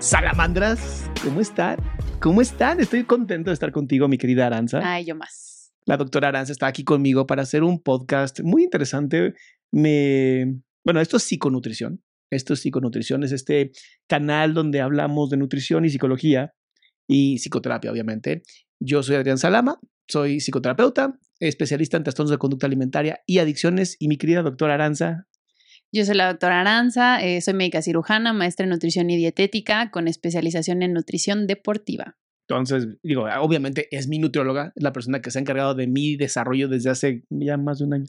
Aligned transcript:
Salamandras, 0.00 1.10
¿cómo 1.22 1.42
están? 1.42 1.76
¿Cómo 2.20 2.40
están? 2.40 2.80
Estoy 2.80 3.04
contento 3.04 3.50
de 3.50 3.54
estar 3.54 3.70
contigo, 3.70 4.08
mi 4.08 4.16
querida 4.16 4.46
Aranza. 4.46 4.80
Ay, 4.82 5.04
yo 5.04 5.14
más. 5.14 5.74
La 5.84 5.98
doctora 5.98 6.28
Aranza 6.28 6.52
está 6.52 6.66
aquí 6.68 6.84
conmigo 6.84 7.26
para 7.26 7.42
hacer 7.42 7.62
un 7.62 7.82
podcast 7.82 8.40
muy 8.40 8.64
interesante. 8.64 9.34
Me... 9.70 10.56
Bueno, 10.86 11.02
esto 11.02 11.18
es 11.18 11.24
psiconutrición. 11.24 12.02
Esto 12.30 12.54
es 12.54 12.60
psiconutrición, 12.60 13.24
es 13.24 13.32
este 13.32 13.72
canal 14.08 14.54
donde 14.54 14.80
hablamos 14.80 15.28
de 15.28 15.36
nutrición 15.36 15.84
y 15.84 15.90
psicología 15.90 16.54
y 17.06 17.38
psicoterapia, 17.38 17.92
obviamente. 17.92 18.42
Yo 18.80 19.02
soy 19.02 19.16
Adrián 19.16 19.36
Salama, 19.36 19.80
soy 20.08 20.40
psicoterapeuta, 20.40 21.18
especialista 21.40 21.98
en 21.98 22.04
trastornos 22.04 22.30
de 22.30 22.38
conducta 22.38 22.66
alimentaria 22.66 23.20
y 23.26 23.38
adicciones. 23.38 23.96
Y 23.98 24.08
mi 24.08 24.16
querida 24.16 24.40
doctora 24.40 24.74
Aranza, 24.74 25.26
Yo 25.92 26.04
soy 26.04 26.16
la 26.16 26.28
doctora 26.28 26.60
Aranza, 26.60 27.20
eh, 27.22 27.40
soy 27.40 27.54
médica 27.54 27.82
cirujana, 27.82 28.32
maestra 28.32 28.64
en 28.64 28.70
nutrición 28.70 29.10
y 29.10 29.16
dietética 29.16 29.90
con 29.90 30.06
especialización 30.06 30.82
en 30.82 30.92
nutrición 30.92 31.46
deportiva. 31.46 32.16
entonces, 32.48 32.88
digo, 33.02 33.26
obviamente 33.40 33.88
es 33.90 34.08
mi 34.08 34.18
nutrióloga, 34.18 34.72
es 34.74 34.82
la 34.82 34.92
persona 34.92 35.20
que 35.20 35.30
se 35.30 35.38
ha 35.38 35.42
encargado 35.42 35.74
de 35.74 35.86
mi 35.86 36.16
desarrollo 36.16 36.68
desde 36.68 36.90
hace 36.90 37.24
ya 37.30 37.56
más 37.56 37.78
de 37.78 37.84
un 37.84 37.94
año. 37.94 38.06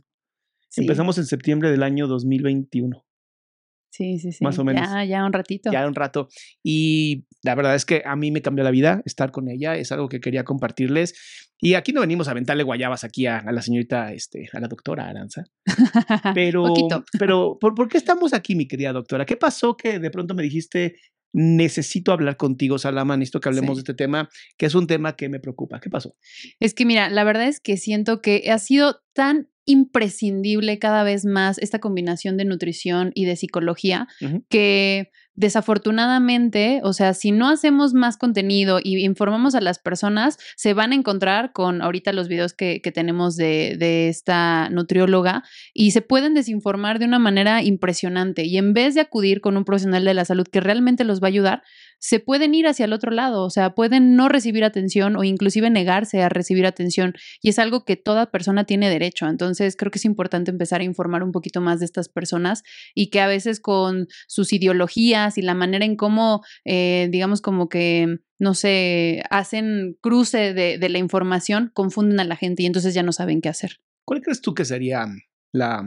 Sí. 0.69 0.81
Empezamos 0.81 1.17
en 1.17 1.25
septiembre 1.25 1.69
del 1.69 1.83
año 1.83 2.07
2021. 2.07 3.03
Sí, 3.91 4.19
sí, 4.19 4.31
sí. 4.31 4.43
Más 4.43 4.57
o 4.57 4.63
menos. 4.63 4.87
Ya, 4.89 5.03
ya 5.03 5.25
un 5.25 5.33
ratito. 5.33 5.71
ya 5.71 5.85
un 5.85 5.93
rato. 5.95 6.29
Y 6.63 7.25
la 7.43 7.55
verdad 7.55 7.75
es 7.75 7.85
que 7.85 8.01
a 8.05 8.15
mí 8.15 8.31
me 8.31 8.41
cambió 8.41 8.63
la 8.63 8.71
vida 8.71 9.01
estar 9.05 9.31
con 9.31 9.49
ella, 9.49 9.75
es 9.75 9.91
algo 9.91 10.07
que 10.09 10.21
quería 10.21 10.43
compartirles. 10.45 11.13
Y 11.59 11.75
aquí 11.75 11.91
no 11.93 12.01
venimos 12.01 12.27
a 12.27 12.31
aventarle 12.31 12.63
guayabas 12.63 13.03
aquí 13.03 13.27
a, 13.27 13.37
a 13.37 13.51
la 13.51 13.61
señorita, 13.61 14.13
este, 14.13 14.49
a 14.53 14.59
la 14.61 14.67
doctora 14.67 15.07
Aranza. 15.09 15.43
Pero, 16.33 16.73
pero 17.19 17.57
¿por, 17.59 17.75
¿por 17.75 17.87
qué 17.89 17.97
estamos 17.97 18.33
aquí, 18.33 18.55
mi 18.55 18.67
querida 18.67 18.93
doctora? 18.93 19.25
¿Qué 19.25 19.37
pasó 19.37 19.75
que 19.77 19.99
de 19.99 20.09
pronto 20.09 20.33
me 20.33 20.41
dijiste, 20.43 20.95
necesito 21.33 22.11
hablar 22.11 22.37
contigo, 22.37 22.77
Salama, 22.79 23.15
necesito 23.17 23.39
que 23.41 23.49
hablemos 23.49 23.71
Sí. 23.71 23.75
de 23.75 23.81
este 23.81 23.93
tema, 23.93 24.29
que 24.57 24.65
es 24.65 24.75
un 24.75 24.87
tema 24.87 25.15
que 25.15 25.29
me 25.29 25.39
preocupa? 25.39 25.79
¿Qué 25.79 25.89
pasó? 25.89 26.15
Es 26.59 26.73
que 26.73 26.85
mira, 26.85 27.09
la 27.09 27.23
verdad 27.23 27.47
es 27.47 27.59
que 27.59 27.77
siento 27.77 28.21
que 28.21 28.49
ha 28.51 28.57
sido 28.57 29.01
tan 29.13 29.49
imprescindible 29.65 30.79
cada 30.79 31.03
vez 31.03 31.25
más 31.25 31.57
esta 31.59 31.79
combinación 31.79 32.37
de 32.37 32.45
nutrición 32.45 33.11
y 33.13 33.25
de 33.25 33.35
psicología 33.35 34.07
que 34.49 35.11
desafortunadamente, 35.33 36.81
o 36.83 36.93
sea, 36.93 37.13
si 37.13 37.31
no 37.31 37.49
hacemos 37.49 37.93
más 37.93 38.17
contenido 38.17 38.79
y 38.83 39.03
informamos 39.03 39.55
a 39.55 39.61
las 39.61 39.79
personas, 39.79 40.37
se 40.55 40.73
van 40.73 40.91
a 40.91 40.95
encontrar 40.95 41.53
con 41.53 41.81
ahorita 41.81 42.11
los 42.11 42.27
videos 42.27 42.53
que, 42.53 42.81
que 42.81 42.91
tenemos 42.91 43.37
de, 43.37 43.75
de 43.79 44.09
esta 44.09 44.69
nutrióloga 44.69 45.43
y 45.73 45.91
se 45.91 46.01
pueden 46.01 46.33
desinformar 46.33 46.99
de 46.99 47.05
una 47.05 47.19
manera 47.19 47.63
impresionante. 47.63 48.43
Y 48.45 48.57
en 48.57 48.73
vez 48.73 48.93
de 48.93 49.01
acudir 49.01 49.41
con 49.41 49.57
un 49.57 49.63
profesional 49.63 50.03
de 50.03 50.13
la 50.13 50.25
salud 50.25 50.45
que 50.51 50.59
realmente 50.59 51.05
los 51.05 51.21
va 51.21 51.27
a 51.27 51.29
ayudar, 51.29 51.63
se 52.01 52.19
pueden 52.19 52.55
ir 52.55 52.67
hacia 52.67 52.85
el 52.85 52.93
otro 52.93 53.11
lado, 53.11 53.43
o 53.43 53.49
sea, 53.51 53.75
pueden 53.75 54.15
no 54.15 54.27
recibir 54.27 54.63
atención 54.63 55.15
o 55.15 55.23
inclusive 55.23 55.69
negarse 55.69 56.23
a 56.23 56.29
recibir 56.29 56.65
atención 56.65 57.13
y 57.41 57.49
es 57.49 57.59
algo 57.59 57.85
que 57.85 57.95
toda 57.95 58.31
persona 58.31 58.65
tiene 58.65 58.89
derecho. 58.89 59.27
Entonces, 59.27 59.75
creo 59.77 59.91
que 59.91 59.99
es 59.99 60.05
importante 60.05 60.49
empezar 60.49 60.81
a 60.81 60.83
informar 60.83 61.21
un 61.21 61.31
poquito 61.31 61.61
más 61.61 61.79
de 61.79 61.85
estas 61.85 62.09
personas 62.09 62.63
y 62.95 63.11
que 63.11 63.21
a 63.21 63.27
veces 63.27 63.59
con 63.59 64.07
sus 64.27 64.51
ideologías 64.51 65.37
y 65.37 65.43
la 65.43 65.53
manera 65.53 65.85
en 65.85 65.95
cómo, 65.95 66.41
eh, 66.65 67.07
digamos, 67.11 67.39
como 67.39 67.69
que, 67.69 68.17
no 68.39 68.55
sé, 68.55 69.21
hacen 69.29 69.95
cruce 70.01 70.55
de, 70.55 70.79
de 70.79 70.89
la 70.89 70.97
información, 70.97 71.69
confunden 71.75 72.19
a 72.19 72.23
la 72.23 72.35
gente 72.35 72.63
y 72.63 72.65
entonces 72.65 72.95
ya 72.95 73.03
no 73.03 73.11
saben 73.11 73.41
qué 73.41 73.49
hacer. 73.49 73.77
¿Cuál 74.05 74.21
crees 74.21 74.41
tú 74.41 74.55
que 74.55 74.65
sería 74.65 75.05
la, 75.53 75.85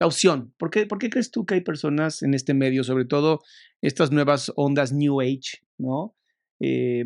la 0.00 0.06
opción? 0.06 0.54
¿Por 0.58 0.70
qué, 0.70 0.86
¿Por 0.86 0.98
qué 0.98 1.10
crees 1.10 1.30
tú 1.30 1.44
que 1.44 1.54
hay 1.54 1.60
personas 1.60 2.22
en 2.22 2.34
este 2.34 2.54
medio, 2.54 2.82
sobre 2.82 3.04
todo 3.04 3.40
estas 3.82 4.10
nuevas 4.10 4.50
ondas 4.56 4.92
New 4.92 5.20
Age, 5.20 5.62
¿no? 5.78 6.16
Eh, 6.58 7.04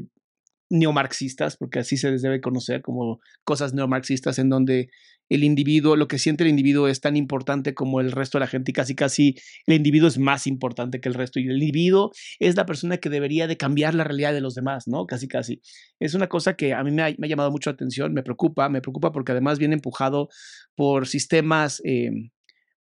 neomarxistas, 0.71 1.57
porque 1.57 1.81
así 1.81 1.97
se 1.97 2.11
les 2.11 2.23
debe 2.23 2.41
conocer 2.41 2.83
como 2.83 3.21
cosas 3.45 3.75
neomarxistas 3.75 4.39
en 4.39 4.49
donde 4.49 4.89
el 5.29 5.43
individuo, 5.43 5.97
lo 5.97 6.07
que 6.09 6.19
siente 6.19 6.45
el 6.45 6.51
individuo 6.51 6.89
es 6.89 7.01
tan 7.01 7.17
importante 7.17 7.75
como 7.75 8.01
el 8.01 8.13
resto 8.13 8.39
de 8.39 8.41
la 8.41 8.47
gente 8.47 8.71
y 8.71 8.75
casi 8.75 8.95
casi 8.95 9.37
el 9.67 9.77
individuo 9.77 10.09
es 10.09 10.19
más 10.19 10.47
importante 10.47 11.01
que 11.01 11.09
el 11.09 11.15
resto 11.15 11.41
y 11.41 11.47
el 11.49 11.63
individuo 11.63 12.13
es 12.39 12.57
la 12.57 12.67
persona 12.67 12.99
que 12.99 13.09
debería 13.09 13.47
de 13.47 13.57
cambiar 13.57 13.95
la 13.95 14.05
realidad 14.05 14.33
de 14.33 14.41
los 14.41 14.55
demás, 14.55 14.87
¿no? 14.87 15.07
Casi 15.07 15.29
casi. 15.29 15.61
Es 15.99 16.15
una 16.15 16.29
cosa 16.29 16.55
que 16.55 16.75
a 16.75 16.83
mí 16.85 16.91
me 16.91 17.03
ha, 17.03 17.11
llamado 17.11 17.51
mucho 17.51 17.71
la 17.71 17.75
atención, 17.75 18.13
me 18.13 18.23
preocupa, 18.23 18.69
me 18.69 18.81
preocupa 18.81 19.13
porque 19.13 19.33
además 19.33 19.59
viene 19.59 19.75
empujado 19.75 20.29
por 20.75 21.07
sistemas, 21.07 21.81
eh, 21.85 22.11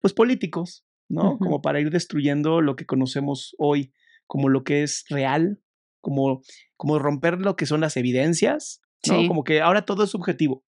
pues 0.02 0.12
políticos, 0.12 0.84
¿no? 1.08 1.38
Como 1.38 1.62
para 1.62 1.80
ir 1.80 1.90
destruyendo 1.90 2.60
lo 2.60 2.76
que 2.76 2.84
conocemos 2.84 3.54
hoy 3.58 3.92
como 4.26 4.48
lo 4.48 4.64
que 4.64 4.82
es 4.82 5.04
real, 5.08 5.60
como, 6.00 6.42
como 6.76 6.98
romper 6.98 7.38
lo 7.38 7.56
que 7.56 7.66
son 7.66 7.80
las 7.80 7.96
evidencias, 7.96 8.80
¿no? 9.06 9.20
Sí. 9.20 9.28
Como 9.28 9.44
que 9.44 9.60
ahora 9.60 9.86
todo 9.86 10.04
es 10.04 10.10
subjetivo. 10.10 10.64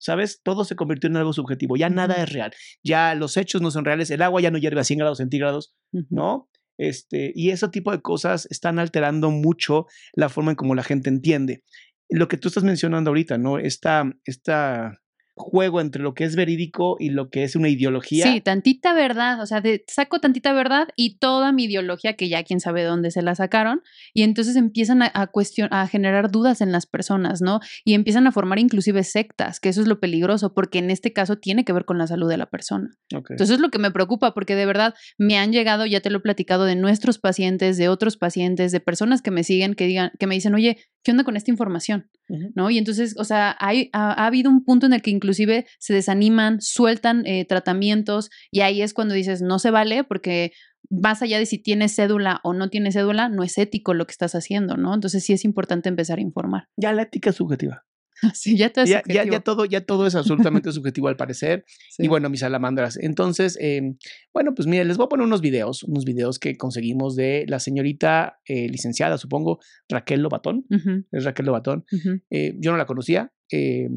¿Sabes? 0.00 0.40
Todo 0.44 0.64
se 0.64 0.76
convirtió 0.76 1.10
en 1.10 1.16
algo 1.16 1.32
subjetivo. 1.32 1.76
Ya 1.76 1.90
nada 1.90 2.22
es 2.22 2.32
real. 2.32 2.52
Ya 2.84 3.16
los 3.16 3.36
hechos 3.36 3.60
no 3.60 3.72
son 3.72 3.84
reales. 3.84 4.10
El 4.12 4.22
agua 4.22 4.40
ya 4.40 4.52
no 4.52 4.58
hierve 4.58 4.80
a 4.80 4.84
100 4.84 5.00
grados 5.00 5.18
centígrados. 5.18 5.74
¿no? 6.08 6.48
Este, 6.78 7.32
y 7.34 7.50
ese 7.50 7.68
tipo 7.68 7.90
de 7.90 8.00
cosas 8.00 8.46
están 8.50 8.78
alterando 8.78 9.30
mucho 9.30 9.86
la 10.14 10.28
forma 10.28 10.52
en 10.52 10.56
cómo 10.56 10.76
la 10.76 10.84
gente 10.84 11.08
entiende. 11.08 11.64
Lo 12.08 12.28
que 12.28 12.36
tú 12.36 12.46
estás 12.46 12.62
mencionando 12.62 13.10
ahorita, 13.10 13.38
¿no? 13.38 13.58
Esta, 13.58 14.04
esta 14.24 15.00
juego 15.38 15.80
entre 15.80 16.02
lo 16.02 16.12
que 16.14 16.24
es 16.24 16.36
verídico 16.36 16.96
y 16.98 17.10
lo 17.10 17.30
que 17.30 17.44
es 17.44 17.56
una 17.56 17.68
ideología. 17.68 18.32
Sí, 18.32 18.40
tantita 18.40 18.92
verdad, 18.92 19.40
o 19.40 19.46
sea, 19.46 19.60
de- 19.60 19.84
saco 19.86 20.20
tantita 20.20 20.52
verdad 20.52 20.88
y 20.96 21.18
toda 21.18 21.52
mi 21.52 21.64
ideología, 21.64 22.14
que 22.16 22.28
ya 22.28 22.42
quién 22.44 22.60
sabe 22.60 22.82
dónde 22.82 23.10
se 23.10 23.22
la 23.22 23.34
sacaron, 23.34 23.82
y 24.12 24.22
entonces 24.22 24.56
empiezan 24.56 25.02
a, 25.02 25.10
a, 25.14 25.30
cuestion- 25.32 25.68
a 25.70 25.86
generar 25.86 26.30
dudas 26.30 26.60
en 26.60 26.72
las 26.72 26.86
personas, 26.86 27.40
¿no? 27.40 27.60
Y 27.84 27.94
empiezan 27.94 28.26
a 28.26 28.32
formar 28.32 28.58
inclusive 28.58 29.02
sectas, 29.04 29.60
que 29.60 29.68
eso 29.70 29.80
es 29.80 29.86
lo 29.88 30.00
peligroso, 30.00 30.52
porque 30.52 30.78
en 30.78 30.90
este 30.90 31.12
caso 31.12 31.36
tiene 31.38 31.64
que 31.64 31.72
ver 31.72 31.84
con 31.84 31.96
la 31.98 32.06
salud 32.06 32.28
de 32.28 32.36
la 32.36 32.46
persona. 32.46 32.90
Entonces 33.34 33.54
es 33.54 33.60
lo 33.60 33.70
que 33.70 33.78
me 33.78 33.90
preocupa, 33.90 34.34
porque 34.34 34.54
de 34.56 34.66
verdad 34.66 34.94
me 35.16 35.38
han 35.38 35.52
llegado, 35.52 35.86
ya 35.86 36.00
te 36.00 36.10
lo 36.10 36.18
he 36.18 36.20
platicado, 36.20 36.64
de 36.64 36.76
nuestros 36.76 37.18
pacientes, 37.18 37.76
de 37.76 37.88
otros 37.88 38.16
pacientes, 38.16 38.72
de 38.72 38.80
personas 38.80 39.22
que 39.22 39.30
me 39.30 39.44
siguen, 39.44 39.74
que 39.74 39.86
digan, 39.86 40.10
que 40.18 40.26
me 40.26 40.34
dicen, 40.34 40.54
oye, 40.54 40.78
¿qué 41.02 41.10
onda 41.10 41.24
con 41.24 41.36
esta 41.36 41.50
información? 41.50 42.10
¿no? 42.54 42.70
Y 42.70 42.78
entonces, 42.78 43.14
o 43.18 43.24
sea, 43.24 43.56
hay, 43.58 43.90
ha, 43.92 44.12
ha 44.12 44.26
habido 44.26 44.50
un 44.50 44.64
punto 44.64 44.86
en 44.86 44.92
el 44.92 45.02
que 45.02 45.10
inclusive 45.10 45.66
se 45.78 45.94
desaniman, 45.94 46.60
sueltan 46.60 47.26
eh, 47.26 47.44
tratamientos 47.46 48.30
y 48.50 48.60
ahí 48.60 48.82
es 48.82 48.94
cuando 48.94 49.14
dices, 49.14 49.40
no 49.42 49.58
se 49.58 49.70
vale 49.70 50.04
porque 50.04 50.52
más 50.90 51.22
allá 51.22 51.38
de 51.38 51.46
si 51.46 51.58
tienes 51.58 51.94
cédula 51.94 52.40
o 52.44 52.52
no 52.54 52.70
tienes 52.70 52.94
cédula, 52.94 53.28
no 53.28 53.42
es 53.42 53.58
ético 53.58 53.94
lo 53.94 54.06
que 54.06 54.12
estás 54.12 54.34
haciendo, 54.34 54.76
¿no? 54.76 54.94
Entonces 54.94 55.24
sí 55.24 55.32
es 55.32 55.44
importante 55.44 55.88
empezar 55.88 56.18
a 56.18 56.22
informar. 56.22 56.68
Ya 56.76 56.92
la 56.92 57.02
ética 57.02 57.30
es 57.30 57.36
subjetiva. 57.36 57.84
Sí, 58.34 58.56
ya 58.56 58.70
te 58.70 58.84
ya, 58.86 59.02
ya, 59.06 59.24
ya, 59.24 59.40
todo, 59.40 59.64
ya 59.64 59.80
todo 59.80 60.06
es 60.06 60.14
absolutamente 60.16 60.72
subjetivo 60.72 61.08
al 61.08 61.16
parecer. 61.16 61.64
Sí. 61.90 62.04
Y 62.04 62.08
bueno, 62.08 62.28
mis 62.30 62.40
salamandras. 62.40 62.96
Entonces, 62.96 63.56
eh, 63.60 63.94
bueno, 64.32 64.54
pues 64.54 64.66
mire, 64.66 64.84
les 64.84 64.96
voy 64.96 65.06
a 65.06 65.08
poner 65.08 65.26
unos 65.26 65.40
videos, 65.40 65.82
unos 65.84 66.04
videos 66.04 66.38
que 66.38 66.56
conseguimos 66.56 67.16
de 67.16 67.44
la 67.48 67.60
señorita 67.60 68.38
eh, 68.46 68.68
licenciada, 68.68 69.18
supongo, 69.18 69.60
Raquel 69.88 70.20
Lobatón. 70.20 70.66
Es 71.12 71.24
Raquel 71.24 71.46
Lobatón. 71.46 71.84
Eh, 72.30 72.54
yo 72.58 72.72
no 72.72 72.76
la 72.76 72.86
conocía. 72.86 73.32
eh, 73.50 73.88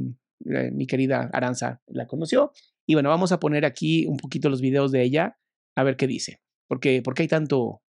eh, 0.45 0.71
mi 0.71 0.87
querida 0.87 1.29
Aranza 1.33 1.81
la 1.87 2.07
conoció. 2.07 2.51
Y 2.87 2.93
bueno, 2.93 3.09
vamos 3.09 3.31
a 3.31 3.39
poner 3.39 3.65
aquí 3.65 4.05
un 4.05 4.17
poquito 4.17 4.49
los 4.49 4.61
videos 4.61 4.91
de 4.91 5.03
ella, 5.03 5.37
a 5.75 5.83
ver 5.83 5.97
qué 5.97 6.07
dice. 6.07 6.41
Porque, 6.67 7.01
porque 7.03 7.23
hay 7.23 7.27
tanto 7.27 7.81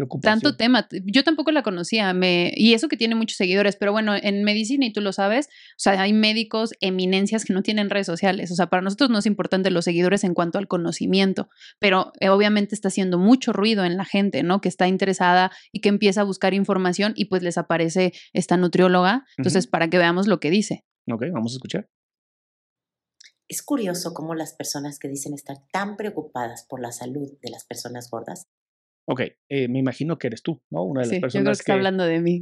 preocupación. 0.00 0.40
Tanto 0.40 0.56
tema. 0.56 0.88
Yo 1.04 1.24
tampoco 1.24 1.52
la 1.52 1.62
conocía, 1.62 2.12
me, 2.14 2.52
y 2.56 2.74
eso 2.74 2.88
que 2.88 2.96
tiene 2.96 3.14
muchos 3.14 3.36
seguidores, 3.36 3.76
pero 3.76 3.92
bueno, 3.92 4.14
en 4.16 4.44
medicina, 4.44 4.86
y 4.86 4.92
tú 4.92 5.00
lo 5.00 5.12
sabes, 5.12 5.46
o 5.46 5.78
sea, 5.78 6.00
hay 6.00 6.12
médicos, 6.12 6.72
eminencias 6.80 7.44
que 7.44 7.52
no 7.52 7.62
tienen 7.62 7.90
redes 7.90 8.06
sociales. 8.06 8.50
O 8.50 8.54
sea, 8.54 8.68
para 8.68 8.82
nosotros 8.82 9.10
no 9.10 9.18
es 9.18 9.26
importante 9.26 9.70
los 9.70 9.84
seguidores 9.84 10.24
en 10.24 10.34
cuanto 10.34 10.58
al 10.58 10.68
conocimiento, 10.68 11.48
pero 11.78 12.12
eh, 12.20 12.28
obviamente 12.28 12.74
está 12.74 12.88
haciendo 12.88 13.18
mucho 13.18 13.52
ruido 13.52 13.84
en 13.84 13.96
la 13.96 14.04
gente, 14.04 14.42
¿no? 14.42 14.60
Que 14.60 14.68
está 14.68 14.88
interesada 14.88 15.52
y 15.72 15.80
que 15.80 15.88
empieza 15.88 16.22
a 16.22 16.24
buscar 16.24 16.54
información 16.54 17.12
y 17.16 17.26
pues 17.26 17.42
les 17.42 17.58
aparece 17.58 18.12
esta 18.32 18.56
nutrióloga. 18.56 19.24
Entonces, 19.36 19.66
para 19.66 19.88
que 19.88 19.98
veamos 19.98 20.26
lo 20.26 20.40
que 20.40 20.50
dice. 20.50 20.84
Ok, 21.10 21.24
vamos 21.32 21.52
a 21.52 21.56
escuchar. 21.56 21.88
Es 23.48 23.62
curioso 23.62 24.14
cómo 24.14 24.36
las 24.36 24.54
personas 24.54 25.00
que 25.00 25.08
dicen 25.08 25.34
estar 25.34 25.56
tan 25.72 25.96
preocupadas 25.96 26.64
por 26.68 26.80
la 26.80 26.92
salud 26.92 27.32
de 27.42 27.50
las 27.50 27.64
personas 27.64 28.08
gordas 28.08 28.46
Ok, 29.12 29.22
eh, 29.48 29.66
me 29.68 29.80
imagino 29.80 30.18
que 30.18 30.28
eres 30.28 30.40
tú, 30.42 30.62
¿no? 30.70 30.84
Una 30.84 31.00
de 31.00 31.06
las 31.06 31.10
Sí, 31.10 31.16
yo 31.16 31.20
creo 31.20 31.30
que 31.30 31.36
personas 31.38 31.60
está 31.60 31.72
hablando 31.74 32.04
de 32.04 32.20
mí. 32.20 32.40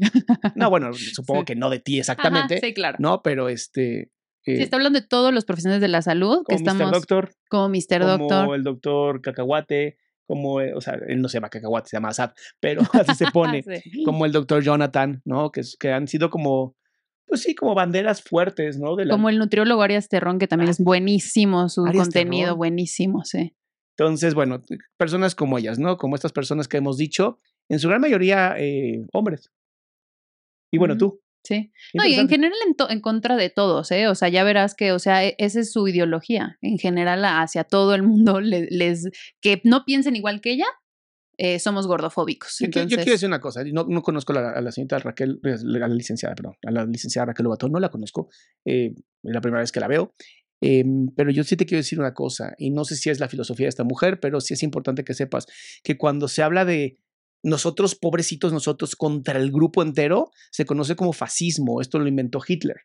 No, 0.55 0.69
bueno, 0.71 0.93
supongo 0.93 1.41
Sí. 1.41 1.45
que 1.47 1.57
no 1.57 1.71
de 1.71 1.79
ti 1.79 1.95
Ajá, 1.95 2.01
exactamente, 2.13 2.61
sí, 2.61 2.75
claro. 2.75 2.99
¿no? 3.01 3.23
Pero 3.23 3.49
este... 3.49 4.11
Sí, 4.45 4.53
eh, 4.53 4.63
está 4.63 4.77
hablando 4.77 5.01
de 5.01 5.07
todos 5.07 5.33
los 5.33 5.45
profesionales 5.47 5.81
de 5.81 5.89
la 5.89 6.03
salud 6.03 6.43
que 6.47 6.57
como 6.57 6.75
Mr. 6.75 6.91
Doctor, 6.93 7.31
como 7.49 7.69
Mr. 7.71 8.01
como 8.01 8.19
Doctor. 8.19 8.55
el 8.57 8.63
doctor 8.65 9.21
Cacahuate, 9.23 9.97
como, 10.27 10.61
eh, 10.61 10.75
o 10.75 10.81
sea, 10.83 10.99
él 11.09 11.23
no 11.23 11.29
se 11.31 11.35
llama 11.39 11.49
Cacahuate, 11.49 11.89
se 11.89 11.97
llama 11.97 12.09
Asad, 12.11 12.33
pero 12.61 12.81
así 12.93 13.15
se 13.15 13.31
pone, 13.31 13.63
Sí. 13.83 14.05
como 14.05 14.27
el 14.27 14.33
doctor 14.33 14.63
Jonathan, 14.63 15.23
¿no? 15.25 15.51
Que, 15.53 15.63
que 15.81 15.91
han 15.93 16.07
sido 16.07 16.29
como, 16.29 16.77
pues 17.27 17.43
sí, 17.43 17.55
como 17.55 17.75
banderas 17.75 18.23
fuertes, 18.23 18.79
¿no? 18.79 18.95
De 18.95 19.07
la- 19.07 19.13
Como 19.15 19.29
el 19.31 19.39
nutriólogo 19.39 19.81
Arias 19.83 20.09
Terrón, 20.09 20.39
que 20.39 20.47
también 20.49 20.69
Ah, 20.69 20.73
es 20.73 20.81
buenísimo, 20.81 21.69
su 21.71 21.87
Arias 21.87 22.05
contenido 22.09 22.45
Terrón. 22.49 22.59
buenísimo, 22.59 23.25
sí. 23.25 23.55
Entonces, 23.99 24.35
bueno, 24.35 24.63
personas 24.97 25.35
como 25.35 25.59
ellas, 25.59 25.79
¿no? 25.81 25.97
Como 25.97 26.15
estas 26.15 26.33
personas 26.33 26.69
que 26.69 26.77
hemos 26.77 26.97
dicho, 26.97 27.41
en 27.69 27.81
su 27.81 27.89
gran 27.89 28.01
mayoría 28.01 28.55
eh, 28.57 29.05
hombres. 29.13 29.51
Y 30.73 30.79
bueno, 30.79 30.95
Ujú. 30.95 30.99
tú. 30.99 31.21
Sí. 31.45 31.73
No, 31.95 32.05
y 32.05 32.15
en 32.15 32.29
general 32.29 32.57
en, 32.67 32.75
en 32.91 33.01
contra 33.01 33.37
de 33.37 33.49
todos, 33.49 33.91
¿eh? 33.91 34.07
O 34.09 34.15
sea, 34.15 34.29
ya 34.29 34.45
verás 34.45 34.75
que, 34.75 34.93
o 34.93 34.99
sea, 34.99 35.25
e- 35.25 35.35
esa 35.39 35.61
es 35.61 35.73
su 35.73 35.89
ideología. 35.89 36.59
En 36.61 36.79
general, 36.79 37.25
hacia 37.25 37.65
todo 37.65 37.95
el 37.95 38.03
mundo 38.03 38.41
le- 38.41 38.69
les, 38.71 39.09
que 39.41 39.61
no 39.65 39.85
piensen 39.85 40.15
igual 40.15 40.41
que 40.41 40.53
ella, 40.53 40.67
eh, 41.39 41.59
somos 41.59 41.87
gordofóbicos. 41.87 42.57
Yo, 42.61 42.67
quiero- 42.67 42.73
yo 42.75 42.81
Entonces, 42.83 43.05
quiero 43.05 43.15
decir 43.15 43.29
una 43.29 43.41
cosa, 43.41 43.65
no, 43.65 43.85
no 43.89 44.03
conozco 44.03 44.33
a 44.33 44.41
la, 44.43 44.51
a 44.51 44.61
la 44.61 44.73
señorita 44.73 44.99
Raquel, 44.99 45.41
a 45.45 45.79
la 45.79 45.89
licenciada, 45.89 46.35
perdón, 46.35 46.55
a 46.67 46.71
la 46.71 46.85
licenciada 46.85 47.27
Raquel 47.27 47.45
Lobatón, 47.45 47.73
no 47.73 47.81
la 47.81 47.89
conozco, 47.89 48.29
eh, 48.65 48.93
es 48.95 49.03
la 49.23 49.41
primera 49.41 49.61
vez 49.61 49.73
que 49.73 49.81
la 49.81 49.89
veo, 49.89 50.15
em, 50.61 51.09
pero 51.17 51.31
yo 51.31 51.45
sí 51.45 51.57
te 51.57 51.67
quiero 51.67 51.79
decir 51.81 51.99
una 52.01 52.15
cosa, 52.15 52.55
y 52.59 52.71
no 52.71 52.85
sé 52.85 52.97
si 52.97 53.11
es 53.11 53.21
la 53.21 53.29
filosofía 53.29 53.67
de 53.67 53.71
esta 53.71 53.85
mujer, 53.85 54.21
pero 54.21 54.41
sí 54.41 54.55
es 54.55 54.63
importante 54.63 55.05
que 55.05 55.15
sepas 55.15 55.47
que 55.83 55.97
cuando 55.99 56.29
se 56.29 56.43
habla 56.43 56.65
de 56.65 56.99
nosotros, 57.45 57.95
pobrecitos, 57.95 58.53
nosotros 58.53 58.97
contra 58.97 59.39
el 59.39 59.53
grupo 59.53 59.83
entero, 59.83 60.31
se 60.51 60.65
conoce 60.65 60.97
como 60.97 61.13
fascismo, 61.13 61.81
esto 61.81 61.99
lo 62.01 62.09
inventó 62.09 62.41
Hitler, 62.47 62.77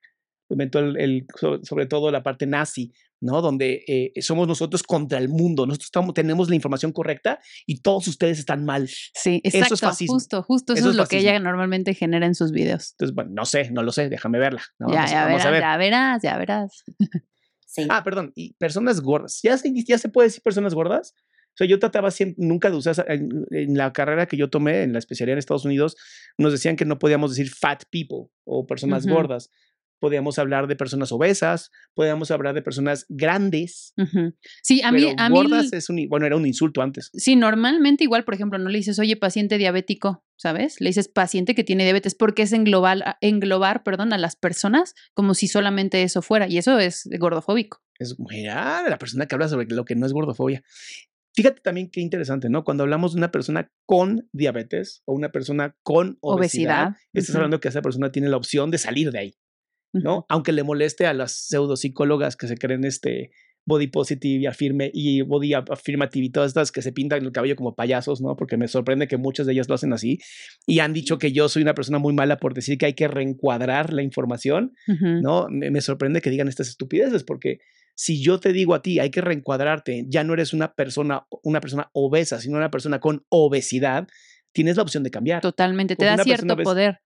lo 0.50 0.54
inventó 0.56 0.80
el, 0.80 0.98
el- 0.98 1.26
so- 1.40 1.60
sobre 1.64 1.88
todo 1.88 2.12
la 2.12 2.22
parte 2.22 2.46
nazi, 2.46 2.94
¿no? 3.20 3.42
Donde 3.42 3.84
eh, 3.88 4.12
somos 4.22 4.48
nosotros 4.48 4.84
contra 4.84 5.18
el 5.18 5.28
mundo, 5.30 5.66
nosotros 5.66 5.86
estamos, 5.88 6.14
tenemos 6.14 6.50
la 6.50 6.56
información 6.56 6.92
correcta 6.92 7.40
y 7.66 7.82
todos 7.82 8.08
ustedes 8.08 8.38
están 8.38 8.64
mal. 8.66 8.88
sí, 8.88 9.42
es 9.44 9.56
exacto, 9.56 9.78
fascismo. 9.78 10.16
justo, 10.16 10.44
justo 10.44 10.74
eso, 10.74 10.82
Eso 10.82 10.90
es 10.90 10.94
es 10.96 10.98
lo 10.98 11.08
que 11.08 11.18
ella 11.20 11.40
normalmente 11.40 11.96
genera 11.96 12.26
en 12.28 12.36
sus 12.36 12.52
videos. 12.52 12.92
Entonces, 12.92 13.16
bueno, 13.16 13.32
no 13.34 13.46
sé, 13.46 13.72
no 13.72 13.82
lo 13.82 13.92
sé, 13.92 14.10
déjame 14.10 14.38
verla. 14.38 14.62
¿no? 14.78 14.90
ya, 14.90 14.96
Vamos, 14.98 15.12
ya 15.12 15.26
verás, 15.26 15.46
a 15.46 15.50
ver. 15.52 15.62
ya 15.62 15.78
verás, 15.78 16.22
ya 16.22 16.38
verás. 16.38 16.84
Ah, 17.90 18.04
perdón, 18.04 18.32
y 18.36 18.54
personas 18.54 19.02
gordas. 19.02 19.40
¿Ya 19.44 19.58
se, 19.58 19.72
¿Ya 19.74 19.98
se 19.98 20.10
puede 20.10 20.28
decir 20.28 20.42
personas 20.44 20.74
gordas? 20.74 21.14
O 21.54 21.58
sea, 21.58 21.68
yo 21.68 21.78
trataba 21.78 22.10
siempre, 22.10 22.44
nunca 22.46 22.72
de 22.72 22.78
usar, 22.78 23.06
en, 23.10 23.46
en 23.52 23.78
la 23.78 23.94
carrera 23.94 24.28
que 24.28 24.38
yo 24.38 24.50
tomé, 24.50 24.84
en 24.84 24.94
la 24.94 25.00
especialidad 25.00 25.34
en 25.34 25.40
Estados 25.40 25.66
Unidos, 25.66 25.96
nos 26.38 26.52
decían 26.52 26.76
que 26.76 26.86
no 26.86 26.98
podíamos 26.98 27.32
decir 27.32 27.52
fat 27.54 27.84
people 27.92 28.32
o 28.44 28.66
personas 28.66 29.06
gordas. 29.06 29.52
Podíamos 30.00 30.38
hablar 30.38 30.68
de 30.68 30.76
personas 30.76 31.12
obesas, 31.12 31.72
podíamos 31.94 32.30
hablar 32.32 32.54
de 32.54 32.62
personas 32.62 33.06
grandes. 33.08 33.94
Ujú. 33.98 34.36
Sí, 34.62 34.82
a 34.82 34.92
mí, 34.92 35.02
pero 35.02 35.16
a 35.18 35.30
mí, 35.30 35.36
gordas 35.36 35.72
es 35.72 35.90
un, 35.90 36.08
bueno, 36.10 36.26
era 36.26 36.36
un 36.36 36.46
insulto 36.46 36.82
antes. 36.82 37.10
Sí, 37.14 37.36
normalmente 37.36 38.04
igual, 38.04 38.26
por 38.26 38.34
ejemplo, 38.34 38.60
no 38.60 38.70
le 38.70 38.78
dices, 38.78 39.00
oye, 39.00 39.16
paciente 39.16 39.58
diabético, 39.58 40.26
¿sabes? 40.36 40.82
Le 40.82 40.90
dices 40.90 41.08
paciente 41.08 41.56
que 41.56 41.64
tiene 41.64 41.84
diabetes, 41.84 42.16
porque 42.16 42.44
es 42.44 42.54
englobar, 42.54 43.18
englobar, 43.22 43.84
perdón, 43.84 44.14
a 44.14 44.18
las 44.18 44.36
personas 44.36 44.94
como 45.14 45.34
si 45.34 45.48
solamente 45.48 46.04
eso 46.04 46.22
fuera, 46.22 46.48
y 46.48 46.58
eso 46.58 46.80
es 46.80 47.08
gordofóbico. 47.20 47.82
Es 47.98 48.16
mira, 48.20 48.88
la 48.90 48.98
persona 48.98 49.26
que 49.26 49.36
habla 49.36 49.48
sobre 49.48 49.68
lo 49.70 49.86
que 49.86 49.96
no 49.96 50.06
es 50.06 50.14
gordofobia. 50.14 50.64
Fíjate 51.36 51.62
también 51.62 51.90
qué 51.90 52.00
interesante, 52.00 52.48
¿no? 52.50 52.64
Cuando 52.64 52.84
hablamos 52.84 53.14
de 53.14 53.18
una 53.18 53.32
persona 53.32 53.72
con 53.88 54.30
diabetes 54.34 55.02
o 55.06 55.14
una 55.14 55.32
persona 55.32 55.76
con 55.82 56.18
obesidad, 56.22 56.90
Obesidad, 56.90 56.96
estás 57.14 57.30
ujú. 57.32 57.38
hablando 57.40 57.60
que 57.60 57.70
esa 57.70 57.82
persona 57.82 58.12
tiene 58.12 58.30
la 58.30 58.38
opción 58.38 58.70
de 58.70 58.78
salir 58.78 59.12
de 59.12 59.20
ahí, 59.20 59.36
¿no? 59.94 60.26
Aunque 60.30 60.52
le 60.52 60.64
moleste 60.64 61.06
a 61.06 61.14
las 61.14 61.34
pseudopsicólogas 61.48 62.36
que 62.36 62.48
se 62.48 62.58
creen 62.58 62.84
este 62.84 63.32
body 63.66 63.88
positive 63.88 64.42
y 64.42 64.46
afirme 64.46 64.92
y 64.94 65.22
body 65.22 65.52
af- 65.52 65.72
affirmative 65.72 66.26
y 66.26 66.30
todas 66.30 66.50
estas 66.50 66.72
que 66.74 66.82
se 66.82 66.92
pintan 66.92 67.24
el 67.24 67.32
cabello 67.32 67.56
como 67.56 67.76
payasos, 67.76 68.20
¿no? 68.22 68.36
Porque 68.36 68.58
me 68.58 68.68
sorprende 68.68 69.08
que 69.08 69.16
muchas 69.18 69.46
de 69.46 69.54
ellas 69.54 69.70
lo 69.70 69.76
hacen 69.76 69.94
así 69.94 70.20
y 70.68 70.80
han 70.80 70.92
dicho 70.92 71.18
que 71.18 71.32
yo 71.32 71.48
soy 71.48 71.62
una 71.64 71.74
persona 71.74 71.98
muy 71.98 72.14
mala 72.14 72.38
por 72.40 72.54
decir 72.54 72.78
que 72.78 72.88
hay 72.88 72.94
que 72.94 73.08
reencuadrar 73.08 73.94
la 73.94 74.02
información. 74.04 74.74
¿no? 75.22 75.48
Me, 75.50 75.72
me 75.72 75.80
sorprende 75.80 76.20
que 76.22 76.30
digan 76.30 76.50
estas 76.50 76.68
estupideces 76.68 77.24
porque 77.24 77.60
si 77.96 78.22
yo 78.22 78.40
te 78.40 78.52
digo 78.52 78.74
a 78.74 78.82
ti, 78.82 79.00
hay 79.00 79.12
que 79.12 79.22
reencuadrarte, 79.22 80.06
ya 80.10 80.24
no 80.26 80.34
eres 80.34 80.52
una 80.54 80.74
persona, 80.74 81.26
una 81.44 81.62
persona 81.62 81.90
obesa, 81.94 82.42
sino 82.42 82.58
una 82.58 82.72
persona 82.72 83.00
con 83.00 83.24
obesidad, 83.30 84.08
tienes 84.52 84.76
la 84.78 84.84
opción 84.84 85.04
de 85.04 85.12
cambiar. 85.12 85.42
Totalmente, 85.42 85.96
te 85.96 86.06
da 86.06 86.18
cierto 86.26 86.48
poder. 86.64 86.64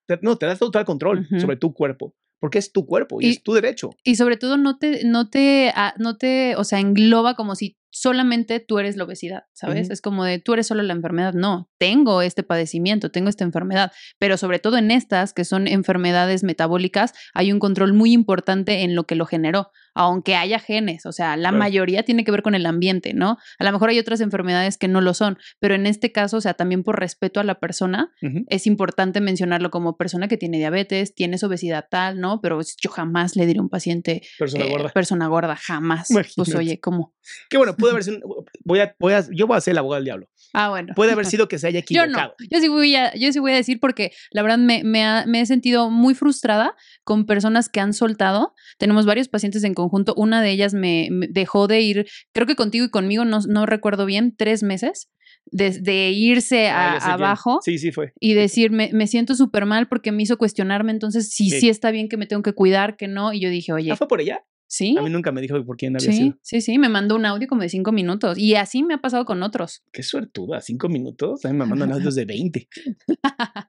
Te- 0.07 0.19
no, 0.23 0.37
te 0.37 0.45
das 0.47 0.57
total 0.59 0.85
control 0.85 1.27
sobre 1.39 1.55
tu 1.57 1.73
cuerpo, 1.73 2.15
porque 2.39 2.59
es 2.59 2.71
tu 2.71 2.85
cuerpo 2.85 3.21
y, 3.21 3.27
Y- 3.27 3.29
es 3.31 3.43
tu 3.43 3.53
derecho. 3.53 3.91
Y 4.03 4.15
sobre 4.15 4.37
todo 4.37 4.57
no 4.57 4.77
te, 4.77 5.03
no 5.05 5.29
te, 5.29 5.71
ah, 5.75 5.93
no 5.97 6.17
te, 6.17 6.55
o 6.55 6.63
sea, 6.63 6.79
engloba 6.79 7.35
como 7.35 7.55
si 7.55 7.77
solamente 7.89 8.59
tú 8.59 8.79
eres 8.79 8.95
la 8.97 9.03
obesidad, 9.05 9.43
¿sabes? 9.53 9.89
Es 9.89 10.01
como 10.01 10.23
de 10.23 10.39
tú 10.39 10.53
eres 10.53 10.67
solo 10.67 10.83
la 10.83 10.93
enfermedad. 10.93 11.33
No, 11.33 11.69
tengo 11.77 12.21
este 12.21 12.43
padecimiento, 12.43 13.11
tengo 13.11 13.29
esta 13.29 13.43
enfermedad, 13.43 13.91
pero 14.19 14.37
sobre 14.37 14.59
todo 14.59 14.77
en 14.77 14.91
estas 14.91 15.33
que 15.33 15.45
son 15.45 15.67
enfermedades 15.67 16.43
metabólicas, 16.43 17.13
hay 17.33 17.51
un 17.51 17.59
control 17.59 17.93
muy 17.93 18.11
importante 18.13 18.83
en 18.83 18.95
lo 18.95 19.05
que 19.05 19.15
lo 19.15 19.25
generó, 19.25 19.71
aunque 19.95 20.35
haya 20.35 20.59
genes, 20.59 21.05
o 21.05 21.11
sea, 21.11 21.35
la 21.37 21.49
Claro. 21.49 21.57
mayoría 21.57 22.03
tiene 22.03 22.23
que 22.23 22.31
ver 22.31 22.43
con 22.43 22.55
el 22.55 22.65
ambiente, 22.65 23.13
¿no? 23.13 23.37
A 23.57 23.63
lo 23.63 23.71
mejor 23.71 23.89
hay 23.89 23.99
otras 23.99 24.21
enfermedades 24.21 24.77
que 24.77 24.87
no 24.87 25.01
lo 25.01 25.13
son, 25.13 25.37
pero 25.59 25.73
en 25.75 25.87
este 25.87 26.11
caso, 26.11 26.37
o 26.37 26.41
sea, 26.41 26.53
también 26.53 26.83
por 26.83 26.99
respeto 26.99 27.39
a 27.39 27.43
la 27.43 27.59
persona, 27.59 28.11
es 28.47 28.67
importante 28.67 29.21
mencionarlo 29.21 29.71
como 29.71 29.97
persona 29.97 30.27
que 30.27 30.37
tiene 30.37 30.57
diabetes, 30.57 31.15
tienes 31.15 31.43
obesidad 31.43 31.85
tal, 31.89 32.19
¿no? 32.19 32.41
Pero 32.41 32.59
yo 32.61 32.89
jamás 32.91 33.35
le 33.35 33.45
diré 33.45 33.59
a 33.59 33.63
un 33.63 33.69
paciente 33.69 34.21
Persona 34.37 34.65
eh, 34.65 34.69
gorda. 34.69 34.89
persona 34.89 35.27
gorda, 35.27 35.55
jamás. 35.55 36.09
Pues 36.11 36.53
oye, 36.55 36.79
¿cómo? 36.79 37.15
Que 37.49 37.57
bueno, 37.57 37.75
puede 37.75 37.91
haber 37.91 38.03
sido, 38.05 38.19
voy 38.63 38.79
a, 38.79 38.95
voy 38.99 39.13
a, 39.13 39.25
yo 39.31 39.47
voy 39.47 39.57
a 39.57 39.61
ser 39.61 39.73
el 39.73 39.77
abogado 39.79 39.95
del 39.99 40.05
diablo. 40.05 40.29
Ah, 40.53 40.69
bueno. 40.69 40.93
Puede 40.95 41.11
haber 41.11 41.25
sido 41.25 41.47
que 41.49 41.59
se 41.59 41.67
haya 41.67 41.79
Yo 41.79 42.03
equivocado. 42.03 42.35
no, 42.39 42.47
yo 42.49 42.59
sí 42.59 42.67
voy 42.67 42.95
a, 42.95 43.13
yo 43.15 43.31
sí 43.31 43.39
voy 43.39 43.51
a 43.51 43.55
decir 43.55 43.79
porque 43.79 44.11
la 44.31 44.41
verdad 44.41 44.57
me, 44.57 44.83
me, 44.83 45.03
ha- 45.03 45.25
me 45.27 45.41
he 45.41 45.45
sentido 45.45 45.89
muy 45.89 46.13
frustrada 46.15 46.75
con 47.03 47.25
personas 47.25 47.69
que 47.69 47.79
han 47.79 47.93
soltado. 47.93 48.53
Tenemos 48.77 49.05
varios 49.05 49.27
pacientes 49.29 49.63
en 49.63 49.73
conjunto. 49.73 50.13
Una 50.17 50.41
de 50.41 50.51
ellas 50.51 50.73
me, 50.73 51.09
me 51.11 51.27
dejó 51.27 51.67
de 51.67 51.81
ir, 51.81 52.07
creo 52.33 52.47
que 52.47 52.55
contigo 52.55 52.85
y 52.85 52.89
conmigo, 52.89 53.25
no, 53.25 53.39
no 53.47 53.65
recuerdo 53.65 54.05
bien, 54.05 54.35
tres 54.35 54.63
meses, 54.63 55.09
desde 55.49 56.09
irse 56.11 56.67
Ah, 56.69 56.95
a- 56.95 56.99
quién. 56.99 57.11
abajo. 57.11 57.59
Sí, 57.63 57.77
sí 57.77 57.91
fue. 57.91 58.13
y 58.19 58.33
decir, 58.33 58.71
me, 58.71 58.89
me 58.93 59.07
siento 59.07 59.35
súper 59.35 59.65
mal 59.65 59.87
porque 59.87 60.11
me 60.11 60.23
hizo 60.23 60.37
cuestionarme, 60.37 60.91
entonces 60.91 61.29
sí, 61.29 61.49
Sí. 61.49 61.59
sí 61.61 61.69
está 61.69 61.91
bien 61.91 62.09
que 62.09 62.17
me 62.17 62.25
tengo 62.25 62.43
que 62.43 62.53
cuidar, 62.53 62.97
que 62.97 63.07
no. 63.07 63.31
Y 63.33 63.39
yo 63.39 63.49
dije, 63.49 63.71
oye, 63.73 63.91
Ah, 63.91 63.95
fue 63.95 64.07
por 64.07 64.21
ella. 64.21 64.43
Sí, 64.67 64.95
A 64.97 65.01
mí 65.01 65.09
nunca 65.09 65.31
me 65.31 65.41
dijo 65.41 65.63
por 65.65 65.77
quién 65.77 65.95
había 65.95 66.11
sí, 66.11 66.17
sido. 66.17 66.37
sí, 66.41 66.61
sí, 66.61 66.77
me 66.77 66.89
mandó 66.89 67.15
un 67.15 67.25
audio 67.25 67.47
como 67.47 67.61
de 67.61 67.69
cinco 67.69 67.91
minutos. 67.91 68.37
Y 68.37 68.55
así 68.55 68.83
me 68.83 68.93
ha 68.93 68.97
pasado 68.99 69.25
con 69.25 69.41
otros. 69.43 69.81
Qué 69.91 70.03
suertuda, 70.03 70.61
cinco 70.61 70.89
minutos. 70.89 71.43
A 71.45 71.49
mí 71.51 71.57
me 71.57 71.65
mandan 71.65 71.91
audios 71.93 72.15
de 72.15 72.25
20. 72.25 72.67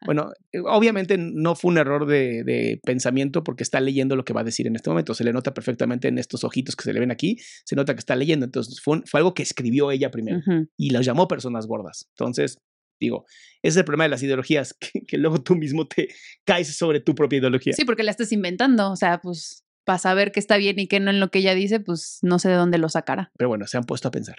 Bueno, 0.04 0.30
eh, 0.52 0.60
obviamente 0.64 1.16
no 1.18 1.54
fue 1.54 1.70
un 1.70 1.78
error 1.78 2.06
de, 2.06 2.44
de 2.44 2.80
pensamiento 2.84 3.44
porque 3.44 3.62
está 3.62 3.80
leyendo 3.80 4.16
lo 4.16 4.24
que 4.24 4.32
va 4.32 4.40
a 4.40 4.44
decir 4.44 4.66
en 4.66 4.76
este 4.76 4.90
momento. 4.90 5.14
Se 5.14 5.24
le 5.24 5.32
nota 5.32 5.54
perfectamente 5.54 6.08
en 6.08 6.18
estos 6.18 6.44
ojitos 6.44 6.76
que 6.76 6.84
se 6.84 6.92
le 6.92 7.00
ven 7.00 7.10
aquí. 7.10 7.36
Se 7.64 7.76
nota 7.76 7.94
que 7.94 8.00
está 8.00 8.16
leyendo. 8.16 8.44
Entonces 8.46 8.80
fue, 8.80 8.98
un- 8.98 9.04
fue 9.06 9.20
algo 9.20 9.34
que 9.34 9.42
escribió 9.42 9.90
ella 9.90 10.10
primero 10.10 10.40
y 10.76 10.90
los 10.90 11.04
llamó 11.04 11.28
personas 11.28 11.66
gordas. 11.66 12.06
Entonces, 12.16 12.58
Digo, 13.00 13.26
ese 13.62 13.68
es 13.68 13.76
el 13.76 13.84
problema 13.84 14.02
de 14.06 14.08
las 14.10 14.24
ideologías, 14.24 14.74
que, 14.80 15.06
que 15.06 15.18
luego 15.18 15.40
tú 15.40 15.54
mismo 15.54 15.86
te 15.86 16.08
caes 16.44 16.76
sobre 16.76 16.98
tu 16.98 17.14
propia 17.14 17.38
ideología. 17.38 17.72
Sí, 17.72 17.84
porque 17.84 18.02
la 18.02 18.10
estás 18.10 18.32
inventando. 18.32 18.90
O 18.90 18.96
sea, 18.96 19.20
pues 19.20 19.64
para 19.88 19.98
saber 19.98 20.32
qué 20.32 20.38
está 20.38 20.58
bien 20.58 20.78
y 20.78 20.86
qué 20.86 21.00
no 21.00 21.08
en 21.08 21.18
lo 21.18 21.30
que 21.30 21.38
ella 21.38 21.54
dice, 21.54 21.80
pues 21.80 22.18
no 22.20 22.38
sé 22.38 22.50
de 22.50 22.56
dónde 22.56 22.76
lo 22.76 22.90
sacará. 22.90 23.32
Pero 23.38 23.48
bueno, 23.48 23.66
se 23.66 23.78
han 23.78 23.84
puesto 23.84 24.08
a 24.08 24.10
pensar. 24.10 24.36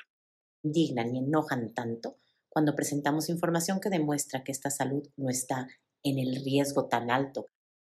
Dignan 0.61 1.15
y 1.15 1.17
enojan 1.17 1.73
tanto 1.73 2.19
cuando 2.49 2.75
presentamos 2.75 3.29
información 3.29 3.79
que 3.81 3.89
demuestra 3.89 4.43
que 4.43 4.51
esta 4.51 4.69
salud 4.69 5.01
no 5.17 5.27
está 5.27 5.67
en 6.03 6.19
el 6.19 6.43
riesgo 6.45 6.87
tan 6.87 7.09
alto. 7.09 7.47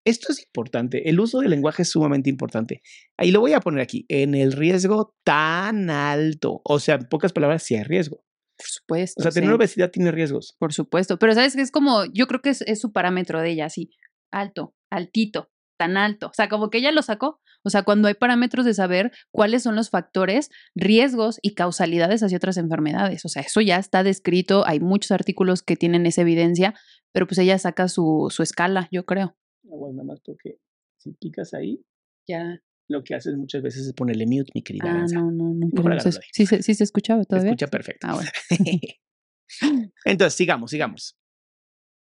Esto 0.04 0.30
es 0.30 0.44
importante. 0.44 1.10
El 1.10 1.18
uso 1.18 1.40
del 1.40 1.50
lenguaje 1.50 1.82
es 1.82 1.88
sumamente 1.88 2.30
importante. 2.30 2.82
Ahí 3.16 3.32
lo 3.32 3.40
voy 3.40 3.54
a 3.54 3.60
poner 3.60 3.80
aquí. 3.80 4.06
En 4.08 4.36
el 4.36 4.52
riesgo 4.52 5.16
tan 5.24 5.90
alto. 5.90 6.60
O 6.64 6.78
sea, 6.78 6.94
en 6.94 7.08
pocas 7.08 7.32
palabras, 7.32 7.64
sí 7.64 7.74
hay 7.74 7.82
riesgo. 7.82 8.22
Por 8.56 8.68
supuesto. 8.68 9.18
O 9.18 9.22
sea, 9.24 9.32
tener 9.32 9.50
sí. 9.50 9.54
obesidad 9.56 9.90
tiene 9.90 10.12
riesgos. 10.12 10.54
Por 10.60 10.72
supuesto. 10.72 11.18
Pero 11.18 11.34
sabes 11.34 11.56
que 11.56 11.62
es 11.62 11.72
como, 11.72 12.04
yo 12.12 12.28
creo 12.28 12.42
que 12.42 12.50
es, 12.50 12.62
es 12.62 12.80
su 12.80 12.92
parámetro 12.92 13.40
de 13.40 13.50
ella, 13.50 13.66
así, 13.66 13.90
alto, 14.30 14.76
altito, 14.88 15.50
tan 15.80 15.96
alto. 15.96 16.26
O 16.28 16.32
sea, 16.34 16.48
como 16.50 16.68
que 16.68 16.76
ella 16.78 16.92
lo 16.92 17.00
sacó. 17.00 17.40
O 17.64 17.70
sea, 17.70 17.82
cuando 17.84 18.06
hay 18.08 18.14
parámetros 18.14 18.66
de 18.66 18.74
saber 18.74 19.10
cuáles 19.32 19.62
son 19.62 19.76
los 19.76 19.88
factores, 19.88 20.50
riesgos 20.74 21.38
y 21.42 21.54
causalidades 21.54 22.22
hacia 22.22 22.36
otras 22.36 22.58
enfermedades. 22.58 23.24
O 23.24 23.28
sea, 23.28 23.40
eso 23.42 23.60
ya 23.62 23.76
está 23.78 24.02
descrito. 24.02 24.66
Hay 24.66 24.78
muchos 24.80 25.10
artículos 25.10 25.62
que 25.62 25.76
tienen 25.76 26.04
esa 26.04 26.20
evidencia, 26.20 26.74
pero 27.12 27.26
pues 27.26 27.38
ella 27.38 27.58
saca 27.58 27.88
su, 27.88 28.28
su 28.30 28.42
escala, 28.42 28.88
yo 28.92 29.06
creo. 29.06 29.36
Aguas 29.72 29.94
nada 29.94 30.04
más 30.06 30.20
porque 30.20 30.58
si 30.98 31.12
picas 31.12 31.54
ahí, 31.54 31.82
Ya. 32.28 32.60
lo 32.88 33.02
que 33.02 33.14
haces 33.14 33.34
muchas 33.36 33.62
veces 33.62 33.86
es 33.86 33.92
ponerle 33.94 34.26
mute, 34.26 34.50
mi 34.54 34.62
querida 34.62 34.84
Ah, 34.86 35.06
no, 35.12 35.30
no, 35.30 35.54
no. 35.54 35.94
Eso. 35.96 36.08
ahí. 36.08 36.28
Sí, 36.32 36.44
se- 36.46 36.62
sí 36.62 36.74
se 36.74 36.84
escuchaba 36.84 37.22
Se 37.22 37.28
todavía. 37.28 37.50
escucha 37.52 37.68
perfecto. 37.68 38.06
Ah, 38.08 38.14
bueno. 38.14 38.30
Entonces, 40.04 40.34
sigamos, 40.36 40.70
sigamos. 40.70 41.16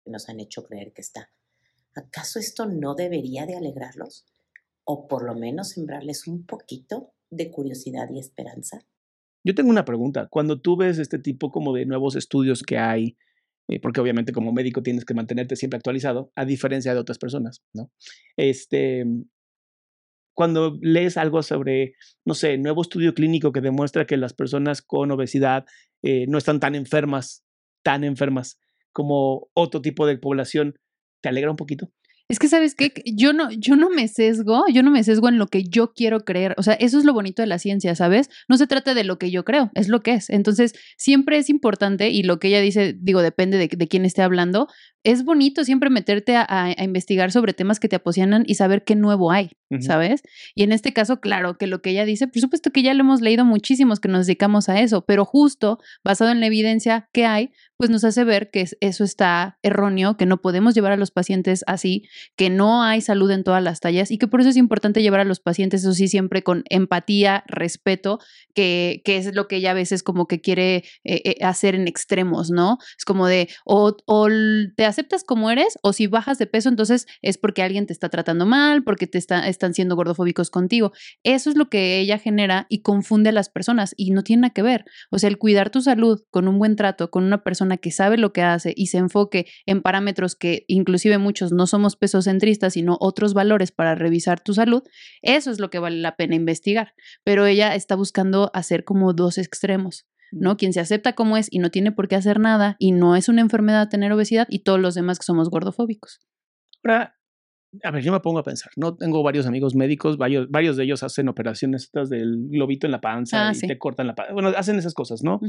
nos 0.05 0.27
han 0.29 0.39
hecho 0.39 0.63
creer 0.63 0.91
que 0.93 1.01
está. 1.01 1.29
¿Acaso 1.99 2.39
esto 2.39 2.65
no 2.65 2.95
debería 2.95 3.45
de 3.45 3.55
alegrarlos? 3.55 4.25
¿O 4.85 5.07
por 5.07 5.25
lo 5.25 5.35
menos 5.35 5.69
sembrarles 5.71 6.27
un 6.27 6.45
poquito 6.45 7.11
de 7.29 7.51
curiosidad 7.51 8.09
y 8.13 8.19
esperanza? 8.19 8.85
Yo 9.43 9.53
tengo 9.53 9.69
una 9.69 9.85
pregunta. 9.85 10.27
Cuando 10.29 10.61
tú 10.61 10.77
ves 10.77 10.97
este 10.97 11.19
tipo 11.19 11.51
como 11.51 11.73
de 11.73 11.85
nuevos 11.85 12.15
estudios 12.15 12.63
que 12.63 12.77
hay, 12.77 13.17
eh, 13.67 13.79
porque 13.81 13.99
obviamente 13.99 14.31
como 14.31 14.53
médico 14.53 14.81
tienes 14.81 15.03
que 15.03 15.13
mantenerte 15.13 15.57
siempre 15.57 15.77
actualizado, 15.77 16.31
a 16.35 16.45
diferencia 16.45 16.93
de 16.93 16.99
otras 16.99 17.17
personas, 17.17 17.61
¿no? 17.73 17.91
Este, 18.37 19.05
cuando 20.33 20.77
lees 20.81 21.17
algo 21.17 21.43
sobre, 21.43 21.95
no 22.25 22.33
sé, 22.33 22.57
nuevo 22.57 22.81
estudio 22.81 23.13
clínico 23.13 23.51
que 23.51 23.61
demuestra 23.61 24.07
que 24.07 24.15
las 24.15 24.33
personas 24.33 24.81
con 24.81 25.11
obesidad 25.11 25.65
eh, 26.01 26.27
no 26.27 26.37
están 26.37 26.61
tan 26.61 26.75
enfermas, 26.75 27.43
tan 27.83 28.05
enfermas 28.05 28.57
como 28.93 29.49
otro 29.53 29.81
tipo 29.81 30.07
de 30.07 30.17
población, 30.17 30.75
¿te 31.21 31.29
alegra 31.29 31.51
un 31.51 31.57
poquito? 31.57 31.91
Es 32.31 32.37
que, 32.37 32.47
¿sabes 32.47 32.75
qué? 32.75 32.93
Yo 33.15 33.33
no, 33.33 33.49
yo 33.49 33.75
no 33.75 33.89
me 33.89 34.07
sesgo, 34.07 34.65
yo 34.71 34.83
no 34.83 34.91
me 34.91 35.03
sesgo 35.03 35.29
en 35.29 35.39
lo 35.39 35.47
que 35.47 35.63
yo 35.63 35.93
quiero 35.93 36.19
creer. 36.25 36.53
O 36.57 36.63
sea, 36.63 36.75
eso 36.75 36.99
es 36.99 37.03
lo 37.03 37.11
bonito 37.11 37.41
de 37.41 37.47
la 37.47 37.57
ciencia, 37.57 37.95
¿sabes? 37.95 38.29
No 38.47 38.55
se 38.57 38.67
trata 38.67 38.93
de 38.93 39.03
lo 39.03 39.17
que 39.17 39.31
yo 39.31 39.43
creo, 39.43 39.71
es 39.73 39.87
lo 39.87 40.01
que 40.01 40.13
es. 40.13 40.29
Entonces, 40.29 40.73
siempre 40.95 41.39
es 41.39 41.49
importante, 41.49 42.09
y 42.09 42.21
lo 42.21 42.37
que 42.39 42.49
ella 42.49 42.61
dice, 42.61 42.95
digo, 42.99 43.23
depende 43.23 43.57
de, 43.57 43.67
quién 43.87 44.05
esté 44.05 44.21
hablando, 44.21 44.67
es 45.03 45.23
bonito 45.23 45.63
siempre 45.63 45.89
meterte 45.89 46.35
a- 46.35 46.45
a 46.47 46.83
investigar 46.83 47.31
sobre 47.31 47.53
temas 47.53 47.79
que 47.79 47.89
te 47.89 47.95
apasionan 47.95 48.43
y 48.45 48.55
saber 48.55 48.83
qué 48.83 48.95
nuevo 48.95 49.31
hay, 49.31 49.49
¿sabes? 49.79 50.21
Y 50.55 50.63
en 50.63 50.71
este 50.71 50.93
caso, 50.93 51.19
claro, 51.21 51.57
que 51.57 51.67
lo 51.67 51.81
que 51.81 51.91
ella 51.91 52.05
dice, 52.05 52.27
por 52.27 52.41
supuesto 52.41 52.71
que 52.71 52.81
ya 52.81 52.93
lo 52.93 53.01
hemos 53.01 53.21
leído 53.21 53.45
muchísimos 53.45 53.99
que 53.99 54.07
nos 54.09 54.25
dedicamos 54.25 54.67
a 54.69 54.79
eso, 54.81 55.05
pero 55.05 55.25
justo 55.25 55.79
basado 56.03 56.31
en 56.31 56.39
la 56.39 56.47
evidencia 56.47 57.07
que 57.13 57.25
hay, 57.25 57.51
pues 57.77 57.89
nos 57.89 58.03
hace 58.03 58.23
ver 58.25 58.49
que 58.51 58.61
es- 58.61 58.77
eso 58.81 59.03
está 59.05 59.57
erróneo, 59.63 60.17
que 60.17 60.25
no 60.25 60.41
podemos 60.41 60.73
llevar 60.75 60.91
a 60.91 60.97
los 60.97 61.11
pacientes 61.11 61.63
así, 61.67 62.03
que 62.35 62.49
no 62.49 62.83
hay 62.83 62.99
salud 63.01 63.31
en 63.31 63.43
todas 63.43 63.63
las 63.63 63.79
tallas 63.79 64.11
y 64.11 64.17
que 64.17 64.27
por 64.27 64.41
eso 64.41 64.49
es 64.49 64.57
importante 64.57 65.01
llevar 65.01 65.21
a 65.21 65.23
los 65.23 65.39
pacientes, 65.39 65.81
eso 65.81 65.93
sí, 65.93 66.07
siempre 66.09 66.43
con 66.43 66.63
empatía, 66.69 67.43
respeto, 67.47 68.19
que, 68.53 69.01
que 69.05 69.17
es 69.17 69.33
lo 69.33 69.47
que 69.47 69.57
ella 69.57 69.71
a 69.71 69.75
veces 69.75 70.03
como 70.03 70.27
que 70.27 70.41
quiere 70.41 70.77
eh, 71.03 71.21
eh, 71.23 71.35
hacer 71.43 71.75
en 71.75 71.87
extremos, 71.87 72.49
¿no? 72.51 72.79
Es 72.97 73.05
como 73.05 73.27
de, 73.27 73.47
o, 73.65 73.95
o 74.05 74.27
te 74.75 74.85
aceptas 74.85 75.23
como 75.23 75.49
eres, 75.51 75.77
o 75.81 75.93
si 75.93 76.07
bajas 76.07 76.37
de 76.37 76.47
peso, 76.47 76.69
entonces 76.69 77.05
es 77.21 77.37
porque 77.37 77.61
alguien 77.63 77.85
te 77.85 77.93
está 77.93 78.09
tratando 78.09 78.45
mal, 78.45 78.83
porque 78.83 79.07
te 79.07 79.17
está, 79.17 79.47
están 79.59 79.73
siendo 79.73 79.97
gordofóbicos 79.97 80.49
contigo. 80.49 80.93
Eso 81.23 81.49
es 81.49 81.57
lo 81.57 81.69
que 81.69 81.99
ella 81.99 82.17
genera 82.17 82.65
y 82.69 82.81
confunde 82.81 83.29
a 83.29 83.33
las 83.33 83.49
personas 83.49 83.93
y 83.97 84.11
no 84.11 84.23
tiene 84.23 84.41
nada 84.43 84.53
que 84.53 84.61
ver. 84.61 84.85
O 85.11 85.19
sea, 85.19 85.29
el 85.29 85.37
cuidar 85.37 85.69
tu 85.69 85.81
salud 85.81 86.21
con 86.31 86.47
un 86.47 86.57
buen 86.57 86.77
trato, 86.77 87.11
con 87.11 87.25
una 87.25 87.43
persona 87.43 87.77
que 87.77 87.91
sabe 87.91 88.17
lo 88.17 88.31
que 88.31 88.41
hace 88.41 88.73
y 88.75 88.87
se 88.87 88.97
enfoque 88.97 89.47
en 89.65 89.81
parámetros 89.81 90.35
que 90.35 90.63
inclusive 90.67 91.17
muchos 91.17 91.51
no 91.51 91.67
somos 91.67 91.97
pesocentristas, 91.97 92.73
sino 92.73 92.97
otros 93.01 93.33
valores 93.33 93.71
para 93.71 93.95
revisar 93.95 94.39
tu 94.39 94.53
salud, 94.53 94.83
eso 95.21 95.51
es 95.51 95.59
lo 95.59 95.69
que 95.69 95.79
vale 95.79 95.97
la 95.97 96.15
pena 96.15 96.35
investigar. 96.35 96.93
Pero 97.25 97.45
ella 97.45 97.75
está 97.75 97.95
buscando 97.95 98.49
hacer 98.53 98.85
como 98.85 99.13
dos 99.13 99.37
extremos. 99.37 100.07
¿no? 100.31 100.57
Quien 100.57 100.73
se 100.73 100.79
acepta 100.79 101.13
como 101.13 101.37
es 101.37 101.47
y 101.51 101.57
no 101.57 101.71
tiene 101.71 101.91
por 101.91 102.07
qué 102.07 102.15
hacer 102.15 102.39
nada 102.39 102.75
y 102.77 102.91
no 102.91 103.15
es 103.15 103.29
una 103.29 103.41
enfermedad 103.41 103.89
tener 103.89 104.11
obesidad 104.11 104.47
y 104.49 104.59
todos 104.59 104.79
los 104.79 104.93
demás 104.93 105.17
que 105.17 105.25
somos 105.25 105.49
gordofóbicos. 105.49 106.19
Ahora, 106.83 107.18
a 107.83 107.91
ver, 107.91 108.03
yo 108.03 108.11
me 108.11 108.19
pongo 108.19 108.39
a 108.39 108.43
pensar, 108.43 108.71
¿no? 108.75 108.95
Tengo 108.95 109.21
varios 109.23 109.45
amigos 109.45 109.75
médicos, 109.75 110.17
varios, 110.17 110.49
varios 110.49 110.75
de 110.77 110.83
ellos 110.85 111.03
hacen 111.03 111.29
operaciones 111.29 111.83
estas 111.83 112.09
del 112.09 112.47
globito 112.49 112.87
en 112.87 112.91
la 112.91 113.01
panza 113.01 113.49
Ah, 113.49 113.51
y 113.51 113.55
sí. 113.55 113.67
te 113.67 113.77
cortan 113.77 114.07
la 114.07 114.15
panza. 114.15 114.33
Bueno, 114.33 114.49
hacen 114.49 114.77
esas 114.77 114.93
cosas, 114.93 115.23
¿no? 115.23 115.39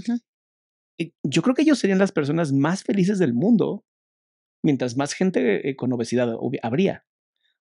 Y 0.99 1.15
Yo 1.23 1.43
creo 1.43 1.55
que 1.55 1.62
ellos 1.62 1.79
serían 1.79 1.99
las 1.99 2.12
personas 2.12 2.53
más 2.53 2.83
felices 2.85 3.19
del 3.19 3.33
mundo 3.33 3.85
mientras 4.62 4.97
más 4.97 5.15
gente 5.15 5.69
eh, 5.69 5.77
con 5.77 5.93
obesidad 5.93 6.37
habría. 6.62 7.05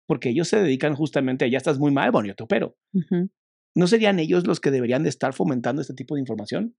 Porque 0.05 0.29
ellos 0.29 0.47
se 0.47 0.61
dedican 0.61 0.95
justamente 0.95 1.45
a 1.45 1.47
ya 1.47 1.57
estás 1.57 1.77
muy 1.79 1.91
mal, 1.91 2.11
bueno, 2.11 2.27
yo 2.27 2.35
te 2.35 2.43
opero. 2.43 2.75
¿No 3.75 3.87
serían 3.87 4.19
ellos 4.19 4.45
los 4.45 4.59
que 4.59 4.71
deberían 4.71 5.03
de 5.03 5.09
estar 5.09 5.33
fomentando 5.33 5.81
este 5.81 5.93
tipo 5.93 6.15
de 6.15 6.21
información? 6.21 6.75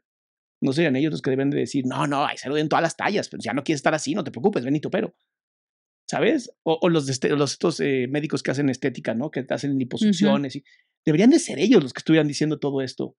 ¿No 0.60 0.72
serían 0.72 0.96
ellos 0.96 1.12
los 1.12 1.22
que 1.22 1.30
deben 1.30 1.48
de 1.48 1.58
decir, 1.58 1.86
no, 1.86 2.06
no, 2.06 2.26
hay 2.26 2.36
salud 2.36 2.58
en 2.58 2.68
todas 2.68 2.82
las 2.82 2.96
tallas, 2.96 3.28
pero 3.30 3.40
ya 3.42 3.54
no 3.54 3.62
quieres 3.64 3.78
estar 3.78 3.94
así, 3.94 4.14
no 4.14 4.24
te 4.24 4.30
preocupes, 4.30 4.64
ven 4.64 4.76
y 4.76 4.80
te 4.80 4.88
opero? 4.88 5.14
¿Sabes? 6.10 6.50
O, 6.64 6.76
o 6.82 6.88
los, 6.88 7.06
de 7.06 7.28
los 7.36 7.52
estos 7.52 7.78
eh, 7.78 8.08
médicos 8.10 8.42
que 8.42 8.50
hacen 8.50 8.68
estética, 8.68 9.14
¿no? 9.14 9.30
Que 9.30 9.46
hacen 9.48 9.78
liposucciones. 9.78 10.56
y, 10.56 10.64
deberían 11.06 11.30
de 11.30 11.38
ser 11.38 11.60
ellos 11.60 11.80
los 11.80 11.92
que 11.92 12.00
estuvieran 12.00 12.26
diciendo 12.26 12.58
todo 12.58 12.82
esto, 12.82 13.14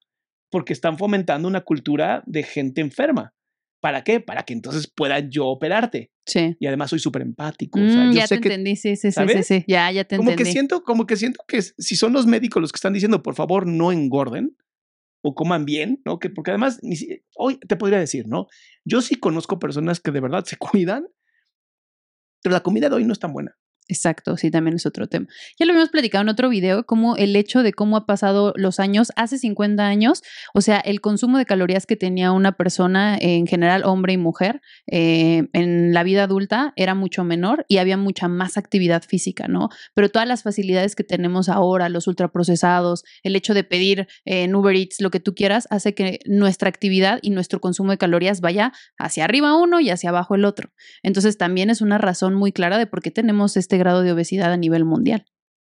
porque 0.50 0.74
están 0.74 0.98
fomentando 0.98 1.48
una 1.48 1.62
cultura 1.62 2.21
de 2.25 2.43
gente 2.43 2.81
enferma. 2.81 3.33
¿Para 3.79 4.03
qué? 4.03 4.19
Para 4.19 4.43
que 4.43 4.51
entonces 4.51 4.91
pueda 4.93 5.19
yo 5.19 5.48
operarte. 5.48 6.12
Sí. 6.25 6.57
Y 6.60 6.67
además 6.67 6.89
soy 6.89 7.00
súper 7.00 7.21
empático. 7.21 7.79
o 7.79 7.88
sea, 7.88 8.03
Mm, 8.03 8.12
yo 8.12 8.17
ya 8.17 8.27
sé 8.27 8.36
te 8.36 8.41
que 8.41 8.48
entendí, 8.50 8.75
sí, 8.75 8.98
sí, 8.98 9.10
sí, 9.10 9.43
sí, 9.43 9.63
ya, 9.69 9.89
ya 9.89 10.03
te 10.03 10.17
como 10.17 10.31
entendí. 10.31 10.50
que 10.50 10.51
siento, 10.51 10.83
como 10.83 11.07
que 11.07 11.15
siento 11.15 11.45
que 11.48 11.62
si 11.62 11.95
son 11.95 12.12
los 12.12 12.27
médicos 12.27 12.62
los 12.62 12.74
que 12.74 12.77
están 12.77 12.91
diciendo, 12.91 13.24
por 13.24 13.36
favor, 13.36 13.65
no 13.65 13.93
engorden 13.93 14.57
o 15.24 15.33
coman 15.33 15.63
bien, 15.63 16.01
¿no? 16.03 16.19
Que 16.19 16.29
porque 16.29 16.51
además, 16.51 16.81
hoy 17.38 17.57
te 17.57 17.77
podría 17.77 18.00
decir, 18.00 18.27
¿no? 18.27 18.48
Yo 18.83 19.01
sí 19.01 19.15
conozco 19.15 19.60
personas 19.60 20.01
que 20.01 20.12
de 20.12 20.19
verdad 20.19 20.43
se 20.43 20.57
cuidan, 20.60 21.07
pero 22.41 22.53
la 22.53 22.62
comida 22.63 22.89
de 22.89 22.95
hoy 22.95 23.05
no 23.05 23.13
es 23.13 23.19
tan 23.19 23.33
buena. 23.33 23.55
Exacto, 23.88 24.38
sí, 24.38 24.51
también 24.51 24.75
es 24.75 24.85
otro 24.85 25.07
tema. 25.07 25.27
Ya 25.59 25.65
lo 25.65 25.73
habíamos 25.73 25.89
platicado 25.89 26.21
en 26.21 26.29
otro 26.29 26.47
video, 26.47 26.85
como 26.85 27.17
el 27.17 27.35
hecho 27.35 27.61
de 27.61 27.73
cómo 27.73 27.97
ha 27.97 28.05
pasado 28.05 28.53
los 28.55 28.79
años, 28.79 29.11
hace 29.17 29.38
50 29.38 29.85
años, 29.85 30.21
o 30.53 30.61
sea, 30.61 30.79
el 30.79 31.01
consumo 31.01 31.38
de 31.38 31.45
calorías 31.45 31.85
que 31.85 31.97
tenía 31.97 32.31
una 32.31 32.53
persona, 32.53 33.17
en 33.19 33.47
general 33.47 33.83
hombre 33.83 34.13
y 34.13 34.17
mujer, 34.17 34.61
eh, 34.89 35.50
en 35.51 35.93
la 35.93 36.03
vida 36.03 36.23
adulta 36.23 36.71
era 36.77 36.95
mucho 36.95 37.25
menor 37.25 37.65
y 37.67 37.79
había 37.79 37.97
mucha 37.97 38.29
más 38.29 38.55
actividad 38.55 39.03
física, 39.03 39.50
¿no? 39.50 39.67
Pero 39.93 40.09
todas 40.09 40.27
las 40.27 40.43
facilidades 40.43 40.95
que 40.95 41.03
tenemos 41.03 41.50
ahora, 41.50 41.89
los 41.89 42.07
ultraprocesados, 42.07 43.03
el 43.23 43.35
hecho 43.35 43.53
de 43.53 43.65
pedir 43.65 44.07
eh, 44.23 44.43
en 44.43 44.55
Uber 44.55 44.75
Eats, 44.75 45.01
lo 45.01 45.11
que 45.11 45.19
tú 45.19 45.35
quieras, 45.35 45.67
hace 45.69 45.93
que 45.93 46.19
nuestra 46.25 46.69
actividad 46.69 47.19
y 47.21 47.31
nuestro 47.31 47.59
consumo 47.59 47.91
de 47.91 47.97
calorías 47.97 48.39
vaya 48.39 48.71
hacia 48.97 49.25
arriba 49.25 49.57
uno 49.57 49.81
y 49.81 49.89
hacia 49.89 50.11
abajo 50.11 50.35
el 50.35 50.45
otro. 50.45 50.71
Entonces 51.03 51.38
también 51.38 51.69
es 51.69 51.81
una 51.81 51.97
razón 51.97 52.35
muy 52.35 52.53
clara 52.53 52.77
de 52.77 52.88
por 52.88 53.01
qué 53.01 53.11
tenemos 53.11 53.57
este 53.57 53.70
grado 53.77 54.03
de 54.03 54.11
obesidad 54.11 54.51
a 54.51 54.57
nivel 54.57 54.85
mundial. 54.85 55.25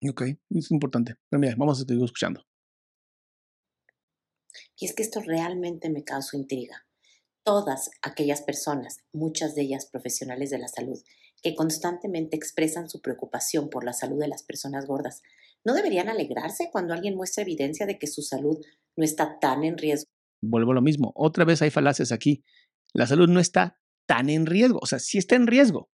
Ok, 0.08 0.24
es 0.50 0.72
importante. 0.72 1.16
Pero 1.30 1.40
mira, 1.40 1.56
vamos 1.58 1.82
a 1.82 1.86
seguir 1.86 2.04
escuchando. 2.04 2.46
Y 4.78 4.86
es 4.86 4.94
que 4.94 5.04
esto 5.04 5.22
realmente 5.22 5.90
me 5.90 6.04
causa 6.04 6.38
intriga. 6.38 6.86
Todas 7.44 7.92
aquellas 8.02 8.42
personas, 8.42 9.00
muchas 9.14 9.56
de 9.56 9.64
ellas 9.64 9.88
profesionales 9.92 10.50
de 10.50 10.60
la 10.60 10.68
salud, 10.68 11.00
que 11.42 11.56
constantemente 11.56 12.36
expresan 12.36 12.90
su 12.90 13.02
preocupación 13.02 13.70
por 13.70 13.84
la 13.84 13.94
salud 13.94 14.20
de 14.20 14.28
las 14.28 14.44
personas 14.44 14.86
gordas, 14.86 15.22
¿no 15.66 15.74
deberían 15.74 16.10
alegrarse 16.10 16.70
cuando 16.72 16.94
alguien 16.94 17.16
muestra 17.16 17.44
evidencia 17.44 17.86
de 17.86 17.98
que 17.98 18.08
su 18.08 18.22
salud 18.22 18.58
no 18.96 19.04
está 19.04 19.40
tan 19.40 19.64
en 19.64 19.78
riesgo? 19.78 20.10
Vuelvo 20.42 20.72
a 20.72 20.76
lo 20.76 20.82
mismo. 20.82 21.12
Otra 21.16 21.46
vez 21.46 21.62
hay 21.62 21.70
falacias 21.70 22.12
aquí. 22.12 22.44
La 22.94 23.08
salud 23.08 23.28
no 23.28 23.40
está 23.40 23.80
tan 24.06 24.30
en 24.30 24.46
riesgo. 24.46 24.80
O 24.82 24.86
sea, 24.86 25.00
sí 25.00 25.18
está 25.18 25.36
en 25.36 25.48
riesgo. 25.48 25.90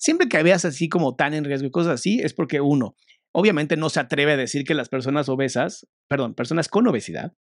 Siempre 0.00 0.28
que 0.28 0.42
veas 0.42 0.64
así 0.64 0.88
como 0.88 1.14
tan 1.14 1.34
en 1.34 1.44
riesgo 1.44 1.68
y 1.68 1.70
cosas 1.70 1.94
así, 1.94 2.20
es 2.20 2.32
porque 2.32 2.60
uno, 2.62 2.96
obviamente 3.32 3.76
no 3.76 3.90
se 3.90 4.00
atreve 4.00 4.32
a 4.32 4.36
decir 4.38 4.64
que 4.64 4.74
las 4.74 4.88
personas 4.88 5.28
obesas, 5.28 5.86
perdón, 6.08 6.34
personas 6.34 6.68
con 6.68 6.88
obesidad, 6.88 7.34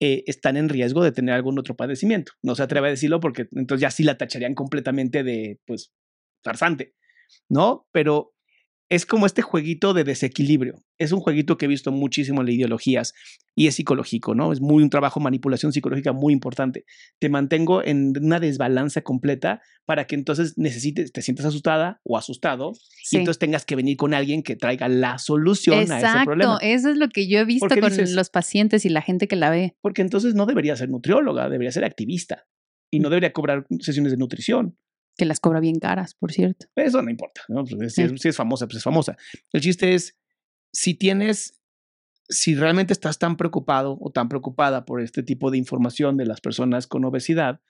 eh, 0.00 0.24
están 0.26 0.56
en 0.56 0.70
riesgo 0.70 1.04
de 1.04 1.12
tener 1.12 1.34
algún 1.34 1.58
otro 1.58 1.76
padecimiento. 1.76 2.32
No 2.42 2.54
se 2.54 2.62
atreve 2.62 2.88
a 2.88 2.90
decirlo 2.90 3.20
porque 3.20 3.46
entonces 3.52 3.82
ya 3.82 3.90
sí 3.90 4.02
la 4.02 4.16
tacharían 4.16 4.54
completamente 4.54 5.22
de, 5.22 5.58
pues, 5.66 5.92
farsante, 6.42 6.94
¿no? 7.50 7.86
Pero 7.92 8.32
es 8.90 9.06
como 9.06 9.26
este 9.26 9.42
jueguito 9.42 9.94
de 9.94 10.04
desequilibrio. 10.04 10.83
Es 10.98 11.12
un 11.12 11.20
jueguito 11.20 11.56
que 11.56 11.64
he 11.64 11.68
visto 11.68 11.90
muchísimo 11.92 12.40
en 12.40 12.46
las 12.46 12.54
ideologías 12.54 13.14
y 13.54 13.66
es 13.66 13.74
psicológico, 13.74 14.34
¿no? 14.34 14.52
Es 14.52 14.60
muy 14.60 14.82
un 14.82 14.90
trabajo 14.90 15.20
manipulación 15.20 15.72
psicológica 15.72 16.12
muy 16.12 16.32
importante. 16.32 16.84
Te 17.18 17.28
mantengo 17.28 17.84
en 17.84 18.12
una 18.20 18.40
desbalanza 18.40 19.02
completa 19.02 19.60
para 19.86 20.06
que 20.06 20.14
entonces 20.14 20.56
necesites, 20.56 21.12
te 21.12 21.22
sientas 21.22 21.46
asustada 21.46 22.00
o 22.04 22.16
asustado 22.16 22.72
y 23.10 23.16
entonces 23.16 23.38
tengas 23.38 23.64
que 23.64 23.76
venir 23.76 23.96
con 23.96 24.14
alguien 24.14 24.42
que 24.42 24.56
traiga 24.56 24.88
la 24.88 25.18
solución 25.18 25.90
a 25.90 25.98
ese 25.98 26.24
problema. 26.24 26.58
Eso 26.62 26.90
es 26.90 26.96
lo 26.96 27.08
que 27.08 27.28
yo 27.28 27.40
he 27.40 27.44
visto 27.44 27.68
con 27.68 28.14
los 28.14 28.30
pacientes 28.30 28.84
y 28.84 28.88
la 28.88 29.02
gente 29.02 29.28
que 29.28 29.36
la 29.36 29.50
ve. 29.50 29.76
Porque 29.80 30.02
entonces 30.02 30.34
no 30.34 30.46
debería 30.46 30.76
ser 30.76 30.88
nutrióloga, 30.88 31.48
debería 31.48 31.72
ser 31.72 31.84
activista 31.84 32.46
y 32.90 33.00
no 33.00 33.10
debería 33.10 33.32
cobrar 33.32 33.66
sesiones 33.80 34.12
de 34.12 34.18
nutrición. 34.18 34.78
Que 35.16 35.24
las 35.24 35.38
cobra 35.38 35.60
bien 35.60 35.78
caras, 35.78 36.14
por 36.14 36.32
cierto. 36.32 36.66
Eso 36.74 37.00
no 37.02 37.10
importa, 37.10 37.42
¿no? 37.48 37.64
Pues, 37.64 37.94
si, 37.94 38.02
es, 38.02 38.36
famosa, 38.36 38.66
pues 38.66 38.78
es 38.78 38.82
famosa. 38.82 39.16
El 39.52 39.60
chiste 39.60 39.94
es, 39.94 40.16
si 40.74 40.94
tienes, 40.94 41.58
si 42.28 42.54
realmente 42.54 42.92
estás 42.92 43.18
tan 43.18 43.38
preocupado 43.38 43.96
o 44.00 44.10
tan 44.10 44.28
preocupada 44.28 44.84
por 44.84 45.00
este 45.00 45.22
tipo 45.22 45.50
de 45.50 45.56
información 45.56 46.18
de 46.18 46.26
las 46.26 46.42
personas 46.42 46.86
con 46.86 47.04
obesidad, 47.06 47.62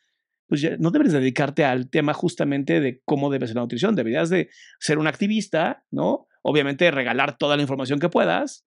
pues 0.48 0.60
ya 0.60 0.76
no 0.78 0.90
debes 0.90 1.12
dedicarte 1.12 1.64
al 1.64 1.88
tema 1.88 2.12
justamente 2.14 2.80
de 2.80 3.00
cómo 3.04 3.30
debe 3.30 3.46
ser 3.46 3.56
la 3.56 3.62
nutrición. 3.62 3.94
Deberías 3.94 4.28
de 4.28 4.50
ser 4.80 4.98
un 4.98 5.06
activista, 5.06 5.84
¿no? 5.92 6.26
Obviamente 6.42 6.90
regalar 6.90 7.38
toda 7.38 7.56
la 7.56 7.62
información 7.62 8.00
que 8.00 8.08
puedas 8.08 8.66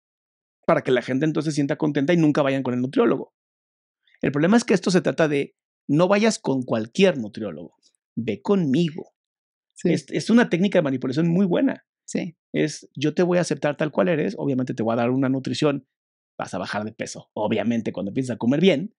para 0.67 0.83
que 0.83 0.93
la 0.93 1.03
gente 1.03 1.25
entonces 1.25 1.55
se 1.55 1.57
sienta 1.57 1.77
contenta 1.77 2.13
y 2.13 2.17
nunca 2.17 2.43
vayan 2.43 2.63
con 2.63 2.75
el 2.75 2.81
nutriólogo. 2.81 3.35
El 4.21 4.31
problema 4.31 4.57
es 4.57 4.65
que 4.65 4.75
esto 4.75 4.91
se 4.91 5.01
trata 5.01 5.27
de 5.27 5.57
no 5.89 6.07
vayas 6.07 6.39
con 6.39 6.63
cualquier 6.63 7.19
nutriólogo 7.19 7.79
ve 8.19 8.43
conmigo. 8.43 9.15
Es, 9.85 10.29
una 10.29 10.51
técnica 10.51 10.79
de 10.79 10.83
manipulación 10.83 11.29
muy 11.29 11.47
buena. 11.47 11.87
Sí. 12.09 12.35
Es 12.55 12.89
yo 12.97 13.13
te 13.15 13.23
voy 13.23 13.37
a 13.37 13.43
aceptar 13.43 13.77
tal 13.77 13.93
cual 13.93 14.09
eres, 14.09 14.35
obviamente 14.39 14.73
te 14.73 14.83
voy 14.83 14.95
a 14.95 14.97
dar 14.97 15.11
una 15.11 15.29
nutrición, 15.29 15.87
vas 16.39 16.55
a 16.55 16.59
bajar 16.59 16.85
de 16.85 16.93
peso, 16.93 17.29
obviamente 17.35 17.93
cuando 17.93 18.11
empiezas 18.11 18.37
a 18.37 18.39
comer 18.39 18.61
bien, 18.63 18.95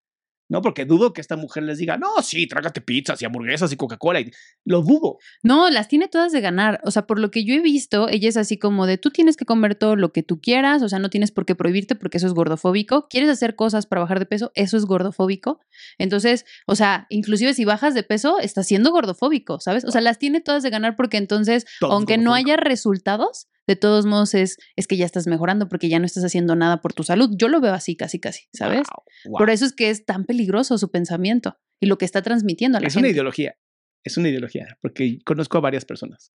¿no? 0.50 0.62
Porque 0.62 0.86
dudo 0.86 1.14
que 1.14 1.22
esta 1.22 1.38
mujer 1.38 1.64
les 1.64 1.78
diga, 1.78 1.98
no, 1.98 2.22
sí, 2.22 2.48
trágate 2.48 2.82
pizzas 2.82 3.22
y 3.22 3.26
hamburguesas 3.26 3.72
y 3.72 3.78
Coca-Cola. 3.78 4.20
Lo 4.66 4.82
dudo. 4.82 5.20
No, 5.44 5.70
las 5.70 5.88
tiene 5.88 6.08
todas 6.08 6.32
de 6.32 6.42
ganar. 6.42 6.82
O 6.84 6.92
sea, 6.92 7.06
por 7.06 7.20
lo 7.20 7.32
que 7.32 7.46
yo 7.46 7.54
he 7.54 7.60
visto, 7.60 8.10
ella 8.10 8.28
es 8.28 8.36
así 8.36 8.58
como 8.58 8.88
de, 8.88 8.98
tú 8.98 9.12
tienes 9.12 9.38
que 9.38 9.46
comer 9.46 9.76
todo 9.76 9.96
lo 9.96 10.12
que 10.12 10.24
tú 10.24 10.42
quieras, 10.42 10.82
o 10.82 10.90
sea, 10.90 11.00
no 11.00 11.10
tienes 11.10 11.32
por 11.32 11.46
qué 11.46 11.56
prohibirte 11.56 11.96
porque 11.96 12.18
eso 12.18 12.28
es 12.28 12.34
gordofóbico. 12.34 13.08
¿Quieres 13.10 13.30
hacer 13.30 13.56
cosas 13.56 13.86
para 13.86 14.02
bajar 14.02 14.20
de 14.20 14.26
peso? 14.26 14.52
Eso 14.56 14.76
es 14.76 14.86
gordofóbico. 14.86 15.60
Entonces, 15.98 16.46
o 16.66 16.76
sea, 16.76 17.06
inclusive 17.10 17.54
si 17.54 17.64
bajas 17.64 17.94
de 17.94 18.04
peso, 18.04 18.40
estás 18.40 18.68
siendo 18.68 18.92
gordofóbico, 18.92 19.60
¿sabes? 19.60 19.86
O 19.86 19.92
sea, 19.92 20.02
las 20.02 20.18
tiene 20.18 20.42
todas 20.42 20.64
de 20.64 20.72
ganar 20.72 20.96
porque 20.96 21.18
entonces, 21.18 21.66
aunque 21.82 22.18
no 22.18 22.34
haya 22.34 22.58
resultados, 22.58 23.48
de 23.70 23.76
todos 23.76 24.08
modos 24.08 24.34
es, 24.34 24.58
es 24.76 24.88
que 24.88 24.98
ya 24.98 25.06
estás 25.06 25.28
mejorando 25.28 25.70
porque 25.70 25.90
ya 25.90 26.00
no 26.00 26.08
estás 26.08 26.24
haciendo 26.24 26.56
nada 26.56 26.82
por 26.82 26.94
tu 26.94 27.04
salud. 27.04 27.30
Yo 27.38 27.50
lo 27.50 27.62
veo 27.62 27.72
así, 27.72 27.96
casi, 27.96 28.20
casi, 28.20 28.48
¿sabes? 28.52 28.88
Por 29.32 29.52
eso 29.52 29.64
es 29.64 29.74
que 29.74 29.92
es 29.92 30.06
tan 30.06 30.26
peligroso 30.26 30.80
su 30.80 30.90
pensamiento 30.90 31.56
y 31.80 31.86
lo 31.86 32.00
que 32.00 32.06
está 32.06 32.24
transmitiendo 32.24 32.80
a 32.80 32.82
la 32.82 32.88
es 32.88 32.96
gente. 32.96 33.08
Es 33.08 33.12
una 33.12 33.16
ideología, 33.16 33.60
es 34.04 34.18
una 34.18 34.30
ideología, 34.30 34.80
porque 34.82 35.20
conozco 35.24 35.60
a 35.60 35.62
varias 35.62 35.86
personas, 35.86 36.34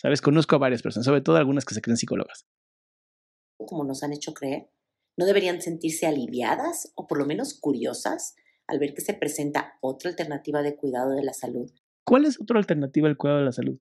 ¿sabes? 0.00 0.22
Conozco 0.22 0.54
a 0.54 0.60
varias 0.60 0.80
personas, 0.80 1.04
sobre 1.04 1.20
todo 1.20 1.36
algunas 1.36 1.64
que 1.64 1.74
se 1.74 1.82
creen 1.82 1.96
psicólogas. 1.96 2.46
Como 3.56 3.82
nos 3.82 4.04
han 4.04 4.12
hecho 4.12 4.32
creer, 4.32 4.70
¿no 5.18 5.26
deberían 5.26 5.60
sentirse 5.60 6.06
aliviadas 6.06 6.92
o 6.94 7.08
por 7.08 7.18
lo 7.18 7.26
menos 7.26 7.58
curiosas 7.58 8.36
al 8.68 8.78
ver 8.78 8.94
que 8.94 9.00
se 9.00 9.14
presenta 9.14 9.78
otra 9.80 10.10
alternativa 10.10 10.62
de 10.62 10.76
cuidado 10.76 11.16
de 11.16 11.24
la 11.24 11.32
salud? 11.32 11.68
¿Cuál 12.04 12.24
es 12.24 12.40
otra 12.40 12.60
alternativa 12.60 13.08
del 13.08 13.16
cuidado 13.16 13.40
de 13.40 13.46
la 13.46 13.52
salud? 13.52 13.80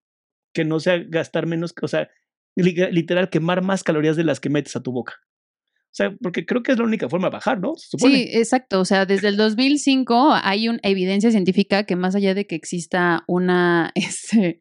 Que 0.51 0.65
no 0.65 0.79
sea 0.79 0.97
gastar 0.97 1.45
menos, 1.45 1.75
o 1.79 1.87
sea, 1.87 2.09
literal 2.57 3.29
quemar 3.29 3.61
más 3.61 3.83
calorías 3.83 4.15
de 4.15 4.23
las 4.23 4.39
que 4.39 4.49
metes 4.49 4.75
a 4.75 4.83
tu 4.83 4.91
boca. 4.91 5.15
O 5.87 5.95
sea, 5.97 6.15
porque 6.21 6.45
creo 6.45 6.61
que 6.61 6.73
es 6.73 6.77
la 6.77 6.83
única 6.83 7.09
forma 7.09 7.29
de 7.29 7.31
bajar, 7.31 7.59
¿no? 7.59 7.73
Sí, 7.75 8.29
exacto. 8.31 8.81
O 8.81 8.85
sea, 8.85 9.07
desde 9.07 9.29
el 9.29 9.37
2005 9.37 10.31
hay 10.43 10.69
una 10.69 10.79
evidencia 10.83 11.31
científica 11.31 11.85
que 11.85 11.95
más 11.95 12.13
allá 12.13 12.35
de 12.35 12.45
que 12.45 12.55
exista 12.55 13.23
una, 13.25 13.91
este, 13.95 14.59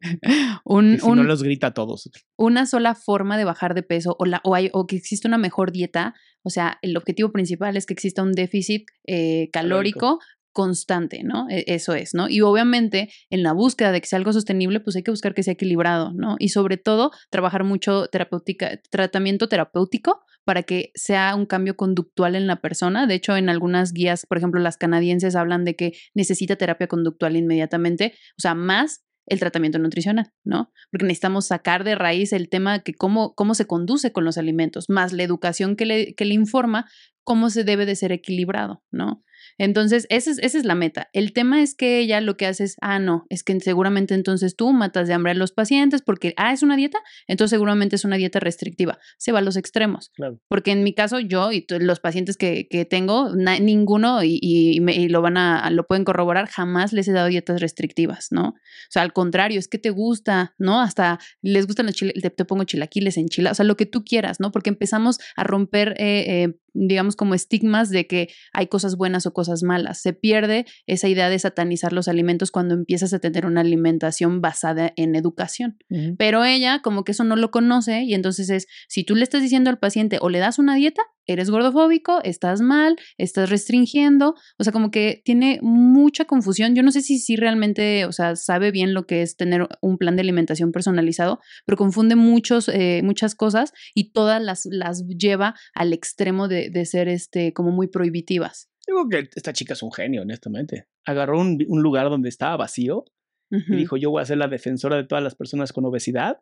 un, 0.65 0.97
no 0.97 1.23
los 1.23 1.43
grita 1.43 1.67
a 1.67 1.73
todos. 1.75 2.09
Una 2.37 2.65
sola 2.65 2.95
forma 2.95 3.37
de 3.37 3.43
bajar 3.43 3.75
de 3.75 3.83
peso 3.83 4.15
o, 4.17 4.25
la, 4.25 4.41
o, 4.43 4.55
hay, 4.55 4.71
o 4.73 4.87
que 4.87 4.95
existe 4.95 5.27
una 5.27 5.37
mejor 5.37 5.71
dieta, 5.71 6.15
o 6.41 6.49
sea, 6.49 6.79
el 6.81 6.97
objetivo 6.97 7.31
principal 7.31 7.77
es 7.77 7.85
que 7.85 7.93
exista 7.93 8.23
un 8.23 8.31
déficit 8.31 8.87
eh, 9.05 9.49
calórico 9.51 10.19
constante, 10.57 11.21
¿no? 11.23 11.47
E, 11.51 11.65
eso 11.67 11.93
es, 11.93 12.15
¿no? 12.15 12.27
Y 12.27 12.41
obviamente 12.41 13.09
en 13.29 13.43
la 13.43 13.53
búsqueda 13.53 13.91
de 13.91 14.01
que 14.01 14.07
sea 14.07 14.17
algo 14.17 14.33
sostenible, 14.33 14.79
pues 14.79 14.95
hay 14.95 15.03
que 15.03 15.11
buscar 15.11 15.35
que 15.35 15.43
sea 15.43 15.53
equilibrado, 15.53 16.13
¿no? 16.13 16.35
Y 16.39 16.49
sobre 16.49 16.77
todo 16.77 17.11
trabajar 17.29 17.63
mucho 17.63 18.07
terapéutica, 18.07 18.81
tratamiento 18.89 19.49
terapéutico 19.49 20.21
para 20.45 20.63
que 20.63 20.89
sea 20.95 21.35
un 21.35 21.45
cambio 21.45 21.77
conductual 21.77 22.35
en 22.35 22.47
la 22.47 22.59
persona. 22.59 23.05
De 23.05 23.13
hecho, 23.13 23.37
en 23.37 23.49
algunas 23.49 23.93
guías, 23.93 24.25
por 24.25 24.39
ejemplo, 24.39 24.59
las 24.59 24.77
canadienses 24.77 25.35
hablan 25.35 25.63
de 25.63 25.75
que 25.75 25.93
necesita 26.15 26.55
terapia 26.55 26.87
conductual 26.87 27.35
inmediatamente, 27.35 28.15
o 28.35 28.41
sea, 28.41 28.55
más 28.55 29.03
el 29.27 29.39
tratamiento 29.39 29.77
nutricional, 29.77 30.31
¿no? 30.43 30.71
Porque 30.89 31.05
necesitamos 31.05 31.45
sacar 31.45 31.83
de 31.83 31.93
raíz 31.93 32.33
el 32.33 32.49
tema 32.49 32.79
de 32.79 32.83
que 32.83 32.95
cómo, 32.95 33.35
cómo 33.35 33.53
se 33.53 33.67
conduce 33.67 34.11
con 34.11 34.25
los 34.25 34.39
alimentos, 34.39 34.89
más 34.89 35.13
la 35.13 35.21
educación 35.21 35.75
que 35.75 35.85
le, 35.85 36.15
que 36.15 36.25
le 36.25 36.33
informa 36.33 36.89
cómo 37.23 37.51
se 37.51 37.63
debe 37.63 37.85
de 37.85 37.95
ser 37.95 38.11
equilibrado, 38.11 38.81
¿no? 38.89 39.23
Entonces, 39.57 40.05
esa 40.09 40.31
es, 40.31 40.39
esa 40.39 40.57
es 40.57 40.65
la 40.65 40.75
meta. 40.75 41.09
El 41.13 41.33
tema 41.33 41.61
es 41.61 41.75
que 41.75 41.99
ella 41.99 42.21
lo 42.21 42.37
que 42.37 42.45
hace 42.45 42.63
es, 42.63 42.75
ah, 42.81 42.99
no, 42.99 43.25
es 43.29 43.43
que 43.43 43.59
seguramente 43.59 44.13
entonces 44.13 44.55
tú 44.55 44.71
matas 44.73 45.07
de 45.07 45.13
hambre 45.13 45.31
a 45.31 45.35
los 45.35 45.51
pacientes 45.51 46.01
porque, 46.01 46.33
ah, 46.37 46.53
es 46.53 46.63
una 46.63 46.75
dieta, 46.75 46.99
entonces 47.27 47.55
seguramente 47.55 47.95
es 47.95 48.05
una 48.05 48.17
dieta 48.17 48.39
restrictiva. 48.39 48.99
Se 49.17 49.31
va 49.31 49.39
a 49.39 49.41
los 49.41 49.57
extremos. 49.57 50.11
Claro. 50.15 50.39
Porque 50.47 50.71
en 50.71 50.83
mi 50.83 50.93
caso, 50.93 51.19
yo 51.19 51.51
y 51.51 51.65
los 51.79 51.99
pacientes 51.99 52.37
que, 52.37 52.67
que 52.69 52.85
tengo, 52.85 53.35
ninguno, 53.35 54.23
y, 54.23 54.39
y, 54.41 55.07
lo 55.09 55.21
van 55.21 55.37
a, 55.37 55.69
lo 55.69 55.85
pueden 55.85 56.03
corroborar, 56.03 56.47
jamás 56.47 56.93
les 56.93 57.07
he 57.07 57.11
dado 57.11 57.27
dietas 57.27 57.61
restrictivas, 57.61 58.27
¿no? 58.31 58.49
O 58.49 58.89
sea, 58.89 59.01
al 59.01 59.13
contrario, 59.13 59.59
es 59.59 59.67
que 59.67 59.77
te 59.77 59.89
gusta, 59.89 60.53
¿no? 60.57 60.81
Hasta 60.81 61.19
les 61.41 61.67
gustan 61.67 61.85
los 61.85 61.95
chiles, 61.95 62.13
te, 62.21 62.45
pongo 62.45 62.63
chilaquiles 62.63 63.17
en 63.17 63.27
chila, 63.27 63.51
o 63.51 63.55
sea, 63.55 63.65
lo 63.65 63.77
que 63.77 63.85
tú 63.85 64.03
quieras, 64.03 64.39
¿no? 64.39 64.51
Porque 64.51 64.69
empezamos 64.69 65.19
a 65.35 65.43
romper 65.43 65.95
eh, 65.97 66.43
eh, 66.43 66.53
digamos, 66.77 67.15
como 67.15 67.33
estigmas 67.33 67.89
de 67.89 68.07
que 68.07 68.29
hay 68.53 68.67
cosas 68.67 68.95
buenas 68.95 69.25
o 69.25 69.33
cosas 69.33 69.63
malas. 69.63 69.99
Se 70.01 70.13
pierde 70.13 70.65
esa 70.85 71.07
idea 71.07 71.29
de 71.29 71.39
satanizar 71.39 71.93
los 71.93 72.07
alimentos 72.07 72.51
cuando 72.51 72.75
empiezas 72.75 73.13
a 73.13 73.19
tener 73.19 73.45
una 73.45 73.61
alimentación 73.61 74.41
basada 74.41 74.93
en 74.95 75.15
educación. 75.15 75.77
Pero 76.17 76.43
ella 76.43 76.81
como 76.81 77.03
que 77.03 77.13
eso 77.13 77.23
no 77.23 77.35
lo 77.35 77.51
conoce 77.51 78.03
y 78.03 78.13
entonces 78.13 78.49
es, 78.49 78.67
si 78.87 79.03
tú 79.03 79.15
le 79.15 79.23
estás 79.23 79.41
diciendo 79.41 79.69
al 79.69 79.79
paciente 79.79 80.19
o 80.21 80.29
le 80.29 80.39
das 80.39 80.59
una 80.59 80.75
dieta, 80.75 81.01
eres 81.27 81.49
gordofóbico, 81.49 82.21
estás 82.23 82.61
mal, 82.61 82.95
estás 83.17 83.49
restringiendo, 83.49 84.35
o 84.57 84.63
sea, 84.63 84.73
como 84.73 84.91
que 84.91 85.21
tiene 85.23 85.59
mucha 85.61 86.25
confusión. 86.25 86.75
Yo 86.75 86.83
no 86.83 86.91
sé 86.91 87.01
si 87.01 87.19
sí 87.19 87.35
realmente, 87.35 88.05
o 88.05 88.11
sea, 88.11 88.35
sabe 88.35 88.71
bien 88.71 88.93
lo 88.93 89.05
que 89.05 89.21
es 89.21 89.35
tener 89.35 89.67
un 89.81 89.97
plan 89.97 90.15
de 90.15 90.21
alimentación 90.21 90.71
personalizado, 90.71 91.39
pero 91.65 91.77
confunde 91.77 92.15
muchos, 92.15 92.69
eh, 92.69 93.01
muchas 93.03 93.35
cosas 93.35 93.73
y 93.93 94.11
todas 94.11 94.41
las, 94.41 94.67
las 94.71 95.05
lleva 95.07 95.55
al 95.73 95.93
extremo 95.93 96.47
de, 96.47 96.69
de 96.69 96.85
ser 96.85 97.07
este, 97.07 97.53
como 97.53 97.71
muy 97.71 97.87
prohibitivas. 97.87 98.69
Digo 98.87 99.09
que 99.09 99.29
esta 99.35 99.51
chica 99.51 99.73
es 99.73 99.83
un 99.83 99.91
genio, 99.91 100.21
honestamente. 100.21 100.87
Agarró 101.05 101.39
un, 101.39 101.57
un 101.67 101.81
lugar 101.81 102.09
donde 102.09 102.29
estaba 102.29 102.55
vacío 102.55 103.03
y 103.49 103.77
dijo, 103.77 103.95
yo 103.95 104.11
voy 104.11 104.21
a 104.21 104.25
ser 104.25 104.37
la 104.37 104.49
defensora 104.49 104.97
de 104.97 105.05
todas 105.05 105.23
las 105.23 105.35
personas 105.35 105.71
con 105.71 105.85
obesidad 105.85 106.39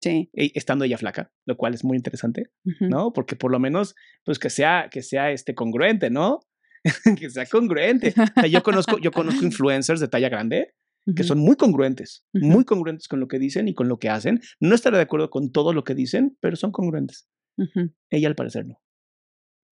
Sí. 0.00 0.30
estando 0.32 0.84
ella 0.84 0.96
flaca, 0.96 1.32
lo 1.44 1.56
cual 1.56 1.74
es 1.74 1.84
muy 1.84 1.96
interesante, 1.96 2.52
¿no? 2.80 3.12
Porque 3.12 3.34
por 3.34 3.50
lo 3.50 3.58
menos, 3.58 3.96
pues 4.24 4.38
que 4.38 4.48
sea, 4.48 4.88
que 4.90 5.02
sea 5.02 5.32
este 5.32 5.54
congruente, 5.54 6.08
¿no? 6.08 6.40
que 7.18 7.30
sea 7.30 7.46
congruente. 7.46 8.14
yo 8.48 8.62
conozco, 8.62 8.98
yo 8.98 9.10
conozco 9.10 9.44
influencers 9.44 10.00
de 10.00 10.08
talla 10.08 10.28
grande 10.28 10.74
que 11.16 11.24
son 11.24 11.38
muy 11.38 11.56
congruentes, 11.56 12.26
muy 12.32 12.64
congruentes 12.64 13.08
con 13.08 13.20
lo 13.20 13.28
que 13.28 13.38
dicen 13.38 13.68
y 13.68 13.74
con 13.74 13.88
lo 13.88 13.98
que 13.98 14.08
hacen. 14.08 14.40
No 14.60 14.74
estaré 14.74 14.96
de 14.96 15.04
acuerdo 15.04 15.30
con 15.30 15.52
todo 15.52 15.72
lo 15.72 15.84
que 15.84 15.94
dicen, 15.94 16.36
pero 16.40 16.56
son 16.56 16.70
congruentes. 16.70 17.28
Ella 18.10 18.28
al 18.28 18.34
parecer 18.34 18.66
no. 18.66 18.80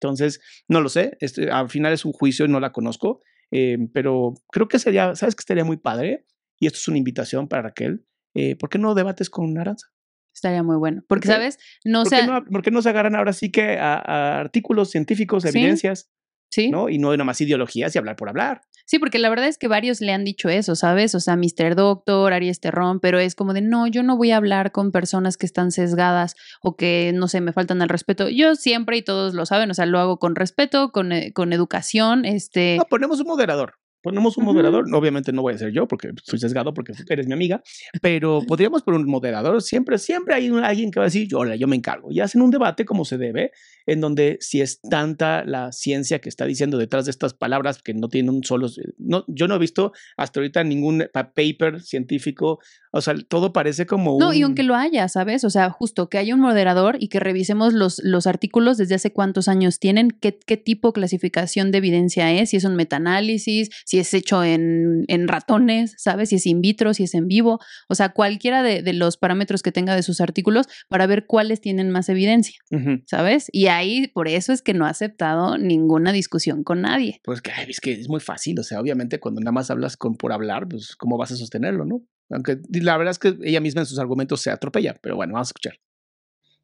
Entonces, 0.01 0.41
no 0.69 0.81
lo 0.81 0.89
sé, 0.89 1.17
este, 1.21 1.51
al 1.51 1.71
final 1.71 1.93
es 1.93 2.05
un 2.05 2.13
juicio 2.13 2.45
y 2.45 2.49
no 2.49 2.61
la 2.61 2.73
conozco, 2.73 3.23
eh, 3.51 3.79
pero 3.93 4.35
creo 4.51 4.69
que 4.69 4.79
sería, 4.79 5.15
¿sabes 5.15 5.35
qué 5.35 5.41
estaría 5.41 5.65
muy 5.65 5.79
padre? 5.79 6.27
Y 6.59 6.67
esto 6.67 6.79
es 6.79 6.89
una 6.89 6.99
invitación 6.99 7.49
para 7.49 7.63
Raquel. 7.63 8.05
Eh, 8.35 8.57
¿Por 8.57 8.69
qué 8.69 8.79
no 8.79 8.95
debates 8.95 9.31
con 9.31 9.57
Aranza? 9.59 9.89
Estaría 10.37 10.63
muy 10.63 10.77
bueno. 10.77 11.03
Porque, 11.09 11.29
¿sabes? 11.29 11.59
No 11.83 12.03
¿Por, 12.03 12.13
qué 12.13 12.27
no, 12.27 12.45
¿Por 12.45 12.63
qué 12.63 12.71
no 12.71 12.83
se 12.83 12.91
agarran 12.91 13.17
ahora 13.17 13.33
sí 13.33 13.51
que 13.51 13.79
a, 13.79 14.39
artículos 14.39 14.91
científicos, 14.91 15.47
evidencias? 15.47 16.11
Sí. 16.51 16.69
¿no? 16.69 16.91
Y 16.91 16.99
no 16.99 17.11
nada 17.11 17.25
más 17.25 17.41
ideologías 17.41 17.95
y 17.95 17.99
hablar 17.99 18.17
por 18.17 18.29
hablar. 18.29 18.61
Sí, 18.85 18.99
porque 18.99 19.19
la 19.19 19.31
verdad 19.31 19.49
es 19.49 19.57
que 19.57 19.67
varios 19.67 20.03
le 20.03 20.13
han 20.13 20.25
dicho 20.25 20.51
eso, 20.51 20.77
¿sabes? 20.77 21.15
O 21.15 21.21
sea, 21.21 21.37
Mr. 21.37 21.75
Doctor, 21.75 22.35
Aries 22.35 22.61
Terrón, 22.61 23.01
pero 23.01 23.19
es 23.19 23.35
como 23.35 23.55
de, 23.55 23.63
no, 23.63 23.87
yo 23.87 24.03
no 24.03 24.17
voy 24.17 24.31
a 24.31 24.37
hablar 24.37 24.73
con 24.73 24.93
personas 24.93 25.39
que 25.39 25.47
están 25.47 25.73
sesgadas 25.73 26.37
o 26.63 26.77
que, 26.77 27.13
no 27.15 27.29
sé, 27.29 27.41
me 27.41 27.53
faltan 27.53 27.81
al 27.81 27.89
respeto. 27.89 28.29
Yo 28.29 28.55
siempre, 28.57 28.99
y 28.99 29.03
todos 29.03 29.33
lo 29.33 29.47
saben, 29.47 29.71
o 29.71 29.75
sea, 29.75 29.87
lo 29.87 29.99
hago 29.99 30.19
con 30.19 30.37
respeto, 30.37 30.93
con, 30.93 31.13
eh, 31.13 31.33
con 31.33 31.55
educación, 31.55 32.27
este... 32.27 32.77
No, 32.77 32.85
ponemos 32.85 33.19
un 33.21 33.27
moderador. 33.27 33.75
Ponemos 34.03 34.37
un 34.37 34.45
moderador, 34.45 34.85
obviamente 34.95 35.33
no 35.33 35.43
voy 35.43 35.55
a 35.55 35.59
ser 35.59 35.73
yo 35.73 35.89
porque 35.89 36.11
soy 36.23 36.39
sesgado 36.39 36.73
porque 36.75 36.93
eres 37.09 37.27
mi 37.27 37.33
amiga, 37.33 37.63
pero 38.01 38.41
podríamos 38.47 38.83
poner 38.83 39.01
un 39.01 39.11
moderador. 39.11 39.61
Siempre, 39.63 39.99
siempre 39.99 40.35
hay 40.35 40.49
alguien 40.49 40.91
que 40.91 41.01
va 41.01 41.05
a 41.05 41.09
decir, 41.09 41.27
yo, 41.29 41.45
yo 41.55 41.67
me 41.67 41.77
encargo. 41.77 42.11
Y 42.11 42.21
hacen 42.21 42.43
un 42.43 42.51
debate 42.51 42.85
como 42.85 43.05
se 43.05 43.19
debe, 43.19 43.53
en 43.87 44.01
donde 44.01 44.39
si 44.41 44.61
es 44.61 44.81
tanta 44.81 45.45
la 45.45 45.73
ciencia 45.73 46.21
que 46.21 46.29
está 46.29 46.45
diciendo 46.45 46.79
detrás 46.79 47.07
de 47.07 47.11
estas 47.11 47.35
palabras 47.35 47.83
que 47.83 47.95
no 47.95 48.09
tienen 48.09 48.35
un 48.35 48.45
solo... 48.45 48.69
No, 48.99 49.25
yo 49.29 49.49
no 49.49 49.57
he 49.57 49.59
visto 49.59 49.93
hasta 50.17 50.41
ahorita 50.41 50.65
ningún 50.65 51.09
paper 51.13 51.81
científico, 51.81 52.59
o 52.93 53.01
sea, 53.01 53.15
todo 53.29 53.53
parece 53.53 53.87
como... 53.87 54.19
No, 54.19 54.33
y 54.33 54.43
aunque 54.43 54.63
lo 54.63 54.75
haya, 54.75 55.09
¿sabes? 55.09 55.45
O 55.45 55.51
sea, 55.51 55.71
justo 55.71 56.09
que 56.09 56.19
haya 56.19 56.35
un 56.35 56.41
moderador 56.41 56.97
y 57.01 57.09
que 57.09 57.21
revisemos 57.21 57.75
los, 57.75 58.01
los 58.03 58.27
artículos 58.27 58.77
desde 58.77 58.95
hace 58.95 59.13
cuántos 59.13 59.49
años 59.49 59.79
tienen, 59.79 60.11
qué, 60.11 60.39
qué 60.39 60.57
tipo 60.57 60.89
de 60.89 60.95
clasificación 60.95 61.71
de 61.71 61.79
evidencia 61.79 62.33
es, 62.33 62.51
si 62.51 62.57
es 62.57 62.65
un 62.65 62.77
metaanálisis, 62.77 63.71
si 63.87 64.01
es 64.01 64.13
hecho 64.15 64.43
en, 64.43 65.05
en, 65.07 65.29
ratones, 65.29 65.95
¿sabes? 65.97 66.31
Si 66.31 66.37
es 66.37 66.47
in 66.47 66.61
vitro, 66.61 66.93
si 66.93 67.05
es 67.05 67.15
en 67.15 67.29
vivo, 67.29 67.61
o 67.89 67.95
sea, 67.95 68.09
cualquiera 68.09 68.65
de, 68.65 68.83
de, 68.83 68.93
los 68.93 69.17
parámetros 69.17 69.63
que 69.63 69.71
tenga 69.71 69.95
de 69.95 70.03
sus 70.03 70.21
artículos 70.21 70.67
para 70.89 71.07
ver 71.07 71.27
cuáles 71.27 71.61
tienen 71.61 71.91
más 71.91 72.09
evidencia, 72.09 72.59
¿sabes? 73.07 73.47
Y 73.53 73.69
ahí 73.69 74.09
por 74.09 74.27
eso 74.27 74.53
es 74.53 74.61
que 74.61 74.75
no 74.75 74.87
ha 74.87 74.91
aceptado 74.91 75.57
ninguna 75.57 76.13
discusión 76.13 76.65
con 76.65 76.83
nadie. 76.83 77.21
Pues 77.23 77.41
que 77.41 77.53
es 77.69 77.81
que 77.81 77.93
es 77.93 78.09
muy 78.09 78.21
fácil, 78.21 78.59
o 78.59 78.65
sea, 78.65 78.81
obviamente 78.81 79.21
cuando 79.21 79.41
nada 79.41 79.53
más 79.53 79.71
hablas 79.71 79.97
con 79.97 80.17
por 80.17 80.33
hablar, 80.33 80.69
pues 80.69 80.97
cómo 80.97 81.17
vas 81.17 81.31
a 81.31 81.37
sostenerlo, 81.37 81.85
¿no? 81.85 82.03
Aunque 82.31 82.59
la 82.69 82.97
verdad 82.97 83.13
es 83.13 83.21
que 83.21 83.39
ella 83.45 83.61
misma 83.61 83.83
en 83.83 83.87
sus 83.87 84.01
argumentos 84.01 84.43
se 84.43 84.51
atropella, 84.51 84.99
pero 85.01 85.15
bueno, 85.15 85.35
vamos 85.35 85.49
a 85.49 85.51
escuchar. 85.51 85.79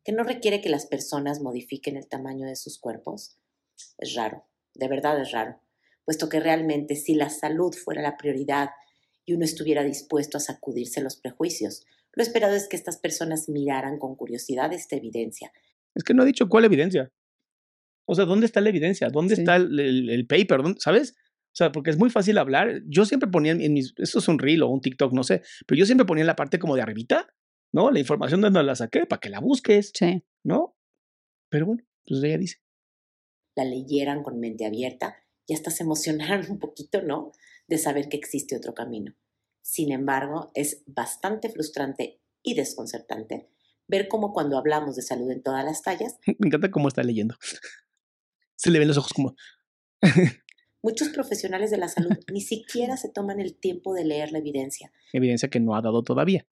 Que 0.04 0.10
no 0.10 0.24
requiere 0.24 0.60
que 0.60 0.68
las 0.68 0.86
personas 0.86 1.40
modifiquen 1.40 1.96
el 1.96 2.08
tamaño 2.08 2.48
de 2.48 2.56
sus 2.56 2.80
cuerpos. 2.80 3.38
Es 3.98 4.16
raro, 4.16 4.48
de 4.74 4.88
verdad 4.88 5.20
es 5.20 5.30
raro 5.30 5.61
puesto 6.04 6.28
que 6.28 6.40
realmente 6.40 6.96
si 6.96 7.14
la 7.14 7.30
salud 7.30 7.74
fuera 7.74 8.02
la 8.02 8.16
prioridad 8.16 8.70
y 9.24 9.34
uno 9.34 9.44
estuviera 9.44 9.84
dispuesto 9.84 10.36
a 10.36 10.40
sacudirse 10.40 11.00
los 11.00 11.16
prejuicios, 11.16 11.84
lo 12.14 12.22
esperado 12.22 12.54
es 12.54 12.68
que 12.68 12.76
estas 12.76 12.98
personas 12.98 13.48
miraran 13.48 13.98
con 13.98 14.16
curiosidad 14.16 14.72
esta 14.72 14.96
evidencia. 14.96 15.52
Es 15.94 16.04
que 16.04 16.14
no 16.14 16.22
ha 16.22 16.26
dicho 16.26 16.48
cuál 16.48 16.64
evidencia. 16.64 17.10
O 18.06 18.14
sea, 18.14 18.24
¿dónde 18.24 18.46
está 18.46 18.60
la 18.60 18.68
evidencia? 18.68 19.08
¿Dónde 19.08 19.34
está 19.34 19.56
el, 19.56 19.78
el, 20.10 20.26
paper? 20.26 20.60
¿Sabes? 20.78 21.14
O 21.52 21.54
sea, 21.54 21.70
porque 21.70 21.90
es 21.90 21.98
muy 21.98 22.10
fácil 22.10 22.38
hablar. 22.38 22.82
Yo 22.86 23.04
siempre 23.04 23.30
ponía 23.30 23.52
en 23.52 23.72
mis, 23.72 23.94
esto 23.96 24.18
es 24.18 24.28
un 24.28 24.38
reel 24.38 24.62
o 24.62 24.68
un 24.68 24.80
TikTok, 24.80 25.12
no 25.12 25.22
sé, 25.22 25.42
pero 25.66 25.78
yo 25.78 25.86
siempre 25.86 26.04
ponía 26.04 26.22
en 26.22 26.26
la 26.26 26.36
parte 26.36 26.58
como 26.58 26.74
de 26.74 26.82
arribita, 26.82 27.32
¿no? 27.72 27.90
La 27.90 28.00
información 28.00 28.40
de 28.40 28.46
donde 28.46 28.64
la 28.64 28.74
saqué 28.74 29.06
para 29.06 29.20
que 29.20 29.30
la 29.30 29.40
busques, 29.40 29.92
sí. 29.94 30.24
¿no? 30.44 30.76
Pero 31.48 31.66
bueno, 31.66 31.84
pues 32.06 32.22
ella 32.24 32.38
dice. 32.38 32.58
La 33.54 33.64
leyeran 33.64 34.22
con 34.22 34.40
mente 34.40 34.66
abierta 34.66 35.21
y 35.46 35.54
hasta 35.54 35.70
se 35.70 35.82
emocionaron 35.82 36.50
un 36.50 36.58
poquito, 36.58 37.02
¿no? 37.02 37.32
De 37.68 37.78
saber 37.78 38.08
que 38.08 38.16
existe 38.16 38.56
otro 38.56 38.74
camino. 38.74 39.14
Sin 39.62 39.92
embargo, 39.92 40.50
es 40.54 40.82
bastante 40.86 41.48
frustrante 41.48 42.20
y 42.42 42.54
desconcertante 42.54 43.48
ver 43.88 44.08
cómo 44.08 44.32
cuando 44.32 44.58
hablamos 44.58 44.96
de 44.96 45.02
salud 45.02 45.30
en 45.30 45.42
todas 45.42 45.64
las 45.64 45.82
tallas... 45.82 46.18
Me 46.38 46.48
encanta 46.48 46.70
cómo 46.70 46.88
está 46.88 47.02
leyendo. 47.02 47.36
Se 48.56 48.70
le 48.70 48.78
ven 48.78 48.88
los 48.88 48.98
ojos 48.98 49.12
como... 49.12 49.34
muchos 50.82 51.10
profesionales 51.10 51.70
de 51.70 51.78
la 51.78 51.88
salud 51.88 52.10
ni 52.32 52.40
siquiera 52.40 52.96
se 52.96 53.08
toman 53.08 53.38
el 53.38 53.54
tiempo 53.54 53.94
de 53.94 54.04
leer 54.04 54.32
la 54.32 54.38
evidencia. 54.38 54.92
Evidencia 55.12 55.48
que 55.48 55.60
no 55.60 55.76
ha 55.76 55.80
dado 55.80 56.02
todavía. 56.02 56.44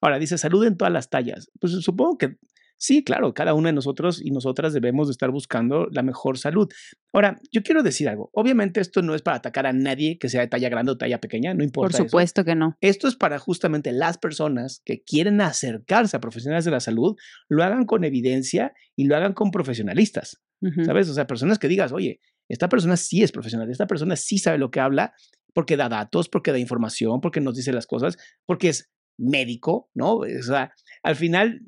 Ahora, 0.00 0.20
dice 0.20 0.38
salud 0.38 0.64
en 0.64 0.76
todas 0.76 0.92
las 0.92 1.10
tallas. 1.10 1.50
Pues 1.60 1.72
supongo 1.72 2.16
que 2.18 2.36
Sí, 2.82 3.04
claro, 3.04 3.32
cada 3.32 3.54
uno 3.54 3.68
de 3.68 3.72
nosotros 3.74 4.20
y 4.20 4.32
nosotras 4.32 4.72
debemos 4.72 5.06
de 5.06 5.12
estar 5.12 5.30
buscando 5.30 5.86
la 5.92 6.02
mejor 6.02 6.36
salud. 6.36 6.68
Ahora, 7.12 7.40
yo 7.52 7.62
quiero 7.62 7.84
decir 7.84 8.08
algo. 8.08 8.28
Obviamente 8.32 8.80
esto 8.80 9.02
no 9.02 9.14
es 9.14 9.22
para 9.22 9.36
atacar 9.36 9.66
a 9.66 9.72
nadie 9.72 10.18
que 10.18 10.28
sea 10.28 10.40
de 10.40 10.48
talla 10.48 10.68
grande 10.68 10.90
o 10.90 10.98
talla 10.98 11.20
pequeña, 11.20 11.54
no 11.54 11.62
importa. 11.62 11.96
Por 11.96 12.08
supuesto 12.08 12.44
que 12.44 12.56
no. 12.56 12.76
Esto 12.80 13.06
es 13.06 13.14
para 13.14 13.38
justamente 13.38 13.92
las 13.92 14.18
personas 14.18 14.82
que 14.84 15.04
quieren 15.04 15.40
acercarse 15.40 16.16
a 16.16 16.20
profesionales 16.20 16.64
de 16.64 16.72
la 16.72 16.80
salud, 16.80 17.14
lo 17.48 17.62
hagan 17.62 17.86
con 17.86 18.02
evidencia 18.02 18.72
y 18.96 19.04
lo 19.04 19.14
hagan 19.14 19.32
con 19.32 19.52
profesionalistas. 19.52 20.42
¿Sabes? 20.84 21.08
O 21.08 21.14
sea, 21.14 21.28
personas 21.28 21.60
que 21.60 21.68
digas, 21.68 21.92
oye, 21.92 22.18
esta 22.48 22.68
persona 22.68 22.96
sí 22.96 23.22
es 23.22 23.30
profesional, 23.30 23.70
esta 23.70 23.86
persona 23.86 24.16
sí 24.16 24.38
sabe 24.38 24.58
lo 24.58 24.72
que 24.72 24.80
habla 24.80 25.12
porque 25.54 25.76
da 25.76 25.88
datos, 25.88 26.28
porque 26.28 26.50
da 26.50 26.58
información, 26.58 27.20
porque 27.20 27.40
nos 27.40 27.54
dice 27.54 27.72
las 27.72 27.86
cosas, 27.86 28.16
porque 28.44 28.70
es 28.70 28.90
médico, 29.18 29.88
¿no? 29.94 30.16
O 30.16 30.42
sea, 30.42 30.72
al 31.02 31.14
final 31.16 31.60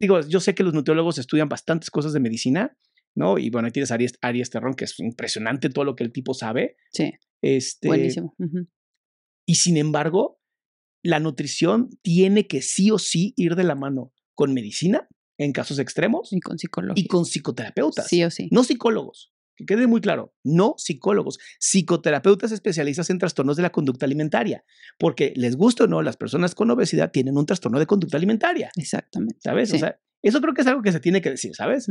digo, 0.00 0.20
yo 0.20 0.40
sé 0.40 0.54
que 0.54 0.62
los 0.62 0.74
nutriólogos 0.74 1.18
estudian 1.18 1.48
bastantes 1.48 1.90
cosas 1.90 2.12
de 2.12 2.20
medicina, 2.20 2.76
¿no? 3.14 3.38
Y 3.38 3.50
bueno, 3.50 3.66
ahí 3.66 3.72
tienes 3.72 3.92
a 3.92 3.98
Aries, 4.22 4.50
Terrón, 4.50 4.74
que 4.74 4.84
es 4.84 4.98
impresionante 4.98 5.68
todo 5.68 5.84
lo 5.84 5.94
que 5.94 6.04
el 6.04 6.12
tipo 6.12 6.34
sabe. 6.34 6.76
Sí. 6.92 7.12
Este, 7.42 7.88
Buenísimo. 7.88 8.34
Y 9.46 9.56
sin 9.56 9.76
embargo, 9.76 10.40
la 11.02 11.20
nutrición 11.20 11.90
tiene 12.02 12.46
que 12.46 12.62
sí 12.62 12.90
o 12.90 12.98
sí 12.98 13.34
ir 13.36 13.56
de 13.56 13.64
la 13.64 13.74
mano 13.74 14.12
con 14.34 14.54
medicina 14.54 15.08
en 15.38 15.52
casos 15.52 15.78
extremos. 15.78 16.32
Y 16.32 16.40
con 16.40 16.58
psicólogos. 16.58 16.98
Y 16.98 17.06
con 17.06 17.24
psicoterapeutas. 17.24 18.08
Sí 18.08 18.22
o 18.24 18.30
sí. 18.30 18.48
No 18.50 18.64
psicólogos. 18.64 19.32
Que 19.60 19.74
quede 19.74 19.86
muy 19.86 20.00
claro, 20.00 20.32
no 20.42 20.74
psicólogos, 20.78 21.38
psicoterapeutas 21.58 22.50
especialistas 22.50 23.10
en 23.10 23.18
trastornos 23.18 23.56
de 23.56 23.62
la 23.62 23.70
conducta 23.70 24.06
alimentaria, 24.06 24.64
porque 24.98 25.34
les 25.36 25.56
gusta 25.56 25.84
o 25.84 25.86
no, 25.86 26.00
las 26.00 26.16
personas 26.16 26.54
con 26.54 26.70
obesidad 26.70 27.10
tienen 27.10 27.36
un 27.36 27.44
trastorno 27.44 27.78
de 27.78 27.86
conducta 27.86 28.16
alimentaria. 28.16 28.70
Exactamente. 28.76 29.36
¿Sabes? 29.42 29.74
O 29.74 29.78
sea, 29.78 29.98
eso 30.22 30.40
creo 30.40 30.54
que 30.54 30.62
es 30.62 30.66
algo 30.66 30.82
que 30.82 30.92
se 30.92 31.00
tiene 31.00 31.20
que 31.20 31.30
decir, 31.30 31.54
¿sabes? 31.54 31.88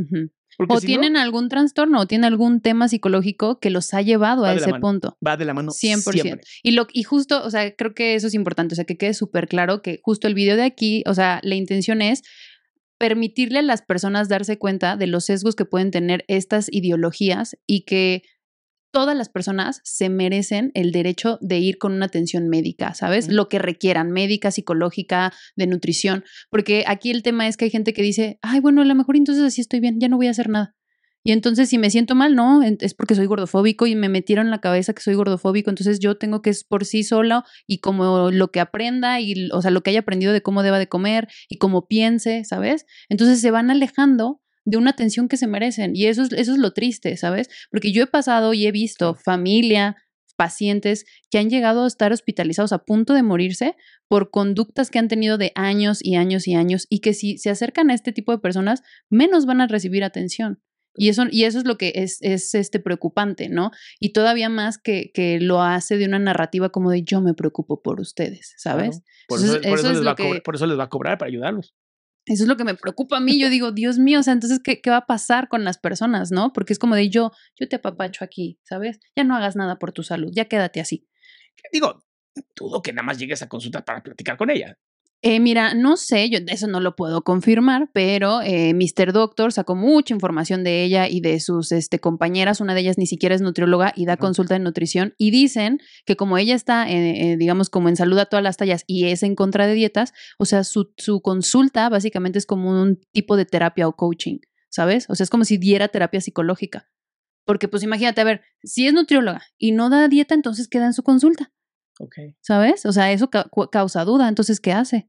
o 0.68 0.80
tienen 0.80 1.16
algún 1.16 1.48
trastorno 1.48 2.00
o 2.00 2.06
tienen 2.06 2.24
algún 2.24 2.60
tema 2.60 2.88
psicológico 2.88 3.60
que 3.60 3.70
los 3.70 3.94
ha 3.94 4.02
llevado 4.02 4.44
a 4.44 4.54
ese 4.54 4.74
punto. 4.74 5.16
Va 5.26 5.36
de 5.36 5.44
la 5.44 5.54
mano 5.54 5.70
100%. 5.70 6.12
Siempre. 6.12 6.40
Y, 6.62 6.72
lo, 6.72 6.86
y 6.92 7.02
justo, 7.02 7.42
o 7.44 7.50
sea, 7.50 7.74
creo 7.74 7.94
que 7.94 8.14
eso 8.14 8.26
es 8.26 8.34
importante, 8.34 8.74
o 8.74 8.76
sea, 8.76 8.84
que 8.84 8.96
quede 8.96 9.14
súper 9.14 9.48
claro 9.48 9.80
que 9.80 10.00
justo 10.02 10.26
el 10.26 10.34
video 10.34 10.56
de 10.56 10.64
aquí, 10.64 11.02
o 11.06 11.14
sea, 11.14 11.40
la 11.42 11.54
intención 11.54 12.02
es 12.02 12.22
permitirle 13.00 13.60
a 13.60 13.62
las 13.62 13.80
personas 13.80 14.28
darse 14.28 14.58
cuenta 14.58 14.94
de 14.94 15.06
los 15.06 15.24
sesgos 15.24 15.56
que 15.56 15.64
pueden 15.64 15.90
tener 15.90 16.22
estas 16.28 16.70
ideologías 16.70 17.56
y 17.66 17.86
que 17.86 18.24
todas 18.92 19.16
las 19.16 19.30
personas 19.30 19.80
se 19.84 20.10
merecen 20.10 20.70
el 20.74 20.92
derecho 20.92 21.38
de 21.40 21.60
ir 21.60 21.78
con 21.78 21.94
una 21.94 22.06
atención 22.06 22.50
médica, 22.50 22.92
¿sabes? 22.92 23.28
Lo 23.32 23.48
que 23.48 23.58
requieran, 23.58 24.10
médica, 24.10 24.50
psicológica, 24.50 25.32
de 25.56 25.66
nutrición, 25.66 26.24
porque 26.50 26.84
aquí 26.86 27.10
el 27.10 27.22
tema 27.22 27.48
es 27.48 27.56
que 27.56 27.64
hay 27.64 27.70
gente 27.70 27.94
que 27.94 28.02
dice, 28.02 28.38
ay, 28.42 28.60
bueno, 28.60 28.82
a 28.82 28.84
lo 28.84 28.94
mejor 28.94 29.16
entonces 29.16 29.44
así 29.44 29.62
estoy 29.62 29.80
bien, 29.80 29.98
ya 29.98 30.08
no 30.08 30.18
voy 30.18 30.26
a 30.26 30.32
hacer 30.32 30.50
nada. 30.50 30.74
Y 31.22 31.32
entonces 31.32 31.68
si 31.68 31.78
me 31.78 31.90
siento 31.90 32.14
mal, 32.14 32.34
no, 32.34 32.62
es 32.62 32.94
porque 32.94 33.14
soy 33.14 33.26
gordofóbico 33.26 33.86
y 33.86 33.94
me 33.94 34.08
metieron 34.08 34.46
en 34.46 34.50
la 34.50 34.60
cabeza 34.60 34.94
que 34.94 35.02
soy 35.02 35.14
gordofóbico, 35.14 35.68
entonces 35.68 35.98
yo 35.98 36.16
tengo 36.16 36.40
que 36.40 36.50
es 36.50 36.64
por 36.64 36.84
sí 36.84 37.02
solo 37.02 37.44
y 37.66 37.78
como 37.78 38.30
lo 38.30 38.50
que 38.50 38.60
aprenda 38.60 39.20
y, 39.20 39.50
o 39.52 39.60
sea, 39.60 39.70
lo 39.70 39.82
que 39.82 39.90
haya 39.90 40.00
aprendido 40.00 40.32
de 40.32 40.42
cómo 40.42 40.62
deba 40.62 40.78
de 40.78 40.88
comer 40.88 41.28
y 41.48 41.58
cómo 41.58 41.86
piense, 41.86 42.44
¿sabes? 42.44 42.86
Entonces 43.08 43.40
se 43.40 43.50
van 43.50 43.70
alejando 43.70 44.40
de 44.64 44.76
una 44.76 44.90
atención 44.90 45.28
que 45.28 45.36
se 45.36 45.46
merecen 45.46 45.94
y 45.94 46.06
eso 46.06 46.22
es, 46.22 46.32
eso 46.32 46.52
es 46.52 46.58
lo 46.58 46.72
triste, 46.72 47.16
¿sabes? 47.16 47.48
Porque 47.70 47.92
yo 47.92 48.02
he 48.02 48.06
pasado 48.06 48.54
y 48.54 48.66
he 48.66 48.72
visto 48.72 49.14
familia, 49.14 49.96
pacientes 50.40 51.04
que 51.30 51.36
han 51.36 51.50
llegado 51.50 51.84
a 51.84 51.86
estar 51.86 52.14
hospitalizados 52.14 52.72
a 52.72 52.78
punto 52.78 53.12
de 53.12 53.22
morirse 53.22 53.76
por 54.08 54.30
conductas 54.30 54.90
que 54.90 54.98
han 54.98 55.06
tenido 55.06 55.36
de 55.36 55.52
años 55.54 55.98
y 56.02 56.14
años 56.16 56.48
y 56.48 56.54
años 56.54 56.86
y 56.88 57.00
que 57.00 57.12
si 57.12 57.36
se 57.36 57.50
acercan 57.50 57.90
a 57.90 57.94
este 57.94 58.12
tipo 58.12 58.32
de 58.32 58.38
personas, 58.38 58.82
menos 59.10 59.44
van 59.44 59.60
a 59.60 59.66
recibir 59.66 60.02
atención. 60.02 60.62
Y 60.94 61.08
eso, 61.08 61.24
y 61.30 61.44
eso 61.44 61.58
es 61.58 61.64
lo 61.64 61.78
que 61.78 61.92
es, 61.94 62.18
es 62.20 62.54
este 62.54 62.80
preocupante, 62.80 63.48
¿no? 63.48 63.70
Y 64.00 64.12
todavía 64.12 64.48
más 64.48 64.78
que, 64.78 65.12
que 65.14 65.40
lo 65.40 65.62
hace 65.62 65.96
de 65.96 66.06
una 66.06 66.18
narrativa 66.18 66.70
como 66.70 66.90
de 66.90 67.02
yo 67.02 67.20
me 67.20 67.34
preocupo 67.34 67.80
por 67.80 68.00
ustedes, 68.00 68.54
¿sabes? 68.58 69.02
Por, 69.28 69.38
eso, 69.38 69.58
les 69.58 70.06
va 70.06 70.16
por 70.44 70.54
eso 70.54 70.66
les 70.66 70.78
va 70.78 70.84
a 70.84 70.88
cobrar 70.88 71.18
para 71.18 71.28
ayudarlos. 71.28 71.74
Eso 72.26 72.44
es 72.44 72.48
lo 72.48 72.56
que 72.56 72.64
me 72.64 72.74
preocupa 72.74 73.16
a 73.16 73.20
mí. 73.20 73.40
Yo 73.40 73.48
digo, 73.48 73.72
Dios 73.72 73.98
mío, 73.98 74.20
o 74.20 74.22
sea, 74.22 74.32
entonces, 74.32 74.60
¿qué, 74.62 74.80
¿qué, 74.80 74.90
va 74.90 74.98
a 74.98 75.06
pasar 75.06 75.48
con 75.48 75.64
las 75.64 75.78
personas, 75.78 76.30
no? 76.30 76.52
Porque 76.52 76.72
es 76.72 76.78
como 76.78 76.94
de 76.94 77.08
yo, 77.08 77.32
yo 77.58 77.68
te 77.68 77.76
apapacho 77.76 78.24
aquí, 78.24 78.60
¿sabes? 78.62 79.00
Ya 79.16 79.24
no 79.24 79.36
hagas 79.36 79.56
nada 79.56 79.78
por 79.78 79.92
tu 79.92 80.02
salud, 80.02 80.30
ya 80.34 80.44
quédate 80.46 80.80
así. 80.80 81.08
Digo, 81.72 82.04
dudo 82.56 82.82
que 82.82 82.92
nada 82.92 83.04
más 83.04 83.18
llegues 83.18 83.42
a 83.42 83.48
consulta 83.48 83.84
para 83.84 84.02
platicar 84.02 84.36
con 84.36 84.50
ella. 84.50 84.78
Eh, 85.22 85.38
mira, 85.38 85.74
no 85.74 85.98
sé, 85.98 86.30
yo 86.30 86.38
eso 86.46 86.66
no 86.66 86.80
lo 86.80 86.96
puedo 86.96 87.22
confirmar, 87.22 87.90
pero 87.92 88.40
eh, 88.40 88.72
Mr. 88.72 89.12
Doctor 89.12 89.52
sacó 89.52 89.74
mucha 89.76 90.14
información 90.14 90.64
de 90.64 90.82
ella 90.82 91.08
y 91.08 91.20
de 91.20 91.40
sus 91.40 91.72
este, 91.72 91.98
compañeras. 91.98 92.62
Una 92.62 92.74
de 92.74 92.80
ellas 92.80 92.96
ni 92.96 93.06
siquiera 93.06 93.34
es 93.34 93.42
nutrióloga 93.42 93.92
y 93.94 94.06
da 94.06 94.16
consulta 94.16 94.54
de 94.54 94.60
nutrición. 94.60 95.14
Y 95.18 95.30
dicen 95.30 95.78
que 96.06 96.16
como 96.16 96.38
ella 96.38 96.54
está, 96.54 96.90
eh, 96.90 97.36
digamos, 97.38 97.68
como 97.68 97.90
en 97.90 97.96
salud 97.96 98.18
a 98.18 98.26
todas 98.26 98.42
las 98.42 98.56
tallas 98.56 98.84
y 98.86 99.06
es 99.06 99.22
en 99.22 99.34
contra 99.34 99.66
de 99.66 99.74
dietas, 99.74 100.14
o 100.38 100.46
sea, 100.46 100.64
su, 100.64 100.94
su 100.96 101.20
consulta 101.20 101.90
básicamente 101.90 102.38
es 102.38 102.46
como 102.46 102.70
un 102.70 102.98
tipo 103.12 103.36
de 103.36 103.44
terapia 103.44 103.88
o 103.88 103.96
coaching, 103.96 104.38
¿sabes? 104.70 105.04
O 105.10 105.14
sea, 105.14 105.24
es 105.24 105.30
como 105.30 105.44
si 105.44 105.58
diera 105.58 105.88
terapia 105.88 106.22
psicológica. 106.22 106.88
Porque 107.44 107.68
pues 107.68 107.82
imagínate, 107.82 108.22
a 108.22 108.24
ver, 108.24 108.42
si 108.62 108.86
es 108.86 108.94
nutrióloga 108.94 109.42
y 109.58 109.72
no 109.72 109.90
da 109.90 110.08
dieta, 110.08 110.34
entonces 110.34 110.68
queda 110.68 110.86
en 110.86 110.94
su 110.94 111.02
consulta, 111.02 111.52
Ok. 112.00 112.16
¿sabes? 112.40 112.86
O 112.86 112.92
sea, 112.92 113.12
eso 113.12 113.28
ca- 113.28 113.50
causa 113.70 114.04
duda, 114.04 114.28
entonces, 114.28 114.58
¿qué 114.58 114.72
hace? 114.72 115.08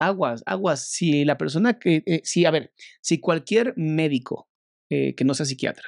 Aguas, 0.00 0.42
aguas. 0.44 0.88
Si 0.90 1.24
la 1.24 1.38
persona 1.38 1.78
que, 1.78 2.02
eh, 2.04 2.20
si, 2.24 2.44
a 2.44 2.50
ver, 2.50 2.72
si 3.00 3.20
cualquier 3.20 3.72
médico 3.76 4.48
eh, 4.90 5.14
que 5.14 5.24
no 5.24 5.34
sea 5.34 5.46
psiquiatra, 5.46 5.84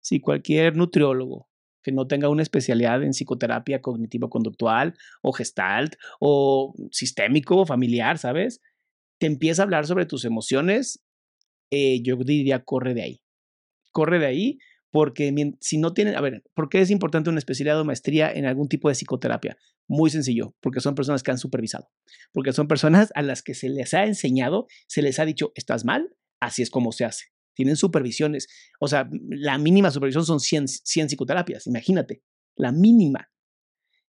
si 0.00 0.20
cualquier 0.20 0.74
nutriólogo 0.76 1.48
que 1.84 1.92
no 1.92 2.06
tenga 2.06 2.28
una 2.28 2.42
especialidad 2.42 3.02
en 3.02 3.10
psicoterapia 3.12 3.80
cognitivo-conductual 3.80 4.94
o 5.22 5.32
gestalt 5.32 5.94
o 6.18 6.74
sistémico 6.90 7.58
o 7.58 7.66
familiar, 7.66 8.18
¿sabes? 8.18 8.60
Te 9.20 9.26
empieza 9.26 9.62
a 9.62 9.64
hablar 9.64 9.86
sobre 9.86 10.06
tus 10.06 10.24
emociones, 10.24 11.04
eh, 11.70 12.02
yo 12.02 12.16
diría 12.16 12.64
corre 12.64 12.94
de 12.94 13.02
ahí. 13.02 13.22
Corre 13.92 14.18
de 14.18 14.26
ahí 14.26 14.58
porque 14.90 15.54
si 15.60 15.78
no 15.78 15.92
tienen, 15.92 16.16
a 16.16 16.20
ver, 16.20 16.42
¿por 16.54 16.68
qué 16.68 16.80
es 16.80 16.90
importante 16.90 17.30
una 17.30 17.38
especialidad 17.38 17.80
o 17.80 17.84
maestría 17.84 18.32
en 18.32 18.46
algún 18.46 18.68
tipo 18.68 18.88
de 18.88 18.94
psicoterapia? 18.94 19.58
Muy 19.86 20.10
sencillo, 20.10 20.54
porque 20.60 20.80
son 20.80 20.94
personas 20.94 21.22
que 21.22 21.30
han 21.30 21.38
supervisado, 21.38 21.90
porque 22.32 22.52
son 22.52 22.68
personas 22.68 23.10
a 23.14 23.22
las 23.22 23.42
que 23.42 23.54
se 23.54 23.68
les 23.68 23.92
ha 23.94 24.04
enseñado, 24.04 24.66
se 24.86 25.02
les 25.02 25.18
ha 25.18 25.24
dicho, 25.24 25.52
estás 25.54 25.84
mal, 25.84 26.14
así 26.40 26.62
es 26.62 26.70
como 26.70 26.92
se 26.92 27.04
hace. 27.04 27.26
Tienen 27.54 27.76
supervisiones, 27.76 28.48
o 28.80 28.88
sea, 28.88 29.08
la 29.28 29.58
mínima 29.58 29.90
supervisión 29.90 30.24
son 30.24 30.40
100, 30.40 30.68
100 30.68 31.10
psicoterapias, 31.10 31.66
imagínate, 31.66 32.22
la 32.56 32.72
mínima. 32.72 33.30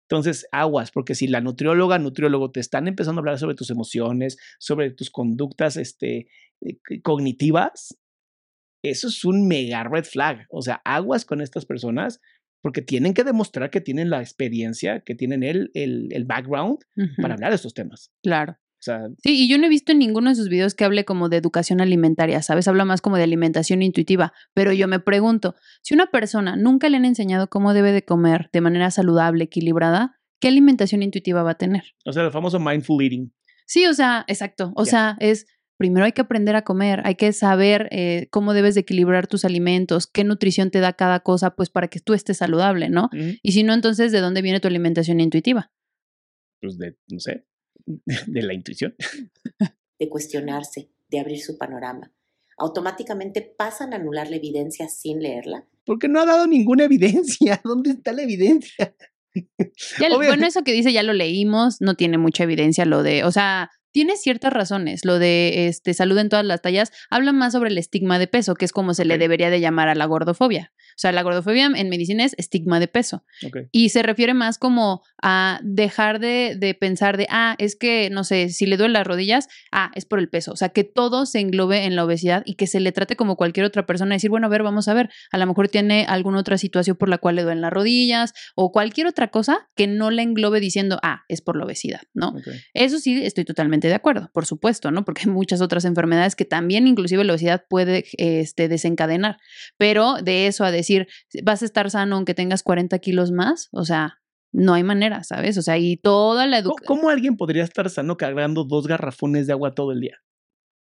Entonces, 0.09 0.47
aguas, 0.53 0.93
porque 0.93 1.15
si 1.15 1.27
la 1.27 1.41
nutrióloga, 1.41 1.99
nutriólogo 1.99 2.53
te 2.53 2.61
están 2.61 2.87
empezando 2.87 3.19
a 3.19 3.23
hablar 3.23 3.39
sobre 3.39 3.57
tus 3.57 3.71
emociones, 3.71 4.37
sobre 4.59 4.91
tus 4.91 5.11
conductas 5.11 5.77
este, 5.77 6.29
eh, 6.61 6.79
cognitivas, 7.03 7.97
eso 8.83 9.09
es 9.09 9.25
un 9.25 9.47
mega 9.49 9.85
red 9.85 10.05
flag. 10.05 10.47
O 10.51 10.63
sea, 10.63 10.81
aguas 10.85 11.25
con 11.25 11.41
estas 11.41 11.67
personas 11.67 12.21
porque 12.63 12.83
tienen 12.83 13.15
que 13.15 13.25
demostrar 13.25 13.71
que 13.71 13.81
tienen 13.81 14.11
la 14.11 14.21
experiencia, 14.21 15.01
que 15.01 15.15
tienen 15.15 15.43
el, 15.43 15.71
el, 15.75 16.09
el 16.11 16.25
background 16.25 16.79
para 17.21 17.35
hablar 17.35 17.51
de 17.51 17.57
estos 17.57 17.75
temas. 17.75 18.11
Claro. 18.23 18.53
O 18.53 18.83
sea, 18.83 19.09
Sí, 19.23 19.45
y 19.45 19.49
yo 19.49 19.57
no 19.59 19.67
he 19.67 19.69
visto 19.69 19.93
en 19.93 19.99
ninguno 19.99 20.31
de 20.31 20.37
sus 20.37 20.49
videos 20.49 20.75
que 20.75 20.85
hable 20.85 21.05
como 21.05 21.29
de 21.29 21.37
educación 21.37 21.81
alimentaria, 21.81 22.43
¿sabes? 22.43 22.69
Habla 22.69 22.85
más 22.85 23.01
como 23.01 23.17
de 23.17 23.23
alimentación 23.23 23.83
intuitiva. 23.83 24.33
Pero 24.53 24.73
yo 24.73 24.89
me 24.89 24.99
pregunto, 25.01 25.55
si 25.83 25.95
una 25.95 26.07
persona 26.07 26.57
nunca 26.57 26.89
le 26.89 26.97
han 26.97 27.05
enseñado 27.05 27.49
cómo 27.49 27.73
debe 27.73 27.93
de 27.93 28.05
comer 28.05 28.51
de 28.53 28.61
manera 28.61 28.91
saludable, 28.91 29.45
equilibrada, 29.45 30.19
¿qué 30.41 30.49
alimentación 30.49 31.03
intuitiva 31.03 31.43
va 31.43 31.53
a 31.53 31.59
tener? 31.59 31.85
o 32.05 32.13
sea, 32.13 32.25
el 32.25 32.33
famoso 32.33 32.59
mindful 32.59 33.03
eating. 33.03 33.33
Sí, 33.67 33.87
o 33.87 33.95
sea, 33.95 34.25
exacto. 34.29 34.73
O 34.77 34.85
sea, 34.85 35.17
es 35.21 35.47
primero 35.77 36.07
hay 36.07 36.13
que 36.13 36.23
aprender 36.23 36.57
a 36.57 36.63
comer, 36.63 37.03
hay 37.05 37.15
que 37.15 37.33
saber 37.33 37.89
eh, 37.91 38.29
cómo 38.31 38.55
debes 38.55 38.75
de 38.75 38.83
equilibrar 38.83 39.27
tus 39.27 39.45
alimentos, 39.45 40.07
qué 40.07 40.25
nutrición 40.25 40.71
te 40.71 40.81
da 40.81 40.95
cada 40.95 41.21
cosa, 41.21 41.55
pues 41.55 41.71
para 41.71 41.89
que 41.89 42.01
tú 42.01 42.15
estés 42.15 42.39
saludable, 42.39 42.89
¿no? 42.89 43.11
Y 43.43 43.53
si 43.53 43.63
no, 43.63 43.75
entonces, 43.75 44.13
¿de 44.13 44.21
dónde 44.21 44.43
viene 44.43 44.61
tu 44.61 44.69
alimentación 44.69 45.21
intuitiva? 45.21 45.73
Pues 46.61 46.79
de, 46.79 46.97
no 47.09 47.21
sé, 47.21 47.47
de 48.27 48.43
la 48.43 48.55
intuición. 48.55 48.95
de 49.99 50.09
cuestionarse, 50.09 50.91
de 51.09 51.21
abrir 51.21 51.41
su 51.41 51.57
panorama. 51.59 52.13
Automáticamente 52.59 53.43
pasan 53.43 53.93
a 53.93 53.97
anular 53.97 54.31
la 54.31 54.37
evidencia 54.37 54.89
sin 54.89 55.23
leerla. 55.23 55.69
Porque 55.85 56.09
no 56.09 56.21
ha 56.21 56.27
dado 56.27 56.47
ninguna 56.47 56.85
evidencia. 56.85 57.61
¿Dónde 57.65 57.91
está 57.91 58.13
la 58.13 58.23
evidencia? 58.23 58.95
Ya, 60.01 60.09
bueno, 60.15 60.47
eso 60.47 60.65
que 60.65 60.73
dice 60.73 60.95
ya 60.95 61.03
lo 61.03 61.13
leímos, 61.13 61.83
no 61.83 61.95
tiene 61.95 62.17
mucha 62.17 62.45
evidencia 62.45 62.87
lo 62.87 63.03
de, 63.03 63.23
o 63.23 63.31
sea, 63.31 63.71
tiene 63.97 64.19
ciertas 64.19 64.53
razones, 64.53 65.07
lo 65.07 65.19
de 65.19 65.69
este 65.69 65.95
salud 65.95 66.19
en 66.19 66.29
todas 66.29 66.45
las 66.45 66.61
tallas, 66.61 66.93
habla 67.09 67.33
más 67.33 67.55
sobre 67.55 67.71
el 67.71 67.79
estigma 67.79 68.19
de 68.19 68.27
peso, 68.27 68.55
que 68.55 68.67
es 68.67 68.73
como 68.73 68.93
se 68.93 69.07
le 69.07 69.17
debería 69.17 69.49
de 69.49 69.59
llamar 69.59 69.89
a 69.89 69.95
la 69.95 70.05
gordofobia. 70.05 70.75
O 70.97 70.99
sea, 70.99 71.13
la 71.13 71.23
gordofobia 71.23 71.67
en 71.67 71.89
medicina 71.91 72.25
es 72.25 72.35
estigma 72.39 72.81
de 72.81 72.89
peso. 72.89 73.23
Y 73.71 73.91
se 73.91 74.03
refiere 74.03 74.33
más 74.33 74.57
como 74.57 75.03
a 75.23 75.61
dejar 75.63 76.21
de, 76.21 76.57
de 76.59 76.73
pensar 76.73 77.19
de, 77.19 77.27
ah, 77.29 77.55
es 77.59 77.77
que, 77.77 78.09
no 78.11 78.25
sé, 78.25 78.49
si 78.49 78.65
le 78.65 78.79
duelen 78.79 78.95
las 78.95 79.07
rodillas, 79.07 79.49
ah, 79.73 79.91
es 79.95 80.07
por 80.07 80.19
el 80.19 80.31
peso. 80.31 80.53
O 80.53 80.57
sea, 80.57 80.71
que 80.71 80.85
todo 80.85 81.27
se 81.27 81.41
englobe 81.41 81.85
en 81.85 81.97
la 81.97 82.05
obesidad 82.05 82.43
y 82.47 82.55
que 82.55 82.67
se 82.67 82.81
le 82.81 82.93
trate 82.93 83.15
como 83.15 83.37
cualquier 83.37 83.67
otra 83.67 83.85
persona. 83.85 84.15
Decir, 84.15 84.31
bueno, 84.31 84.47
a 84.47 84.51
ver, 84.51 84.63
vamos 84.63 84.89
a 84.89 84.95
ver, 84.95 85.11
a 85.33 85.39
lo 85.39 85.47
mejor 85.47 85.69
tiene 85.69 86.07
alguna 86.09 86.39
otra 86.39 86.57
situación 86.57 86.97
por 86.97 87.11
la 87.11 87.19
cual 87.19 87.37
le 87.37 87.43
duelen 87.43 87.61
las 87.61 87.73
rodillas 87.73 88.33
o 88.55 88.73
cualquier 88.73 89.07
otra 89.07 89.29
cosa 89.29 89.69
que 89.75 89.87
no 89.87 90.11
le 90.11 90.23
englobe 90.23 90.61
diciendo, 90.61 90.99
ah, 91.03 91.25
es 91.29 91.43
por 91.43 91.57
la 91.57 91.65
obesidad, 91.65 92.03
¿no? 92.15 92.35
Eso 92.73 92.99
sí, 92.99 93.23
estoy 93.25 93.45
totalmente 93.45 93.86
de 93.89 93.95
acuerdo, 93.95 94.31
por 94.33 94.47
supuesto, 94.47 94.91
¿no? 94.91 95.05
Porque 95.05 95.23
hay 95.27 95.31
muchas 95.31 95.61
otras 95.61 95.85
enfermedades 95.85 96.37
que 96.37 96.45
también, 96.45 96.87
inclusive 96.87 97.25
la 97.25 97.33
obesidad 97.33 97.65
puede 97.69 98.05
este, 98.19 98.69
desencadenar. 98.69 99.39
Pero 99.79 100.15
de 100.23 100.47
eso 100.47 100.65
a 100.65 100.71
decir, 100.71 101.09
vas 101.43 101.63
a 101.63 101.65
estar 101.65 101.91
sano 101.91 102.17
aunque 102.17 102.35
tengas 102.35 102.63
40 102.63 102.99
kilos 102.99 103.31
más, 103.33 103.69
o 103.73 103.85
sea, 103.85 104.19
no 104.53 104.75
hay 104.75 104.83
manera, 104.85 105.23
¿sabes? 105.25 105.59
O 105.59 105.63
sea, 105.63 105.77
y 105.79 105.97
toda 105.97 106.47
la 106.47 106.63
¿Cómo, 106.63 106.71
educación. 106.75 106.87
cómo 106.99 107.11
alguien 107.11 107.37
podría 107.37 107.65
estar 107.65 107.91
sano 107.91 108.17
cargando 108.17 108.65
dos 108.65 108.87
garrafones 108.87 109.47
de 109.47 109.53
agua 109.53 109.75
todo 109.75 109.93
el 109.93 110.01
día? 110.01 110.17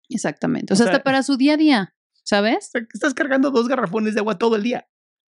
Exactamente. 0.09 0.73
O, 0.73 0.75
O 0.75 0.77
sea, 0.77 0.85
sea- 0.87 0.93
hasta 0.95 1.03
para 1.03 1.23
su 1.23 1.37
día 1.37 1.53
a 1.53 1.57
día, 1.57 1.95
¿sabes? 2.23 2.71
Estás 2.93 3.13
cargando 3.13 3.51
dos 3.51 3.67
garrafones 3.67 4.13
de 4.15 4.19
agua 4.19 4.37
todo 4.37 4.55
el 4.55 4.63
día. 4.63 4.87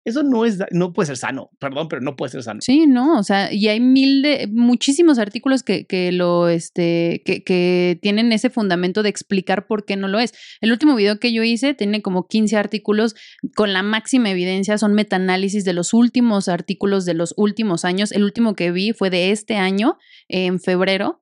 Eso 0.04 0.24
no 0.24 0.46
es, 0.46 0.60
no 0.72 0.94
puede 0.94 1.08
ser 1.08 1.18
sano, 1.18 1.52
perdón, 1.60 1.88
pero 1.88 2.02
no 2.02 2.16
puede 2.16 2.32
ser 2.32 2.42
sano. 2.42 2.60
Sí, 2.62 2.88
no, 2.88 3.20
o 3.20 3.24
sea, 3.24 3.54
y 3.54 3.68
hay 3.68 3.80
mil 3.80 4.24
de, 4.24 4.48
muchísimos 4.52 5.20
artículos 5.20 5.62
que, 5.62 5.86
que 5.86 6.12
lo, 6.12 6.50
este, 6.50 7.22
que, 7.24 7.44
que 7.44 8.00
tienen 8.02 8.32
ese 8.32 8.50
fundamento 8.50 9.04
de 9.04 9.10
explicar 9.10 9.68
por 9.68 9.86
qué 9.86 9.98
no 9.98 10.08
lo 10.08 10.20
es. 10.20 10.34
El 10.60 10.72
último 10.72 10.96
video 10.96 11.20
que 11.20 11.34
yo 11.34 11.44
hice 11.44 11.76
tiene 11.76 12.02
como 12.02 12.28
15 12.28 12.58
artículos 12.58 13.16
con 13.56 13.74
la 13.74 13.84
máxima 13.84 14.32
evidencia, 14.32 14.78
son 14.80 14.94
metaanálisis 14.94 15.66
de 15.66 15.74
los 15.74 15.94
últimos 15.94 16.48
artículos 16.48 17.06
de 17.06 17.14
los 17.14 17.34
últimos 17.38 17.86
años. 17.86 18.12
El 18.12 18.24
último 18.24 18.56
que 18.56 18.72
vi 18.72 18.94
fue 18.94 19.10
de 19.12 19.32
este 19.32 19.58
año, 19.58 19.98
en 20.28 20.60
febrero. 20.60 21.22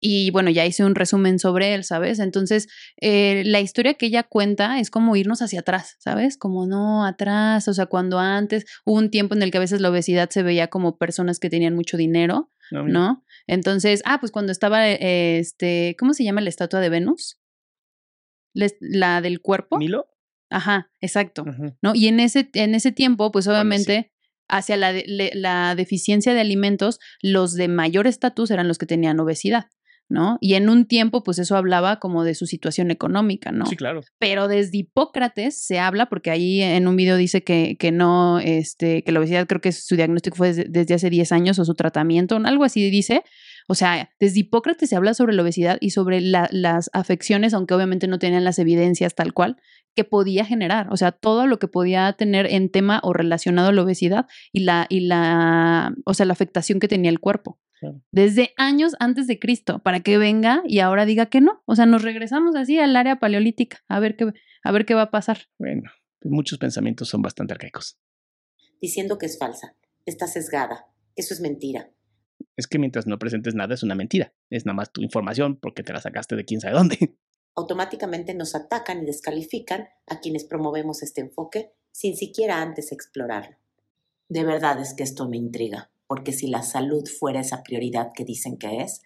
Y 0.00 0.30
bueno, 0.30 0.50
ya 0.50 0.64
hice 0.64 0.84
un 0.84 0.94
resumen 0.94 1.38
sobre 1.40 1.74
él, 1.74 1.82
¿sabes? 1.82 2.20
Entonces, 2.20 2.68
eh, 3.00 3.42
la 3.44 3.60
historia 3.60 3.94
que 3.94 4.06
ella 4.06 4.22
cuenta 4.22 4.78
es 4.78 4.90
como 4.90 5.16
irnos 5.16 5.42
hacia 5.42 5.60
atrás, 5.60 5.96
¿sabes? 5.98 6.36
Como 6.36 6.66
no 6.66 7.04
atrás, 7.04 7.66
o 7.66 7.74
sea, 7.74 7.86
cuando 7.86 8.18
antes 8.20 8.64
hubo 8.84 8.96
un 8.96 9.10
tiempo 9.10 9.34
en 9.34 9.42
el 9.42 9.50
que 9.50 9.58
a 9.58 9.60
veces 9.60 9.80
la 9.80 9.90
obesidad 9.90 10.30
se 10.30 10.42
veía 10.44 10.68
como 10.68 10.98
personas 10.98 11.40
que 11.40 11.50
tenían 11.50 11.74
mucho 11.74 11.96
dinero, 11.96 12.50
No, 12.70 12.84
mira. 12.84 12.98
¿no? 12.98 13.24
Entonces, 13.48 14.02
ah, 14.04 14.18
pues 14.20 14.30
cuando 14.30 14.52
estaba, 14.52 14.88
eh, 14.88 15.38
este, 15.38 15.96
¿cómo 15.98 16.14
se 16.14 16.22
llama 16.22 16.42
la 16.42 16.50
estatua 16.50 16.78
de 16.80 16.90
Venus? 16.90 17.38
Les- 18.54 18.76
La 18.80 19.20
del 19.20 19.40
cuerpo. 19.40 19.78
¿Milo? 19.78 20.06
Ajá, 20.50 20.90
exacto. 21.00 21.44
¿no? 21.82 21.94
Y 21.94 22.08
en 22.08 22.20
ese, 22.20 22.48
en 22.54 22.74
ese 22.74 22.92
tiempo, 22.92 23.30
pues 23.30 23.46
Bueno, 23.46 23.60
sí. 23.60 23.66
obviamente, 23.66 24.12
hacia 24.48 24.76
la, 24.78 24.92
de- 24.92 25.30
la 25.34 25.74
deficiencia 25.74 26.32
de 26.34 26.40
alimentos, 26.40 26.98
los 27.20 27.54
de 27.54 27.68
mayor 27.68 28.06
estatus 28.06 28.50
eran 28.50 28.66
los 28.68 28.78
que 28.78 28.86
tenían 28.86 29.20
obesidad, 29.20 29.66
¿no? 30.08 30.38
Y 30.40 30.54
en 30.54 30.68
un 30.68 30.86
tiempo, 30.86 31.22
pues 31.22 31.38
eso 31.38 31.56
hablaba 31.56 31.98
como 31.98 32.24
de 32.24 32.34
su 32.34 32.46
situación 32.46 32.90
económica, 32.90 33.52
¿no? 33.52 33.66
Sí, 33.66 33.76
claro. 33.76 34.00
Pero 34.18 34.48
desde 34.48 34.78
Hipócrates 34.78 35.60
se 35.62 35.78
habla, 35.78 36.06
porque 36.08 36.30
ahí 36.30 36.62
en 36.62 36.88
un 36.88 36.96
video 36.96 37.16
dice 37.16 37.42
que, 37.44 37.76
que 37.78 37.92
no, 37.92 38.38
este, 38.38 39.02
que 39.04 39.12
la 39.12 39.20
obesidad 39.20 39.46
creo 39.46 39.60
que 39.60 39.72
su 39.72 39.96
diagnóstico 39.96 40.36
fue 40.36 40.48
desde, 40.48 40.64
desde 40.68 40.94
hace 40.94 41.10
10 41.10 41.32
años 41.32 41.58
o 41.58 41.64
su 41.64 41.74
tratamiento, 41.74 42.36
algo 42.36 42.64
así 42.64 42.88
dice. 42.90 43.22
O 43.70 43.74
sea, 43.74 44.08
desde 44.18 44.40
Hipócrates 44.40 44.88
se 44.88 44.96
habla 44.96 45.12
sobre 45.12 45.34
la 45.34 45.42
obesidad 45.42 45.76
y 45.80 45.90
sobre 45.90 46.22
la- 46.22 46.48
las 46.50 46.88
afecciones, 46.94 47.52
aunque 47.52 47.74
obviamente 47.74 48.06
no 48.08 48.18
tenían 48.18 48.44
las 48.44 48.58
evidencias 48.58 49.14
tal 49.14 49.34
cual, 49.34 49.56
que 49.94 50.04
podía 50.04 50.46
generar. 50.46 50.88
O 50.90 50.96
sea, 50.96 51.12
todo 51.12 51.46
lo 51.46 51.58
que 51.58 51.68
podía 51.68 52.12
tener 52.14 52.46
en 52.46 52.70
tema 52.70 53.00
o 53.02 53.12
relacionado 53.12 53.68
a 53.68 53.72
la 53.72 53.82
obesidad 53.82 54.26
y 54.52 54.60
la, 54.60 54.86
y 54.88 55.00
la, 55.00 55.92
o 56.06 56.14
sea, 56.14 56.24
la 56.24 56.32
afectación 56.32 56.80
que 56.80 56.88
tenía 56.88 57.10
el 57.10 57.20
cuerpo. 57.20 57.58
Claro. 57.80 58.02
Desde 58.10 58.52
años 58.56 58.96
antes 58.98 59.26
de 59.26 59.38
Cristo, 59.38 59.80
para 59.80 60.00
que 60.00 60.18
venga 60.18 60.62
y 60.66 60.80
ahora 60.80 61.06
diga 61.06 61.26
que 61.26 61.40
no. 61.40 61.62
O 61.64 61.76
sea, 61.76 61.86
nos 61.86 62.02
regresamos 62.02 62.56
así 62.56 62.78
al 62.78 62.96
área 62.96 63.20
paleolítica, 63.20 63.84
a 63.88 64.00
ver 64.00 64.16
qué, 64.16 64.32
a 64.62 64.72
ver 64.72 64.84
qué 64.84 64.94
va 64.94 65.02
a 65.02 65.10
pasar. 65.10 65.48
Bueno, 65.58 65.90
pues 66.18 66.32
muchos 66.32 66.58
pensamientos 66.58 67.08
son 67.08 67.22
bastante 67.22 67.54
arcaicos. 67.54 67.98
diciendo 68.80 69.18
que 69.18 69.26
es 69.26 69.38
falsa, 69.38 69.76
está 70.06 70.26
sesgada, 70.26 70.86
eso 71.16 71.34
es 71.34 71.40
mentira. 71.40 71.90
Es 72.56 72.66
que 72.66 72.78
mientras 72.78 73.06
no 73.06 73.18
presentes 73.18 73.54
nada 73.54 73.74
es 73.74 73.82
una 73.82 73.94
mentira. 73.94 74.32
Es 74.50 74.66
nada 74.66 74.74
más 74.74 74.92
tu 74.92 75.02
información 75.02 75.56
porque 75.56 75.82
te 75.82 75.92
la 75.92 76.00
sacaste 76.00 76.36
de 76.36 76.44
quién 76.44 76.60
sabe 76.60 76.74
dónde. 76.74 77.16
Automáticamente 77.54 78.34
nos 78.34 78.54
atacan 78.54 79.02
y 79.02 79.06
descalifican 79.06 79.88
a 80.06 80.20
quienes 80.20 80.44
promovemos 80.44 81.02
este 81.02 81.20
enfoque 81.20 81.72
sin 81.90 82.16
siquiera 82.16 82.62
antes 82.62 82.92
explorarlo. 82.92 83.56
De 84.28 84.44
verdad 84.44 84.80
es 84.80 84.94
que 84.94 85.02
esto 85.02 85.28
me 85.28 85.36
intriga, 85.36 85.90
porque 86.08 86.32
si 86.32 86.48
la 86.48 86.62
salud 86.62 87.04
fuera 87.06 87.40
esa 87.40 87.62
prioridad 87.62 88.10
que 88.14 88.24
dicen 88.24 88.56
que 88.58 88.80
es, 88.80 89.02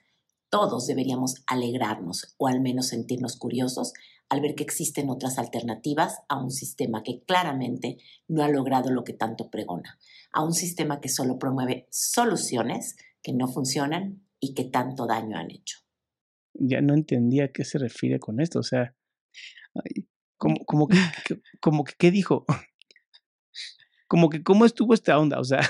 todos 0.49 0.87
deberíamos 0.87 1.43
alegrarnos 1.47 2.35
o 2.39 2.47
al 2.49 2.61
menos 2.61 2.89
sentirnos 2.89 3.37
curiosos 3.37 3.93
al 4.29 4.41
ver 4.41 4.55
que 4.55 4.63
existen 4.63 5.11
otras 5.11 5.39
alternativas 5.39 6.21
a 6.29 6.43
un 6.43 6.51
sistema 6.51 7.03
que 7.03 7.23
claramente 7.25 7.99
no 8.29 8.43
ha 8.43 8.49
logrado 8.49 8.91
lo 8.91 9.05
que 9.05 9.13
tanto 9.13 9.51
pregona, 9.51 9.99
a 10.33 10.43
un 10.43 10.55
sistema 10.55 11.01
que 11.01 11.11
solo 11.11 11.39
promueve 11.39 11.87
soluciones 11.91 12.97
que 13.23 13.35
no 13.35 13.49
funcionan 13.49 14.27
y 14.41 14.55
que 14.55 14.65
tanto 14.65 15.07
daño 15.07 15.37
han 15.37 15.51
hecho. 15.51 15.81
Ya 16.55 16.81
no 16.81 16.95
entendía 16.95 17.45
a 17.45 17.49
qué 17.49 17.65
se 17.65 17.79
refiere 17.79 18.19
con 18.21 18.41
esto. 18.41 18.59
O 18.59 18.63
sea, 18.63 18.95
como, 20.39 20.57
como, 20.67 20.89
que, 20.89 20.97
que- 21.27 21.43
como 21.61 21.85
que, 21.85 21.93
¿qué 21.99 22.11
dijo? 22.11 22.47
como 24.09 24.29
que 24.29 24.43
cómo 24.43 24.65
estuvo 24.65 24.95
esta 24.95 25.19
onda, 25.19 25.41
o 25.41 25.45
sea, 25.45 25.61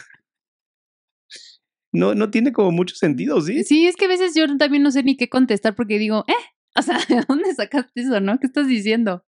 no, 1.93 2.15
no 2.15 2.31
tiene 2.31 2.53
como 2.53 2.73
mucho 2.73 2.95
sentido, 2.95 3.41
¿sí? 3.41 3.65
Sí, 3.65 3.87
es 3.87 3.97
que 3.97 4.07
a 4.07 4.09
veces 4.09 4.35
yo 4.35 4.45
también 4.57 4.83
no 4.83 4.91
sé 4.91 5.03
ni 5.03 5.17
qué 5.17 5.29
contestar 5.29 5.75
porque 5.75 5.99
digo, 5.99 6.25
eh, 6.27 6.33
o 6.75 6.83
sea, 6.83 6.97
¿de 7.09 7.23
dónde 7.29 7.55
sacaste 7.55 8.01
eso, 8.01 8.21
no? 8.21 8.39
¿Qué 8.39 8.47
estás 8.47 8.67
diciendo? 8.67 9.25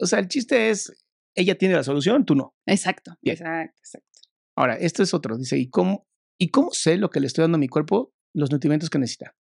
O 0.00 0.06
sea, 0.06 0.18
el 0.18 0.28
chiste 0.28 0.70
es, 0.70 0.92
ella 1.34 1.56
tiene 1.56 1.74
la 1.74 1.84
solución, 1.84 2.24
tú 2.24 2.34
no. 2.34 2.54
Exacto, 2.66 3.16
Bien. 3.22 3.34
exacto, 3.34 3.78
exacto. 3.78 4.08
Ahora, 4.56 4.74
esto 4.74 5.02
es 5.02 5.14
otro, 5.14 5.36
dice, 5.36 5.56
¿y 5.58 5.68
cómo, 5.68 6.08
¿y 6.38 6.48
cómo 6.48 6.70
sé 6.72 6.96
lo 6.96 7.10
que 7.10 7.20
le 7.20 7.26
estoy 7.26 7.42
dando 7.42 7.56
a 7.56 7.60
mi 7.60 7.68
cuerpo, 7.68 8.12
los 8.34 8.50
nutrimentos 8.50 8.90
que 8.90 8.98
necesita? 8.98 9.36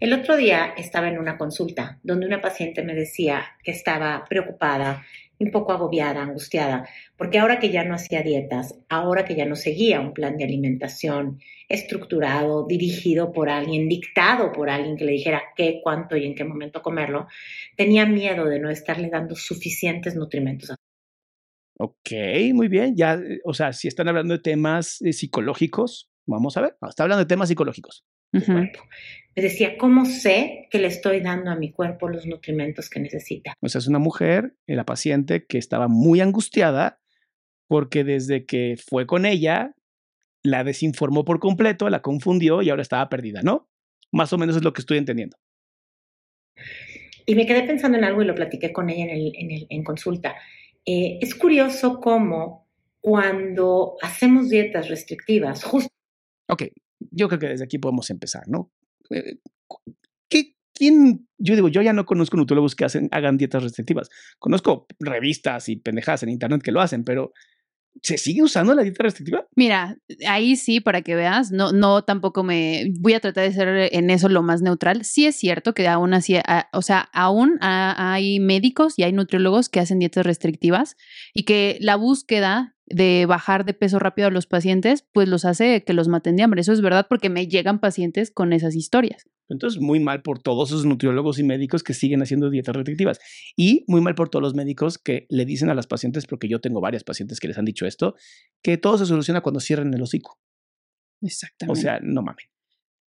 El 0.00 0.12
otro 0.12 0.36
día 0.36 0.74
estaba 0.76 1.08
en 1.08 1.18
una 1.18 1.38
consulta 1.38 2.00
donde 2.02 2.26
una 2.26 2.40
paciente 2.40 2.82
me 2.82 2.94
decía 2.94 3.44
que 3.62 3.70
estaba 3.70 4.24
preocupada, 4.28 5.04
un 5.38 5.50
poco 5.50 5.72
agobiada, 5.72 6.22
angustiada, 6.22 6.88
porque 7.16 7.38
ahora 7.38 7.58
que 7.58 7.70
ya 7.70 7.84
no 7.84 7.94
hacía 7.94 8.22
dietas, 8.22 8.74
ahora 8.88 9.24
que 9.24 9.36
ya 9.36 9.44
no 9.44 9.56
seguía 9.56 10.00
un 10.00 10.12
plan 10.12 10.36
de 10.36 10.44
alimentación 10.44 11.40
estructurado, 11.68 12.66
dirigido 12.66 13.32
por 13.32 13.48
alguien, 13.48 13.88
dictado 13.88 14.52
por 14.52 14.70
alguien 14.70 14.96
que 14.96 15.04
le 15.04 15.12
dijera 15.12 15.42
qué, 15.54 15.80
cuánto 15.82 16.16
y 16.16 16.26
en 16.26 16.34
qué 16.34 16.44
momento 16.44 16.82
comerlo, 16.82 17.28
tenía 17.76 18.06
miedo 18.06 18.46
de 18.46 18.58
no 18.58 18.70
estarle 18.70 19.10
dando 19.10 19.34
suficientes 19.36 20.16
nutrimentos. 20.16 20.74
Ok, 21.78 22.10
muy 22.54 22.66
bien, 22.66 22.96
ya, 22.96 23.14
eh, 23.14 23.40
o 23.44 23.54
sea, 23.54 23.72
si 23.72 23.86
están 23.86 24.08
hablando 24.08 24.34
de 24.34 24.40
temas 24.40 25.00
eh, 25.02 25.12
psicológicos, 25.12 26.10
vamos 26.26 26.56
a 26.56 26.62
ver, 26.62 26.76
está 26.88 27.04
hablando 27.04 27.22
de 27.22 27.28
temas 27.28 27.48
psicológicos. 27.48 28.04
Cuerpo. 28.30 28.80
Me 29.36 29.42
decía, 29.42 29.78
¿cómo 29.78 30.04
sé 30.04 30.66
que 30.70 30.78
le 30.78 30.88
estoy 30.88 31.20
dando 31.20 31.50
a 31.50 31.56
mi 31.56 31.70
cuerpo 31.70 32.08
los 32.08 32.26
nutrimentos 32.26 32.90
que 32.90 32.98
necesita? 33.00 33.54
O 33.60 33.68
sea, 33.68 33.78
es 33.78 33.86
una 33.86 33.98
mujer, 34.00 34.54
eh, 34.66 34.74
la 34.74 34.84
paciente, 34.84 35.46
que 35.46 35.58
estaba 35.58 35.86
muy 35.88 36.20
angustiada 36.20 37.00
porque 37.68 38.02
desde 38.04 38.46
que 38.46 38.76
fue 38.84 39.06
con 39.06 39.26
ella, 39.26 39.74
la 40.42 40.64
desinformó 40.64 41.24
por 41.24 41.38
completo, 41.38 41.88
la 41.90 42.00
confundió 42.02 42.62
y 42.62 42.70
ahora 42.70 42.82
estaba 42.82 43.08
perdida, 43.08 43.42
¿no? 43.42 43.68
Más 44.10 44.32
o 44.32 44.38
menos 44.38 44.56
es 44.56 44.64
lo 44.64 44.72
que 44.72 44.80
estoy 44.80 44.98
entendiendo. 44.98 45.36
Y 47.26 47.34
me 47.34 47.46
quedé 47.46 47.62
pensando 47.64 47.98
en 47.98 48.04
algo 48.04 48.22
y 48.22 48.24
lo 48.24 48.34
platiqué 48.34 48.72
con 48.72 48.88
ella 48.88 49.04
en, 49.04 49.10
el- 49.10 49.32
en 49.36 49.50
el- 49.50 49.66
en 49.68 49.84
consulta. 49.84 50.34
Eh, 50.86 51.18
es 51.20 51.34
curioso 51.34 52.00
cómo 52.00 52.66
cuando 53.00 53.96
hacemos 54.02 54.48
dietas 54.48 54.88
restrictivas, 54.88 55.62
justo 55.64 55.90
Ok, 56.50 56.62
yo 57.10 57.28
creo 57.28 57.38
que 57.38 57.48
desde 57.48 57.64
aquí 57.64 57.78
podemos 57.78 58.10
empezar, 58.10 58.42
¿no? 58.48 58.70
Eh, 59.10 59.38
¿Qué, 60.28 60.54
¿Quién? 60.74 61.28
Yo 61.38 61.54
digo, 61.54 61.68
yo 61.68 61.82
ya 61.82 61.92
no 61.92 62.04
conozco 62.06 62.36
nutriólogos 62.36 62.74
que 62.74 62.84
hacen, 62.84 63.08
hagan 63.12 63.36
dietas 63.36 63.62
restrictivas. 63.62 64.08
Conozco 64.38 64.86
revistas 65.00 65.68
y 65.68 65.76
pendejadas 65.76 66.22
en 66.22 66.28
internet 66.30 66.62
que 66.62 66.72
lo 66.72 66.80
hacen, 66.80 67.04
pero 67.04 67.32
¿se 68.02 68.16
sigue 68.18 68.42
usando 68.42 68.74
la 68.74 68.82
dieta 68.82 69.02
restrictiva? 69.02 69.46
Mira, 69.56 69.96
ahí 70.28 70.54
sí, 70.56 70.80
para 70.80 71.02
que 71.02 71.14
veas, 71.16 71.50
no, 71.50 71.72
no 71.72 72.02
tampoco 72.04 72.44
me 72.44 72.92
voy 73.00 73.14
a 73.14 73.20
tratar 73.20 73.44
de 73.44 73.52
ser 73.52 73.68
en 73.92 74.10
eso 74.10 74.28
lo 74.28 74.42
más 74.42 74.62
neutral. 74.62 75.04
Sí 75.04 75.26
es 75.26 75.36
cierto 75.36 75.74
que 75.74 75.88
aún 75.88 76.14
así, 76.14 76.36
a- 76.36 76.68
o 76.72 76.82
sea, 76.82 77.08
aún 77.12 77.58
hay 77.60 78.38
médicos 78.40 78.94
y 78.98 79.02
hay 79.02 79.12
nutriólogos 79.12 79.68
que 79.68 79.80
hacen 79.80 79.98
dietas 79.98 80.26
restrictivas 80.26 80.96
y 81.34 81.44
que 81.44 81.78
la 81.80 81.96
búsqueda 81.96 82.76
de 82.90 83.26
bajar 83.26 83.64
de 83.64 83.74
peso 83.74 83.98
rápido 83.98 84.28
a 84.28 84.30
los 84.30 84.46
pacientes, 84.46 85.06
pues 85.12 85.28
los 85.28 85.44
hace 85.44 85.84
que 85.84 85.92
los 85.92 86.08
maten 86.08 86.36
de 86.36 86.42
hambre. 86.42 86.60
Eso 86.60 86.72
es 86.72 86.80
verdad 86.80 87.06
porque 87.08 87.28
me 87.28 87.46
llegan 87.46 87.78
pacientes 87.80 88.30
con 88.30 88.52
esas 88.52 88.74
historias. 88.74 89.28
Entonces, 89.48 89.80
muy 89.80 89.98
mal 89.98 90.22
por 90.22 90.40
todos 90.40 90.70
esos 90.70 90.84
nutriólogos 90.84 91.38
y 91.38 91.42
médicos 91.42 91.82
que 91.82 91.94
siguen 91.94 92.22
haciendo 92.22 92.50
dietas 92.50 92.76
restrictivas. 92.76 93.18
Y 93.56 93.84
muy 93.88 94.00
mal 94.00 94.14
por 94.14 94.28
todos 94.28 94.42
los 94.42 94.54
médicos 94.54 94.98
que 94.98 95.26
le 95.30 95.44
dicen 95.44 95.70
a 95.70 95.74
las 95.74 95.86
pacientes, 95.86 96.26
porque 96.26 96.48
yo 96.48 96.60
tengo 96.60 96.80
varias 96.80 97.04
pacientes 97.04 97.40
que 97.40 97.48
les 97.48 97.58
han 97.58 97.64
dicho 97.64 97.86
esto, 97.86 98.14
que 98.62 98.76
todo 98.76 98.98
se 98.98 99.06
soluciona 99.06 99.40
cuando 99.40 99.60
cierren 99.60 99.92
el 99.94 100.02
hocico. 100.02 100.38
O 101.22 101.26
Exactamente. 101.26 101.80
sea, 101.80 101.98
no 102.02 102.22
mames. 102.22 102.46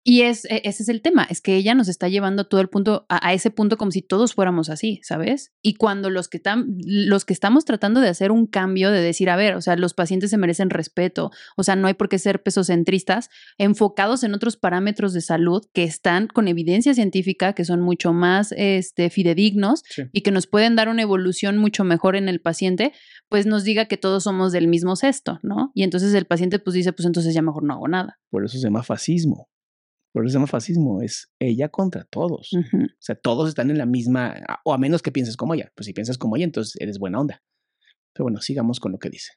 Y 0.02 0.22
es, 0.22 0.46
e- 0.46 0.62
ese 0.64 0.82
es 0.82 0.88
el 0.88 1.02
tema, 1.02 1.24
es 1.28 1.40
que 1.42 1.56
ella 1.56 1.74
nos 1.74 1.88
está 1.88 2.08
llevando 2.08 2.46
todo 2.46 2.60
el 2.62 2.68
punto, 2.68 3.04
a, 3.10 3.26
a 3.28 3.34
ese 3.34 3.50
punto 3.50 3.76
como 3.76 3.90
si 3.90 4.00
todos 4.00 4.32
fuéramos 4.34 4.70
así, 4.70 5.00
¿sabes? 5.02 5.52
Y 5.62 5.74
cuando 5.74 6.08
los 6.08 6.28
que, 6.28 6.42
tam- 6.42 6.74
los 6.84 7.26
que 7.26 7.34
estamos 7.34 7.66
tratando 7.66 8.00
de 8.00 8.08
hacer 8.08 8.32
un 8.32 8.46
cambio, 8.46 8.90
de 8.90 9.02
decir, 9.02 9.28
a 9.28 9.36
ver, 9.36 9.54
o 9.56 9.60
sea, 9.60 9.76
los 9.76 9.92
pacientes 9.92 10.30
se 10.30 10.38
merecen 10.38 10.70
respeto, 10.70 11.30
o 11.56 11.62
sea, 11.62 11.76
no 11.76 11.86
hay 11.86 11.94
por 11.94 12.08
qué 12.08 12.18
ser 12.18 12.42
pesocentristas, 12.42 13.28
enfocados 13.58 14.22
en 14.24 14.32
otros 14.34 14.56
parámetros 14.56 15.12
de 15.12 15.20
salud 15.20 15.64
que 15.74 15.84
están 15.84 16.28
con 16.28 16.48
evidencia 16.48 16.94
científica, 16.94 17.52
que 17.52 17.64
son 17.66 17.80
mucho 17.82 18.12
más 18.12 18.52
este, 18.56 19.10
fidedignos 19.10 19.82
Sí. 19.90 20.04
y 20.12 20.22
que 20.22 20.30
nos 20.30 20.46
pueden 20.46 20.76
dar 20.76 20.88
una 20.88 21.02
evolución 21.02 21.58
mucho 21.58 21.84
mejor 21.84 22.16
en 22.16 22.28
el 22.28 22.40
paciente, 22.40 22.92
pues 23.28 23.44
nos 23.46 23.64
diga 23.64 23.84
que 23.84 23.96
todos 23.98 24.24
somos 24.24 24.50
del 24.52 24.66
mismo 24.66 24.96
cesto, 24.96 25.40
¿no? 25.42 25.72
Y 25.74 25.82
entonces 25.82 26.14
el 26.14 26.24
paciente 26.24 26.58
pues 26.58 26.74
dice, 26.74 26.92
pues 26.94 27.06
entonces 27.06 27.34
ya 27.34 27.42
mejor 27.42 27.64
no 27.64 27.74
hago 27.74 27.86
nada. 27.88 28.18
Por 28.30 28.44
eso 28.44 28.56
se 28.56 28.64
llama 28.64 28.82
fascismo. 28.82 29.48
Por 30.12 30.24
eso 30.24 30.32
se 30.32 30.36
llama 30.38 30.46
fascismo. 30.46 31.02
Es 31.02 31.30
ella 31.38 31.68
contra 31.68 32.04
todos. 32.04 32.52
Ujú. 32.52 32.84
O 32.84 32.88
sea, 32.98 33.14
todos 33.14 33.48
están 33.48 33.70
en 33.70 33.78
la 33.78 33.86
misma, 33.86 34.36
o 34.64 34.72
a 34.74 34.78
menos 34.78 35.02
que 35.02 35.12
pienses 35.12 35.36
como 35.36 35.54
ella. 35.54 35.70
Pues 35.74 35.86
si 35.86 35.92
piensas 35.92 36.18
como 36.18 36.36
ella, 36.36 36.44
entonces 36.46 36.80
eres 36.80 36.98
buena 36.98 37.20
onda. 37.20 37.42
Pero 38.12 38.24
bueno, 38.24 38.40
sigamos 38.40 38.80
con 38.80 38.92
lo 38.92 38.98
que 38.98 39.08
dice. 39.10 39.32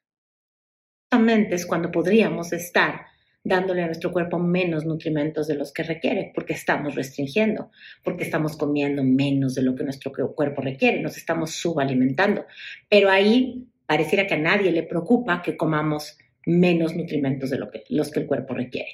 justamente 1.11 1.55
es 1.55 1.65
cuando 1.67 1.91
podríamos 1.91 2.53
estar 2.53 3.01
dándole 3.43 3.83
a 3.83 3.87
nuestro 3.87 4.11
cuerpo 4.11 4.39
menos 4.39 4.85
nutrimentos 4.85 5.47
de 5.47 5.55
los 5.55 5.71
que 5.73 5.83
requiere, 5.83 6.31
porque 6.33 6.53
estamos 6.53 6.95
restringiendo, 6.95 7.69
porque 8.03 8.23
estamos 8.23 8.55
comiendo 8.57 9.03
menos 9.03 9.53
de 9.53 9.61
lo 9.63 9.75
que 9.75 9.83
nuestro 9.83 10.11
cu- 10.11 10.33
cuerpo 10.33 10.61
requiere, 10.61 11.01
nos 11.01 11.17
estamos 11.17 11.51
subalimentando. 11.51 12.45
Pero 12.89 13.09
ahí 13.11 13.67
pareciera 13.85 14.25
que 14.25 14.35
a 14.35 14.39
nadie 14.39 14.71
le 14.71 14.83
preocupa 14.83 15.41
que 15.41 15.55
comamos 15.57 16.17
menos 16.45 16.95
nutrimentos 16.95 17.49
de 17.49 17.59
lo 17.59 17.69
que, 17.69 17.83
los 17.89 18.09
que 18.11 18.21
el 18.21 18.27
cuerpo 18.27 18.53
requiere. 18.53 18.89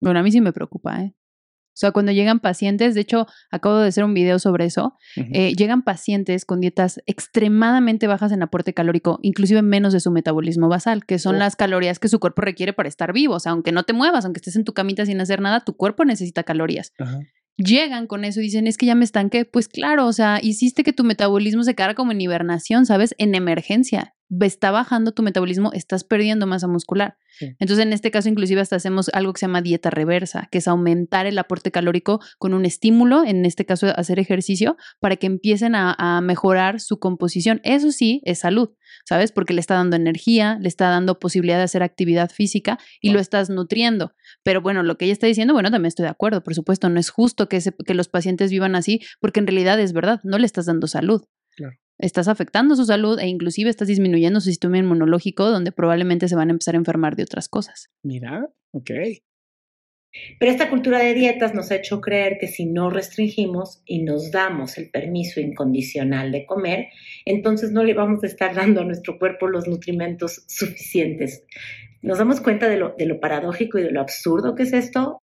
Bueno, 0.00 0.20
a 0.20 0.22
mí 0.22 0.30
sí 0.30 0.40
me 0.40 0.52
preocupa, 0.52 1.02
¿eh? 1.02 1.14
O 1.76 1.78
sea, 1.78 1.90
cuando 1.90 2.10
llegan 2.10 2.40
pacientes, 2.40 2.94
de 2.94 3.02
hecho, 3.02 3.26
acabo 3.50 3.76
de 3.76 3.88
hacer 3.88 4.02
un 4.02 4.14
video 4.14 4.38
sobre 4.38 4.64
eso, 4.64 4.94
eh, 5.14 5.52
llegan 5.52 5.82
pacientes 5.82 6.46
con 6.46 6.58
dietas 6.58 7.02
extremadamente 7.04 8.06
bajas 8.06 8.32
en 8.32 8.42
aporte 8.42 8.72
calórico, 8.72 9.18
inclusive 9.20 9.60
menos 9.60 9.92
de 9.92 10.00
su 10.00 10.10
metabolismo 10.10 10.70
basal, 10.70 11.04
que 11.04 11.18
son 11.18 11.38
las 11.38 11.54
calorías 11.54 11.98
que 11.98 12.08
su 12.08 12.18
cuerpo 12.18 12.40
requiere 12.40 12.72
para 12.72 12.88
estar 12.88 13.12
vivo. 13.12 13.34
O 13.34 13.40
sea, 13.40 13.52
aunque 13.52 13.72
no 13.72 13.82
te 13.82 13.92
muevas, 13.92 14.24
aunque 14.24 14.38
estés 14.38 14.56
en 14.56 14.64
tu 14.64 14.72
camita 14.72 15.04
sin 15.04 15.20
hacer 15.20 15.42
nada, 15.42 15.60
tu 15.60 15.76
cuerpo 15.76 16.06
necesita 16.06 16.44
calorías. 16.44 16.94
Llegan 17.58 18.06
con 18.06 18.24
eso 18.24 18.40
y 18.40 18.44
dicen, 18.44 18.66
es 18.66 18.78
que 18.78 18.86
ya 18.86 18.94
me 18.94 19.04
estanqué. 19.04 19.44
Pues 19.44 19.68
claro, 19.68 20.06
o 20.06 20.14
sea, 20.14 20.40
hiciste 20.42 20.82
que 20.82 20.94
tu 20.94 21.04
metabolismo 21.04 21.62
se 21.62 21.74
quedara 21.74 21.94
como 21.94 22.12
en 22.12 22.22
hibernación, 22.22 22.86
¿sabes? 22.86 23.14
En 23.18 23.34
emergencia. 23.34 24.15
Está 24.40 24.70
bajando 24.70 25.12
tu 25.12 25.22
metabolismo, 25.22 25.70
estás 25.72 26.04
perdiendo 26.04 26.46
masa 26.46 26.66
muscular. 26.66 27.16
Sí. 27.38 27.54
Entonces, 27.58 27.84
en 27.84 27.92
este 27.92 28.10
caso, 28.10 28.28
inclusive 28.28 28.60
hasta 28.60 28.76
hacemos 28.76 29.08
algo 29.12 29.32
que 29.32 29.40
se 29.40 29.46
llama 29.46 29.62
dieta 29.62 29.90
reversa, 29.90 30.48
que 30.50 30.58
es 30.58 30.68
aumentar 30.68 31.26
el 31.26 31.38
aporte 31.38 31.70
calórico 31.70 32.20
con 32.38 32.54
un 32.54 32.64
estímulo, 32.64 33.24
en 33.24 33.44
este 33.44 33.66
caso 33.66 33.86
hacer 33.94 34.18
ejercicio, 34.18 34.76
para 35.00 35.16
que 35.16 35.26
empiecen 35.26 35.74
a, 35.74 35.94
a 35.98 36.20
mejorar 36.22 36.80
su 36.80 36.98
composición. 36.98 37.60
Eso 37.62 37.92
sí 37.92 38.22
es 38.24 38.40
salud, 38.40 38.70
¿sabes? 39.04 39.32
Porque 39.32 39.52
le 39.54 39.60
está 39.60 39.74
dando 39.74 39.96
energía, 39.96 40.58
le 40.60 40.68
está 40.68 40.88
dando 40.88 41.18
posibilidad 41.18 41.58
de 41.58 41.64
hacer 41.64 41.82
actividad 41.82 42.30
física 42.30 42.78
y 43.00 43.10
lo 43.10 43.20
estás 43.20 43.50
nutriendo. 43.50 44.14
Pero 44.42 44.60
bueno, 44.60 44.82
lo 44.82 44.96
que 44.96 45.04
ella 45.04 45.12
está 45.12 45.26
diciendo, 45.26 45.54
bueno, 45.54 45.70
también 45.70 45.88
estoy 45.88 46.04
de 46.04 46.10
acuerdo, 46.10 46.42
por 46.42 46.54
supuesto, 46.54 46.88
no 46.88 46.98
es 46.98 47.10
justo 47.10 47.48
que 47.48 47.94
los 47.94 48.08
pacientes 48.08 48.50
vivan 48.50 48.74
así, 48.74 49.00
porque 49.20 49.40
en 49.40 49.46
realidad 49.46 49.78
es 49.78 49.92
verdad, 49.92 50.20
no 50.24 50.38
le 50.38 50.46
estás 50.46 50.66
dando 50.66 50.86
salud. 50.86 51.22
Estás 51.98 52.28
afectando 52.28 52.76
su 52.76 52.84
salud 52.84 53.18
e 53.18 53.26
inclusive 53.26 53.70
estás 53.70 53.88
disminuyendo 53.88 54.40
su 54.40 54.50
sistema 54.50 54.76
inmunológico, 54.76 55.50
donde 55.50 55.72
probablemente 55.72 56.28
se 56.28 56.36
van 56.36 56.48
a 56.48 56.52
empezar 56.52 56.74
a 56.74 56.78
enfermar 56.78 57.16
de 57.16 57.22
otras 57.22 57.48
cosas. 57.48 57.88
Mira, 58.02 58.50
ok. 58.72 58.90
Pero 60.38 60.52
esta 60.52 60.70
cultura 60.70 60.98
de 60.98 61.14
dietas 61.14 61.54
nos 61.54 61.70
ha 61.70 61.76
hecho 61.76 62.00
creer 62.00 62.38
que 62.38 62.48
si 62.48 62.66
no 62.66 62.90
restringimos 62.90 63.82
y 63.84 64.02
nos 64.02 64.30
damos 64.30 64.78
el 64.78 64.90
permiso 64.90 65.40
incondicional 65.40 66.32
de 66.32 66.46
comer, 66.46 66.88
entonces 67.24 67.72
no 67.72 67.82
le 67.84 67.94
vamos 67.94 68.22
a 68.22 68.26
estar 68.26 68.54
dando 68.54 68.82
a 68.82 68.84
nuestro 68.84 69.18
cuerpo 69.18 69.48
los 69.48 69.66
nutrimentos 69.66 70.44
suficientes. 70.48 71.44
¿Nos 72.02 72.18
damos 72.18 72.40
cuenta 72.40 72.68
de 72.68 72.76
lo, 72.76 72.94
de 72.96 73.06
lo 73.06 73.20
paradójico 73.20 73.78
y 73.78 73.82
de 73.82 73.90
lo 73.90 74.00
absurdo 74.00 74.54
que 74.54 74.64
es 74.64 74.72
esto? 74.72 75.22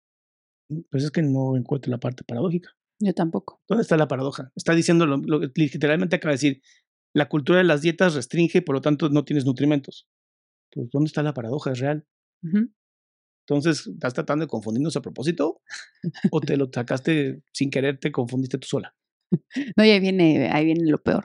Pues 0.90 1.04
es 1.04 1.10
que 1.10 1.22
no 1.22 1.56
encuentro 1.56 1.90
la 1.90 1.98
parte 1.98 2.24
paradójica. 2.24 2.70
Yo 2.98 3.12
tampoco. 3.12 3.62
¿Dónde 3.68 3.82
está 3.82 3.96
la 3.96 4.08
paradoja? 4.08 4.52
Está 4.56 4.74
diciendo 4.74 5.06
lo, 5.06 5.18
lo 5.18 5.40
que 5.40 5.52
literalmente 5.54 6.16
acaba 6.16 6.30
de 6.30 6.36
decir. 6.36 6.62
La 7.12 7.28
cultura 7.28 7.58
de 7.58 7.64
las 7.64 7.80
dietas 7.80 8.14
restringe, 8.14 8.62
por 8.62 8.74
lo 8.74 8.80
tanto 8.80 9.08
no 9.08 9.24
tienes 9.24 9.46
nutrimentos. 9.46 10.06
Pues 10.70 10.90
¿dónde 10.90 11.08
está 11.08 11.22
la 11.22 11.32
paradoja? 11.32 11.72
Es 11.72 11.78
real. 11.78 12.06
Entonces, 13.48 13.86
¿estás 13.86 14.14
tratando 14.14 14.44
de 14.44 14.48
confundirnos 14.48 14.96
a 14.96 15.02
propósito? 15.02 15.62
¿O 16.30 16.40
te 16.40 16.56
lo 16.56 16.68
sacaste 16.72 17.42
sin 17.52 17.70
querer, 17.70 17.98
te 17.98 18.12
confundiste 18.12 18.58
tú 18.58 18.66
sola? 18.66 18.94
No, 19.76 19.84
y 19.84 19.90
ahí 19.90 20.00
viene, 20.00 20.48
ahí 20.52 20.64
viene 20.64 20.88
lo 20.88 21.02
peor. 21.02 21.24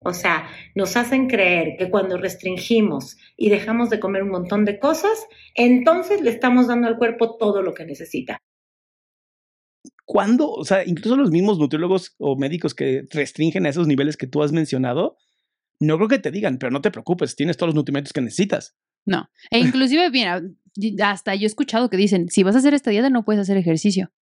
O 0.00 0.12
sea, 0.12 0.48
nos 0.74 0.96
hacen 0.96 1.28
creer 1.28 1.76
que 1.78 1.90
cuando 1.90 2.18
restringimos 2.18 3.16
y 3.36 3.48
dejamos 3.48 3.88
de 3.88 4.00
comer 4.00 4.22
un 4.22 4.30
montón 4.30 4.66
de 4.66 4.78
cosas, 4.78 5.26
entonces 5.54 6.20
le 6.20 6.30
estamos 6.30 6.66
dando 6.66 6.88
al 6.88 6.98
cuerpo 6.98 7.36
todo 7.38 7.62
lo 7.62 7.72
que 7.72 7.86
necesita. 7.86 8.38
¿Cuándo? 10.04 10.50
O 10.50 10.64
sea, 10.64 10.84
incluso 10.84 11.16
los 11.16 11.30
mismos 11.30 11.58
nutriólogos 11.58 12.14
o 12.18 12.36
médicos 12.36 12.74
que 12.74 13.04
restringen 13.10 13.66
a 13.66 13.70
esos 13.70 13.86
niveles 13.86 14.16
que 14.16 14.26
tú 14.26 14.42
has 14.42 14.52
mencionado, 14.52 15.16
No 15.80 15.96
creo 15.96 16.08
que 16.08 16.18
te 16.18 16.30
digan, 16.30 16.58
pero 16.58 16.70
no 16.70 16.80
te 16.80 16.90
preocupes, 16.90 17.36
tienes 17.36 17.56
todos 17.56 17.68
los 17.68 17.74
nutrimentos 17.74 18.12
que 18.12 18.20
necesitas. 18.20 18.76
No. 19.06 19.28
E 19.50 19.58
inclusive, 19.58 20.10
mira, 20.10 20.40
hasta 21.02 21.34
yo 21.34 21.44
he 21.44 21.46
escuchado 21.46 21.90
que 21.90 21.96
dicen, 21.96 22.28
si 22.28 22.42
vas 22.42 22.54
a 22.54 22.58
hacer 22.58 22.74
esta 22.74 22.90
dieta 22.90 23.10
no 23.10 23.24
puedes 23.24 23.42
hacer 23.42 23.56
ejercicio. 23.56 24.12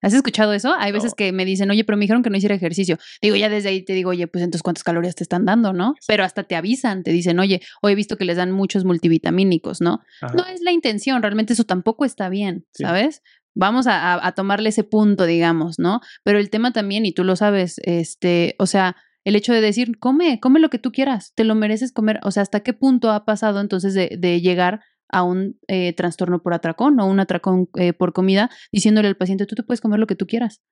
¿Has 0.00 0.14
escuchado 0.14 0.52
eso? 0.52 0.74
Hay 0.78 0.92
veces 0.92 1.12
que 1.14 1.32
me 1.32 1.44
dicen, 1.44 1.70
oye, 1.70 1.82
pero 1.82 1.96
me 1.96 2.02
dijeron 2.02 2.22
que 2.22 2.30
no 2.30 2.36
hiciera 2.36 2.54
ejercicio. 2.54 2.98
Digo, 3.20 3.34
ya 3.34 3.48
desde 3.48 3.70
ahí 3.70 3.84
te 3.84 3.94
digo, 3.94 4.10
oye, 4.10 4.28
pues 4.28 4.44
entonces 4.44 4.62
cuántas 4.62 4.84
calorías 4.84 5.16
te 5.16 5.24
están 5.24 5.44
dando, 5.44 5.72
¿no? 5.72 5.94
Pero 6.06 6.22
hasta 6.22 6.44
te 6.44 6.54
avisan, 6.54 7.02
te 7.02 7.10
dicen, 7.10 7.40
oye, 7.40 7.60
hoy 7.82 7.92
he 7.92 7.94
visto 7.96 8.16
que 8.16 8.24
les 8.24 8.36
dan 8.36 8.52
muchos 8.52 8.84
multivitamínicos, 8.84 9.80
¿no? 9.80 10.00
No 10.36 10.46
es 10.46 10.60
la 10.62 10.70
intención, 10.70 11.20
realmente 11.20 11.52
eso 11.52 11.64
tampoco 11.64 12.04
está 12.04 12.28
bien, 12.28 12.64
¿sabes? 12.70 13.22
Vamos 13.54 13.86
a, 13.86 14.24
a, 14.24 14.32
tomarle 14.32 14.68
ese 14.68 14.84
punto, 14.84 15.26
digamos, 15.26 15.78
¿no? 15.78 16.00
Pero 16.22 16.38
el 16.38 16.50
tema 16.50 16.72
también, 16.72 17.06
y 17.06 17.12
tú 17.12 17.24
lo 17.24 17.34
sabes, 17.34 17.80
este, 17.82 18.54
o 18.58 18.66
sea, 18.66 18.96
el 19.24 19.36
hecho 19.36 19.52
de 19.52 19.60
decir, 19.60 19.98
come, 19.98 20.38
come 20.40 20.60
lo 20.60 20.70
que 20.70 20.78
tú 20.78 20.92
quieras, 20.92 21.32
te 21.34 21.44
lo 21.44 21.54
mereces 21.54 21.92
comer, 21.92 22.20
o 22.22 22.30
sea, 22.30 22.42
¿hasta 22.42 22.60
qué 22.60 22.72
punto 22.72 23.10
ha 23.10 23.24
pasado 23.24 23.60
entonces 23.60 23.94
de, 23.94 24.16
de 24.18 24.40
llegar 24.40 24.80
a 25.08 25.22
un 25.22 25.58
eh, 25.68 25.92
trastorno 25.94 26.42
por 26.42 26.54
atracón 26.54 27.00
o 27.00 27.06
un 27.06 27.20
atracón 27.20 27.68
eh, 27.76 27.92
por 27.92 28.12
comida, 28.12 28.50
diciéndole 28.72 29.08
al 29.08 29.16
paciente, 29.16 29.46
tú 29.46 29.54
te 29.54 29.62
puedes 29.62 29.80
comer 29.80 29.98
lo 29.98 30.06
que 30.06 30.14
tú 30.14 30.26
quieras, 30.26 30.62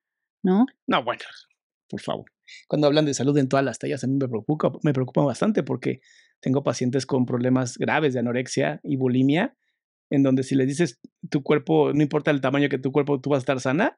¿no? 0.43 0.67
No, 0.87 1.03
bueno, 1.03 1.23
por 1.89 2.01
favor. 2.01 2.27
Cuando 2.69 2.87
hablan 2.87 3.07
de 3.07 3.15
salud 3.15 3.37
en 3.39 3.49
todas 3.49 3.65
las 3.65 3.79
tallas, 3.79 4.05
a 4.05 4.07
mí 4.07 4.15
me 4.15 4.29
preocupa, 4.29 4.73
me 4.83 4.93
preocupa 4.93 5.23
bastante 5.23 5.63
porque 5.63 6.01
tengo 6.41 6.63
pacientes 6.63 7.07
con 7.07 7.27
problemas 7.27 7.77
graves 7.79 8.15
de 8.15 8.21
anorexia 8.21 8.81
y 8.85 8.97
bulimia, 8.97 9.57
en 10.11 10.23
donde 10.23 10.43
si 10.43 10.55
les 10.55 10.67
dices 10.67 11.01
tu 11.31 11.43
cuerpo, 11.43 11.93
no 11.93 12.03
importa 12.03 12.31
el 12.31 12.41
tamaño 12.41 12.69
que 12.69 12.79
tu 12.79 12.93
cuerpo, 12.93 13.21
tú 13.21 13.31
vas 13.31 13.39
a 13.39 13.41
estar 13.41 13.61
sana, 13.61 13.97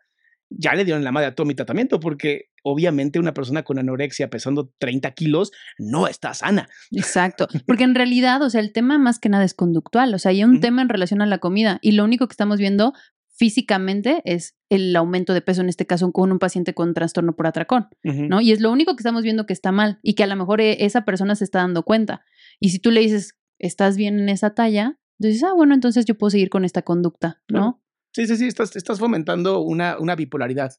ya 0.50 0.74
le 0.74 0.84
dieron 0.84 1.04
la 1.04 1.12
madre 1.12 1.28
a 1.28 1.34
todo 1.34 1.46
mi 1.46 1.54
tratamiento, 1.54 2.00
porque 2.00 2.46
obviamente 2.62 3.18
una 3.18 3.34
persona 3.34 3.62
con 3.62 3.78
anorexia 3.78 4.30
pesando 4.30 4.72
30 4.78 5.10
kilos 5.12 5.52
no 5.78 6.08
está 6.08 6.32
sana. 6.34 6.68
Exacto, 6.90 7.48
porque 7.66 7.84
en 7.84 7.94
realidad, 7.94 8.42
o 8.42 8.50
sea, 8.50 8.60
el 8.60 8.72
tema 8.72 8.98
más 8.98 9.18
que 9.18 9.28
nada 9.28 9.44
es 9.44 9.54
conductual, 9.54 10.14
o 10.14 10.18
sea, 10.18 10.30
hay 10.30 10.44
un 10.44 10.60
tema 10.60 10.82
en 10.82 10.88
relación 10.88 11.22
a 11.22 11.26
la 11.26 11.38
comida 11.38 11.78
y 11.82 11.92
lo 11.92 12.04
único 12.04 12.26
que 12.26 12.32
estamos 12.32 12.58
viendo 12.58 12.92
físicamente 13.38 14.20
es 14.24 14.56
el 14.68 14.94
aumento 14.96 15.32
de 15.32 15.42
peso, 15.42 15.60
en 15.60 15.68
este 15.68 15.86
caso 15.86 16.10
con 16.10 16.32
un 16.32 16.40
paciente 16.40 16.74
con 16.74 16.92
trastorno 16.92 17.36
por 17.36 17.46
atracón, 17.46 17.86
¿no? 18.02 18.40
Y 18.40 18.50
es 18.50 18.60
lo 18.60 18.72
único 18.72 18.96
que 18.96 19.00
estamos 19.00 19.22
viendo 19.22 19.46
que 19.46 19.52
está 19.52 19.70
mal 19.70 20.00
y 20.02 20.14
que 20.14 20.24
a 20.24 20.26
lo 20.26 20.34
mejor 20.34 20.60
e, 20.60 20.84
esa 20.84 21.04
persona 21.04 21.36
se 21.36 21.44
está 21.44 21.60
dando 21.60 21.84
cuenta. 21.84 22.24
Y 22.58 22.70
si 22.70 22.80
tú 22.80 22.90
le 22.90 23.00
dices, 23.00 23.38
estás 23.60 23.96
bien 23.96 24.18
en 24.18 24.28
esa 24.28 24.54
talla, 24.54 24.98
dices, 25.18 25.42
ah, 25.42 25.52
bueno, 25.54 25.74
entonces 25.74 26.04
yo 26.04 26.16
puedo 26.16 26.30
seguir 26.30 26.48
con 26.48 26.64
esta 26.64 26.82
conducta, 26.82 27.42
¿no? 27.48 27.82
Sí, 28.14 28.26
sí, 28.26 28.36
sí, 28.36 28.46
estás, 28.46 28.76
estás 28.76 28.98
fomentando 28.98 29.60
una, 29.60 29.98
una 29.98 30.14
bipolaridad. 30.14 30.72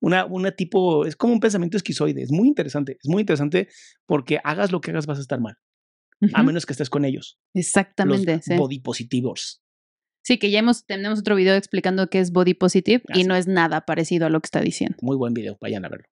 Una, 0.00 0.26
una 0.26 0.52
tipo, 0.52 1.06
es 1.06 1.16
como 1.16 1.32
un 1.32 1.40
pensamiento 1.40 1.76
esquizoide, 1.76 2.22
es 2.22 2.30
muy 2.30 2.48
interesante, 2.48 2.98
es 3.02 3.08
muy 3.08 3.20
interesante 3.20 3.68
porque 4.04 4.40
hagas 4.44 4.70
lo 4.70 4.80
que 4.80 4.90
hagas 4.90 5.06
vas 5.06 5.18
a 5.18 5.22
estar 5.22 5.40
mal, 5.40 5.56
a 6.34 6.42
menos 6.42 6.66
que 6.66 6.72
estés 6.74 6.90
con 6.90 7.04
ellos. 7.04 7.38
Exactamente. 7.54 8.40
Los 8.46 8.58
body 8.58 8.80
positivos. 8.80 9.62
Sí, 10.22 10.38
que 10.38 10.50
ya 10.50 10.58
hemos, 10.58 10.84
tenemos 10.84 11.20
otro 11.20 11.36
video 11.36 11.54
explicando 11.54 12.10
qué 12.10 12.18
es 12.18 12.32
body 12.32 12.54
positive 12.54 13.04
y 13.14 13.24
no 13.24 13.36
es 13.36 13.46
nada 13.46 13.86
parecido 13.86 14.26
a 14.26 14.28
lo 14.28 14.40
que 14.40 14.48
está 14.48 14.60
diciendo. 14.60 14.96
Muy 15.00 15.16
buen 15.16 15.32
video, 15.32 15.56
vayan 15.60 15.84
a 15.84 15.88
verlo. 15.88 16.08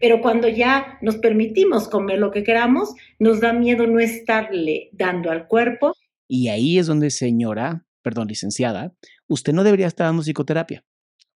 Pero 0.00 0.20
cuando 0.20 0.48
ya 0.48 0.98
nos 1.00 1.16
permitimos 1.16 1.88
comer 1.88 2.18
lo 2.18 2.30
que 2.30 2.44
queramos, 2.44 2.94
nos 3.18 3.40
da 3.40 3.52
miedo 3.52 3.86
no 3.86 4.00
estarle 4.00 4.90
dando 4.92 5.30
al 5.30 5.46
cuerpo. 5.46 5.94
Y 6.28 6.48
ahí 6.48 6.78
es 6.78 6.86
donde, 6.86 7.10
señora, 7.10 7.86
perdón, 8.02 8.28
licenciada, 8.28 8.94
usted 9.26 9.52
no 9.52 9.64
debería 9.64 9.86
estar 9.86 10.06
dando 10.06 10.22
psicoterapia. 10.22 10.84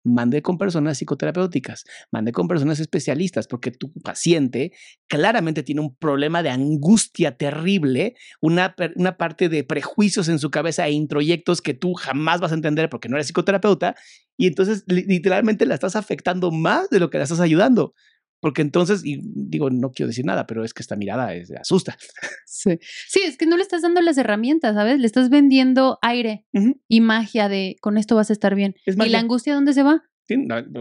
Mande 0.03 0.41
con 0.41 0.57
personas 0.57 0.97
psicoterapéuticas, 0.97 1.83
mande 2.09 2.31
con 2.31 2.47
personas 2.47 2.79
especialistas, 2.79 3.47
porque 3.47 3.71
tu 3.71 3.91
paciente 3.91 4.71
claramente 5.07 5.61
tiene 5.61 5.81
un 5.81 5.93
problema 5.95 6.41
de 6.41 6.51
angustia 6.51 7.35
terrible, 7.35 8.15
una, 8.39 8.75
una 8.95 9.17
parte 9.17 9.49
de 9.49 9.65
prejuicios 9.65 10.29
en 10.29 10.39
su 10.39 10.51
cabeza 10.51 10.87
e 10.87 10.91
introyectos 10.91 11.61
que 11.61 11.73
tú 11.73 11.95
jamás 11.95 12.39
vas 12.39 12.53
a 12.53 12.55
entender 12.55 12.89
porque 12.89 13.09
no 13.09 13.17
eres 13.17 13.27
psicoterapeuta, 13.27 13.95
y 14.37 14.47
entonces 14.47 14.85
literalmente 14.87 15.65
la 15.65 15.73
estás 15.73 15.97
afectando 15.97 16.49
más 16.49 16.89
de 16.89 17.01
lo 17.01 17.09
que 17.09 17.17
la 17.17 17.25
estás 17.25 17.41
ayudando. 17.41 17.93
Porque 18.39 18.61
entonces, 18.61 19.05
y 19.05 19.19
digo, 19.21 19.69
no 19.69 19.91
quiero 19.91 20.07
decir 20.07 20.25
nada, 20.25 20.47
pero 20.47 20.63
es 20.63 20.73
que 20.73 20.81
esta 20.81 20.95
mirada 20.95 21.33
es, 21.33 21.51
asusta. 21.51 21.97
Sí. 22.45 22.79
sí, 23.07 23.21
es 23.23 23.37
que 23.37 23.45
no 23.45 23.55
le 23.55 23.63
estás 23.63 23.83
dando 23.83 24.01
las 24.01 24.17
herramientas, 24.17 24.75
¿sabes? 24.75 24.99
Le 24.99 25.05
estás 25.05 25.29
vendiendo 25.29 25.97
aire 26.01 26.45
y 26.87 26.99
magia 26.99 27.47
de 27.47 27.77
con 27.79 27.97
esto 27.97 28.15
vas 28.15 28.29
a 28.31 28.33
estar 28.33 28.55
bien. 28.55 28.75
¿Y 28.85 29.09
la 29.09 29.19
angustia 29.19 29.53
dónde 29.53 29.73
se 29.73 29.83
va? 29.83 30.03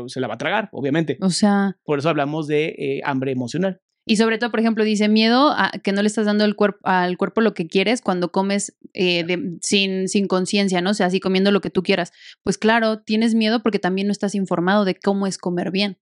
se 0.06 0.20
la 0.20 0.28
va 0.28 0.34
a 0.34 0.38
tragar, 0.38 0.68
obviamente. 0.72 1.18
O 1.20 1.30
sea. 1.30 1.76
Por 1.84 1.98
eso 1.98 2.08
hablamos 2.08 2.46
de 2.46 2.74
eh, 2.78 3.00
hambre 3.04 3.32
emocional. 3.32 3.80
Y 4.08 4.16
sobre 4.16 4.38
todo, 4.38 4.50
por 4.50 4.60
ejemplo, 4.60 4.84
dice 4.84 5.06
miedo 5.06 5.52
a 5.54 5.70
que 5.82 5.92
no 5.92 6.00
le 6.00 6.08
estás 6.08 6.24
dando 6.24 6.44
al, 6.44 6.56
cuerpo 6.56 6.78
al 6.84 7.18
cuerpo 7.18 7.42
lo 7.42 7.52
que 7.52 7.68
quieres 7.68 8.00
cuando 8.00 8.32
comes 8.32 8.74
eh, 8.94 9.26
sin, 9.60 10.08
sin 10.08 10.26
conciencia, 10.26 10.80
¿no? 10.80 10.90
O 10.90 10.94
sea, 10.94 11.06
así 11.06 11.20
comiendo 11.20 11.52
lo 11.52 11.60
que 11.60 11.68
tú 11.68 11.82
quieras. 11.82 12.12
Pues 12.42 12.56
claro, 12.56 13.00
tienes 13.00 13.34
miedo 13.34 13.62
porque 13.62 13.78
también 13.78 14.06
no 14.06 14.12
estás 14.12 14.34
informado 14.34 14.86
de 14.86 14.94
cómo 14.94 15.26
es 15.26 15.36
comer 15.36 15.70
bien. 15.70 15.98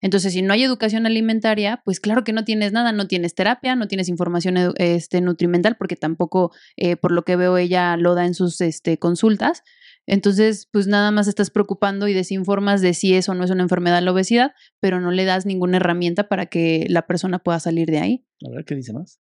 Entonces, 0.00 0.34
si 0.34 0.42
no 0.42 0.52
hay 0.52 0.62
educación 0.62 1.04
alimentaria, 1.04 1.82
pues 1.84 1.98
claro 1.98 2.22
que 2.22 2.32
no 2.32 2.44
tienes 2.44 2.70
nada, 2.70 2.92
no 2.92 3.08
tienes 3.08 3.34
terapia, 3.34 3.74
no 3.74 3.88
tienes 3.88 4.08
información 4.08 4.56
este, 4.76 5.20
nutrimental, 5.20 5.76
porque 5.76 5.96
tampoco, 5.96 6.52
eh, 6.76 6.94
por 6.94 7.10
lo 7.10 7.24
que 7.24 7.34
veo, 7.34 7.58
ella 7.58 7.96
lo 7.96 8.14
da 8.14 8.24
en 8.24 8.34
sus 8.34 8.60
este, 8.60 8.98
consultas. 8.98 9.64
Entonces, 10.10 10.66
pues 10.72 10.86
nada 10.86 11.10
más 11.10 11.28
estás 11.28 11.50
preocupando 11.50 12.08
y 12.08 12.14
desinformas 12.14 12.80
de 12.80 12.94
si 12.94 13.14
eso 13.14 13.34
no 13.34 13.44
es 13.44 13.50
una 13.50 13.62
enfermedad 13.62 14.02
la 14.02 14.12
obesidad, 14.12 14.52
pero 14.80 15.00
no 15.00 15.10
le 15.10 15.26
das 15.26 15.44
ninguna 15.44 15.76
herramienta 15.76 16.28
para 16.28 16.46
que 16.46 16.86
la 16.88 17.06
persona 17.06 17.40
pueda 17.40 17.60
salir 17.60 17.90
de 17.90 17.98
ahí. 17.98 18.26
A 18.46 18.50
ver, 18.50 18.64
¿qué 18.64 18.74
dice 18.74 18.94
más? 18.94 19.20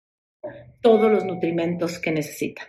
Todos 0.83 1.11
los 1.11 1.25
nutrimentos 1.25 1.99
que 1.99 2.13
necesita. 2.13 2.63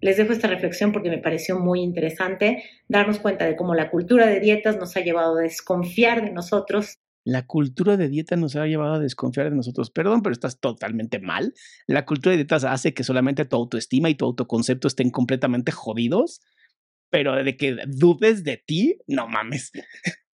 Les 0.00 0.16
dejo 0.16 0.32
esta 0.32 0.46
reflexión 0.46 0.92
porque 0.92 1.10
me 1.10 1.18
pareció 1.18 1.58
muy 1.58 1.80
interesante 1.80 2.62
darnos 2.86 3.18
cuenta 3.18 3.44
de 3.44 3.56
cómo 3.56 3.74
la 3.74 3.90
cultura 3.90 4.28
de 4.28 4.38
dietas 4.38 4.76
nos 4.76 4.96
ha 4.96 5.00
llevado 5.00 5.36
a 5.36 5.42
desconfiar 5.42 6.22
de 6.22 6.30
nosotros. 6.30 6.94
La 7.24 7.44
cultura 7.44 7.96
de 7.96 8.08
dieta 8.08 8.36
nos 8.36 8.54
ha 8.54 8.66
llevado 8.66 8.94
a 8.94 8.98
desconfiar 9.00 9.50
de 9.50 9.56
nosotros. 9.56 9.90
Perdón, 9.90 10.22
pero 10.22 10.32
estás 10.32 10.60
totalmente 10.60 11.18
mal. 11.18 11.54
La 11.88 12.06
cultura 12.06 12.30
de 12.30 12.36
dietas 12.36 12.62
hace 12.62 12.94
que 12.94 13.02
solamente 13.02 13.44
tu 13.44 13.56
autoestima 13.56 14.08
y 14.10 14.14
tu 14.14 14.26
autoconcepto 14.26 14.86
estén 14.86 15.10
completamente 15.10 15.72
jodidos 15.72 16.40
pero 17.10 17.42
de 17.42 17.56
que 17.56 17.76
dudes 17.86 18.44
de 18.44 18.56
ti, 18.56 18.98
no 19.06 19.28
mames. 19.28 19.72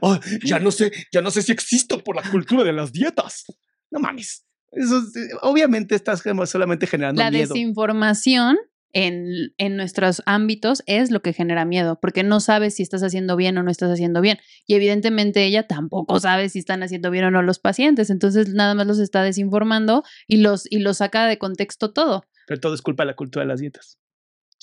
Oh, 0.00 0.16
ya 0.44 0.60
no 0.60 0.70
sé, 0.70 0.92
ya 1.12 1.22
no 1.22 1.32
sé 1.32 1.42
si 1.42 1.50
existo 1.50 2.04
por 2.04 2.14
la 2.14 2.22
cultura 2.30 2.62
de 2.62 2.72
las 2.72 2.92
dietas. 2.92 3.46
No 3.90 3.98
mames. 3.98 4.46
Eso 4.70 4.98
eh, 4.98 5.28
obviamente 5.42 5.96
estás 5.96 6.22
solamente 6.46 6.86
generando 6.86 7.20
la 7.20 7.32
miedo. 7.32 7.48
La 7.48 7.54
desinformación 7.54 8.58
en, 8.92 9.52
en, 9.58 9.76
nuestros 9.76 10.22
ámbitos 10.24 10.84
es 10.86 11.10
lo 11.10 11.20
que 11.20 11.32
genera 11.32 11.64
miedo, 11.64 11.98
porque 12.00 12.22
no 12.22 12.38
sabes 12.38 12.76
si 12.76 12.84
estás 12.84 13.02
haciendo 13.02 13.34
bien 13.34 13.58
o 13.58 13.64
no 13.64 13.72
estás 13.72 13.90
haciendo 13.90 14.20
bien. 14.20 14.38
Y 14.68 14.74
evidentemente 14.74 15.44
ella 15.44 15.66
tampoco 15.66 16.20
sabe 16.20 16.48
si 16.48 16.60
están 16.60 16.84
haciendo 16.84 17.10
bien 17.10 17.24
o 17.24 17.32
no 17.32 17.42
los 17.42 17.58
pacientes, 17.58 18.08
entonces 18.08 18.50
nada 18.50 18.74
más 18.74 18.86
los 18.86 19.00
está 19.00 19.24
desinformando 19.24 20.04
y 20.28 20.36
los, 20.36 20.70
y 20.70 20.78
los 20.78 20.98
saca 20.98 21.26
de 21.26 21.38
contexto 21.38 21.92
todo. 21.92 22.24
Pero 22.46 22.60
todo 22.60 22.74
es 22.74 22.82
culpa 22.82 23.02
de 23.02 23.08
la 23.08 23.16
cultura 23.16 23.44
de 23.44 23.48
las 23.48 23.60
dietas 23.60 23.98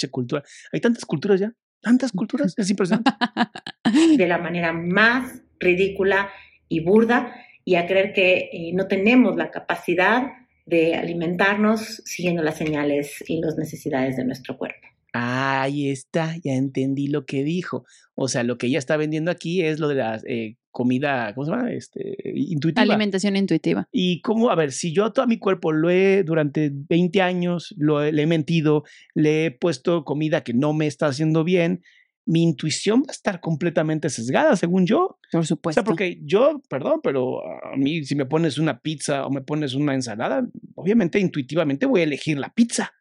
cultura. 0.08 0.44
Hay 0.72 0.80
tantas 0.80 1.06
culturas 1.06 1.40
ya, 1.40 1.54
tantas 1.82 2.12
culturas, 2.12 2.54
es 2.58 2.70
impresionante. 2.70 3.12
De 4.18 4.28
la 4.28 4.38
manera 4.38 4.74
más 4.74 5.42
ridícula 5.60 6.30
y 6.68 6.82
burda 6.82 7.34
y 7.66 7.76
a 7.76 7.86
creer 7.86 8.14
que 8.14 8.50
eh, 8.52 8.72
no 8.74 8.88
tenemos 8.88 9.36
la 9.36 9.52
capacidad 9.52 10.24
de 10.66 10.96
alimentarnos 10.96 12.02
siguiendo 12.06 12.44
las 12.44 12.58
señales 12.58 13.24
y 13.28 13.42
las 13.42 13.58
necesidades 13.58 14.16
de 14.18 14.26
nuestro 14.26 14.58
cuerpo. 14.58 14.88
Ahí 15.14 15.90
está, 15.90 16.36
ya 16.44 16.54
entendí 16.54 17.08
lo 17.08 17.26
que 17.26 17.44
dijo. 17.44 17.86
O 18.14 18.28
sea, 18.28 18.44
lo 18.44 18.58
que 18.58 18.68
ella 18.68 18.78
está 18.78 18.96
vendiendo 18.96 19.32
aquí 19.32 19.64
es 19.64 19.80
lo 19.80 19.88
de 19.88 19.96
la 19.96 20.22
eh, 20.28 20.56
comida, 20.72 21.34
¿cómo 21.34 21.46
se 21.46 21.52
llama? 21.52 21.72
Este, 21.72 22.18
intuitiva. 22.36 22.84
Alimentación 22.84 23.36
intuitiva. 23.36 23.88
Y 23.92 24.22
cómo, 24.22 24.50
a 24.50 24.56
ver, 24.56 24.72
si 24.72 24.94
yo 24.94 25.06
a 25.06 25.14
todo 25.14 25.28
mi 25.28 25.38
cuerpo 25.38 25.72
lo 25.72 25.90
he, 25.90 26.24
durante 26.24 26.72
20 26.74 27.22
años, 27.22 27.74
lo 27.78 28.04
le 28.04 28.22
he 28.22 28.28
mentido, 28.28 28.84
le 29.14 29.46
he 29.46 29.52
puesto 29.52 30.04
comida 30.04 30.44
que 30.44 30.54
no 30.54 30.74
me 30.74 30.88
está 30.88 31.08
haciendo 31.08 31.44
bien, 31.44 31.82
mi 32.30 32.44
intuición 32.44 33.02
va 33.02 33.10
a 33.10 33.12
estar 33.12 33.42
completamente 33.42 34.08
sesgada, 34.10 34.56
según 34.56 34.86
yo. 34.86 35.18
Por 35.32 35.48
supuesto. 35.48 35.82
O 35.82 35.84
sea, 35.84 35.84
porque 35.84 36.20
yo, 36.24 36.62
perdón, 36.70 37.00
pero 37.02 37.42
a 37.44 37.76
mí 37.76 38.04
si 38.04 38.14
me 38.14 38.28
pones 38.28 38.60
una 38.60 38.82
pizza 38.82 39.26
o 39.26 39.32
me 39.32 39.42
pones 39.42 39.74
una 39.74 39.96
ensalada, 39.96 40.48
obviamente 40.76 41.20
intuitivamente 41.20 41.88
voy 41.88 42.02
a 42.02 42.04
elegir 42.04 42.38
la 42.38 42.54
pizza. 42.54 42.94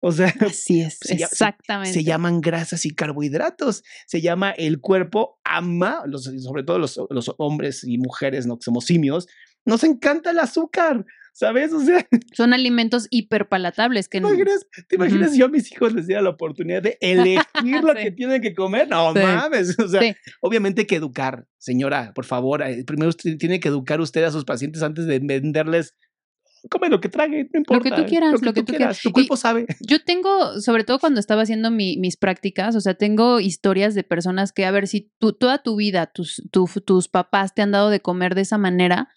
O 0.00 0.12
sea, 0.12 0.32
así 0.40 0.80
es, 0.80 0.98
exactamente. 1.08 1.92
Se, 1.92 2.04
llaman 2.04 2.40
grasas 2.40 2.86
y 2.86 2.90
carbohidratos. 2.94 3.82
Se 4.06 4.20
llama 4.20 4.50
el 4.52 4.80
cuerpo 4.80 5.40
ama, 5.44 6.02
los, 6.06 6.24
sobre 6.24 6.62
todo 6.62 6.78
los, 6.78 7.00
los, 7.10 7.34
hombres 7.38 7.84
y 7.84 7.98
mujeres, 7.98 8.46
¿no? 8.46 8.58
Que 8.58 8.64
somos 8.64 8.84
simios, 8.84 9.26
nos 9.64 9.82
encanta 9.84 10.30
el 10.30 10.38
azúcar, 10.38 11.04
¿sabes? 11.32 11.72
O 11.72 11.80
sea, 11.80 12.06
son 12.36 12.52
alimentos 12.52 13.06
hiperpalatables 13.10 14.08
que 14.08 14.20
¿Te 14.20 14.26
imaginas, 14.26 14.66
¿te 14.88 14.96
imaginas 14.96 15.32
si 15.32 15.38
yo 15.38 15.46
a 15.46 15.48
mis 15.48 15.70
hijos 15.72 15.92
les 15.92 16.06
diera 16.06 16.22
la 16.22 16.30
oportunidad 16.30 16.82
de 16.82 16.96
elegir 17.00 17.82
lo 17.82 17.94
que 17.94 18.12
tienen 18.12 18.40
que 18.40 18.54
comer? 18.54 18.88
No 18.88 19.12
mames. 19.12 19.78
O 19.78 19.88
sea, 19.88 20.00
obviamente 20.40 20.82
hay 20.82 20.86
que 20.86 20.96
educar, 20.96 21.46
señora, 21.58 22.12
por 22.14 22.24
favor. 22.24 22.62
Eh, 22.62 22.84
primero 22.84 23.08
usted 23.08 23.36
tiene 23.36 23.58
que 23.58 23.68
educar 23.68 24.00
usted 24.00 24.22
a 24.22 24.30
sus 24.30 24.44
pacientes 24.44 24.82
antes 24.82 25.06
de 25.06 25.18
venderles 25.18 25.94
come 26.70 26.88
lo 26.88 27.00
que 27.00 27.08
trague, 27.08 27.48
no 27.52 27.58
importa. 27.58 27.90
Lo 27.90 27.96
que 27.96 28.02
tú 28.02 28.08
quieras, 28.08 28.42
lo 28.42 28.52
que, 28.52 28.62
tú 28.62 28.72
quieras. 28.72 29.00
Tu 29.00 29.12
cuerpo 29.12 29.36
sabe. 29.36 29.66
Yo 29.80 30.02
tengo, 30.02 30.60
sobre 30.60 30.84
todo 30.84 30.98
cuando 30.98 31.20
estaba 31.20 31.42
haciendo 31.42 31.70
mis 31.70 32.16
prácticas, 32.16 32.74
o 32.76 32.80
sea, 32.80 32.94
tengo 32.94 33.40
historias 33.40 33.94
de 33.94 34.04
personas 34.04 34.52
que, 34.52 34.64
a 34.64 34.70
ver, 34.70 34.86
si 34.86 35.10
tú, 35.18 35.32
toda 35.32 35.58
tu 35.58 35.76
vida 35.76 36.06
tus, 36.06 36.42
tus 36.50 37.08
papás 37.08 37.54
te 37.54 37.62
han 37.62 37.72
dado 37.72 37.90
de 37.90 38.00
comer 38.00 38.34
de 38.34 38.42
esa 38.42 38.58
manera, 38.58 39.08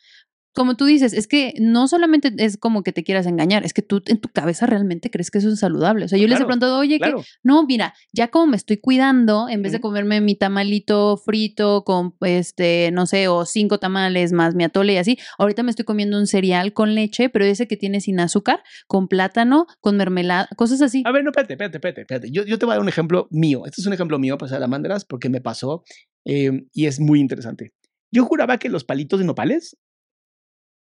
como 0.54 0.76
tú 0.76 0.86
dices, 0.86 1.14
es 1.14 1.28
que 1.28 1.54
no 1.60 1.88
solamente 1.88 2.34
es 2.38 2.58
como 2.58 2.84
que 2.84 2.92
te 2.92 3.04
quieras 3.04 3.26
engañar, 3.26 3.66
es 3.66 3.74
que 3.74 3.82
tú 3.82 4.02
en 4.06 4.20
tu 4.20 4.30
cabeza 4.30 4.66
realmente 4.66 5.10
crees 5.10 5.32
que 5.32 5.38
eso 5.40 5.50
es 5.50 5.60
saludable. 5.60 6.06
O 6.06 6.08
sea, 6.08 6.18
yo 6.18 6.28
les 6.28 6.40
he 6.40 6.44
preguntado, 6.46 6.78
oye, 6.78 7.00
que 7.00 7.14
no, 7.44 7.66
mira, 7.66 7.94
ya 8.14 8.30
como 8.30 8.48
me 8.48 8.58
estoy 8.58 8.78
cuidando, 8.78 9.48
en 9.50 9.62
vez 9.62 9.72
de 9.72 9.82
comerme 9.82 10.22
mi 10.22 10.36
tamalito 10.36 11.18
frito 11.18 11.84
con, 11.84 12.16
este, 12.22 12.92
no 12.92 13.06
sé, 13.06 13.28
o 13.28 13.46
cinco 13.46 13.78
tamales 13.78 14.34
más 14.34 14.56
mi 14.56 14.64
atole 14.64 14.94
y 14.94 14.98
así, 14.98 15.18
ahorita 15.38 15.64
me 15.64 15.72
estoy 15.72 15.86
comiendo 15.86 16.18
un 16.18 16.28
cereal 16.28 16.74
con 16.74 16.96
leche, 16.96 17.30
pero 17.30 17.46
ese 17.46 17.68
que 17.68 17.78
tiene 17.78 18.02
sin 18.02 18.20
azúcar, 18.20 18.64
con 18.88 19.08
plátano, 19.08 19.68
con 19.80 19.98
mermelada, 19.98 20.48
cosas 20.56 20.82
así. 20.82 21.04
A 21.06 21.12
ver, 21.12 21.24
no, 21.24 21.32
espérate, 21.32 21.54
espérate, 21.54 21.78
espérate. 21.78 22.02
espérate. 22.02 22.32
Yo, 22.32 22.46
yo 22.46 22.58
te 22.58 22.66
voy 22.66 22.74
a 22.74 22.76
dar 22.76 22.82
un 22.82 22.90
ejemplo 22.90 23.28
mío. 23.32 23.66
Este 23.66 23.82
es 23.82 23.88
un 23.88 23.94
ejemplo 23.94 24.20
mío, 24.20 24.38
para 24.38 24.62
mandras 24.68 25.06
porque 25.06 25.30
me 25.30 25.42
pasó 25.42 25.84
eh, 26.26 26.66
y 26.74 26.86
es 26.86 27.00
muy 27.00 27.20
interesante. 27.20 27.74
Yo 28.12 28.26
juraba 28.26 28.58
que 28.58 28.70
los 28.70 28.84
palitos 28.84 29.20
de 29.20 29.26
nopales 29.26 29.78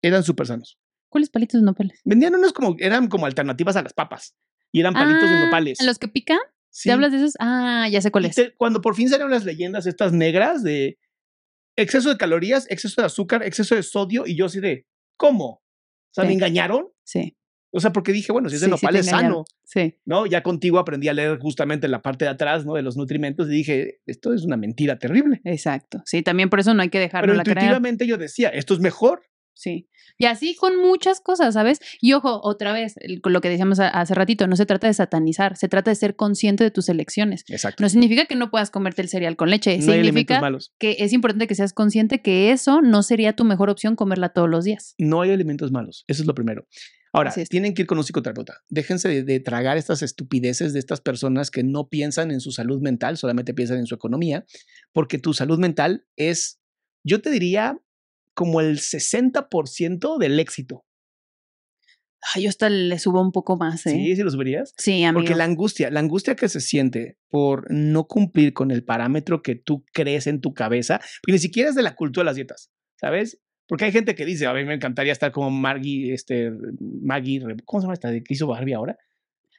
eran 0.03 0.22
súper 0.22 0.46
sanos. 0.46 0.78
¿Cuáles 1.09 1.30
palitos 1.30 1.61
de 1.61 1.64
nopales? 1.64 2.01
Vendían 2.05 2.34
unos 2.34 2.53
como, 2.53 2.76
eran 2.78 3.09
como 3.09 3.26
alternativas 3.26 3.76
a 3.76 3.82
las 3.82 3.92
papas. 3.92 4.36
Y 4.72 4.80
eran 4.80 4.94
palitos 4.94 5.28
de 5.28 5.36
ah, 5.36 5.44
nopales. 5.46 5.82
¿Los 5.82 5.98
que 5.98 6.09
pican? 6.09 6.38
Sí. 6.70 6.88
¿Te 6.88 6.92
hablas 6.92 7.11
de 7.11 7.18
esos? 7.18 7.34
Ah, 7.40 7.88
ya 7.90 8.01
sé 8.01 8.12
cuáles. 8.12 8.36
Cuando 8.57 8.80
por 8.80 8.94
fin 8.94 9.09
salieron 9.09 9.32
las 9.32 9.44
leyendas 9.44 9.86
estas 9.86 10.12
negras 10.12 10.62
de 10.62 10.98
exceso 11.76 12.11
de 12.11 12.16
calorías, 12.16 12.70
exceso 12.70 13.03
de 13.03 13.07
azúcar, 13.07 13.42
exceso 13.42 13.74
de 13.74 13.82
sodio, 13.82 14.24
y 14.26 14.36
yo 14.36 14.46
así 14.46 14.61
de, 14.61 14.86
¿cómo? 15.16 15.46
O 15.46 16.12
sea, 16.12 16.24
¿me 16.24 16.32
engañaron? 16.32 16.88
Sí. 17.05 17.36
O 17.72 17.80
sea, 17.80 17.92
porque 17.92 18.12
dije, 18.12 18.32
bueno, 18.32 18.48
si 18.48 18.57
es 18.57 18.61
de 18.61 18.68
nopal 18.68 18.96
es 18.96 19.07
sano. 19.07 19.44
Sí. 19.64 19.94
¿No? 20.05 20.26
Ya 20.26 20.42
contigo 20.42 20.78
aprendí 20.78 21.09
a 21.09 21.12
leer 21.12 21.38
justamente 21.38 21.86
la 21.86 22.03
parte 22.03 22.24
de 22.24 22.32
atrás, 22.32 22.66
¿no? 22.66 22.74
De 22.74 22.82
los 22.82 22.96
nutrimentos 22.96 23.48
y 23.48 23.53
dije, 23.53 24.01
esto 24.07 24.34
es 24.34 24.42
una 24.42 24.57
mentira 24.57 24.98
terrible. 24.98 25.40
Exacto. 25.44 26.03
Sí, 26.05 26.22
también 26.22 26.51
por 26.51 26.59
eso 26.59 26.74
no 26.74 26.82
hay 26.82 26.90
que 26.90 26.98
dejarlo 26.98 27.32
Pero 27.32 27.38
intuitivamente 27.38 28.07
yo 28.07 28.18
decía, 28.18 28.48
esto 28.48 28.74
es 28.74 28.80
mejor. 28.80 29.22
Sí. 29.55 29.88
Y 30.18 30.26
así 30.26 30.55
con 30.55 30.76
muchas 30.76 31.20
cosas, 31.20 31.55
¿sabes? 31.55 31.80
Y 32.01 32.12
ojo, 32.12 32.40
otra 32.42 32.72
vez, 32.72 32.94
lo 33.24 33.40
que 33.40 33.48
decíamos 33.48 33.80
hace 33.80 34.14
ratito, 34.14 34.46
no 34.46 34.57
se 34.57 34.66
trata 34.66 34.86
de 34.86 34.94
satanizar, 34.94 35.57
se 35.57 35.68
trata 35.68 35.90
de 35.90 35.94
ser 35.94 36.16
consciente 36.16 36.64
de 36.64 36.70
tus 36.70 36.88
elecciones. 36.88 37.44
Exacto. 37.48 37.82
No 37.82 37.88
significa 37.88 38.26
que 38.26 38.36
no 38.36 38.51
puedas 38.51 38.70
comerte 38.70 39.03
el 39.03 39.09
cereal 39.09 39.36
con 39.36 39.51
leche, 39.51 39.76
no 39.78 39.92
significa 39.92 40.40
que 40.78 40.96
es 41.01 41.12
importante 41.12 41.46
que 41.46 41.55
seas 41.55 41.72
consciente 41.72 42.22
que 42.22 42.53
eso 42.53 42.82
no 42.82 43.03
sería 43.03 43.34
tu 43.34 43.44
mejor 43.44 43.70
opción 43.70 43.96
comerla 43.96 44.30
todos 44.30 44.48
los 44.48 44.64
días. 44.64 44.94
No 44.98 45.20
hay 45.22 45.30
alimentos 45.30 45.72
malos, 45.72 46.05
eso 46.07 46.22
es 46.22 46.26
lo 46.26 46.34
primero. 46.34 46.66
Ahora, 47.12 47.34
tienen 47.48 47.74
que 47.74 47.82
ir 47.82 47.88
con 47.88 47.98
un 47.98 48.05
psicoterapeuta. 48.05 48.62
Déjense 48.68 49.09
de, 49.09 49.24
de, 49.24 49.40
tragar 49.40 49.76
estas 49.76 50.01
estupideces 50.03 50.72
de 50.72 50.78
estas 50.78 51.01
personas 51.01 51.51
que 51.51 51.64
no 51.64 51.88
piensan 51.88 52.30
en 52.30 52.40
su 52.40 52.53
salud 52.53 52.80
mental, 52.80 53.16
solamente 53.16 53.53
piensan 53.53 53.78
en 53.78 53.86
su 53.86 53.96
economía, 53.96 54.44
porque 54.92 55.18
tu 55.18 55.34
salud 55.34 55.59
mental 55.59 56.07
es, 56.14 56.61
yo 57.03 57.20
te 57.20 57.30
diría, 57.30 57.80
como 58.35 58.61
el 58.61 58.78
60% 58.78 60.18
del 60.18 60.41
éxito. 60.41 60.85
Ay, 62.35 62.43
yo 62.43 62.49
hasta 62.51 62.68
le 62.68 62.99
subo 62.99 63.22
un 63.22 63.33
poco 63.33 63.57
más, 63.57 63.87
¿eh? 63.87 63.91
Sí, 63.91 64.14
sí 64.14 64.22
lo 64.22 64.31
subirías. 64.31 64.74
Sí, 64.76 65.05
amigo. 65.05 65.20
Porque 65.20 65.35
la 65.35 65.45
angustia, 65.45 65.91
la 65.91 66.01
angustia 66.01 66.37
que 66.37 66.49
se 66.49 66.61
siente 66.61 67.16
por 67.28 67.70
no 67.70 68.07
cumplir 68.07 68.53
con 68.53 68.70
el 68.70 68.85
parámetro 68.85 69.43
que 69.43 69.55
tú 69.55 69.85
crees 69.93 70.26
en 70.26 70.41
tu 70.41 70.53
cabeza, 70.53 71.01
porque 71.22 71.33
ni 71.33 71.39
siquiera 71.39 71.70
es 71.70 71.74
de 71.74 71.83
la 71.83 71.95
cultura 71.95 72.22
de 72.22 72.26
las 72.26 72.37
dietas, 72.37 72.70
¿sabes? 72.97 73.41
Porque 73.66 73.87
hay 73.87 73.93
gente 73.93 74.14
que 74.14 74.26
dice, 74.26 74.47
a 74.47 74.53
mí 74.53 74.64
me 74.64 74.74
encantaría 74.74 75.12
estar 75.12 75.33
como 75.33 75.51
Maggie, 75.51 76.12
este, 76.12 76.51
Maggie, 76.81 77.41
¿cómo 77.64 77.81
se 77.81 77.85
llama 77.85 77.95
esta 77.95 78.11
de 78.11 78.22
que 78.22 78.35
hizo 78.35 78.47
Barbie 78.47 78.74
ahora? 78.74 78.99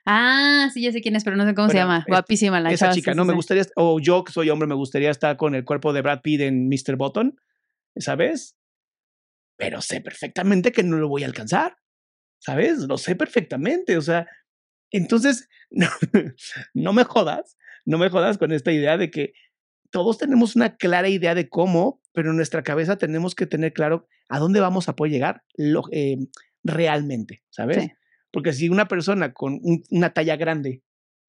Ah, 0.05 0.69
sí, 0.73 0.81
ya 0.81 0.91
sé 0.91 1.01
quién 1.01 1.15
es, 1.15 1.23
pero 1.23 1.35
no 1.35 1.45
sé 1.45 1.53
cómo 1.53 1.69
se 1.69 1.77
llama. 1.77 2.05
Guapísima 2.07 2.59
la 2.59 2.71
Esa 2.71 2.91
chica, 2.91 3.13
no, 3.13 3.25
me 3.25 3.33
gustaría, 3.33 3.63
o 3.75 3.99
yo 3.99 4.23
que 4.23 4.33
soy 4.33 4.49
hombre, 4.49 4.67
me 4.67 4.75
gustaría 4.75 5.11
estar 5.11 5.37
con 5.37 5.55
el 5.55 5.63
cuerpo 5.63 5.93
de 5.93 6.01
Brad 6.01 6.21
Pitt 6.21 6.41
en 6.41 6.67
Mr. 6.67 6.95
Button, 6.95 7.39
¿sabes? 7.97 8.57
Pero 9.61 9.79
sé 9.79 10.01
perfectamente 10.01 10.71
que 10.71 10.81
no 10.81 10.97
lo 10.97 11.07
voy 11.07 11.21
a 11.21 11.27
alcanzar, 11.27 11.77
¿sabes? 12.39 12.79
Lo 12.79 12.97
sé 12.97 13.15
perfectamente, 13.15 13.95
o 13.95 14.01
sea, 14.01 14.27
entonces, 14.89 15.47
no, 15.69 15.87
no 16.73 16.93
me 16.93 17.03
jodas, 17.03 17.57
no 17.85 17.99
me 17.99 18.09
jodas 18.09 18.39
con 18.39 18.51
esta 18.51 18.71
idea 18.71 18.97
de 18.97 19.11
que 19.11 19.33
todos 19.91 20.17
tenemos 20.17 20.55
una 20.55 20.77
clara 20.77 21.09
idea 21.09 21.35
de 21.35 21.47
cómo, 21.47 22.01
pero 22.11 22.31
en 22.31 22.37
nuestra 22.37 22.63
cabeza 22.63 22.97
tenemos 22.97 23.35
que 23.35 23.45
tener 23.45 23.71
claro 23.71 24.07
a 24.29 24.39
dónde 24.39 24.61
vamos 24.61 24.89
a 24.89 24.95
poder 24.95 25.13
llegar 25.13 25.43
eh, 25.91 26.17
realmente, 26.63 27.43
¿sabes? 27.51 27.89
Porque 28.31 28.53
si 28.53 28.67
una 28.67 28.87
persona 28.87 29.31
con 29.31 29.59
una 29.91 30.11
talla 30.11 30.37
grande 30.37 30.81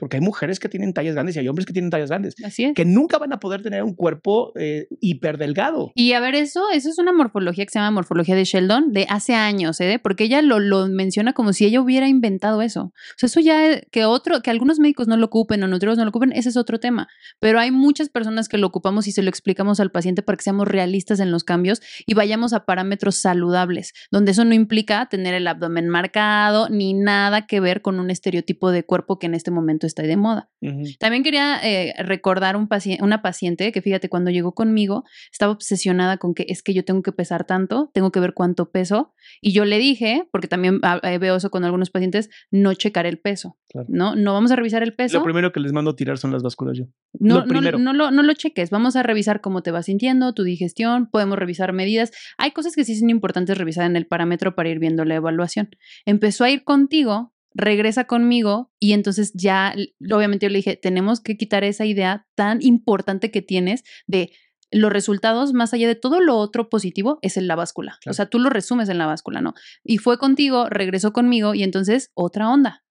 porque 0.02 0.16
hay 0.16 0.20
mujeres 0.20 0.58
que 0.58 0.68
tienen 0.68 0.92
tallas 0.92 1.14
grandes 1.14 1.36
y 1.36 1.38
hay 1.38 1.46
hombres 1.46 1.64
que 1.64 1.72
tienen 1.72 1.88
tallas 1.88 2.08
grandes. 2.08 2.34
Así 2.44 2.64
es. 2.64 2.74
Que 2.74 2.84
nunca 2.84 3.18
van 3.18 3.32
a 3.32 3.38
poder 3.38 3.62
tener 3.62 3.84
un 3.84 3.94
cuerpo 3.94 4.52
eh, 4.56 4.88
hiperdelgado. 5.00 5.92
Y 5.94 6.14
a 6.14 6.18
ver, 6.18 6.34
eso, 6.34 6.70
eso 6.70 6.90
es 6.90 6.98
una 6.98 7.12
morfología 7.12 7.64
que 7.64 7.70
se 7.70 7.78
llama 7.78 7.92
morfología 7.92 8.34
de 8.34 8.42
Sheldon 8.42 8.92
de 8.92 9.06
hace 9.08 9.36
años, 9.36 9.80
¿eh? 9.80 10.00
Porque 10.02 10.24
ella 10.24 10.42
lo, 10.42 10.58
lo 10.58 10.88
menciona 10.88 11.34
como 11.34 11.52
si 11.52 11.66
ella 11.66 11.80
hubiera 11.80 12.08
inventado 12.08 12.62
eso. 12.62 12.86
O 12.86 12.92
sea, 13.16 13.28
eso 13.28 13.38
ya, 13.38 13.80
que 13.92 14.04
otro, 14.04 14.42
que 14.42 14.50
algunos 14.50 14.80
médicos 14.80 15.06
no 15.06 15.16
lo 15.16 15.26
ocupen 15.26 15.62
o 15.62 15.68
nutriólogos 15.68 15.98
no 15.98 16.04
lo 16.04 16.10
ocupen, 16.10 16.32
ese 16.32 16.48
es 16.48 16.56
otro 16.56 16.80
tema. 16.80 17.06
Pero 17.38 17.60
hay 17.60 17.70
muchas 17.70 18.08
personas 18.08 18.48
que 18.48 18.58
lo 18.58 18.66
ocupamos 18.66 19.06
y 19.06 19.12
se 19.12 19.22
lo 19.22 19.28
explicamos 19.28 19.78
al 19.78 19.92
paciente 19.92 20.24
para 20.24 20.36
que 20.36 20.42
seamos 20.42 20.66
realistas 20.66 21.20
en 21.20 21.30
los 21.30 21.44
cambios 21.44 21.80
y 22.06 22.14
vayamos 22.14 22.54
a 22.54 22.64
parámetros 22.64 23.14
saludables, 23.14 23.92
donde 24.10 24.32
eso 24.32 24.44
no 24.44 24.52
implica 24.52 25.06
tener 25.06 25.34
el 25.34 25.46
abdomen 25.46 25.88
marcado 25.88 26.68
ni 26.70 26.92
nada 26.92 27.46
que 27.46 27.60
ver 27.60 27.82
con 27.82 28.00
un 28.00 28.10
estereotipo 28.10 28.72
de 28.72 28.82
cuerpo 28.82 29.20
que 29.20 29.26
en 29.26 29.34
este 29.34 29.52
momento 29.52 29.91
está 29.92 30.02
de 30.02 30.16
moda. 30.16 30.50
También 30.98 31.22
quería 31.22 31.58
eh, 31.62 31.94
recordar 31.98 32.56
un 32.56 32.68
una 33.00 33.22
paciente 33.22 33.72
que, 33.72 33.82
fíjate, 33.82 34.08
cuando 34.08 34.30
llegó 34.30 34.52
conmigo, 34.54 35.04
estaba 35.30 35.52
obsesionada 35.52 36.16
con 36.16 36.34
que 36.34 36.46
es 36.48 36.62
que 36.62 36.72
yo 36.72 36.84
tengo 36.84 37.02
que 37.02 37.12
pesar 37.12 37.44
tanto, 37.44 37.90
tengo 37.92 38.10
que 38.10 38.20
ver 38.20 38.32
cuánto 38.32 38.70
peso. 38.70 39.12
Y 39.40 39.52
yo 39.52 39.64
le 39.64 39.78
dije, 39.78 40.28
porque 40.30 40.48
también 40.48 40.78
ah, 40.82 41.00
eh, 41.02 41.18
veo 41.18 41.36
eso 41.36 41.50
con 41.50 41.64
algunos 41.64 41.90
pacientes, 41.90 42.30
no 42.50 42.74
checar 42.74 43.06
el 43.06 43.18
peso. 43.18 43.58
¿no? 43.88 44.14
No 44.14 44.32
vamos 44.32 44.50
a 44.52 44.56
revisar 44.56 44.82
el 44.82 44.94
peso. 44.94 45.18
Lo 45.18 45.24
primero 45.24 45.52
que 45.52 45.60
les 45.60 45.72
mando 45.72 45.90
a 45.90 45.96
tirar 45.96 46.18
son 46.18 46.32
las 46.32 46.42
básculas 46.42 46.78
yo. 46.78 46.84
No, 47.18 47.44
no, 47.44 47.60
no, 47.60 47.92
lo, 47.92 48.10
no 48.10 48.22
lo 48.22 48.32
cheques. 48.34 48.70
Vamos 48.70 48.96
a 48.96 49.02
revisar 49.02 49.40
cómo 49.40 49.62
te 49.62 49.70
vas 49.70 49.86
sintiendo, 49.86 50.34
tu 50.34 50.42
digestión, 50.44 51.08
podemos 51.10 51.38
revisar 51.38 51.72
medidas. 51.72 52.12
Hay 52.38 52.52
cosas 52.52 52.74
que 52.74 52.84
sí 52.84 52.96
son 52.96 53.10
importantes 53.10 53.58
revisar 53.58 53.84
en 53.84 53.96
el 53.96 54.06
parámetro 54.06 54.54
para 54.54 54.68
ir 54.68 54.78
viendo 54.78 55.04
la 55.04 55.16
evaluación. 55.16 55.70
Empezó 56.04 56.44
a 56.44 56.50
ir 56.50 56.64
contigo 56.64 57.32
regresa 57.54 58.04
conmigo 58.04 58.72
y 58.78 58.92
entonces 58.92 59.32
ya, 59.34 59.74
obviamente 60.10 60.46
yo 60.46 60.50
le 60.50 60.58
dije, 60.58 60.76
tenemos 60.76 61.20
que 61.20 61.36
quitar 61.36 61.64
esa 61.64 61.84
idea 61.84 62.26
tan 62.34 62.62
importante 62.62 63.30
que 63.30 63.42
tienes 63.42 63.84
de 64.06 64.32
los 64.70 64.90
resultados, 64.90 65.52
más 65.52 65.74
allá 65.74 65.86
de 65.86 65.94
todo 65.94 66.20
lo 66.20 66.36
otro 66.36 66.70
positivo, 66.70 67.18
es 67.20 67.36
en 67.36 67.46
la 67.46 67.56
báscula. 67.56 67.98
O 68.08 68.14
sea, 68.14 68.26
tú 68.26 68.38
lo 68.38 68.48
resumes 68.48 68.88
en 68.88 68.98
la 68.98 69.06
báscula, 69.06 69.42
¿no? 69.42 69.52
Y 69.84 69.98
fue 69.98 70.18
contigo, 70.18 70.68
regresó 70.70 71.12
conmigo 71.12 71.54
y 71.54 71.62
entonces 71.62 72.10
otra 72.14 72.48
onda 72.48 72.81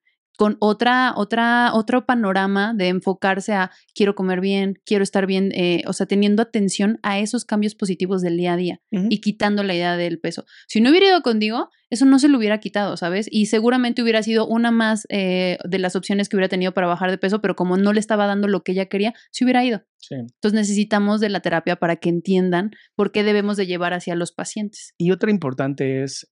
con 0.42 0.58
otra, 0.60 1.14
otra, 1.16 1.70
otro 1.72 2.08
panorama 2.08 2.74
de 2.74 2.88
enfocarse 2.88 3.54
a 3.54 3.70
quiero 3.94 4.16
comer 4.16 4.42
bien, 4.42 4.80
quiero 4.86 5.04
estar 5.04 5.28
bien, 5.28 5.52
eh, 5.54 5.84
o 5.86 5.94
sea, 5.94 6.08
teniendo 6.08 6.42
atención 6.42 6.98
a 7.04 7.20
esos 7.20 7.46
cambios 7.46 7.76
positivos 7.76 8.24
del 8.24 8.38
día 8.38 8.54
a 8.54 8.58
día 8.58 8.82
y 8.89 9.22
quitando 9.22 9.62
la 9.62 9.76
idea 9.76 9.98
del 9.98 10.20
peso. 10.20 10.46
Si 10.68 10.82
no 10.82 10.89
hubiera 10.89 11.06
ido 11.06 11.22
contigo, 11.22 11.70
eso 11.92 12.06
no 12.06 12.18
se 12.18 12.28
lo 12.28 12.39
hubiera 12.39 12.60
quitado, 12.60 12.98
¿sabes? 12.98 13.28
Y 13.30 13.46
seguramente 13.46 14.02
hubiera 14.02 14.24
sido 14.24 14.48
una 14.48 14.72
más 14.72 15.06
eh, 15.10 15.60
de 15.64 15.78
las 15.78 15.96
opciones 15.96 16.28
que 16.28 16.38
hubiera 16.38 16.50
tenido 16.50 16.74
para 16.74 16.88
bajar 16.88 17.12
de 17.12 17.20
peso, 17.20 17.39
pero 17.39 17.56
como 17.56 17.78
no 17.78 17.94
le 17.94 18.00
estaba 18.00 18.26
dando 18.26 18.48
lo 18.48 18.64
que 18.64 18.72
ella 18.72 18.88
quería, 18.88 19.14
se 19.30 19.44
hubiera 19.44 19.64
ido. 19.64 19.84
Entonces 20.10 20.54
necesitamos 20.54 21.22
de 21.22 21.30
la 21.30 21.42
terapia 21.42 21.76
para 21.76 21.98
que 21.98 22.10
entiendan 22.10 22.72
por 22.96 23.12
qué 23.12 23.24
debemos 23.24 23.58
de 23.58 23.68
llevar 23.68 23.94
hacia 23.94 24.16
los 24.16 24.32
pacientes. 24.32 24.96
Y 24.98 25.12
otra 25.12 25.30
importante 25.30 26.02
es, 26.02 26.32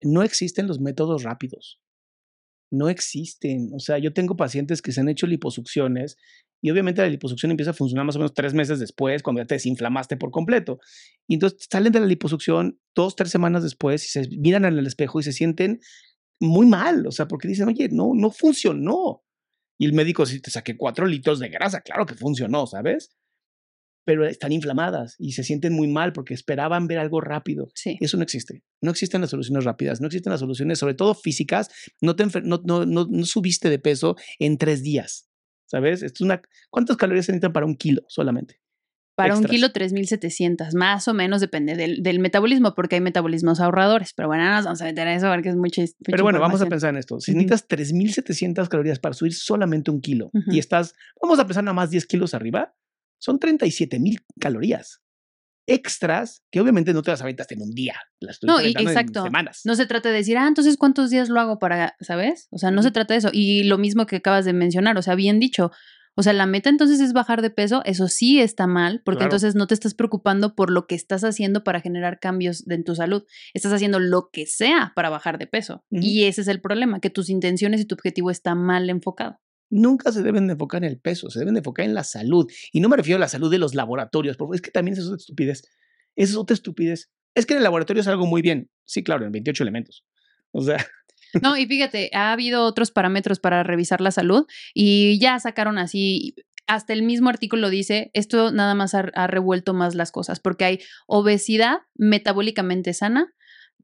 no 0.00 0.22
existen 0.22 0.68
los 0.68 0.78
métodos 0.78 1.24
rápidos 1.24 1.80
no 2.70 2.88
existen. 2.88 3.70
O 3.74 3.78
sea, 3.78 3.98
yo 3.98 4.12
tengo 4.12 4.36
pacientes 4.36 4.82
que 4.82 4.92
se 4.92 5.00
han 5.00 5.08
hecho 5.08 5.26
liposucciones 5.26 6.16
y 6.60 6.70
obviamente 6.70 7.02
la 7.02 7.08
liposucción 7.08 7.50
empieza 7.50 7.70
a 7.70 7.74
funcionar 7.74 8.04
más 8.04 8.16
o 8.16 8.18
menos 8.18 8.34
tres 8.34 8.52
meses 8.52 8.80
después, 8.80 9.22
cuando 9.22 9.42
ya 9.42 9.46
te 9.46 9.54
desinflamaste 9.54 10.16
por 10.16 10.30
completo. 10.30 10.80
Y 11.28 11.34
entonces 11.34 11.66
salen 11.70 11.92
de 11.92 12.00
la 12.00 12.06
liposucción 12.06 12.80
dos, 12.94 13.14
tres 13.14 13.30
semanas 13.30 13.62
después 13.62 14.04
y 14.04 14.08
se 14.08 14.28
miran 14.38 14.64
en 14.64 14.78
el 14.78 14.86
espejo 14.86 15.20
y 15.20 15.22
se 15.22 15.32
sienten 15.32 15.80
muy 16.40 16.66
mal. 16.66 17.06
O 17.06 17.12
sea, 17.12 17.28
porque 17.28 17.48
dicen, 17.48 17.68
oye, 17.68 17.88
no, 17.90 18.12
no 18.14 18.30
funcionó. 18.30 19.22
Y 19.78 19.86
el 19.86 19.92
médico, 19.92 20.26
si 20.26 20.40
te 20.40 20.50
saqué 20.50 20.76
cuatro 20.76 21.06
litros 21.06 21.38
de 21.38 21.48
grasa, 21.48 21.80
claro 21.80 22.04
que 22.06 22.14
funcionó, 22.14 22.66
¿sabes? 22.66 23.10
Pero 24.08 24.26
están 24.26 24.52
inflamadas 24.52 25.16
y 25.18 25.32
se 25.32 25.44
sienten 25.44 25.74
muy 25.74 25.86
mal 25.86 26.14
porque 26.14 26.32
esperaban 26.32 26.86
ver 26.86 26.96
algo 26.98 27.20
rápido. 27.20 27.68
Sí. 27.74 27.98
Eso 28.00 28.16
no 28.16 28.22
existe. 28.22 28.62
No 28.80 28.90
existen 28.90 29.20
las 29.20 29.28
soluciones 29.28 29.64
rápidas, 29.64 30.00
no 30.00 30.06
existen 30.06 30.30
las 30.30 30.40
soluciones, 30.40 30.78
sobre 30.78 30.94
todo 30.94 31.12
físicas. 31.14 31.68
No, 32.00 32.16
te 32.16 32.24
no, 32.42 32.62
no, 32.64 32.86
no, 32.86 33.24
subiste 33.26 33.68
de 33.68 33.78
peso 33.78 34.16
en 34.38 34.56
tres 34.56 34.82
días, 34.82 35.28
¿sabes? 35.66 36.02
es 36.02 36.18
una, 36.22 36.40
¿Cuántas 36.70 36.96
calorías 36.96 37.26
se 37.26 37.32
necesitan 37.32 37.52
para 37.52 37.66
un 37.66 37.76
kilo 37.76 38.00
solamente? 38.08 38.62
Para 39.14 39.36
un 39.36 39.44
kilo, 39.44 39.68
3.700, 39.68 40.74
más 40.74 41.06
o 41.06 41.12
menos 41.12 41.42
depende 41.42 41.76
del, 41.76 42.02
del 42.02 42.18
metabolismo, 42.18 42.74
porque 42.74 42.94
hay 42.94 43.02
metabolismos 43.02 43.60
ahorradores. 43.60 44.14
Pero 44.14 44.28
bueno, 44.28 44.44
no 44.44 44.54
nos 44.54 44.64
vamos 44.64 44.80
a 44.80 44.84
meter 44.86 45.06
en 45.06 45.14
eso 45.16 45.28
porque 45.28 45.50
es 45.50 45.56
mucha 45.56 45.82
mucha 45.82 45.92
Pero 46.02 46.22
bueno, 46.22 46.40
vamos 46.40 46.62
a 46.62 46.66
pensar 46.66 46.90
en 46.90 46.96
esto. 46.96 47.20
Si 47.20 47.32
Ujú. 47.32 47.40
necesitas 47.40 47.68
3.700 47.68 48.68
calorías 48.68 49.00
para 49.00 49.12
subir 49.12 49.34
solamente 49.34 49.90
un 49.90 50.00
kilo 50.00 50.30
y 50.46 50.58
estás, 50.58 50.94
vamos 51.20 51.38
a 51.40 51.46
pensar 51.46 51.62
nada 51.62 51.74
más 51.74 51.90
10 51.90 52.06
kilos 52.06 52.32
arriba, 52.32 52.74
son 53.18 53.38
37.000 53.38 54.18
calorías 54.40 55.00
extras 55.66 56.42
que 56.50 56.60
obviamente 56.60 56.94
no 56.94 57.02
te 57.02 57.10
las 57.10 57.20
aventas 57.20 57.46
en 57.52 57.60
un 57.60 57.70
día. 57.74 57.94
Las 58.20 58.36
estoy 58.36 58.48
No, 58.48 58.54
y- 58.60 58.62
aventando 58.64 58.90
en 58.90 58.96
exacto. 58.98 59.22
semanas. 59.24 59.60
No 59.64 59.74
se 59.74 59.86
trata 59.86 60.08
de 60.08 60.14
decir, 60.16 60.38
ah, 60.38 60.48
entonces 60.48 60.76
cuántos 60.78 61.10
días 61.10 61.28
lo 61.28 61.40
hago 61.40 61.58
para, 61.58 61.94
¿sabes? 62.00 62.48
O 62.50 62.58
sea, 62.58 62.70
no 62.70 62.82
se 62.82 62.90
trata 62.90 63.12
de 63.14 63.18
eso. 63.18 63.28
Y 63.32 63.64
lo 63.64 63.76
mismo 63.76 64.06
que 64.06 64.16
acabas 64.16 64.44
de 64.46 64.54
mencionar, 64.54 64.96
o 64.96 65.02
sea, 65.02 65.14
bien 65.14 65.38
dicho. 65.38 65.70
O 66.14 66.22
sea, 66.24 66.32
la 66.32 66.46
meta 66.46 66.68
entonces 66.68 66.98
es 67.00 67.12
bajar 67.12 67.42
de 67.42 67.50
peso, 67.50 67.82
eso 67.84 68.08
sí 68.08 68.40
está 68.40 68.66
mal, 68.66 69.02
porque 69.04 69.18
Claro. 69.18 69.28
entonces 69.28 69.54
no 69.54 69.68
te 69.68 69.74
estás 69.74 69.94
preocupando 69.94 70.56
por 70.56 70.70
lo 70.70 70.86
que 70.88 70.96
estás 70.96 71.22
haciendo 71.22 71.62
para 71.62 71.80
generar 71.80 72.18
cambios 72.18 72.66
en 72.68 72.82
tu 72.82 72.96
salud. 72.96 73.22
Estás 73.54 73.72
haciendo 73.72 74.00
lo 74.00 74.30
que 74.32 74.46
sea 74.46 74.92
para 74.96 75.10
bajar 75.10 75.38
de 75.38 75.46
peso. 75.46 75.84
Y 75.90 76.24
ese 76.24 76.40
es 76.40 76.48
el 76.48 76.60
problema, 76.60 76.98
que 77.00 77.10
tus 77.10 77.28
intenciones 77.30 77.80
y 77.80 77.84
tu 77.84 77.94
objetivo 77.94 78.30
está 78.32 78.54
mal 78.56 78.88
enfocado. 78.90 79.38
Nunca 79.70 80.12
se 80.12 80.22
deben 80.22 80.46
de 80.46 80.54
enfocar 80.54 80.84
en 80.84 80.90
el 80.90 80.98
peso, 80.98 81.30
se 81.30 81.38
deben 81.38 81.54
de 81.54 81.60
enfocar 81.60 81.84
en 81.84 81.94
la 81.94 82.04
salud. 82.04 82.50
Y 82.72 82.80
no 82.80 82.88
me 82.88 82.96
refiero 82.96 83.16
a 83.16 83.20
la 83.20 83.28
salud 83.28 83.50
de 83.50 83.58
los 83.58 83.74
laboratorios, 83.74 84.36
porque 84.36 84.56
es 84.56 84.62
que 84.62 84.70
también 84.70 84.96
es 84.96 85.04
otra 85.04 85.16
estupidez. 85.16 85.62
Es 86.16 86.36
otra 86.36 86.54
estupidez. 86.54 87.10
Es 87.34 87.46
que 87.46 87.54
en 87.54 87.58
el 87.58 87.64
laboratorio 87.64 88.00
es 88.00 88.08
algo 88.08 88.26
muy 88.26 88.42
bien. 88.42 88.70
Sí, 88.84 89.02
claro, 89.02 89.26
en 89.26 89.32
28 89.32 89.62
elementos. 89.62 90.04
O 90.50 90.62
sea, 90.62 90.78
No, 91.42 91.56
y 91.56 91.66
fíjate, 91.66 92.10
ha 92.14 92.32
habido 92.32 92.64
otros 92.64 92.90
parámetros 92.90 93.38
para 93.38 93.62
revisar 93.62 94.00
la 94.00 94.10
salud 94.10 94.46
y 94.74 95.18
ya 95.18 95.38
sacaron 95.38 95.78
así, 95.78 96.34
hasta 96.66 96.92
el 96.92 97.02
mismo 97.02 97.28
artículo 97.28 97.70
dice, 97.70 98.10
esto 98.14 98.50
nada 98.52 98.74
más 98.74 98.94
ha 98.94 99.26
revuelto 99.26 99.74
más 99.74 99.94
las 99.94 100.12
cosas, 100.12 100.40
porque 100.40 100.64
hay 100.64 100.78
obesidad 101.06 101.78
metabólicamente 101.94 102.92
sana, 102.94 103.32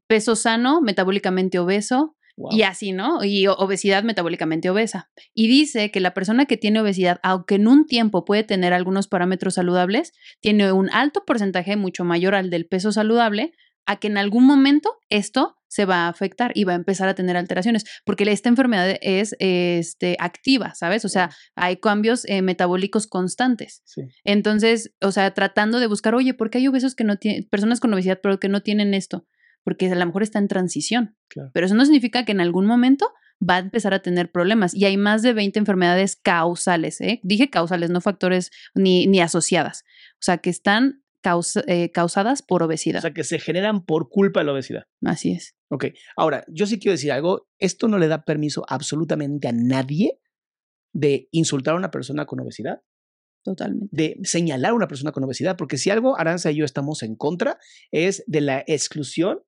peso 0.07 0.35
sano, 0.35 0.81
metabólicamente 0.81 1.59
obeso, 1.59 2.14
wow. 2.35 2.51
y 2.51 2.63
así, 2.63 2.91
¿no? 2.91 3.23
Y 3.23 3.47
obesidad 3.47 4.03
metabólicamente 4.03 4.69
obesa. 4.69 5.09
Y 5.33 5.47
dice 5.47 5.91
que 5.91 5.99
la 5.99 6.13
persona 6.13 6.45
que 6.45 6.57
tiene 6.57 6.79
obesidad, 6.79 7.19
aunque 7.23 7.55
en 7.55 7.67
un 7.67 7.85
tiempo 7.85 8.25
puede 8.25 8.43
tener 8.43 8.73
algunos 8.73 9.07
parámetros 9.07 9.55
saludables, 9.55 10.13
tiene 10.41 10.71
un 10.71 10.89
alto 10.91 11.23
porcentaje 11.25 11.75
mucho 11.75 12.03
mayor 12.03 12.35
al 12.35 12.49
del 12.49 12.67
peso 12.67 12.91
saludable, 12.91 13.53
a 13.85 13.97
que 13.97 14.07
en 14.07 14.17
algún 14.17 14.45
momento 14.45 14.97
esto 15.09 15.57
se 15.67 15.85
va 15.85 16.05
a 16.05 16.07
afectar 16.07 16.51
y 16.55 16.63
va 16.63 16.71
a 16.73 16.77
empezar 16.77 17.09
a 17.09 17.15
tener 17.15 17.35
alteraciones, 17.35 17.83
porque 18.05 18.23
esta 18.31 18.49
enfermedad 18.49 18.97
es 19.01 19.35
este, 19.39 20.15
activa, 20.19 20.73
¿sabes? 20.73 21.03
O 21.03 21.09
sea, 21.09 21.31
hay 21.55 21.77
cambios 21.77 22.25
eh, 22.29 22.41
metabólicos 22.41 23.07
constantes. 23.07 23.81
Sí. 23.83 24.03
Entonces, 24.23 24.93
o 25.01 25.11
sea, 25.11 25.33
tratando 25.33 25.79
de 25.79 25.87
buscar, 25.87 26.15
oye, 26.15 26.33
¿por 26.33 26.49
qué 26.49 26.59
hay 26.59 26.67
obesos 26.67 26.95
que 26.95 27.03
no 27.03 27.17
tienen, 27.17 27.47
personas 27.49 27.79
con 27.79 27.93
obesidad, 27.93 28.19
pero 28.23 28.39
que 28.39 28.47
no 28.47 28.61
tienen 28.61 28.93
esto? 28.93 29.27
Porque 29.65 29.91
a 29.91 29.95
lo 29.95 30.05
mejor 30.05 30.23
está 30.23 30.39
en 30.39 30.47
transición. 30.47 31.17
Claro. 31.27 31.51
Pero 31.53 31.65
eso 31.65 31.75
no 31.75 31.83
significa 31.83 32.23
que 32.23 32.31
en 32.31 32.39
algún 32.39 32.65
momento 32.65 33.11
va 33.41 33.55
a 33.57 33.59
empezar 33.59 33.93
a 33.93 34.01
tener 34.01 34.31
problemas. 34.31 34.73
Y 34.73 34.85
hay 34.85 34.95
más 34.95 35.21
de 35.21 35.33
20 35.33 35.59
enfermedades 35.59 36.15
causales, 36.15 37.01
¿eh? 37.01 37.19
Dije 37.23 37.49
causales, 37.49 37.89
no 37.89 37.99
factores 37.99 38.51
ni, 38.73 39.07
ni 39.07 39.19
asociadas. 39.19 39.83
O 40.13 40.21
sea, 40.21 40.37
que 40.37 40.49
están 40.49 41.03
causa- 41.21 41.63
eh, 41.67 41.91
causadas 41.91 42.41
por 42.41 42.63
obesidad. 42.63 42.99
O 42.99 43.01
sea, 43.01 43.13
que 43.13 43.25
se 43.25 43.39
generan 43.39 43.83
por 43.83 44.07
culpa 44.07 44.39
de 44.39 44.45
la 44.45 44.53
obesidad. 44.53 44.83
Así 45.03 45.31
es. 45.33 45.53
Ok, 45.69 45.87
ahora, 46.15 46.45
yo 46.47 46.65
sí 46.67 46.79
quiero 46.79 46.93
decir 46.93 47.11
algo. 47.11 47.49
Esto 47.59 47.87
no 47.89 47.97
le 47.97 48.07
da 48.07 48.23
permiso 48.23 48.63
absolutamente 48.69 49.47
a 49.49 49.51
nadie 49.51 50.19
de 50.93 51.27
insultar 51.31 51.73
a 51.73 51.77
una 51.77 51.91
persona 51.91 52.25
con 52.27 52.39
obesidad, 52.39 52.81
Totalmente. 53.43 53.89
de 53.91 54.17
señalar 54.23 54.71
a 54.71 54.75
una 54.75 54.87
persona 54.87 55.11
con 55.11 55.23
obesidad, 55.23 55.57
porque 55.57 55.77
si 55.77 55.89
algo 55.89 56.17
Aranza 56.17 56.51
y 56.51 56.55
yo 56.57 56.65
estamos 56.65 57.03
en 57.03 57.15
contra 57.15 57.57
es 57.91 58.23
de 58.27 58.41
la 58.41 58.63
exclusión 58.67 59.41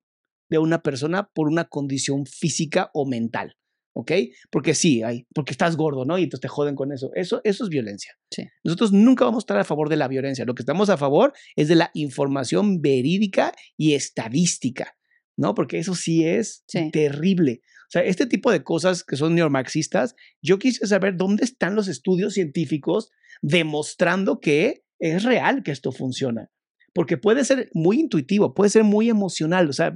de 0.49 0.57
una 0.57 0.81
persona 0.81 1.29
por 1.33 1.47
una 1.47 1.65
condición 1.65 2.25
física 2.25 2.89
o 2.93 3.05
mental, 3.07 3.55
¿ok? 3.93 4.11
Porque 4.51 4.73
sí, 4.75 5.03
hay, 5.03 5.25
porque 5.33 5.51
estás 5.51 5.75
gordo, 5.75 6.05
¿no? 6.05 6.17
Y 6.17 6.23
entonces 6.23 6.41
te 6.41 6.47
joden 6.47 6.75
con 6.75 6.91
eso. 6.91 7.11
Eso, 7.15 7.41
eso 7.43 7.63
es 7.63 7.69
violencia. 7.69 8.13
Sí. 8.31 8.43
Nosotros 8.63 8.91
nunca 8.93 9.25
vamos 9.25 9.41
a 9.41 9.45
estar 9.45 9.57
a 9.59 9.63
favor 9.63 9.89
de 9.89 9.97
la 9.97 10.07
violencia. 10.07 10.45
Lo 10.45 10.55
que 10.55 10.61
estamos 10.61 10.89
a 10.89 10.97
favor 10.97 11.33
es 11.55 11.67
de 11.67 11.75
la 11.75 11.91
información 11.93 12.81
verídica 12.81 13.53
y 13.77 13.93
estadística, 13.93 14.95
¿no? 15.37 15.53
Porque 15.53 15.79
eso 15.79 15.95
sí 15.95 16.25
es 16.25 16.63
Sí. 16.67 16.89
terrible. 16.91 17.61
O 17.87 17.89
sea, 17.89 18.03
este 18.03 18.25
tipo 18.25 18.51
de 18.51 18.63
cosas 18.63 19.03
que 19.05 19.15
son 19.15 19.33
neomarxistas, 19.35 20.15
yo 20.41 20.59
quise 20.59 20.85
saber 20.87 21.15
dónde 21.15 21.45
están 21.45 21.73
los 21.75 21.87
estudios 21.87 22.33
científicos 22.33 23.11
demostrando 23.41 24.39
que 24.39 24.83
es 24.99 25.23
real 25.23 25.63
que 25.63 25.71
esto 25.71 25.91
funciona. 25.91 26.49
Porque 26.97 27.15
puede 27.15 27.45
ser 27.45 27.69
muy 27.75 27.99
intuitivo, 27.99 28.55
puede 28.55 28.71
ser 28.71 28.83
muy 28.83 29.07
emocional. 29.07 29.69
O 29.69 29.73
sea, 29.73 29.93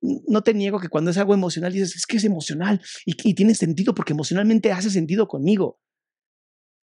no 0.00 0.42
te 0.42 0.54
niego 0.54 0.80
que 0.80 0.88
cuando 0.88 1.10
es 1.10 1.18
algo 1.18 1.34
emocional 1.34 1.74
dices, 1.74 1.94
es 1.94 2.06
que 2.06 2.16
es 2.16 2.24
emocional 2.24 2.80
y, 3.04 3.12
y 3.28 3.34
tiene 3.34 3.54
sentido 3.54 3.94
porque 3.94 4.14
emocionalmente 4.14 4.72
hace 4.72 4.88
sentido 4.88 5.28
conmigo. 5.28 5.78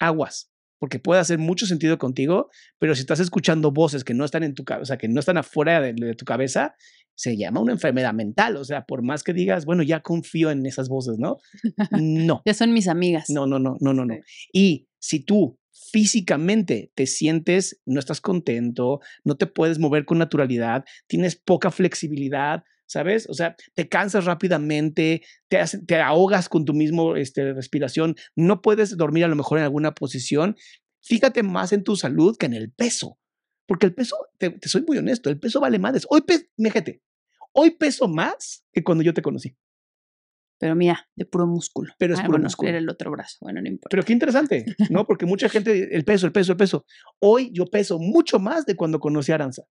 Aguas, 0.00 0.50
porque 0.80 0.98
puede 0.98 1.20
hacer 1.20 1.38
mucho 1.38 1.66
sentido 1.66 1.96
contigo, 1.96 2.50
pero 2.80 2.96
si 2.96 3.02
estás 3.02 3.20
escuchando 3.20 3.70
voces 3.70 4.02
que 4.02 4.14
no 4.14 4.24
están 4.24 4.42
en 4.42 4.54
tu 4.54 4.64
cabeza, 4.64 4.82
o 4.82 4.86
sea, 4.86 4.98
que 4.98 5.06
no 5.06 5.20
están 5.20 5.36
afuera 5.36 5.80
de, 5.80 5.92
de 5.92 6.14
tu 6.14 6.24
cabeza, 6.24 6.74
se 7.14 7.36
llama 7.36 7.60
una 7.60 7.74
enfermedad 7.74 8.14
mental. 8.14 8.56
O 8.56 8.64
sea, 8.64 8.84
por 8.84 9.04
más 9.04 9.22
que 9.22 9.32
digas, 9.32 9.64
bueno, 9.64 9.84
ya 9.84 10.00
confío 10.00 10.50
en 10.50 10.66
esas 10.66 10.88
voces, 10.88 11.20
¿no? 11.20 11.36
No. 12.02 12.42
Ya 12.44 12.54
son 12.54 12.72
mis 12.72 12.88
amigas. 12.88 13.26
No, 13.28 13.46
no, 13.46 13.60
no, 13.60 13.76
no, 13.78 13.94
no, 13.94 14.04
no. 14.04 14.16
Y 14.52 14.88
si 14.98 15.20
tú 15.20 15.56
físicamente 15.72 16.92
te 16.94 17.06
sientes, 17.06 17.80
no 17.86 17.98
estás 17.98 18.20
contento, 18.20 19.00
no 19.24 19.36
te 19.36 19.46
puedes 19.46 19.78
mover 19.78 20.04
con 20.04 20.18
naturalidad, 20.18 20.84
tienes 21.06 21.36
poca 21.36 21.70
flexibilidad, 21.70 22.64
¿sabes? 22.86 23.28
O 23.28 23.34
sea, 23.34 23.56
te 23.74 23.88
cansas 23.88 24.26
rápidamente, 24.26 25.22
te, 25.48 25.58
te 25.86 26.00
ahogas 26.00 26.48
con 26.48 26.64
tu 26.64 26.74
mismo 26.74 27.16
este, 27.16 27.54
respiración, 27.54 28.16
no 28.36 28.60
puedes 28.60 28.96
dormir 28.96 29.24
a 29.24 29.28
lo 29.28 29.36
mejor 29.36 29.58
en 29.58 29.64
alguna 29.64 29.94
posición. 29.94 30.56
Fíjate 31.00 31.42
más 31.42 31.72
en 31.72 31.84
tu 31.84 31.96
salud 31.96 32.36
que 32.36 32.46
en 32.46 32.54
el 32.54 32.70
peso, 32.70 33.18
porque 33.66 33.86
el 33.86 33.94
peso, 33.94 34.16
te, 34.38 34.56
soy 34.66 34.84
muy 34.86 34.98
honesto, 34.98 35.30
el 35.30 35.40
peso 35.40 35.60
vale 35.60 35.78
madres. 35.78 36.06
Hoy, 36.10 36.22
fíjate, 36.56 37.02
hoy 37.52 37.70
peso 37.72 38.08
más 38.08 38.64
que 38.72 38.84
cuando 38.84 39.02
yo 39.02 39.14
te 39.14 39.22
conocí. 39.22 39.56
Pero 40.62 40.76
mira, 40.76 41.08
de 41.16 41.24
puro 41.24 41.44
músculo. 41.48 41.92
Pero 41.98 42.14
es 42.14 42.20
Ah, 42.20 42.22
puro 42.22 42.34
bueno, 42.34 42.44
músculo. 42.44 42.68
Era 42.68 42.78
el 42.78 42.88
otro 42.88 43.10
brazo. 43.10 43.36
Bueno, 43.40 43.60
no 43.60 43.66
importa. 43.66 43.88
Pero 43.90 44.04
qué 44.04 44.12
interesante, 44.12 44.64
¿no? 44.90 45.04
Porque 45.08 45.26
mucha 45.26 45.48
gente, 45.48 45.96
el 45.96 46.04
peso, 46.04 46.24
el 46.24 46.30
peso, 46.32 46.52
el 46.52 46.56
peso. 46.56 46.86
Hoy 47.18 47.50
yo 47.52 47.66
peso 47.66 47.98
mucho 47.98 48.38
más 48.38 48.64
de 48.64 48.76
cuando 48.76 49.00
conocí 49.00 49.32
a 49.32 49.34
Aranza, 49.34 49.64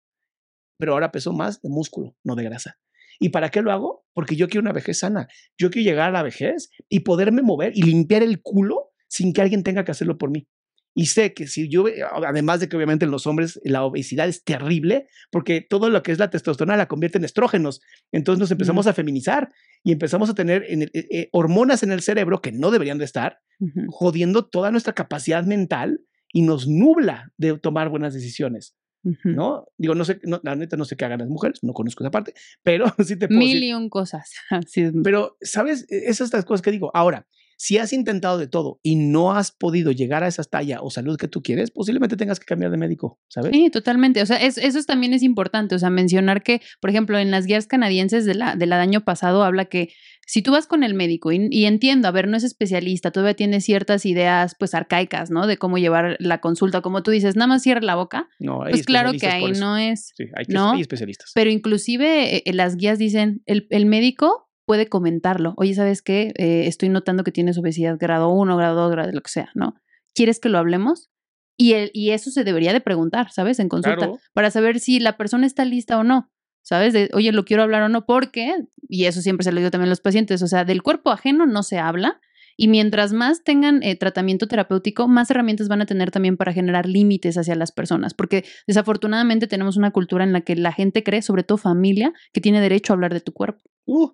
pero 0.77 0.91
ahora 0.91 1.09
peso 1.09 1.31
más 1.31 1.61
de 1.61 1.69
músculo, 1.69 2.17
no 2.25 2.35
de 2.35 2.43
grasa. 2.43 2.75
¿Y 3.21 3.29
para 3.29 3.47
qué 3.47 3.61
lo 3.61 3.71
hago? 3.71 4.05
Porque 4.13 4.35
yo 4.35 4.49
quiero 4.49 4.63
una 4.63 4.73
vejez 4.73 4.99
sana. 4.99 5.29
Yo 5.57 5.69
quiero 5.69 5.89
llegar 5.89 6.09
a 6.09 6.11
la 6.11 6.23
vejez 6.23 6.71
y 6.89 6.99
poderme 6.99 7.41
mover 7.41 7.71
y 7.73 7.83
limpiar 7.83 8.21
el 8.21 8.41
culo 8.41 8.91
sin 9.07 9.31
que 9.31 9.41
alguien 9.41 9.63
tenga 9.63 9.85
que 9.85 9.91
hacerlo 9.91 10.17
por 10.17 10.29
mí. 10.29 10.45
Y 10.93 11.05
sé 11.05 11.33
que 11.33 11.47
si 11.47 11.69
yo, 11.69 11.85
además 12.25 12.59
de 12.59 12.67
que 12.67 12.75
obviamente 12.75 13.05
en 13.05 13.11
los 13.11 13.25
hombres 13.25 13.59
la 13.63 13.83
obesidad 13.83 14.27
es 14.27 14.43
terrible, 14.43 15.07
porque 15.31 15.61
todo 15.61 15.89
lo 15.89 16.03
que 16.03 16.11
es 16.11 16.19
la 16.19 16.29
testosterona 16.29 16.75
la 16.75 16.87
convierte 16.89 17.17
en 17.17 17.23
estrógenos. 17.23 17.81
Entonces 18.11 18.39
nos 18.39 18.51
empezamos 18.51 18.87
a 18.87 18.93
feminizar 18.93 19.49
y 19.83 19.93
empezamos 19.93 20.29
a 20.29 20.33
tener 20.35 20.65
en 20.67 20.81
el- 20.83 20.91
eh, 20.93 21.07
eh, 21.11 21.29
hormonas 21.31 21.83
en 21.83 21.91
el 21.91 22.01
cerebro 22.01 22.41
que 22.41 22.51
no 22.51 22.71
deberían 22.71 22.97
de 22.97 23.05
estar, 23.05 23.39
Ujú. 23.59 23.85
jodiendo 23.89 24.45
toda 24.45 24.69
nuestra 24.71 24.91
capacidad 24.93 25.45
mental 25.45 26.01
y 26.33 26.41
nos 26.41 26.67
nubla 26.67 27.31
de 27.37 27.57
tomar 27.57 27.87
buenas 27.89 28.13
decisiones, 28.13 28.75
Ujú. 29.03 29.29
¿no? 29.29 29.65
Digo, 29.77 29.95
no 29.95 30.03
sé, 30.03 30.19
no, 30.23 30.41
la 30.43 30.55
neta 30.57 30.75
no 30.77 30.83
sé 30.85 30.97
qué 30.97 31.05
hagan 31.05 31.19
las 31.19 31.29
mujeres, 31.29 31.59
no 31.63 31.71
conozco 31.73 32.03
esa 32.03 32.11
parte, 32.11 32.33
pero 32.63 32.85
sí 33.05 33.17
te 33.17 33.27
puedo 33.27 33.39
Mil 33.39 33.63
y 33.63 33.71
un 33.73 33.87
cosas. 33.89 34.29
Así 34.49 34.81
es. 34.81 34.93
Pero, 35.03 35.37
¿sabes? 35.41 35.85
E- 35.89 36.09
Esas 36.09 36.29
son 36.29 36.37
las 36.39 36.45
cosas 36.45 36.61
que 36.61 36.71
digo. 36.71 36.91
Ahora, 36.93 37.25
si 37.63 37.77
has 37.77 37.93
intentado 37.93 38.39
de 38.39 38.47
todo 38.47 38.79
y 38.81 38.95
no 38.95 39.33
has 39.33 39.51
podido 39.51 39.91
llegar 39.91 40.23
a 40.23 40.27
esa 40.27 40.43
talla 40.43 40.81
o 40.81 40.89
salud 40.89 41.15
que 41.15 41.27
tú 41.27 41.43
quieres, 41.43 41.69
posiblemente 41.69 42.17
tengas 42.17 42.39
que 42.39 42.45
cambiar 42.47 42.71
de 42.71 42.77
médico, 42.77 43.19
¿sabes? 43.27 43.51
Sí, 43.53 43.69
totalmente. 43.69 44.19
O 44.23 44.25
sea, 44.25 44.37
es- 44.37 44.57
eso 44.57 44.79
es- 44.79 44.87
también 44.87 45.13
es 45.13 45.21
importante. 45.21 45.75
O 45.75 45.79
sea, 45.79 45.91
mencionar 45.91 46.41
que, 46.41 46.59
por 46.79 46.89
ejemplo, 46.89 47.19
en 47.19 47.29
las 47.29 47.45
guías 47.45 47.67
canadienses 47.67 48.25
de 48.25 48.33
la, 48.33 48.55
del 48.55 48.73
año 48.73 49.01
pasado 49.01 49.43
habla 49.43 49.65
que 49.65 49.89
si 50.25 50.41
tú 50.41 50.53
vas 50.53 50.65
con 50.65 50.81
el 50.83 50.95
médico 50.95 51.31
y, 51.31 51.49
y 51.51 51.65
entiendo, 51.65 52.07
a 52.07 52.11
ver, 52.11 52.27
no 52.27 52.35
es 52.35 52.43
especialista, 52.43 53.11
todavía 53.11 53.35
tiene 53.35 53.61
ciertas 53.61 54.07
ideas 54.07 54.55
pues 54.57 54.73
arcaicas, 54.73 55.29
¿no? 55.29 55.45
De 55.45 55.57
cómo 55.57 55.77
llevar 55.77 56.15
la 56.19 56.39
consulta. 56.41 56.81
Como 56.81 57.03
tú 57.03 57.11
dices, 57.11 57.35
nada 57.35 57.47
más 57.47 57.61
cierra 57.61 57.81
la 57.81 57.93
boca. 57.95 58.27
No, 58.39 58.63
hay 58.63 58.71
Pues 58.71 58.85
claro 58.87 59.11
que 59.11 59.27
ahí 59.27 59.51
no 59.59 59.77
es. 59.77 60.13
Sí, 60.17 60.23
hay, 60.35 60.45
que, 60.45 60.53
¿no? 60.53 60.71
hay 60.71 60.81
especialistas. 60.81 61.31
Pero 61.35 61.51
inclusive 61.51 62.37
eh, 62.37 62.43
eh, 62.45 62.53
las 62.53 62.75
guías 62.77 62.97
dicen, 62.97 63.43
el, 63.45 63.67
el 63.69 63.85
médico 63.85 64.47
puede 64.71 64.87
comentarlo. 64.87 65.53
Oye, 65.57 65.73
¿sabes 65.73 66.01
qué? 66.01 66.31
Eh, 66.37 66.65
estoy 66.65 66.87
notando 66.87 67.25
que 67.25 67.33
tienes 67.33 67.57
obesidad 67.57 67.97
grado 67.99 68.29
1, 68.29 68.55
grado 68.55 68.83
2, 68.83 68.91
grado 68.91 69.11
lo 69.11 69.19
que 69.19 69.29
sea, 69.29 69.49
¿no? 69.53 69.75
¿Quieres 70.15 70.39
que 70.39 70.47
lo 70.47 70.59
hablemos? 70.59 71.09
Y, 71.57 71.73
el, 71.73 71.91
y 71.93 72.11
eso 72.11 72.31
se 72.31 72.45
debería 72.45 72.71
de 72.71 72.79
preguntar, 72.79 73.31
¿sabes? 73.33 73.59
En 73.59 73.67
consulta, 73.67 73.97
Claro. 73.97 74.19
para 74.31 74.49
saber 74.49 74.79
si 74.79 75.01
la 75.01 75.17
persona 75.17 75.45
está 75.45 75.65
lista 75.65 75.97
o 75.99 76.05
no, 76.05 76.31
¿sabes? 76.63 76.93
De, 76.93 77.09
oye, 77.13 77.33
lo 77.33 77.43
quiero 77.43 77.63
hablar 77.63 77.81
o 77.83 77.89
no, 77.89 78.05
porque, 78.05 78.55
y 78.87 79.03
eso 79.07 79.21
siempre 79.21 79.43
se 79.43 79.51
lo 79.51 79.57
digo 79.59 79.71
también 79.71 79.89
a 79.89 79.91
los 79.91 79.99
pacientes, 79.99 80.41
o 80.41 80.47
sea, 80.47 80.63
del 80.63 80.81
cuerpo 80.83 81.11
ajeno 81.11 81.45
no 81.45 81.63
se 81.63 81.77
habla 81.77 82.21
Y 82.57 82.67
mientras 82.69 83.11
más 83.11 83.43
tengan 83.43 83.81
eh, 83.83 83.95
tratamiento 83.97 84.47
terapéutico, 84.47 85.07
más 85.09 85.29
herramientas 85.31 85.67
van 85.67 85.81
a 85.81 85.85
tener 85.85 86.11
también 86.11 86.37
para 86.37 86.53
generar 86.53 86.85
límites 86.85 87.37
hacia 87.37 87.55
las 87.55 87.71
personas, 87.73 88.13
porque 88.13 88.45
desafortunadamente 88.67 89.47
tenemos 89.47 89.75
una 89.77 89.91
cultura 89.91 90.23
en 90.23 90.31
la 90.31 90.41
que 90.41 90.55
la 90.55 90.71
gente 90.71 91.03
cree, 91.03 91.21
sobre 91.21 91.43
todo 91.43 91.57
familia, 91.57 92.13
que 92.33 92.39
tiene 92.41 92.61
derecho 92.61 92.93
a 92.93 92.95
hablar 92.95 93.13
de 93.13 93.21
tu 93.21 93.33
cuerpo. 93.33 93.61
Uh. 93.85 94.11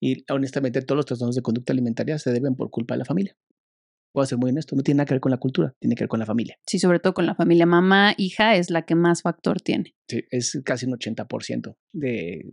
Y 0.00 0.24
honestamente, 0.32 0.82
todos 0.82 0.96
los 0.96 1.06
trastornos 1.06 1.36
de 1.36 1.42
conducta 1.42 1.72
alimentaria 1.72 2.18
se 2.18 2.32
deben 2.32 2.56
por 2.56 2.70
culpa 2.70 2.94
de 2.94 2.98
la 2.98 3.04
familia. 3.04 3.36
Puedo 4.12 4.26
ser 4.26 4.38
muy 4.38 4.50
honesto, 4.50 4.74
no 4.74 4.82
tiene 4.82 4.98
nada 4.98 5.06
que 5.06 5.14
ver 5.14 5.20
con 5.20 5.30
la 5.30 5.36
cultura, 5.38 5.72
tiene 5.78 5.94
que 5.94 6.02
ver 6.02 6.08
con 6.08 6.18
la 6.18 6.26
familia. 6.26 6.58
Sí, 6.66 6.80
sobre 6.80 6.98
todo 6.98 7.14
con 7.14 7.26
la 7.26 7.36
familia. 7.36 7.64
Mamá, 7.64 8.14
hija 8.16 8.56
es 8.56 8.68
la 8.68 8.82
que 8.82 8.96
más 8.96 9.22
factor 9.22 9.60
tiene. 9.60 9.94
Sí, 10.08 10.24
es 10.30 10.60
casi 10.64 10.86
un 10.86 10.94
80% 10.94 11.76
de... 11.92 12.44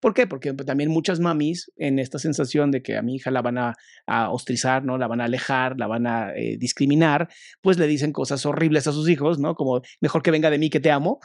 ¿Por 0.00 0.14
qué? 0.14 0.26
Porque 0.26 0.54
también 0.54 0.90
muchas 0.90 1.20
mamis 1.20 1.70
en 1.76 1.98
esta 1.98 2.18
sensación 2.18 2.70
de 2.70 2.82
que 2.82 2.96
a 2.96 3.02
mi 3.02 3.16
hija 3.16 3.30
la 3.30 3.42
van 3.42 3.58
a, 3.58 3.74
a 4.06 4.30
ostrizar, 4.30 4.82
¿no? 4.84 4.96
La 4.96 5.06
van 5.06 5.20
a 5.20 5.24
alejar, 5.24 5.78
la 5.78 5.88
van 5.88 6.06
a 6.06 6.32
eh, 6.34 6.56
discriminar, 6.58 7.28
pues 7.60 7.78
le 7.78 7.86
dicen 7.86 8.12
cosas 8.12 8.46
horribles 8.46 8.86
a 8.86 8.92
sus 8.92 9.06
hijos, 9.10 9.38
¿no? 9.38 9.56
Como, 9.56 9.82
mejor 10.00 10.22
que 10.22 10.30
venga 10.30 10.48
de 10.48 10.58
mí 10.58 10.70
que 10.70 10.80
te 10.80 10.90
amo. 10.90 11.18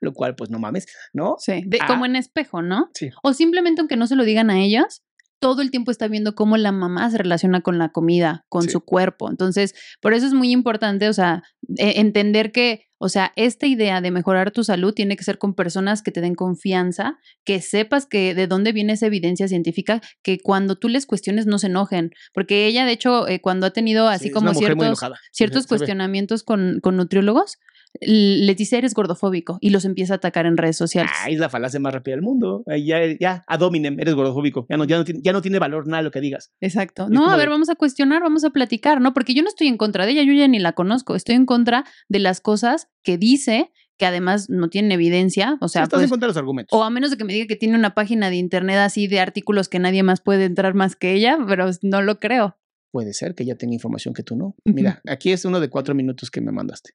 Lo 0.00 0.12
cual, 0.12 0.34
pues 0.36 0.50
no 0.50 0.58
mames, 0.58 0.86
¿no? 1.12 1.36
Sí, 1.38 1.62
de, 1.66 1.78
Ah. 1.80 1.86
como 1.86 2.06
en 2.06 2.16
espejo, 2.16 2.62
¿no? 2.62 2.90
Sí. 2.94 3.10
O 3.22 3.32
simplemente 3.32 3.80
aunque 3.80 3.96
no 3.96 4.06
se 4.06 4.16
lo 4.16 4.24
digan 4.24 4.50
a 4.50 4.60
ellas, 4.60 5.02
todo 5.40 5.60
el 5.60 5.70
tiempo 5.70 5.90
está 5.90 6.08
viendo 6.08 6.34
cómo 6.34 6.56
la 6.56 6.72
mamá 6.72 7.10
se 7.10 7.18
relaciona 7.18 7.60
con 7.60 7.76
la 7.78 7.90
comida, 7.90 8.46
con 8.48 8.62
Sí. 8.62 8.70
su 8.70 8.80
cuerpo. 8.80 9.28
Entonces, 9.28 9.74
por 10.00 10.14
eso 10.14 10.26
es 10.26 10.32
muy 10.32 10.50
importante, 10.50 11.06
o 11.08 11.12
sea, 11.12 11.42
e- 11.76 12.00
entender 12.00 12.50
que, 12.50 12.86
o 12.96 13.10
sea, 13.10 13.30
esta 13.36 13.66
idea 13.66 14.00
de 14.00 14.10
mejorar 14.10 14.52
tu 14.52 14.64
salud 14.64 14.94
tiene 14.94 15.16
que 15.18 15.24
ser 15.24 15.36
con 15.36 15.52
personas 15.54 16.02
que 16.02 16.12
te 16.12 16.22
den 16.22 16.34
confianza, 16.34 17.18
que 17.44 17.60
sepas 17.60 18.06
que 18.06 18.34
de 18.34 18.46
dónde 18.46 18.72
viene 18.72 18.94
esa 18.94 19.04
evidencia 19.06 19.46
científica, 19.46 20.00
que 20.22 20.38
cuando 20.38 20.76
tú 20.76 20.88
les 20.88 21.04
cuestiones 21.04 21.44
no 21.44 21.58
se 21.58 21.66
enojen, 21.66 22.12
porque 22.32 22.64
ella, 22.66 22.86
de 22.86 22.92
hecho, 22.92 23.28
eh, 23.28 23.42
cuando 23.42 23.66
ha 23.66 23.70
tenido 23.70 24.08
así 24.08 24.28
Sí, 24.28 24.30
como 24.30 24.54
ciertos 24.54 25.00
ciertos 25.32 25.66
cuestionamientos 25.66 26.42
con, 26.42 26.78
con 26.80 26.96
nutriólogos, 26.96 27.58
les 28.00 28.56
dice 28.56 28.76
eres 28.78 28.94
gordofóbico 28.94 29.58
y 29.60 29.70
los 29.70 29.84
empieza 29.84 30.14
a 30.14 30.16
atacar 30.16 30.46
en 30.46 30.56
redes 30.56 30.76
sociales. 30.76 31.12
Ah, 31.22 31.30
es 31.30 31.38
la 31.38 31.48
falacia 31.48 31.78
más 31.80 31.92
rápida 31.94 32.14
del 32.14 32.22
mundo. 32.22 32.64
Ya, 32.66 32.98
ya, 33.18 33.44
ad 33.46 33.60
hominem, 33.62 33.98
eres 34.00 34.14
gordofóbico. 34.14 34.66
Ya 34.68 34.76
no, 34.76 34.84
ya, 34.84 34.96
no, 34.98 35.04
tiene- 35.04 35.20
ya 35.22 35.32
no 35.32 35.42
tiene 35.42 35.58
valor 35.58 35.86
nada 35.86 36.02
lo 36.02 36.10
que 36.10 36.20
digas. 36.20 36.52
Exacto. 36.60 37.04
Es 37.04 37.10
No, 37.10 37.28
a 37.28 37.32
de- 37.32 37.38
ver, 37.38 37.48
vamos 37.48 37.68
a 37.70 37.74
cuestionar, 37.76 38.22
vamos 38.22 38.44
a 38.44 38.50
platicar, 38.50 39.00
¿no? 39.00 39.14
Porque 39.14 39.34
yo 39.34 39.42
no 39.42 39.48
estoy 39.48 39.68
en 39.68 39.76
contra 39.76 40.06
de 40.06 40.12
ella, 40.12 40.22
yo 40.22 40.32
ya 40.32 40.48
ni 40.48 40.58
la 40.58 40.72
conozco. 40.72 41.14
Estoy 41.14 41.34
en 41.36 41.46
contra 41.46 41.84
de 42.08 42.18
las 42.18 42.40
cosas 42.40 42.88
que 43.02 43.16
dice, 43.18 43.70
que 43.96 44.06
además 44.06 44.50
no 44.50 44.68
tienen 44.70 44.90
evidencia. 44.90 45.56
O 45.60 45.68
sea, 45.68 45.84
Estás 45.84 45.98
pues, 45.98 46.04
en 46.04 46.10
contra 46.10 46.26
de 46.26 46.30
los 46.30 46.36
argumentos. 46.36 46.76
o 46.76 46.82
a 46.82 46.90
menos 46.90 47.12
de 47.12 47.16
que 47.16 47.24
me 47.24 47.32
diga 47.32 47.46
que 47.46 47.54
tiene 47.56 47.76
una 47.76 47.94
página 47.94 48.28
de 48.28 48.36
internet 48.36 48.78
así 48.78 49.06
de 49.06 49.20
artículos 49.20 49.68
que 49.68 49.78
nadie 49.78 50.02
más 50.02 50.20
puede 50.20 50.46
entrar 50.46 50.74
más 50.74 50.96
que 50.96 51.12
ella, 51.12 51.38
pero 51.46 51.70
no 51.82 52.02
lo 52.02 52.18
creo. 52.18 52.58
Puede 52.90 53.12
ser 53.12 53.34
que 53.36 53.44
ella 53.44 53.56
tenga 53.56 53.74
información 53.74 54.12
que 54.14 54.22
tú 54.24 54.36
no. 54.36 54.56
Mira, 54.64 55.00
aquí 55.08 55.30
es 55.32 55.44
uno 55.44 55.60
de 55.60 55.68
cuatro 55.68 55.94
minutos 55.94 56.30
que 56.30 56.40
me 56.40 56.50
mandaste. 56.52 56.90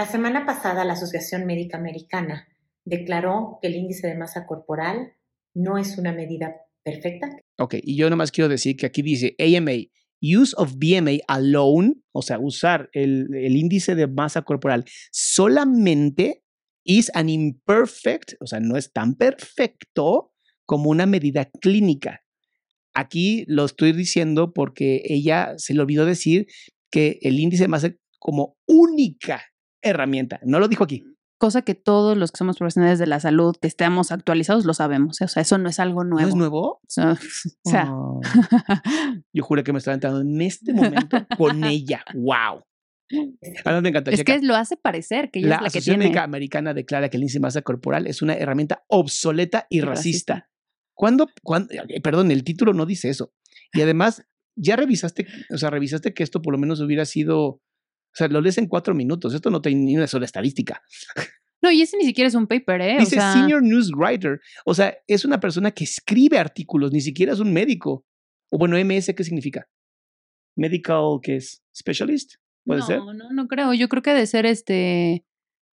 La 0.00 0.06
semana 0.06 0.46
pasada 0.46 0.86
la 0.86 0.94
Asociación 0.94 1.44
Médica 1.44 1.76
Americana 1.76 2.48
declaró 2.86 3.58
que 3.60 3.68
el 3.68 3.74
índice 3.74 4.06
de 4.06 4.16
masa 4.16 4.46
corporal 4.46 5.12
no 5.52 5.76
es 5.76 5.98
una 5.98 6.10
medida 6.10 6.56
perfecta. 6.82 7.28
Ok, 7.58 7.74
y 7.82 7.96
yo 7.96 8.08
nomás 8.08 8.32
quiero 8.32 8.48
decir 8.48 8.78
que 8.78 8.86
aquí 8.86 9.02
dice 9.02 9.36
AMA, 9.38 9.72
use 10.22 10.54
of 10.56 10.76
BMA 10.76 11.18
alone, 11.28 11.96
o 12.12 12.22
sea, 12.22 12.38
usar 12.38 12.88
el, 12.94 13.28
el 13.34 13.54
índice 13.56 13.94
de 13.94 14.06
masa 14.06 14.40
corporal 14.40 14.86
solamente 15.12 16.44
is 16.82 17.10
an 17.12 17.28
imperfect, 17.28 18.36
o 18.40 18.46
sea, 18.46 18.58
no 18.58 18.78
es 18.78 18.94
tan 18.94 19.16
perfecto 19.16 20.32
como 20.64 20.88
una 20.88 21.04
medida 21.04 21.50
clínica. 21.60 22.22
Aquí 22.94 23.44
lo 23.48 23.66
estoy 23.66 23.92
diciendo 23.92 24.54
porque 24.54 25.02
ella 25.04 25.52
se 25.58 25.74
le 25.74 25.82
olvidó 25.82 26.06
decir 26.06 26.46
que 26.90 27.18
el 27.20 27.38
índice 27.38 27.64
de 27.64 27.68
masa 27.68 27.94
como 28.18 28.56
única 28.66 29.49
herramienta, 29.82 30.40
no 30.44 30.58
lo 30.60 30.68
dijo 30.68 30.84
aquí. 30.84 31.04
Cosa 31.38 31.62
que 31.62 31.74
todos 31.74 32.18
los 32.18 32.32
que 32.32 32.36
somos 32.38 32.58
profesionales 32.58 32.98
de 32.98 33.06
la 33.06 33.18
salud, 33.18 33.56
que 33.58 33.66
estemos 33.66 34.12
actualizados, 34.12 34.66
lo 34.66 34.74
sabemos. 34.74 35.20
¿eh? 35.22 35.24
O 35.24 35.28
sea, 35.28 35.40
eso 35.40 35.56
no 35.56 35.70
es 35.70 35.80
algo 35.80 36.04
nuevo. 36.04 36.20
¿No 36.20 36.28
es 36.28 36.34
nuevo? 36.36 36.60
O 36.74 36.80
sea, 36.86 37.12
o 37.64 37.70
sea, 37.70 37.90
Oh. 37.90 38.20
Yo 39.32 39.42
juré 39.42 39.64
que 39.64 39.72
me 39.72 39.78
estaba 39.78 39.94
entrando 39.94 40.20
en 40.20 40.40
este 40.42 40.72
momento 40.74 41.26
con 41.38 41.64
ella. 41.64 42.04
¡Wow! 42.14 42.62
Ahora 43.64 43.80
me 43.80 43.88
encanta. 43.88 44.10
es 44.10 44.18
checa. 44.18 44.38
que 44.38 44.46
lo 44.46 44.54
hace 44.54 44.76
parecer 44.76 45.30
que 45.30 45.38
ella 45.40 45.48
la 45.48 45.54
es 45.56 45.60
la 45.62 45.64
que 45.64 45.78
Asociación 45.78 45.94
tiene. 45.94 46.04
Médica 46.10 46.22
Americana 46.24 46.74
declara 46.74 47.08
que 47.08 47.16
el 47.16 47.22
índice 47.22 47.38
de 47.38 47.42
masa 47.42 47.62
corporal 47.62 48.06
es 48.06 48.20
una 48.22 48.34
herramienta 48.34 48.84
obsoleta 48.88 49.66
y 49.70 49.78
Y 49.78 49.80
racista. 49.80 50.34
racista. 50.34 50.50
¿Cuándo, 50.94 51.28
cuándo- 51.42 51.74
Perdón, 52.02 52.30
el 52.30 52.44
título 52.44 52.74
no 52.74 52.84
dice 52.86 53.08
eso. 53.08 53.32
Y 53.72 53.80
además, 53.80 54.24
ya 54.56 54.76
revisaste, 54.76 55.26
o 55.52 55.56
sea, 55.56 55.70
revisaste 55.70 56.12
que 56.12 56.22
esto 56.22 56.42
por 56.42 56.52
lo 56.52 56.58
menos 56.58 56.80
hubiera 56.80 57.06
sido, 57.06 57.62
o 58.12 58.16
sea, 58.16 58.28
lo 58.28 58.40
lees 58.40 58.58
en 58.58 58.66
cuatro 58.66 58.94
minutos. 58.94 59.34
Esto 59.34 59.50
no 59.50 59.62
tiene 59.62 59.82
ni 59.82 59.96
una 59.96 60.06
sola 60.06 60.24
estadística. 60.24 60.82
No, 61.62 61.70
y 61.70 61.82
ese 61.82 61.96
ni 61.98 62.04
siquiera 62.04 62.26
es 62.26 62.34
un 62.34 62.46
paper, 62.46 62.80
¿eh? 62.80 62.96
Dice 63.00 63.18
o 63.18 63.20
sea, 63.20 63.32
Senior 63.34 63.62
News 63.62 63.92
Writer. 63.94 64.40
O 64.64 64.72
sea, 64.72 64.96
es 65.06 65.24
una 65.24 65.40
persona 65.40 65.70
que 65.72 65.84
escribe 65.84 66.38
artículos, 66.38 66.90
ni 66.90 67.02
siquiera 67.02 67.34
es 67.34 67.40
un 67.40 67.52
médico. 67.52 68.06
O 68.50 68.58
bueno, 68.58 68.76
MS, 68.82 69.12
¿qué 69.14 69.24
significa? 69.24 69.68
Medical, 70.56 71.20
¿qué 71.22 71.36
es? 71.36 71.62
Specialist, 71.76 72.36
puede 72.64 72.80
no, 72.80 72.86
ser. 72.86 72.98
No, 72.98 73.32
no 73.32 73.46
creo. 73.46 73.74
Yo 73.74 73.88
creo 73.88 74.02
que 74.02 74.14
de 74.14 74.26
ser 74.26 74.46
este 74.46 75.26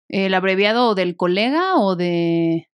el 0.10 0.34
abreviado 0.34 0.94
del 0.94 1.16
colega 1.16 1.78
o 1.78 1.96
de. 1.96 2.70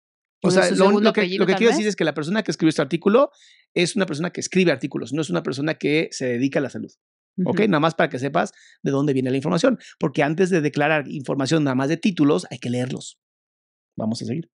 O 0.42 0.50
de 0.50 0.54
sea, 0.54 0.70
lo, 0.70 1.00
lo 1.00 1.12
que, 1.12 1.20
apellido, 1.20 1.42
lo 1.42 1.46
que 1.46 1.54
quiero 1.54 1.70
vez. 1.70 1.78
decir 1.78 1.88
es 1.88 1.96
que 1.96 2.04
la 2.04 2.14
persona 2.14 2.42
que 2.42 2.50
escribió 2.50 2.70
este 2.70 2.82
artículo 2.82 3.30
es 3.74 3.96
una 3.96 4.06
persona 4.06 4.30
que 4.30 4.40
escribe 4.40 4.72
artículos, 4.72 5.12
no 5.12 5.20
es 5.20 5.30
una 5.30 5.42
persona 5.42 5.74
que 5.74 6.08
se 6.12 6.26
dedica 6.26 6.60
a 6.60 6.62
la 6.62 6.70
salud. 6.70 6.90
¿Ok? 7.44 7.60
Nada 7.60 7.80
más 7.80 7.94
para 7.94 8.10
que 8.10 8.18
sepas 8.18 8.52
de 8.82 8.90
dónde 8.90 9.12
viene 9.12 9.30
la 9.30 9.36
información. 9.36 9.78
Porque 9.98 10.22
antes 10.22 10.50
de 10.50 10.60
declarar 10.60 11.08
información 11.08 11.64
nada 11.64 11.74
más 11.74 11.88
de 11.88 11.96
títulos, 11.96 12.46
hay 12.50 12.58
que 12.58 12.70
leerlos. 12.70 13.18
Vamos 13.96 14.22
a 14.22 14.26
seguir. 14.26 14.50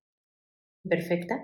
perfecta 0.83 1.35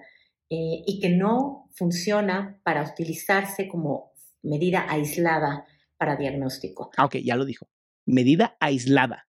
eh, 0.49 0.83
y 0.85 0.99
que 0.99 1.09
no 1.09 1.69
funciona 1.73 2.59
para 2.63 2.83
utilizarse 2.83 3.67
como 3.67 4.13
medida 4.41 4.85
aislada 4.89 5.65
para 5.97 6.15
diagnóstico. 6.15 6.91
Ah, 6.97 7.05
ok, 7.05 7.17
ya 7.23 7.35
lo 7.35 7.45
dijo. 7.45 7.67
Medida 8.05 8.57
aislada. 8.59 9.27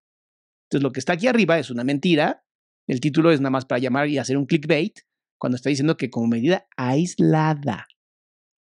Entonces, 0.64 0.82
lo 0.82 0.92
que 0.92 1.00
está 1.00 1.14
aquí 1.14 1.26
arriba 1.26 1.59
es 1.59 1.70
una 1.70 1.84
mentira. 1.84 2.44
El 2.86 3.00
título 3.00 3.30
es 3.30 3.40
nada 3.40 3.50
más 3.50 3.64
para 3.64 3.78
llamar 3.78 4.09
y 4.09 4.18
hacer 4.18 4.36
un 4.36 4.46
clickbait 4.46 5.00
cuando 5.38 5.57
está 5.57 5.70
diciendo 5.70 5.96
que 5.96 6.11
como 6.11 6.26
medida 6.26 6.66
aislada. 6.76 7.86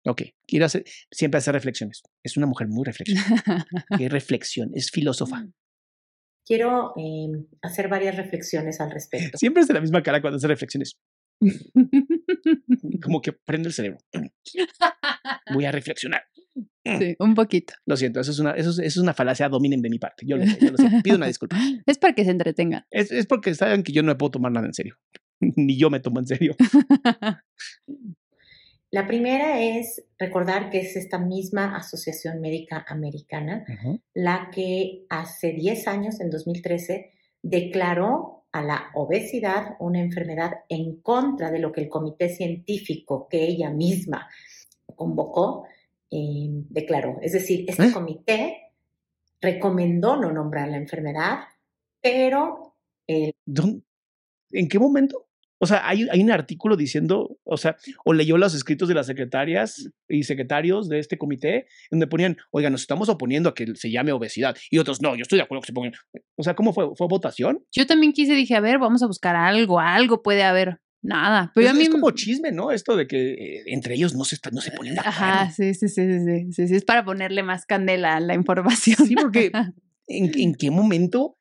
Ok, 0.06 0.22
quiero 0.46 0.66
hacer, 0.66 0.84
siempre 1.10 1.38
hacer 1.38 1.54
reflexiones. 1.54 2.02
Es 2.22 2.36
una 2.36 2.46
mujer 2.46 2.68
muy 2.68 2.84
reflexiva. 2.86 3.22
Qué 3.96 4.08
reflexión, 4.08 4.70
es 4.74 4.90
filósofa. 4.90 5.46
Quiero 6.46 6.94
eh, 6.96 7.28
hacer 7.62 7.88
varias 7.88 8.16
reflexiones 8.16 8.80
al 8.80 8.90
respecto. 8.90 9.38
Siempre 9.38 9.62
hace 9.62 9.72
la 9.72 9.80
misma 9.80 10.02
cara 10.02 10.20
cuando 10.20 10.36
hace 10.36 10.48
reflexiones. 10.48 10.98
Como 13.02 13.20
que 13.20 13.32
prende 13.32 13.68
el 13.68 13.74
cerebro. 13.74 13.98
Voy 15.54 15.64
a 15.64 15.72
reflexionar. 15.72 16.22
Sí, 16.84 17.14
un 17.18 17.34
poquito. 17.34 17.74
Lo 17.86 17.96
siento, 17.96 18.20
eso 18.20 18.32
es 18.32 18.38
una, 18.40 18.52
eso 18.52 18.70
es, 18.70 18.78
eso 18.78 19.00
es 19.00 19.02
una 19.02 19.14
falacia 19.14 19.48
dominen 19.48 19.80
de 19.80 19.90
mi 19.90 19.98
parte. 19.98 20.26
Yo 20.26 20.36
lo, 20.36 20.44
sé, 20.44 20.58
yo 20.60 20.70
lo 20.72 20.76
sé. 20.76 20.88
Pido 21.04 21.16
una 21.16 21.26
disculpa. 21.26 21.56
Es 21.86 21.98
para 21.98 22.14
que 22.14 22.24
se 22.24 22.30
entretengan. 22.30 22.84
Es, 22.90 23.12
es 23.12 23.26
porque 23.26 23.54
saben 23.54 23.82
que 23.82 23.92
yo 23.92 24.02
no 24.02 24.08
me 24.08 24.16
puedo 24.16 24.32
tomar 24.32 24.50
nada 24.50 24.66
en 24.66 24.74
serio. 24.74 24.96
Ni 25.40 25.78
yo 25.78 25.88
me 25.88 26.00
tomo 26.00 26.18
en 26.18 26.26
serio. 26.26 26.56
La 28.92 29.06
primera 29.06 29.60
es 29.60 30.02
recordar 30.18 30.68
que 30.70 30.80
es 30.80 30.96
esta 30.96 31.18
misma 31.18 31.76
Asociación 31.76 32.40
Médica 32.40 32.84
Americana 32.88 33.64
la 34.14 34.50
que 34.52 35.06
hace 35.08 35.52
10 35.52 35.86
años, 35.86 36.20
en 36.20 36.28
2013, 36.30 37.12
declaró 37.42 38.46
a 38.52 38.62
la 38.62 38.90
obesidad 38.94 39.76
una 39.78 40.00
enfermedad 40.00 40.64
en 40.68 41.00
contra 41.02 41.52
de 41.52 41.60
lo 41.60 41.70
que 41.70 41.82
el 41.82 41.88
comité 41.88 42.28
científico 42.30 43.28
que 43.28 43.44
ella 43.44 43.70
misma 43.70 44.28
convocó 44.96 45.66
eh, 46.10 46.48
declaró. 46.68 47.18
Es 47.22 47.32
decir, 47.32 47.66
este 47.68 47.86
¿Eh? 47.86 47.92
comité 47.92 48.56
recomendó 49.40 50.16
no 50.16 50.32
nombrar 50.32 50.68
la 50.68 50.78
enfermedad, 50.78 51.38
pero 52.02 52.74
el 53.06 53.32
¿Dónde- 53.46 53.82
¿En 54.50 54.68
qué 54.68 54.80
momento? 54.80 55.28
O 55.62 55.66
sea, 55.66 55.86
hay, 55.86 56.08
hay 56.10 56.22
un 56.22 56.30
artículo 56.30 56.76
diciendo, 56.76 57.36
o 57.44 57.56
sea, 57.58 57.76
o 58.04 58.12
leyó 58.14 58.38
los 58.38 58.54
escritos 58.54 58.88
de 58.88 58.94
las 58.94 59.06
secretarias 59.06 59.90
y 60.08 60.22
secretarios 60.24 60.88
de 60.88 60.98
este 60.98 61.18
comité, 61.18 61.66
donde 61.90 62.06
ponían, 62.06 62.38
oiga, 62.50 62.70
nos 62.70 62.80
estamos 62.80 63.08
oponiendo 63.10 63.50
a 63.50 63.54
que 63.54 63.74
se 63.76 63.90
llame 63.90 64.12
obesidad. 64.12 64.56
Y 64.70 64.78
otros, 64.78 65.02
no, 65.02 65.16
yo 65.16 65.22
estoy 65.22 65.36
de 65.38 65.42
acuerdo 65.42 65.60
que 65.62 65.66
se 65.66 65.72
pongan. 65.74 65.92
O 66.36 66.42
sea, 66.42 66.54
¿cómo 66.54 66.72
fue? 66.72 66.88
¿Fue 66.96 67.06
votación? 67.08 67.62
Yo 67.72 67.86
también 67.86 68.12
quise, 68.12 68.34
dije, 68.34 68.54
a 68.56 68.60
ver, 68.60 68.78
vamos 68.78 69.02
a 69.02 69.06
buscar 69.06 69.36
algo, 69.36 69.80
algo 69.80 70.22
puede 70.22 70.42
haber. 70.42 70.78
Nada. 71.02 71.50
Pero 71.54 71.66
es, 71.66 71.72
a 71.72 71.74
mí. 71.74 71.82
es 71.84 71.88
como 71.88 72.10
chisme, 72.10 72.52
¿no? 72.52 72.70
Esto 72.72 72.94
de 72.94 73.06
que 73.06 73.32
eh, 73.32 73.62
entre 73.66 73.94
ellos 73.94 74.14
no 74.14 74.24
se, 74.24 74.34
está- 74.34 74.50
no 74.50 74.60
se 74.60 74.70
ponen 74.70 74.94
de 74.94 75.00
acuerdo. 75.00 75.18
Ajá, 75.18 75.50
sí, 75.50 75.72
sí, 75.72 75.88
sí, 75.88 76.04
sí, 76.06 76.18
sí, 76.26 76.52
sí, 76.52 76.68
sí, 76.68 76.74
es 76.74 76.84
para 76.84 77.04
ponerle 77.06 77.42
más 77.42 77.64
candela 77.64 78.16
a 78.16 78.20
la 78.20 78.34
información. 78.34 78.96
Sí, 79.06 79.14
porque 79.14 79.50
¿en, 80.06 80.30
en 80.38 80.54
qué 80.54 80.70
momento? 80.70 81.38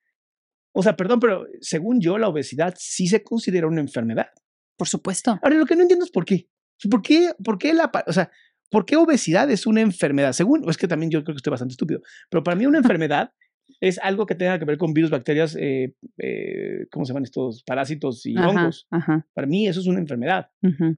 O 0.72 0.84
sea, 0.84 0.96
perdón, 0.96 1.20
pero 1.20 1.46
según 1.62 2.00
yo, 2.00 2.18
la 2.18 2.28
obesidad 2.28 2.76
sí 2.78 3.08
se 3.08 3.24
considera 3.24 3.68
una 3.68 3.82
enfermedad. 3.82 4.28
Por 4.78 4.88
supuesto. 4.88 5.40
Ahora, 5.42 5.56
lo 5.56 5.66
que 5.66 5.76
no 5.76 5.82
entiendo 5.82 6.06
es 6.06 6.12
por 6.12 6.26
qué. 6.26 6.48
¿Por 6.90 7.02
qué, 7.02 7.32
por 7.44 7.58
qué 7.58 7.74
la... 7.74 7.92
O 8.08 8.14
sea, 8.14 8.32
¿por 8.70 8.86
qué 8.86 8.96
obesidad 8.96 9.50
es 9.52 9.68
una 9.68 9.82
enfermedad? 9.82 10.32
Según, 10.34 10.70
es 10.70 10.78
que 10.78 10.88
también 10.88 11.12
yo 11.12 11.24
creo 11.24 11.36
que 11.36 11.40
estoy 11.40 11.52
bastante 11.52 11.74
estúpido, 11.74 12.02
pero 12.30 12.44
para 12.44 12.56
mí 12.56 12.66
una 12.66 12.78
enfermedad 12.80 13.32
es 13.82 14.00
algo 14.00 14.26
que 14.26 14.36
tenga 14.36 14.58
que 14.58 14.66
ver 14.66 14.78
con 14.78 14.94
virus, 14.94 15.12
bacterias, 15.12 15.56
eh, 15.56 15.96
eh, 16.18 16.88
¿cómo 16.92 17.06
se 17.06 17.12
llaman 17.12 17.24
estos? 17.24 17.64
Parásitos 17.64 18.26
y 18.26 18.38
Ajá, 18.38 18.50
hongos. 18.50 18.88
Ajá. 18.90 19.28
Para 19.34 19.48
mí 19.48 19.68
eso 19.68 19.80
es 19.80 19.88
una 19.88 20.00
enfermedad, 20.00 20.50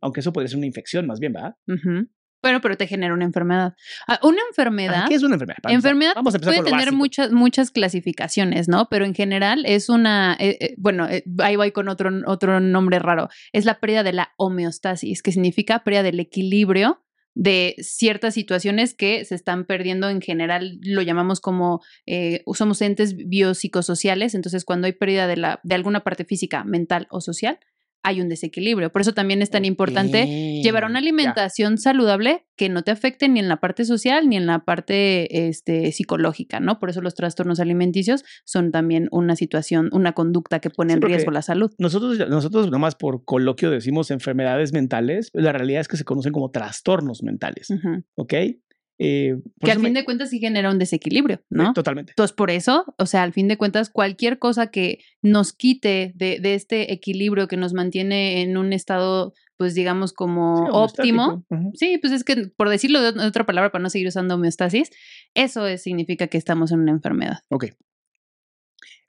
aunque 0.01 0.21
eso 0.21 0.31
podría 0.31 0.47
ser 0.47 0.57
una 0.57 0.67
infección 0.67 1.05
más 1.05 1.19
bien, 1.19 1.33
¿verdad? 1.33 1.55
ujú. 1.67 2.07
Bueno, 2.41 2.61
pero 2.61 2.75
te 2.75 2.87
genera 2.87 3.13
una 3.13 3.25
enfermedad. 3.25 3.75
Ah, 4.07 4.19
una 4.23 4.41
enfermedad. 4.49 4.95
Ajá, 4.95 5.07
¿Qué 5.09 5.15
es 5.15 5.23
una 5.23 5.35
enfermedad? 5.35 5.59
Enfermedad 5.69 6.13
Vamos 6.15 6.33
a 6.33 6.37
empezar 6.37 6.53
puede 6.53 6.57
con 6.57 6.65
lo 6.65 6.71
tener 6.71 6.85
básico. 6.87 6.97
muchas, 6.97 7.31
muchas 7.31 7.71
clasificaciones, 7.71 8.67
¿no? 8.67 8.87
Pero 8.89 9.05
en 9.05 9.13
general 9.13 9.63
es 9.65 9.89
una, 9.89 10.35
eh, 10.39 10.57
eh, 10.59 10.75
bueno, 10.77 11.07
eh, 11.07 11.23
ahí 11.39 11.55
voy 11.55 11.71
con 11.71 11.87
otro, 11.87 12.09
otro 12.25 12.59
nombre 12.59 12.99
raro. 12.99 13.29
Es 13.53 13.65
la 13.65 13.79
pérdida 13.79 14.03
de 14.03 14.13
la 14.13 14.31
homeostasis, 14.37 15.21
que 15.21 15.31
significa 15.31 15.83
pérdida 15.83 16.03
del 16.03 16.19
equilibrio 16.19 17.01
de 17.33 17.75
ciertas 17.79 18.33
situaciones 18.33 18.93
que 18.93 19.23
se 19.25 19.35
están 19.35 19.65
perdiendo 19.65 20.09
en 20.09 20.21
general, 20.21 20.79
lo 20.81 21.01
llamamos 21.01 21.39
como, 21.39 21.81
eh, 22.05 22.43
somos 22.53 22.81
entes 22.81 23.15
biopsicosociales, 23.15 24.35
entonces 24.35 24.65
cuando 24.65 24.87
hay 24.87 24.93
pérdida 24.93 25.27
de, 25.27 25.37
la, 25.37 25.59
de 25.63 25.75
alguna 25.75 26.01
parte 26.01 26.25
física, 26.25 26.63
mental 26.63 27.07
o 27.09 27.21
social, 27.21 27.59
hay 28.03 28.21
un 28.21 28.29
desequilibrio. 28.29 28.91
Por 28.91 29.01
eso 29.01 29.13
también 29.13 29.41
es 29.41 29.49
tan 29.49 29.65
importante 29.65 30.61
llevar 30.63 30.85
una 30.85 30.95
ya. 30.95 30.99
alimentación 30.99 31.77
saludable 31.77 32.45
que 32.55 32.69
no 32.69 32.83
te 32.83 32.91
afecte 32.91 33.27
ni 33.29 33.39
en 33.39 33.47
la 33.47 33.57
parte 33.59 33.85
social 33.85 34.27
ni 34.29 34.37
en 34.37 34.45
la 34.45 34.59
parte 34.65 35.47
este, 35.47 35.91
psicológica, 35.91 36.59
¿no? 36.59 36.79
Por 36.79 36.89
eso 36.89 37.01
los 37.01 37.15
trastornos 37.15 37.59
alimenticios 37.59 38.23
son 38.45 38.71
también 38.71 39.07
una 39.11 39.35
situación, 39.35 39.89
una 39.91 40.13
conducta 40.13 40.59
que 40.59 40.69
pone 40.69 40.93
Sí, 40.93 40.97
en 40.97 41.01
riesgo 41.01 41.31
la 41.31 41.41
salud. 41.41 41.71
Nosotros, 41.77 42.17
nosotros 42.29 42.69
nomás 42.71 42.95
por 42.95 43.23
coloquio 43.23 43.69
decimos 43.71 44.11
enfermedades 44.11 44.73
mentales, 44.73 45.29
la 45.33 45.51
realidad 45.51 45.81
es 45.81 45.87
que 45.87 45.97
se 45.97 46.03
conocen 46.03 46.31
como 46.33 46.51
trastornos 46.51 47.23
mentales, 47.23 47.69
Ujú. 47.69 48.03
¿ok? 48.15 48.33
Eh, 49.03 49.35
Que 49.63 49.71
al 49.71 49.79
fin 49.79 49.93
me- 49.93 49.99
de 49.99 50.05
cuentas 50.05 50.29
sí 50.29 50.39
genera 50.39 50.69
un 50.69 50.77
desequilibrio, 50.77 51.37
eh, 51.37 51.43
¿no? 51.49 51.73
Totalmente. 51.73 52.11
Entonces, 52.11 52.35
por 52.35 52.51
eso, 52.51 52.85
o 52.99 53.05
sea, 53.07 53.23
al 53.23 53.33
fin 53.33 53.47
de 53.47 53.57
cuentas, 53.57 53.89
cualquier 53.89 54.37
cosa 54.37 54.67
que 54.67 54.99
nos 55.23 55.53
quite 55.53 56.11
de, 56.15 56.39
de 56.39 56.53
este 56.53 56.93
equilibrio 56.93 57.47
que 57.47 57.57
nos 57.57 57.73
mantiene 57.73 58.41
en 58.43 58.57
un 58.57 58.73
estado, 58.73 59.33
pues 59.57 59.73
digamos, 59.73 60.13
como 60.13 60.65
Sí, 60.65 60.71
óptimo. 60.71 61.45
Sí, 61.73 61.97
pues 61.99 62.13
es 62.13 62.23
que 62.23 62.51
por 62.55 62.69
decirlo 62.69 63.01
de 63.01 63.11
de 63.13 63.25
otra 63.25 63.45
palabra, 63.47 63.71
para 63.71 63.81
no 63.81 63.89
seguir 63.89 64.07
usando 64.07 64.35
homeostasis, 64.35 64.91
eso 65.33 65.65
es- 65.65 65.81
significa 65.81 66.27
que 66.27 66.37
estamos 66.37 66.71
en 66.71 66.81
una 66.81 66.91
enfermedad. 66.91 67.39
Ok. 67.49 67.65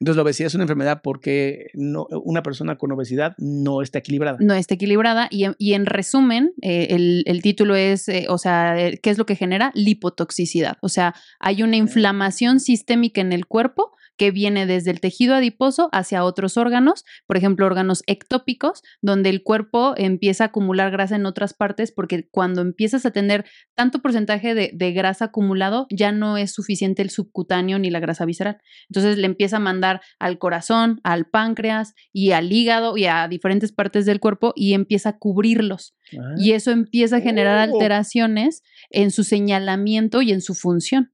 Entonces 0.03 0.16
la 0.16 0.22
obesidad 0.22 0.48
es 0.48 0.55
una 0.57 0.64
enfermedad 0.64 1.00
porque 1.00 1.68
no, 1.74 2.09
una 2.24 2.42
persona 2.42 2.76
con 2.76 2.90
obesidad 2.90 3.34
no 3.38 3.82
está 3.82 3.98
equilibrada. 4.00 4.36
No 4.40 4.53
está 4.53 4.74
equilibrada 4.74 5.28
y, 5.30 5.44
en- 5.44 5.55
y 5.59 5.74
en 5.74 5.86
resumen, 5.86 6.55
eh, 6.61 6.88
el, 6.90 7.22
el 7.24 7.40
título 7.40 7.76
es, 7.76 8.09
eh, 8.09 8.26
o 8.28 8.36
sea, 8.36 8.76
eh, 8.84 8.98
¿qué 9.00 9.11
es 9.11 9.18
lo 9.18 9.26
que 9.26 9.36
genera? 9.36 9.70
Lipotoxicidad. 9.76 10.76
O 10.80 10.88
sea, 10.88 11.14
hay 11.38 11.62
una 11.62 11.76
inflamación 11.76 12.59
sistémica 12.59 13.20
en 13.20 13.32
el 13.32 13.46
cuerpo 13.46 13.92
que 14.16 14.30
viene 14.30 14.66
desde 14.66 14.90
el 14.90 15.00
tejido 15.00 15.34
adiposo 15.34 15.88
hacia 15.92 16.24
otros 16.24 16.56
órganos, 16.56 17.04
por 17.26 17.36
ejemplo, 17.36 17.66
órganos 17.66 18.02
ectópicos, 18.06 18.82
donde 19.00 19.30
el 19.30 19.42
cuerpo 19.42 19.94
empieza 19.96 20.44
a 20.44 20.46
acumular 20.48 20.90
grasa 20.90 21.16
en 21.16 21.26
otras 21.26 21.54
partes 21.54 21.92
porque 21.92 22.28
cuando 22.30 22.60
empiezas 22.60 23.06
a 23.06 23.10
tener 23.10 23.44
tanto 23.74 24.00
porcentaje 24.00 24.54
de, 24.54 24.70
de 24.74 24.92
grasa 24.92 25.26
acumulado, 25.26 25.86
ya 25.90 26.12
no 26.12 26.36
es 26.36 26.52
suficiente 26.52 27.02
el 27.02 27.10
subcutáneo 27.10 27.78
ni 27.78 27.90
la 27.90 28.00
grasa 28.00 28.24
visceral. 28.24 28.58
Entonces 28.88 29.18
le 29.18 29.26
empieza 29.26 29.56
a 29.56 29.60
mandar 29.60 30.00
al 30.18 30.38
corazón, 30.38 31.00
al 31.04 31.26
páncreas 31.26 31.94
y 32.12 32.32
al 32.32 32.52
hígado 32.52 32.96
y 32.96 33.06
a 33.06 33.28
diferentes 33.28 33.72
partes 33.72 34.06
del 34.06 34.20
cuerpo 34.20 34.52
y 34.54 34.74
empieza 34.74 35.10
a 35.10 35.18
cubrirlos. 35.18 35.96
Ah, 36.18 36.34
Y 36.36 36.52
eso 36.52 36.70
empieza 36.70 37.16
a 37.16 37.20
generar 37.20 37.68
Oh. 37.68 37.72
alteraciones 37.74 38.62
en 38.90 39.10
su 39.10 39.24
señalamiento 39.24 40.22
y 40.22 40.32
en 40.32 40.40
su 40.42 40.54
función. 40.54 41.12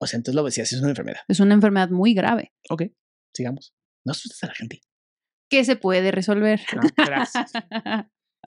O 0.00 0.06
sea, 0.06 0.16
entonces 0.18 0.34
la 0.36 0.42
obesidad 0.42 0.64
sí 0.66 0.74
es 0.76 0.80
una 0.80 0.90
enfermedad. 0.90 1.20
Es 1.28 1.40
una 1.40 1.54
enfermedad 1.54 1.90
muy 1.90 2.14
grave 2.14 2.52
Ok, 2.70 2.84
sigamos. 3.34 3.74
No 4.04 4.12
asustes 4.12 4.42
a 4.44 4.46
la 4.48 4.54
gente. 4.54 4.80
que 5.50 5.64
se 5.64 5.76
puede 5.76 6.10
resolver. 6.12 6.60
No, 6.76 6.82
gracias. 6.96 7.52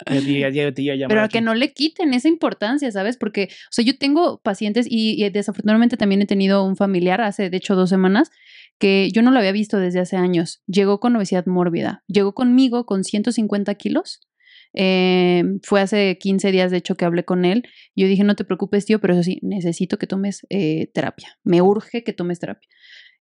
Ya- 0.08 0.50
ya- 0.50 0.96
ya 0.96 1.06
a 1.06 1.10
Pero 1.10 1.22
aquí. 1.22 1.34
que 1.34 1.42
no 1.42 1.54
le 1.54 1.74
quiten 1.74 2.14
esa 2.14 2.28
importancia, 2.30 2.92
¿sabes? 2.92 3.18
Porque, 3.18 3.50
o 3.52 3.72
sea, 3.72 3.84
yo 3.86 3.98
tengo 3.98 4.40
pacientes 4.42 4.88
y, 4.90 5.22
y 5.24 5.30
desafortunadamente 5.30 5.98
también 5.98 6.22
he 6.22 6.26
tenido 6.26 6.64
un 6.64 6.76
familiar 6.78 7.22
hace, 7.22 7.50
de 7.50 7.58
hecho, 7.58 7.76
dos 7.76 7.90
semanas 7.90 8.32
que 8.80 9.10
yo 9.12 9.22
no 9.22 9.32
lo 9.32 9.38
había 9.40 9.52
visto 9.52 9.78
desde 9.78 10.00
hace 10.00 10.16
años. 10.16 10.64
Llegó 10.66 11.00
con 11.00 11.16
obesidad 11.16 11.46
mórbida. 11.46 12.04
Llegó 12.08 12.34
conmigo 12.34 12.86
con 12.86 13.04
150 13.04 13.76
kilos. 13.76 14.22
Eh, 14.74 15.44
fue 15.64 15.82
hace 15.82 16.18
15 16.18 16.52
días, 16.52 16.72
de 16.72 16.78
hecho, 16.78 16.96
que 16.96 17.06
hablé 17.06 17.26
con 17.26 17.46
él. 17.46 17.64
Yo 17.96 18.08
dije, 18.08 18.24
no 18.24 18.36
te 18.36 18.44
preocupes, 18.46 18.86
tío, 18.86 19.00
pero 19.00 19.14
eso 19.14 19.24
sí, 19.24 19.40
necesito 19.42 19.98
que 19.98 20.08
tomes 20.08 20.46
eh, 20.50 20.90
terapia. 20.94 21.30
Me 21.44 21.62
urge 21.62 22.04
que 22.04 22.14
tomes 22.14 22.40
terapia. 22.40 22.68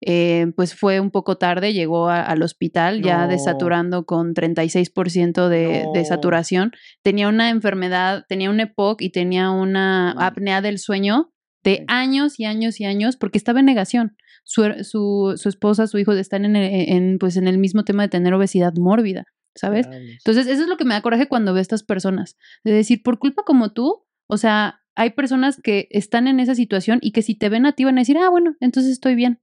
Eh, 0.02 0.46
pues 0.56 0.74
fue 0.74 0.98
un 0.98 1.10
poco 1.10 1.36
tarde, 1.36 1.74
llegó 1.74 2.08
a- 2.08 2.22
al 2.22 2.42
hospital 2.42 3.02
ya 3.02 3.26
desaturando 3.26 4.06
con 4.06 4.32
36% 4.32 5.48
de, 5.50 5.84
de 5.92 6.04
saturación. 6.06 6.72
Tenía 7.02 7.28
una 7.28 7.50
enfermedad, 7.50 8.24
tenía 8.28 8.48
un 8.48 8.60
EPOC 8.60 9.02
y 9.02 9.10
tenía 9.10 9.50
una 9.50 10.14
Mm. 10.16 10.20
apnea 10.22 10.62
del 10.62 10.78
sueño 10.78 11.32
de 11.62 11.84
años 11.88 12.40
y 12.40 12.46
años 12.46 12.80
y 12.80 12.86
años 12.86 13.16
porque 13.18 13.36
estaba 13.36 13.60
en 13.60 13.66
negación. 13.66 14.16
Su, 14.44 14.62
su, 14.84 15.34
su 15.36 15.48
esposa, 15.50 15.86
su 15.86 15.98
hijo 15.98 16.12
están 16.12 16.46
en, 16.46 16.56
el- 16.56 16.88
en, 16.88 17.18
pues 17.18 17.36
en 17.36 17.46
el 17.46 17.58
mismo 17.58 17.84
tema 17.84 18.04
de 18.04 18.08
tener 18.08 18.32
obesidad 18.32 18.72
mórbida, 18.76 19.24
¿sabes? 19.60 19.86
Entonces, 19.90 20.46
eso 20.46 20.62
es 20.62 20.68
lo 20.68 20.76
que 20.78 20.84
me 20.86 20.94
da 20.94 21.02
coraje 21.02 21.28
cuando 21.28 21.52
veo 21.52 21.58
a 21.58 21.62
estas 21.62 21.82
personas. 21.82 22.36
De 22.64 22.72
decir, 22.72 23.02
por 23.02 23.18
culpa 23.18 23.42
como 23.44 23.72
tú, 23.72 24.06
o 24.26 24.36
sea, 24.38 24.80
hay 24.94 25.10
personas 25.10 25.60
que 25.62 25.86
están 25.90 26.26
en 26.28 26.40
esa 26.40 26.54
situación 26.54 26.98
y 27.02 27.12
que 27.12 27.20
si 27.22 27.34
te 27.34 27.48
ven 27.50 27.66
a 27.66 27.72
ti 27.74 27.84
van 27.84 27.98
a 27.98 28.00
decir, 28.00 28.16
ah, 28.18 28.30
bueno, 28.30 28.56
entonces 28.60 28.92
estoy 28.92 29.14
bien, 29.14 29.40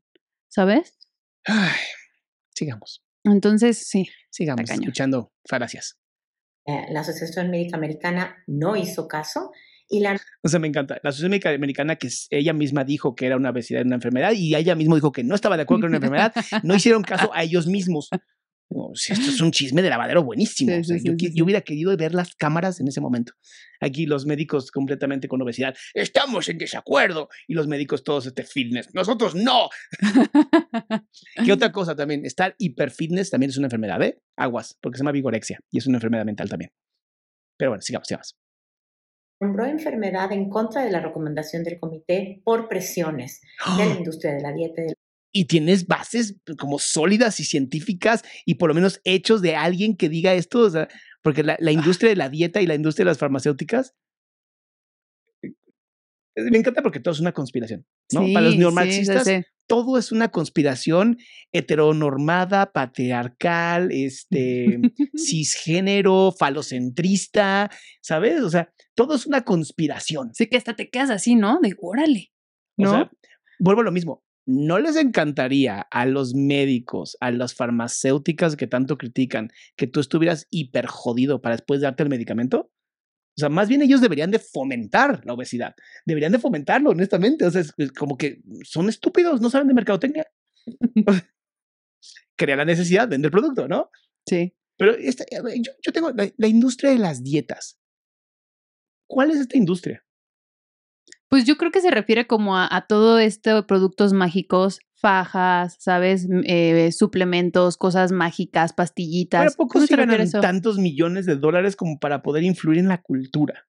¿sabes? 0.49 0.97
Ay, 1.45 1.75
sigamos. 2.55 3.03
Entonces, 3.23 3.77
sí. 3.87 4.07
Sigamos 4.31 4.69
escuchando 4.69 5.31
falacias. 5.47 5.99
Eh, 6.65 6.85
la 6.91 7.01
Asociación 7.01 7.49
Médica 7.51 7.77
Americana 7.77 8.37
no 8.47 8.75
hizo 8.75 9.07
caso 9.07 9.51
y 9.89 10.01
la 10.01 10.19
O 10.43 10.49
sea, 10.49 10.59
me 10.59 10.67
encanta. 10.67 10.95
La 11.03 11.09
Asociación 11.11 11.31
Médica 11.31 11.49
Americana, 11.51 11.95
que 11.95 12.07
es- 12.07 12.27
ella 12.29 12.53
misma 12.53 12.83
dijo 12.83 13.15
que 13.15 13.25
era 13.25 13.37
una 13.37 13.51
obesidad, 13.51 13.83
una 13.85 13.95
enfermedad, 13.95 14.31
y 14.35 14.53
ella 14.55 14.75
misma 14.75 14.95
dijo 14.95 15.11
que 15.11 15.23
no 15.23 15.33
estaba 15.35 15.55
de 15.57 15.63
acuerdo 15.63 15.81
con 15.83 15.89
una 15.89 15.97
enfermedad, 15.97 16.33
no 16.63 16.75
hicieron 16.75 17.03
caso 17.03 17.31
a 17.33 17.43
ellos 17.43 17.67
mismos. 17.67 18.09
Esto 18.69 19.29
es 19.29 19.41
un 19.41 19.51
chisme 19.51 19.81
de 19.81 19.89
lavadero 19.89 20.23
buenísimo. 20.23 20.71
Sí, 20.71 20.79
O 20.79 20.83
sea, 20.83 20.99
sí, 20.99 21.03
yo, 21.05 21.13
sí, 21.17 21.41
hubiera 21.41 21.61
querido 21.61 21.95
ver 21.95 22.13
las 22.13 22.35
cámaras 22.35 22.79
en 22.79 22.87
ese 22.87 22.99
momento. 22.99 23.33
Aquí 23.79 24.05
los 24.05 24.25
médicos 24.25 24.71
completamente 24.71 25.27
con 25.27 25.41
obesidad. 25.41 25.75
Estamos 25.93 26.49
en 26.49 26.57
desacuerdo. 26.57 27.29
Y 27.47 27.53
los 27.53 27.67
médicos 27.67 28.03
todos 28.03 28.25
este 28.25 28.43
fitness. 28.43 28.93
Nosotros 28.93 29.35
no. 29.35 29.69
¿Qué 31.45 31.51
otra 31.51 31.71
cosa 31.71 31.95
también? 31.95 32.25
Estar 32.25 32.55
hiperfitness 32.57 33.29
también 33.29 33.51
es 33.51 33.57
una 33.57 33.67
enfermedad, 33.67 34.01
¿eh? 34.01 34.21
Aguas, 34.35 34.77
porque 34.81 34.97
se 34.97 35.01
llama 35.03 35.11
vigorexia 35.11 35.59
y 35.71 35.77
es 35.77 35.87
una 35.87 35.97
enfermedad 35.97 36.25
mental 36.25 36.49
también. 36.49 36.71
Pero 37.57 37.71
bueno, 37.71 37.81
sigamos, 37.81 38.07
sigamos. 38.07 38.35
nombró 39.39 39.65
enfermedad 39.65 40.31
en 40.31 40.49
contra 40.49 40.83
de 40.83 40.91
la 40.91 40.99
recomendación 40.99 41.63
del 41.63 41.79
comité 41.79 42.41
por 42.43 42.67
presiones 42.67 43.41
de 43.77 43.85
la 43.85 43.95
industria 43.95 44.33
de 44.33 44.41
la 44.41 44.51
dieta 44.51 44.81
y 44.81 44.85
del 44.85 44.95
y 45.37 45.45
tienes 45.45 45.85
bases 45.85 46.35
como 46.57 46.79
sólidas 46.79 47.39
y 47.39 47.43
científicas 47.43 48.23
y 48.43 48.55
por 48.55 48.69
lo 48.69 48.73
menos 48.73 49.01
hechos 49.03 49.43
de 49.43 49.55
alguien 49.55 49.95
que 49.95 50.09
diga 50.09 50.33
esto, 50.33 50.61
o 50.61 50.69
sea, 50.69 50.87
porque 51.21 51.43
la, 51.43 51.57
la 51.59 51.71
industria 51.71 52.09
de 52.09 52.15
la 52.15 52.29
dieta 52.29 52.59
y 52.59 52.65
la 52.65 52.73
industria 52.73 53.03
de 53.03 53.11
las 53.11 53.19
farmacéuticas 53.19 53.93
eh, 55.43 55.51
me 56.49 56.57
encanta 56.57 56.81
porque 56.81 56.99
todo 56.99 57.13
es 57.13 57.19
una 57.19 57.33
conspiración, 57.33 57.85
¿no? 58.13 58.21
Para 58.33 58.47
los 58.47 58.57
neomarxistas 58.57 59.25
sí, 59.25 59.35
sí. 59.37 59.43
todo 59.67 59.99
es 59.99 60.11
una 60.11 60.29
conspiración 60.29 61.19
heteronormada, 61.51 62.71
patriarcal, 62.71 63.91
este, 63.91 64.79
cisgénero, 65.15 66.31
falocentrista, 66.31 67.69
¿sabes? 68.01 68.41
O 68.41 68.49
sea, 68.49 68.73
todo 68.95 69.13
es 69.13 69.27
una 69.27 69.43
conspiración. 69.43 70.33
Sí, 70.33 70.47
que 70.47 70.57
hasta 70.57 70.75
te 70.75 70.89
quedas 70.89 71.11
así, 71.11 71.35
¿no? 71.35 71.59
De 71.61 71.75
órale. 71.79 72.31
O 72.77 72.83
¿No? 72.83 72.89
sea, 72.91 73.11
vuelvo 73.59 73.81
a 73.81 73.85
lo 73.85 73.91
mismo. 73.91 74.23
¿No 74.47 74.79
les 74.79 74.95
encantaría 74.95 75.81
a 75.91 76.05
los 76.05 76.33
médicos, 76.33 77.17
a 77.19 77.31
las 77.31 77.53
farmacéuticas 77.53 78.55
que 78.55 78.65
tanto 78.65 78.97
critican, 78.97 79.51
que 79.75 79.87
tú 79.87 79.99
estuvieras 79.99 80.47
hiper 80.49 80.85
jodido 80.85 81.41
para 81.41 81.57
después 81.57 81.81
darte 81.81 82.03
el 82.03 82.09
medicamento? 82.09 82.71
O 83.35 83.39
sea, 83.39 83.49
más 83.49 83.67
bien 83.67 83.81
ellos 83.81 83.99
deberían 83.99 84.31
de 84.31 84.39
fomentar 84.39 85.21
la 85.25 85.33
obesidad. 85.33 85.75
Deberían 86.05 86.31
de 86.31 86.39
fomentarlo, 86.39 86.91
honestamente. 86.91 87.45
O 87.45 87.51
sea, 87.51 87.59
es 87.59 87.73
es 87.77 87.91
como 87.91 88.17
que 88.17 88.41
son 88.63 88.87
estúpidos, 88.87 89.41
no 89.41 89.49
saben 89.49 89.67
de 89.67 89.73
mercadotecnia. 89.73 90.25
Crea 92.37 92.55
la 92.55 92.65
necesidad, 92.65 93.09
vender 93.09 93.31
producto, 93.31 93.67
¿no? 93.67 93.91
sí. 94.27 94.53
Pero 94.79 94.95
esta, 94.95 95.25
ver, 95.43 95.55
yo, 95.59 95.71
yo 95.81 95.91
tengo 95.91 96.11
la, 96.11 96.31
la 96.37 96.47
industria 96.47 96.91
de 96.91 96.99
las 96.99 97.23
dietas. 97.23 97.79
¿Cuál 99.09 99.31
es 99.31 99.37
esta 99.37 99.57
industria? 99.57 100.05
Pues 101.29 101.45
yo 101.45 101.57
creo 101.57 101.71
que 101.71 101.81
se 101.81 101.91
refiere 101.91 102.27
como 102.27 102.57
a, 102.57 102.67
a 102.73 102.87
todo 102.87 103.19
esto 103.19 103.55
de 103.55 103.63
productos 103.63 104.13
mágicos, 104.13 104.79
fajas, 104.95 105.75
¿sabes? 105.79 106.27
Eh, 106.45 106.91
suplementos, 106.91 107.77
cosas 107.77 108.11
mágicas, 108.11 108.73
pastillitas. 108.73 109.41
¿Para 109.41 109.51
poco 109.51 109.73
¿Cómo 109.73 109.85
sí 109.85 109.93
se 109.93 109.95
ganan 109.97 110.31
tantos 110.31 110.77
millones 110.77 111.25
de 111.25 111.35
dólares 111.35 111.75
como 111.75 111.99
para 111.99 112.21
poder 112.21 112.43
influir 112.43 112.79
en 112.79 112.87
la 112.87 113.01
cultura? 113.01 113.67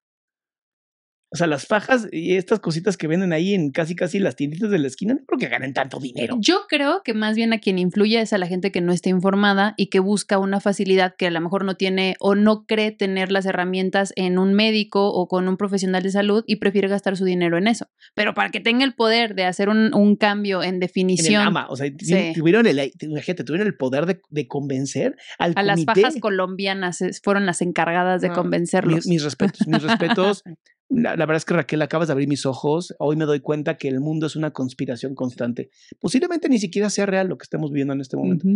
O 1.31 1.37
sea, 1.37 1.47
las 1.47 1.67
fajas 1.67 2.09
y 2.11 2.37
estas 2.37 2.59
cositas 2.61 2.97
que 2.97 3.07
venden 3.07 3.33
ahí 3.33 3.53
en 3.53 3.71
casi 3.71 3.95
casi 3.95 4.19
las 4.19 4.35
tienditas 4.35 4.71
de 4.71 4.79
la 4.79 4.87
esquina, 4.87 5.15
no 5.15 5.21
creo 5.27 5.39
que 5.39 5.49
ganen 5.49 5.75
tanto 5.75 6.01
dinero. 6.01 6.37
Yo 6.41 6.63
creo 6.69 7.03
que 7.05 7.13
más 7.13 7.37
bien 7.37 7.53
a 7.53 7.59
quien 7.59 7.79
influye 7.79 8.21
es 8.21 8.33
a 8.33 8.39
la 8.39 8.47
gente 8.47 8.73
que 8.73 8.81
no 8.81 8.93
está 8.93 9.11
informada 9.11 9.75
y 9.77 9.89
que 9.89 10.01
busca 10.01 10.39
una 10.39 10.61
facilidad 10.61 11.15
que 11.17 11.27
a 11.27 11.31
lo 11.31 11.41
mejor 11.41 11.65
no 11.67 11.77
tiene 11.77 12.17
o 12.19 12.35
no 12.35 12.65
cree 12.67 12.93
tener 12.93 13.31
las 13.31 13.45
herramientas 13.45 14.13
en 14.17 14.39
un 14.39 14.55
médico 14.55 15.13
o 15.13 15.29
con 15.29 15.49
un 15.49 15.57
profesional 15.59 16.03
de 16.03 16.11
salud 16.11 16.45
y 16.47 16.57
prefiere 16.57 16.89
gastar 16.89 17.17
su 17.17 17.25
dinero 17.27 17.59
en 17.59 17.69
eso. 17.69 17.89
Pero 18.15 18.33
para 18.33 18.51
que 18.51 18.61
tenga 18.61 18.85
el 18.85 18.95
poder 18.95 19.35
de 19.35 19.45
hacer 19.45 19.69
un, 19.69 19.95
un 19.95 20.17
cambio 20.17 20.63
en 20.63 20.69
En 20.69 20.75
el 20.77 20.81
definición 20.81 21.47
AMA, 21.47 21.67
o 21.69 21.77
sea, 21.77 21.91
Sí. 21.99 22.33
tuvieron 22.35 22.67
el, 22.67 22.91
imagínate, 23.01 23.45
tuvieron 23.45 23.67
el 23.67 23.77
poder 23.77 24.07
de, 24.07 24.21
de 24.31 24.47
convencer 24.49 25.17
al 25.39 25.53
a 25.57 25.63
las 25.63 25.85
fajas 25.85 26.17
colombianas 26.21 27.05
fueron 27.23 27.45
las 27.45 27.61
encargadas 27.61 28.23
de 28.23 28.29
No, 28.29 28.35
convencerlos. 28.35 29.07
Mis 29.07 29.23
respetos, 29.23 29.67
mis 29.67 29.83
respetos. 29.83 30.43
La, 30.89 31.17
la 31.17 31.27
verdad 31.27 31.37
es 31.37 31.45
que 31.45 31.55
Raquel, 31.55 31.83
acabas 31.83 32.09
de 32.09 32.13
abrir 32.13 32.29
mis 32.29 32.47
ojos. 32.47 32.95
Hoy 32.99 33.17
me 33.17 33.25
doy 33.25 33.41
cuenta 33.41 33.77
que 33.77 33.89
el 33.89 34.01
mundo 34.01 34.27
es 34.27 34.37
una 34.37 34.53
conspiración 34.53 35.15
constante. 35.15 35.71
Posiblemente 36.01 36.49
ni 36.49 36.59
siquiera 36.59 36.91
sea 36.91 37.07
real 37.07 37.29
lo 37.29 37.37
que 37.39 37.45
estamos 37.45 37.71
viviendo 37.71 37.95
en 37.95 38.01
este 38.01 38.17
momento. 38.17 38.47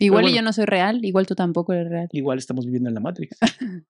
Igual 0.00 0.22
bueno. 0.22 0.36
yo 0.36 0.42
no 0.42 0.52
soy 0.54 0.64
real, 0.64 1.04
igual 1.04 1.26
tú 1.26 1.34
tampoco 1.34 1.74
eres 1.74 1.90
real. 1.90 2.08
Igual 2.12 2.38
estamos 2.38 2.64
viviendo 2.64 2.88
en 2.88 2.94
la 2.94 3.00
Matrix. 3.00 3.36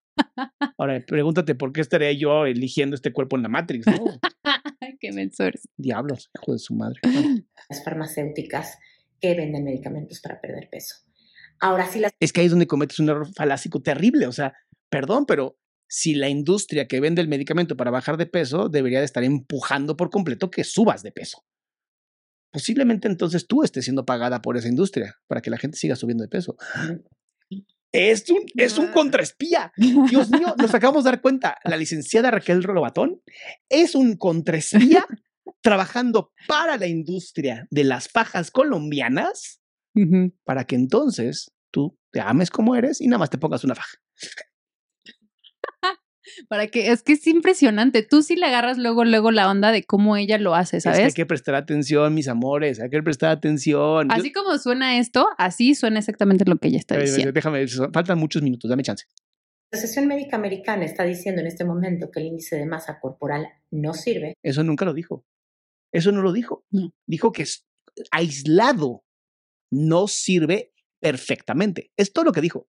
Ahora, 0.76 1.02
pregúntate 1.06 1.54
por 1.54 1.72
qué 1.72 1.80
estaría 1.80 2.12
yo 2.12 2.46
eligiendo 2.46 2.96
este 2.96 3.12
cuerpo 3.12 3.36
en 3.36 3.44
la 3.44 3.48
Matrix, 3.48 3.86
¿no? 3.86 3.92
Ay, 4.80 4.96
qué 4.98 5.12
menso 5.12 5.44
eres. 5.44 5.68
Diablos, 5.76 6.30
hijo 6.34 6.52
de 6.52 6.58
su 6.58 6.74
madre. 6.74 6.98
las 7.68 7.84
farmacéuticas 7.84 8.76
que 9.20 9.36
venden 9.36 9.62
medicamentos 9.62 10.20
para 10.20 10.40
perder 10.40 10.68
peso. 10.68 10.96
Ahora 11.60 11.86
sí 11.86 12.00
las 12.00 12.12
Es 12.18 12.32
que 12.32 12.40
ahí 12.40 12.46
es 12.46 12.50
donde 12.50 12.66
cometes 12.66 12.98
un 12.98 13.08
error 13.08 13.32
falácico 13.32 13.80
terrible. 13.80 14.26
O 14.26 14.32
sea, 14.32 14.54
perdón, 14.88 15.26
pero 15.26 15.59
si 15.90 16.14
la 16.14 16.28
industria 16.28 16.86
que 16.86 17.00
vende 17.00 17.20
el 17.20 17.26
medicamento 17.26 17.76
para 17.76 17.90
bajar 17.90 18.16
de 18.16 18.26
peso 18.26 18.68
debería 18.68 19.00
de 19.00 19.04
estar 19.04 19.24
empujando 19.24 19.96
por 19.96 20.08
completo 20.08 20.48
que 20.48 20.62
subas 20.62 21.02
de 21.02 21.10
peso. 21.10 21.44
Posiblemente 22.52 23.08
entonces 23.08 23.46
tú 23.48 23.64
estés 23.64 23.84
siendo 23.84 24.06
pagada 24.06 24.40
por 24.40 24.56
esa 24.56 24.68
industria 24.68 25.16
para 25.26 25.42
que 25.42 25.50
la 25.50 25.58
gente 25.58 25.76
siga 25.76 25.96
subiendo 25.96 26.22
de 26.22 26.28
peso. 26.28 26.56
Es 27.92 28.30
un, 28.30 28.44
es 28.54 28.78
un 28.78 28.92
contraespía. 28.92 29.72
Dios 29.76 30.30
mío, 30.30 30.54
nos 30.58 30.72
acabamos 30.74 31.02
de 31.02 31.10
dar 31.10 31.20
cuenta. 31.20 31.58
La 31.64 31.76
licenciada 31.76 32.30
Raquel 32.30 32.62
Robatón 32.62 33.20
es 33.68 33.96
un 33.96 34.16
contraespía 34.16 35.04
trabajando 35.60 36.32
para 36.46 36.76
la 36.76 36.86
industria 36.86 37.66
de 37.70 37.82
las 37.82 38.08
fajas 38.08 38.52
colombianas 38.52 39.60
para 40.44 40.64
que 40.64 40.76
entonces 40.76 41.50
tú 41.72 41.98
te 42.12 42.20
ames 42.20 42.48
como 42.50 42.76
eres 42.76 43.00
y 43.00 43.08
nada 43.08 43.18
más 43.18 43.30
te 43.30 43.38
pongas 43.38 43.64
una 43.64 43.74
faja. 43.74 43.98
Para 46.48 46.66
que 46.68 46.90
es 46.90 47.02
que 47.02 47.12
es 47.14 47.26
impresionante. 47.26 48.02
Tú 48.02 48.22
sí 48.22 48.36
le 48.36 48.46
agarras 48.46 48.78
luego, 48.78 49.04
luego 49.04 49.30
la 49.30 49.50
onda 49.50 49.72
de 49.72 49.84
cómo 49.84 50.16
ella 50.16 50.38
lo 50.38 50.54
hace, 50.54 50.78
Es 50.78 50.84
que 50.84 50.88
hay 50.90 50.96
¿sabes? 50.96 51.14
que 51.14 51.26
prestar 51.26 51.54
atención, 51.54 52.14
mis 52.14 52.28
amores, 52.28 52.80
hay 52.80 52.90
que 52.90 53.02
prestar 53.02 53.30
atención. 53.30 54.08
Yo- 54.08 54.14
Así 54.14 54.32
como 54.32 54.56
suena 54.58 54.98
esto, 54.98 55.28
así 55.38 55.74
suena 55.74 55.98
exactamente 55.98 56.44
lo 56.44 56.56
que 56.56 56.68
ella 56.68 56.78
está 56.78 56.96
diciendo. 56.98 57.32
déjame, 57.32 57.66
faltan 57.92 58.18
muchos 58.18 58.42
minutos, 58.42 58.68
dame 58.68 58.82
chance. 58.82 59.06
Asociación 59.72 60.08
Médica 60.08 60.36
Americana 60.36 60.84
está 60.84 61.04
diciendo 61.04 61.40
en 61.40 61.46
este 61.46 61.64
momento 61.64 62.10
que 62.10 62.18
el 62.20 62.26
índice 62.26 62.56
de 62.56 62.66
masa 62.66 62.98
corporal 63.00 63.46
no 63.70 63.94
sirve. 63.94 64.34
Eso 64.42 64.64
nunca 64.64 64.84
lo 64.84 64.94
dijo. 64.94 65.24
Eso 65.92 66.10
no 66.10 66.22
lo 66.22 66.32
dijo. 66.32 66.64
No. 66.70 66.92
Dijo 67.06 67.30
que 67.32 67.42
es 67.42 67.66
aislado 68.10 69.04
no 69.72 70.08
sirve 70.08 70.72
perfectamente. 71.00 71.92
Es 71.96 72.12
todo 72.12 72.24
lo 72.24 72.32
que 72.32 72.40
dijo. 72.40 72.68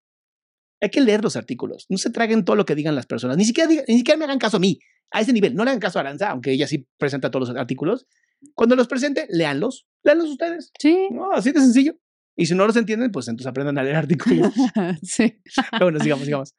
Hay 0.82 0.90
que 0.90 1.02
leer 1.02 1.24
los 1.24 1.36
artículos. 1.36 1.86
No 1.90 1.98
se 1.98 2.10
traguen 2.10 2.44
todo 2.44 2.56
lo 2.56 2.66
que 2.66 2.76
digan 2.76 2.96
las 2.96 3.06
personas. 3.06 3.38
Ni 3.38 3.46
siquiera, 3.46 3.70
digan- 3.70 3.86
ni 3.88 3.98
siquiera 4.00 4.18
me 4.18 4.26
hagan 4.26 4.40
caso 4.40 4.58
a 4.58 4.60
mí. 4.60 4.80
A 5.12 5.22
ese 5.22 5.32
nivel. 5.34 5.56
No 5.56 5.64
le 5.64 5.70
hagan 5.72 5.80
caso 5.80 6.00
a 6.00 6.02
Aranza, 6.02 6.30
aunque 6.32 6.52
ella 6.52 6.68
sí 6.68 6.88
presenta 6.98 7.30
todos 7.30 7.50
los 7.50 7.58
artículos. 7.58 8.08
Cuando 8.56 8.76
los 8.76 8.88
presente, 8.88 9.28
léanlos. 9.30 9.88
Léanlos 10.04 10.30
ustedes. 10.30 10.72
Sí. 10.80 11.08
No, 11.12 11.32
así 11.32 11.52
de 11.52 11.60
sencillo. 11.60 11.94
Y 12.36 12.46
si 12.48 12.56
no 12.56 12.66
los 12.66 12.76
entienden, 12.78 13.12
pues 13.12 13.28
entonces 13.28 13.48
aprendan 13.48 13.78
a 13.78 13.84
leer 13.84 13.98
artículos. 13.98 14.52
sí. 15.04 15.40
Pero 15.72 15.86
bueno, 15.86 16.00
sigamos, 16.00 16.26
sigamos. 16.26 16.56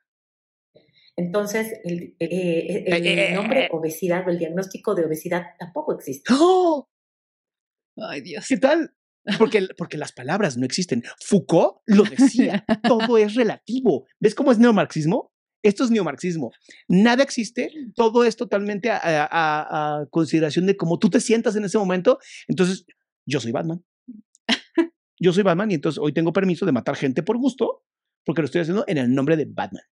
Entonces, 1.17 1.73
el, 1.85 2.15
eh, 2.21 2.85
el 2.87 3.07
Eh, 3.07 3.31
eh, 3.31 3.35
nombre 3.35 3.65
eh. 3.65 3.69
obesidad 3.73 4.27
o 4.27 4.31
el 4.31 4.39
diagnóstico 4.39 4.95
de 4.95 5.05
obesidad 5.07 5.43
tampoco 5.59 5.95
existe. 5.95 6.33
¡Oh! 6.39 6.89
Ay, 7.97 8.21
Dios. 8.23 8.47
¿Qué 8.49 8.57
tal? 8.57 8.95
Porque, 9.39 9.69
porque 9.79 9.97
las 9.99 10.13
palabras 10.13 10.57
no 10.57 10.65
existen. 10.67 11.03
Foucault 11.21 11.77
lo 11.87 12.03
decía, 12.05 12.65
todo 12.83 13.19
es 13.19 13.35
relativo. 13.35 14.07
¿Ves 14.21 14.35
cómo 14.35 14.51
es 14.53 14.59
neomarxismo? 14.59 15.33
Esto 15.63 15.85
es 15.85 15.91
neomarxismo. 15.93 16.51
Nada 16.89 17.23
existe, 17.23 17.71
todo 17.95 18.25
es 18.25 18.35
totalmente 18.37 18.91
a, 18.91 18.99
a- 18.99 20.01
a- 20.01 20.07
consideración 20.11 20.67
de 20.67 20.77
cómo 20.77 20.99
tú 20.99 21.09
te 21.09 21.21
sientas 21.21 21.55
en 21.55 21.65
ese 21.65 21.79
momento. 21.79 22.19
Entonces, 22.49 22.85
yo 23.27 23.39
soy 23.39 23.53
Batman. 23.53 23.85
Yo 25.21 25.33
soy 25.33 25.45
Batman 25.45 25.71
y 25.71 25.75
entonces 25.75 26.01
hoy 26.03 26.13
tengo 26.13 26.33
permiso 26.33 26.67
de 26.67 26.73
matar 26.73 26.97
gente 26.97 27.23
por 27.23 27.39
gusto, 27.39 27.85
porque 28.25 28.43
lo 28.43 28.47
estoy 28.47 28.63
haciendo 28.63 28.85
en 28.89 28.99
el 28.99 29.15
nombre 29.15 29.37
de 29.37 29.45
Batman. 29.45 29.85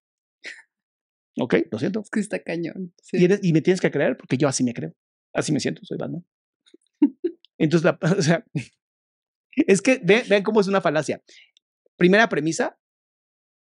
¿Ok? 1.38 1.54
Lo 1.70 1.78
siento. 1.78 2.00
Es 2.00 2.10
que 2.10 2.18
está 2.18 2.42
cañón. 2.42 2.92
sí. 3.00 3.18
Y, 3.18 3.24
eres- 3.26 3.40
y 3.44 3.52
me 3.52 3.60
tienes 3.62 3.80
que 3.80 3.92
creer 3.92 4.16
porque 4.16 4.36
yo 4.36 4.48
así 4.48 4.64
me 4.64 4.74
creo. 4.74 4.92
Así 5.32 5.52
me 5.52 5.60
siento, 5.60 5.82
soy 5.84 5.98
Batman. 5.98 6.26
Entonces, 7.58 7.84
la- 7.84 7.98
o 8.18 8.22
sea, 8.22 8.44
es 9.66 9.82
que 9.82 10.00
ve- 10.02 10.24
vean 10.28 10.42
cómo 10.42 10.60
es 10.60 10.66
una 10.68 10.80
falacia. 10.80 11.22
Primera 11.96 12.28
premisa 12.28 12.76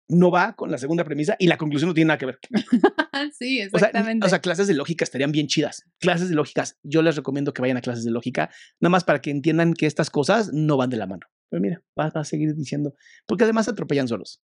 no 0.08 0.30
va 0.32 0.54
con 0.56 0.70
la 0.72 0.78
segunda 0.78 1.04
premisa 1.04 1.36
y 1.38 1.46
la 1.46 1.56
conclusión 1.56 1.88
no 1.88 1.94
tiene 1.94 2.08
nada 2.08 2.18
que 2.18 2.26
ver. 2.26 2.38
sí, 3.38 3.62
O 3.62 3.78
sea, 3.78 3.88
exactamente. 3.88 4.26
o 4.26 4.28
sea, 4.28 4.40
clases 4.40 4.66
de 4.66 4.74
lógica 4.74 5.04
estarían 5.04 5.30
bien 5.30 5.46
chidas. 5.46 5.84
Clases 5.98 6.28
de 6.30 6.34
lógicas, 6.34 6.78
yo 6.82 7.02
les 7.02 7.14
recomiendo 7.16 7.52
que 7.52 7.62
vayan 7.62 7.76
a 7.76 7.80
clases 7.80 8.04
de 8.04 8.10
lógica, 8.10 8.50
nada 8.80 8.90
más 8.90 9.04
para 9.04 9.20
que 9.20 9.30
entiendan 9.30 9.72
que 9.74 9.86
estas 9.86 10.10
cosas 10.10 10.52
no 10.52 10.76
van 10.76 10.90
de 10.90 10.96
la 10.96 11.06
mano. 11.06 11.26
Pero 11.48 11.60
mira, 11.60 11.82
vas 11.96 12.14
a 12.16 12.24
seguir 12.24 12.54
diciendo, 12.54 12.94
porque 13.26 13.44
además 13.44 13.66
se 13.66 13.72
atropellan 13.72 14.08
solos. 14.08 14.42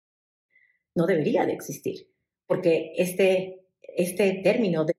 No 0.96 1.06
debería 1.06 1.46
de 1.46 1.54
existir, 1.54 2.10
porque 2.46 2.92
este, 2.98 3.62
este 3.96 4.42
término 4.44 4.86
de 4.86 4.94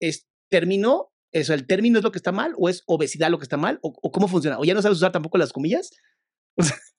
Es 0.00 0.26
término, 0.50 1.12
eso, 1.34 1.52
el 1.52 1.66
término 1.66 1.98
es 1.98 2.04
lo 2.04 2.12
que 2.12 2.18
está 2.18 2.32
mal, 2.32 2.54
o 2.56 2.68
es 2.68 2.82
obesidad 2.86 3.28
lo 3.28 3.38
que 3.38 3.44
está 3.44 3.56
mal, 3.56 3.78
o, 3.82 3.92
o 4.00 4.12
cómo 4.12 4.28
funciona, 4.28 4.58
o 4.58 4.64
ya 4.64 4.72
no 4.72 4.80
sabes 4.80 4.98
usar 4.98 5.12
tampoco 5.12 5.36
las 5.36 5.52
comillas. 5.52 5.90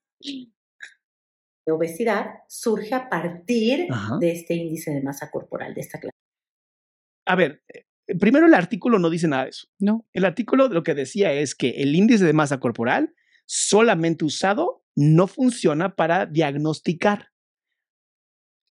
de 1.66 1.72
obesidad 1.72 2.28
surge 2.48 2.94
a 2.94 3.10
partir 3.10 3.88
Ajá. 3.90 4.18
de 4.20 4.32
este 4.32 4.54
índice 4.54 4.92
de 4.92 5.02
masa 5.02 5.32
corporal, 5.32 5.74
de 5.74 5.82
esta 5.82 6.00
clase. 6.00 6.16
A 7.26 7.36
ver, 7.36 7.64
eh, 7.74 7.86
primero 8.20 8.46
el 8.46 8.54
artículo 8.54 9.00
no 9.00 9.10
dice 9.10 9.28
nada 9.28 9.46
de 9.46 9.50
eso. 9.50 9.68
No. 9.80 10.06
El 10.14 10.26
artículo 10.26 10.68
lo 10.68 10.84
que 10.84 10.94
decía 10.94 11.32
es 11.32 11.56
que 11.56 11.70
el 11.82 11.96
índice 11.96 12.26
de 12.26 12.34
masa 12.34 12.60
corporal 12.60 13.16
solamente 13.48 14.26
usado 14.26 14.84
no 14.96 15.28
funciona 15.28 15.96
para 15.96 16.26
diagnosticar. 16.26 17.32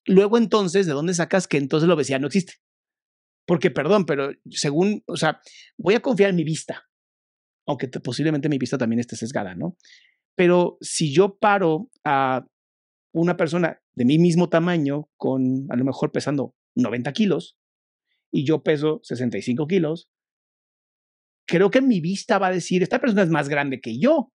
Luego 0.05 0.38
entonces, 0.38 0.86
¿de 0.86 0.93
dónde 0.93 1.14
sacas 1.14 1.47
que 1.47 1.57
entonces 1.57 1.88
la 1.88 1.95
obesidad 1.95 2.20
no 2.20 2.28
existe? 2.28 2.55
Porque, 3.45 3.71
perdón, 3.71 4.05
pero 4.05 4.31
según, 4.49 5.03
o 5.05 5.17
sea, 5.17 5.41
voy 5.77 5.95
a 5.95 6.01
confiar 6.01 6.29
en 6.29 6.35
mi 6.37 6.43
vista, 6.43 6.83
aunque 7.67 7.87
te- 7.87 7.99
posiblemente 7.99 8.49
mi 8.49 8.57
vista 8.57 8.77
también 8.77 8.99
esté 8.99 9.15
sesgada, 9.15 9.55
¿no? 9.55 9.75
Pero 10.35 10.77
si 10.81 11.13
yo 11.13 11.37
paro 11.37 11.89
a 12.05 12.45
una 13.13 13.37
persona 13.37 13.81
de 13.93 14.05
mi 14.05 14.17
mismo 14.17 14.49
tamaño, 14.49 15.09
con 15.17 15.67
a 15.69 15.75
lo 15.75 15.85
mejor 15.85 16.11
pesando 16.11 16.55
90 16.75 17.13
kilos, 17.13 17.57
y 18.31 18.45
yo 18.45 18.63
peso 18.63 18.99
65 19.03 19.67
kilos, 19.67 20.09
creo 21.47 21.69
que 21.69 21.81
mi 21.81 22.01
vista 22.01 22.39
va 22.39 22.47
a 22.47 22.51
decir, 22.51 22.81
esta 22.81 22.99
persona 22.99 23.21
es 23.21 23.29
más 23.29 23.49
grande 23.49 23.79
que 23.79 23.99
yo. 23.99 24.31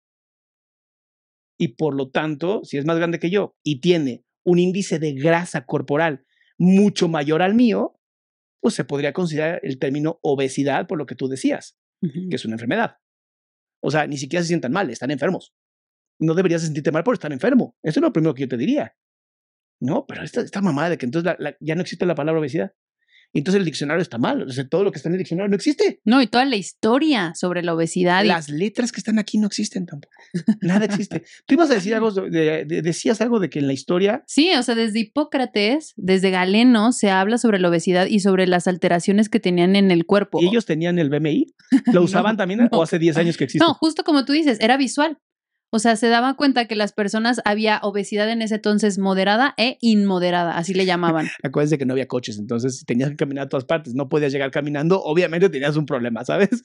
Y 1.58 1.68
por 1.68 1.96
lo 1.96 2.10
tanto, 2.10 2.62
si 2.64 2.78
es 2.78 2.84
más 2.84 2.98
grande 2.98 3.18
que 3.18 3.30
yo 3.30 3.56
y 3.64 3.80
tiene 3.80 4.24
un 4.44 4.60
índice 4.60 4.98
de 5.00 5.14
grasa 5.14 5.66
corporal 5.66 6.24
mucho 6.56 7.08
mayor 7.08 7.42
al 7.42 7.54
mío, 7.54 7.97
pues 8.60 8.74
se 8.74 8.84
podría 8.84 9.12
considerar 9.12 9.60
el 9.62 9.78
término 9.78 10.18
obesidad 10.22 10.86
por 10.86 10.98
lo 10.98 11.06
que 11.06 11.14
tú 11.14 11.28
decías, 11.28 11.76
que 12.28 12.36
es 12.36 12.44
una 12.44 12.54
enfermedad. 12.54 12.96
O 13.82 13.90
sea, 13.90 14.06
ni 14.06 14.16
siquiera 14.18 14.42
se 14.42 14.48
sientan 14.48 14.72
mal, 14.72 14.90
están 14.90 15.10
enfermos. 15.10 15.54
No 16.20 16.34
deberías 16.34 16.62
sentirte 16.62 16.90
mal 16.90 17.04
por 17.04 17.14
estar 17.14 17.32
enfermo. 17.32 17.76
Eso 17.82 18.00
es 18.00 18.02
lo 18.02 18.12
primero 18.12 18.34
que 18.34 18.42
yo 18.42 18.48
te 18.48 18.56
diría. 18.56 18.96
No, 19.80 20.04
pero 20.06 20.22
esta, 20.24 20.40
esta 20.40 20.60
mamada 20.60 20.90
de 20.90 20.98
que 20.98 21.06
entonces 21.06 21.26
la- 21.26 21.36
la- 21.38 21.56
ya 21.60 21.74
no 21.76 21.82
existe 21.82 22.04
la 22.06 22.16
palabra 22.16 22.40
obesidad. 22.40 22.72
Entonces 23.34 23.58
el 23.58 23.64
diccionario 23.66 24.02
está 24.02 24.18
mal. 24.18 24.42
O 24.42 24.50
sea, 24.50 24.66
todo 24.68 24.84
lo 24.84 24.90
que 24.90 24.96
está 24.98 25.08
en 25.08 25.14
el 25.14 25.18
diccionario 25.18 25.48
no 25.50 25.56
existe. 25.56 26.00
No, 26.04 26.22
y 26.22 26.26
toda 26.26 26.44
la 26.46 26.56
historia 26.56 27.32
sobre 27.34 27.62
la 27.62 27.74
obesidad. 27.74 28.24
y- 28.24 28.28
Las 28.28 28.48
letras 28.48 28.90
que 28.90 29.00
están 29.00 29.18
aquí 29.18 29.38
no 29.38 29.46
existen 29.46 29.86
tampoco. 29.86 30.12
Nada 30.62 30.86
existe. 30.86 31.24
Tú 31.46 31.54
ibas 31.54 31.70
a 31.70 31.74
decir 31.74 31.94
algo, 31.94 32.10
de- 32.10 32.64
de- 32.64 32.82
decías 32.82 33.20
algo 33.20 33.38
de 33.40 33.50
que 33.50 33.58
en 33.58 33.66
la 33.66 33.72
historia 33.74 34.24
Sí, 34.26 34.50
o 34.58 34.62
sea, 34.62 34.74
desde 34.74 35.00
Hipócrates, 35.00 35.92
desde 35.96 36.30
Galeno, 36.30 36.92
se 36.92 37.10
habla 37.10 37.38
sobre 37.38 37.58
la 37.60 37.68
obesidad 37.68 38.06
y 38.06 38.20
sobre 38.20 38.46
las 38.46 38.66
alteraciones 38.66 39.28
que 39.28 39.40
tenían 39.40 39.76
en 39.76 39.90
el 39.90 40.06
cuerpo. 40.06 40.40
y 40.42 40.46
ellos 40.46 40.64
tenían 40.66 40.98
el 40.98 41.10
BMI, 41.10 41.46
¿lo 41.92 42.02
usaban 42.02 42.36
también 42.36 42.60
no. 42.60 42.68
o 42.78 42.82
hace 42.82 42.98
10 42.98 43.16
años 43.18 43.36
que 43.36 43.44
existe? 43.44 43.64
No, 43.64 43.74
justo 43.74 44.04
como 44.04 44.24
tú 44.24 44.32
dices, 44.32 44.58
era 44.60 44.76
visual. 44.76 45.18
O 45.70 45.78
sea, 45.78 45.96
se 45.96 46.08
daba 46.08 46.34
cuenta 46.34 46.66
que 46.66 46.76
las 46.76 46.92
personas 46.92 47.42
había 47.44 47.80
obesidad 47.82 48.30
en 48.30 48.40
ese 48.40 48.56
entonces 48.56 48.98
moderada 48.98 49.54
e 49.58 49.76
inmoderada, 49.80 50.56
así 50.56 50.72
le 50.72 50.86
llamaban. 50.86 51.28
Acuérdense 51.42 51.76
que 51.76 51.84
no 51.84 51.92
había 51.92 52.08
coches, 52.08 52.38
entonces 52.38 52.84
tenías 52.86 53.10
que 53.10 53.16
caminar 53.16 53.46
a 53.46 53.48
todas 53.48 53.64
partes, 53.64 53.94
no 53.94 54.08
podías 54.08 54.32
llegar 54.32 54.50
caminando, 54.50 55.02
obviamente 55.02 55.50
tenías 55.50 55.76
un 55.76 55.84
problema, 55.84 56.24
¿sabes? 56.24 56.62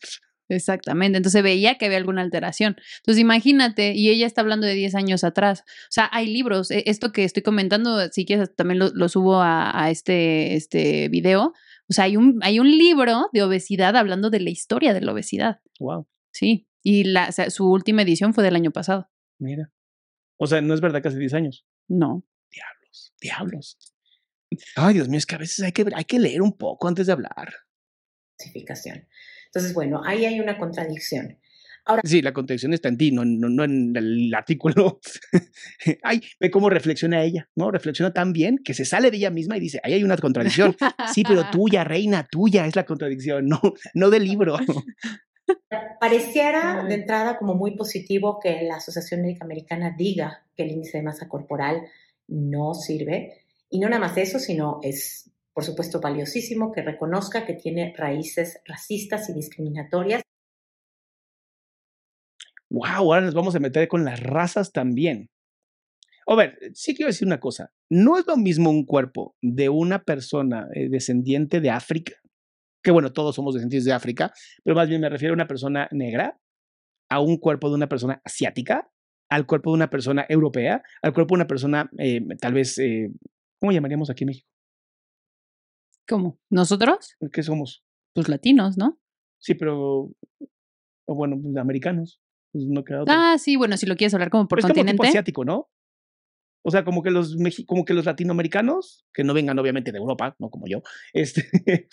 Exactamente, 0.49 1.17
entonces 1.17 1.41
veía 1.43 1.77
que 1.77 1.85
había 1.85 1.97
alguna 1.97 2.21
alteración. 2.21 2.77
Entonces 2.97 3.21
imagínate, 3.21 3.93
y 3.93 4.09
ella 4.09 4.25
está 4.25 4.41
hablando 4.41 4.67
de 4.67 4.73
10 4.73 4.95
años 4.95 5.23
atrás. 5.23 5.61
O 5.61 5.91
sea, 5.91 6.09
hay 6.11 6.27
libros, 6.27 6.71
e, 6.71 6.83
esto 6.85 7.11
que 7.11 7.23
estoy 7.23 7.43
comentando, 7.43 8.09
si 8.11 8.25
quieres 8.25 8.55
también 8.55 8.79
lo, 8.79 9.09
subo 9.09 9.41
a, 9.41 9.89
este, 9.89 10.55
este 10.55 11.09
video. 11.09 11.53
O 11.89 11.93
sea, 11.93 12.05
hay 12.05 12.17
un, 12.17 12.39
hay 12.41 12.59
un 12.59 12.69
libro 12.69 13.29
de 13.33 13.43
obesidad 13.43 13.95
hablando 13.95 14.29
de 14.29 14.39
la 14.39 14.49
historia 14.49 14.93
de 14.93 15.01
la 15.01 15.11
obesidad. 15.11 15.59
Wow. 15.79 16.07
Sí, 16.31 16.67
y 16.83 17.05
la, 17.05 17.31
su 17.31 17.71
última 17.71 18.01
edición 18.01 18.33
fue 18.33 18.43
del 18.43 18.55
año 18.55 18.71
pasado. 18.71 19.09
Mira. 19.39 19.71
O 20.37 20.47
sea, 20.47 20.61
no 20.61 20.73
es 20.73 20.81
verdad 20.81 21.01
que 21.01 21.07
hace 21.07 21.17
10 21.17 21.33
años. 21.33 21.65
No. 21.87 22.25
Diablos, 22.51 23.13
diablos. 23.21 23.77
Ay, 24.75 24.95
Dios 24.95 25.07
mío, 25.09 25.17
es 25.17 25.25
que 25.25 25.35
a 25.35 25.39
veces 25.39 25.63
hay 25.63 25.71
que, 25.71 25.85
hay 25.95 26.05
que 26.05 26.19
leer 26.19 26.41
un 26.41 26.57
poco 26.57 26.87
antes 26.87 27.07
de 27.07 27.13
hablar. 27.13 27.53
Entonces, 29.45 29.73
bueno, 29.73 30.01
ahí 30.05 30.25
hay 30.25 30.39
una 30.39 30.57
contradicción. 30.57 31.39
Ahora, 31.85 32.01
sí, 32.05 32.21
la 32.21 32.31
contradicción 32.31 32.73
está 32.73 32.87
en 32.87 32.97
ti, 32.97 33.11
no, 33.11 33.25
no, 33.25 33.63
en 33.63 33.93
el 33.95 34.33
artículo. 34.33 35.01
Ay, 36.03 36.21
ve 36.39 36.49
cómo 36.49 36.69
reflexiona 36.69 37.23
ella, 37.23 37.49
¿no? 37.55 37.71
Reflexiona 37.71 38.13
tan 38.13 38.31
bien 38.31 38.57
que 38.63 38.73
se 38.73 38.85
sale 38.85 39.11
de 39.11 39.17
ella 39.17 39.29
misma 39.29 39.57
y 39.57 39.59
dice, 39.59 39.81
ahí 39.83 39.93
hay 39.93 40.03
una 40.03 40.17
contradicción. 40.17 40.75
Sí, 41.13 41.23
pero 41.27 41.43
tuya, 41.51 41.83
reina, 41.83 42.25
tuya 42.29 42.65
es 42.67 42.75
la 42.75 42.85
contradicción, 42.85 43.47
no, 43.47 43.61
no 43.93 44.09
del 44.09 44.23
libro. 44.23 44.57
Pareciera 45.99 46.83
de 46.83 46.95
entrada 46.95 47.37
como 47.37 47.55
muy 47.55 47.75
positivo 47.75 48.39
que 48.39 48.61
la 48.63 48.75
Asociación 48.75 49.21
Médica 49.21 49.45
Americana 49.45 49.95
diga 49.97 50.45
que 50.55 50.63
el 50.63 50.71
índice 50.71 50.97
de 50.97 51.03
masa 51.03 51.27
corporal 51.27 51.83
no 52.27 52.73
sirve. 52.73 53.45
Y 53.69 53.79
no 53.79 53.89
nada 53.89 54.01
más 54.07 54.17
eso, 54.17 54.39
sino 54.39 54.79
es, 54.83 55.31
por 55.53 55.63
supuesto, 55.63 55.99
valiosísimo 55.99 56.71
que 56.71 56.81
reconozca 56.81 57.45
que 57.45 57.53
tiene 57.53 57.93
raíces 57.97 58.61
racistas 58.65 59.29
y 59.29 59.33
discriminatorias. 59.33 60.21
Wow, 62.69 62.85
ahora 62.85 63.21
nos 63.21 63.33
vamos 63.33 63.55
a 63.55 63.59
meter 63.59 63.87
con 63.87 64.03
las 64.03 64.19
razas 64.19 64.71
también. 64.71 65.29
A 66.25 66.35
ver, 66.35 66.57
sí 66.73 66.95
quiero 66.95 67.09
decir 67.09 67.27
una 67.27 67.39
cosa. 67.39 67.71
No 67.89 68.17
es 68.17 68.25
lo 68.25 68.37
mismo 68.37 68.69
un 68.69 68.85
cuerpo 68.85 69.35
de 69.41 69.69
una 69.69 70.03
persona 70.03 70.67
eh, 70.73 70.87
descendiente 70.89 71.59
de 71.59 71.69
África 71.69 72.22
que 72.83 72.91
bueno, 72.91 73.11
todos 73.13 73.35
somos 73.35 73.55
descendientes 73.55 73.85
de 73.85 73.93
África, 73.93 74.33
pero 74.63 74.75
más 74.75 74.89
bien 74.89 75.01
me 75.01 75.09
refiero 75.09 75.33
a 75.33 75.35
una 75.35 75.47
persona 75.47 75.87
negra, 75.91 76.39
a 77.09 77.19
un 77.21 77.37
cuerpo 77.37 77.69
de 77.69 77.75
una 77.75 77.87
persona 77.87 78.21
asiática, 78.23 78.89
al 79.29 79.45
cuerpo 79.45 79.71
de 79.71 79.75
una 79.75 79.89
persona 79.89 80.25
europea, 80.29 80.83
al 81.01 81.13
cuerpo 81.13 81.33
de 81.33 81.37
una 81.37 81.47
persona 81.47 81.89
eh, 81.97 82.21
tal 82.39 82.53
vez, 82.53 82.77
eh, 82.77 83.09
¿cómo 83.59 83.71
llamaríamos 83.71 84.09
aquí 84.09 84.25
en 84.25 84.27
México? 84.27 84.49
¿Cómo? 86.07 86.37
¿Nosotros? 86.49 87.15
¿Qué 87.31 87.41
somos? 87.41 87.83
Pues 88.13 88.27
latinos, 88.27 88.77
¿no? 88.77 88.99
Sí, 89.39 89.55
pero, 89.55 90.11
o 91.05 91.15
bueno, 91.15 91.39
pues 91.41 91.55
americanos. 91.57 92.19
Pues 92.51 92.65
no 92.65 92.83
queda 92.83 93.03
Ah, 93.07 93.37
sí, 93.39 93.55
bueno, 93.55 93.77
si 93.77 93.85
lo 93.85 93.95
quieres 93.95 94.13
hablar 94.13 94.29
como 94.29 94.47
por 94.47 94.57
pero 94.57 94.67
continente. 94.67 94.91
Es 94.91 94.97
como 94.97 95.07
tipo 95.07 95.11
asiático, 95.11 95.45
¿no? 95.45 95.69
O 96.65 96.71
sea, 96.71 96.85
como 96.85 97.01
que 97.03 97.11
los 97.11 97.35
como 97.65 97.83
que 97.83 97.93
los 97.93 98.05
latinoamericanos, 98.05 99.05
que 99.13 99.23
no 99.23 99.33
vengan 99.33 99.59
obviamente 99.59 99.91
de 99.91 99.97
Europa, 99.97 100.35
no 100.39 100.49
como 100.49 100.67
yo, 100.67 100.81
este, 101.13 101.43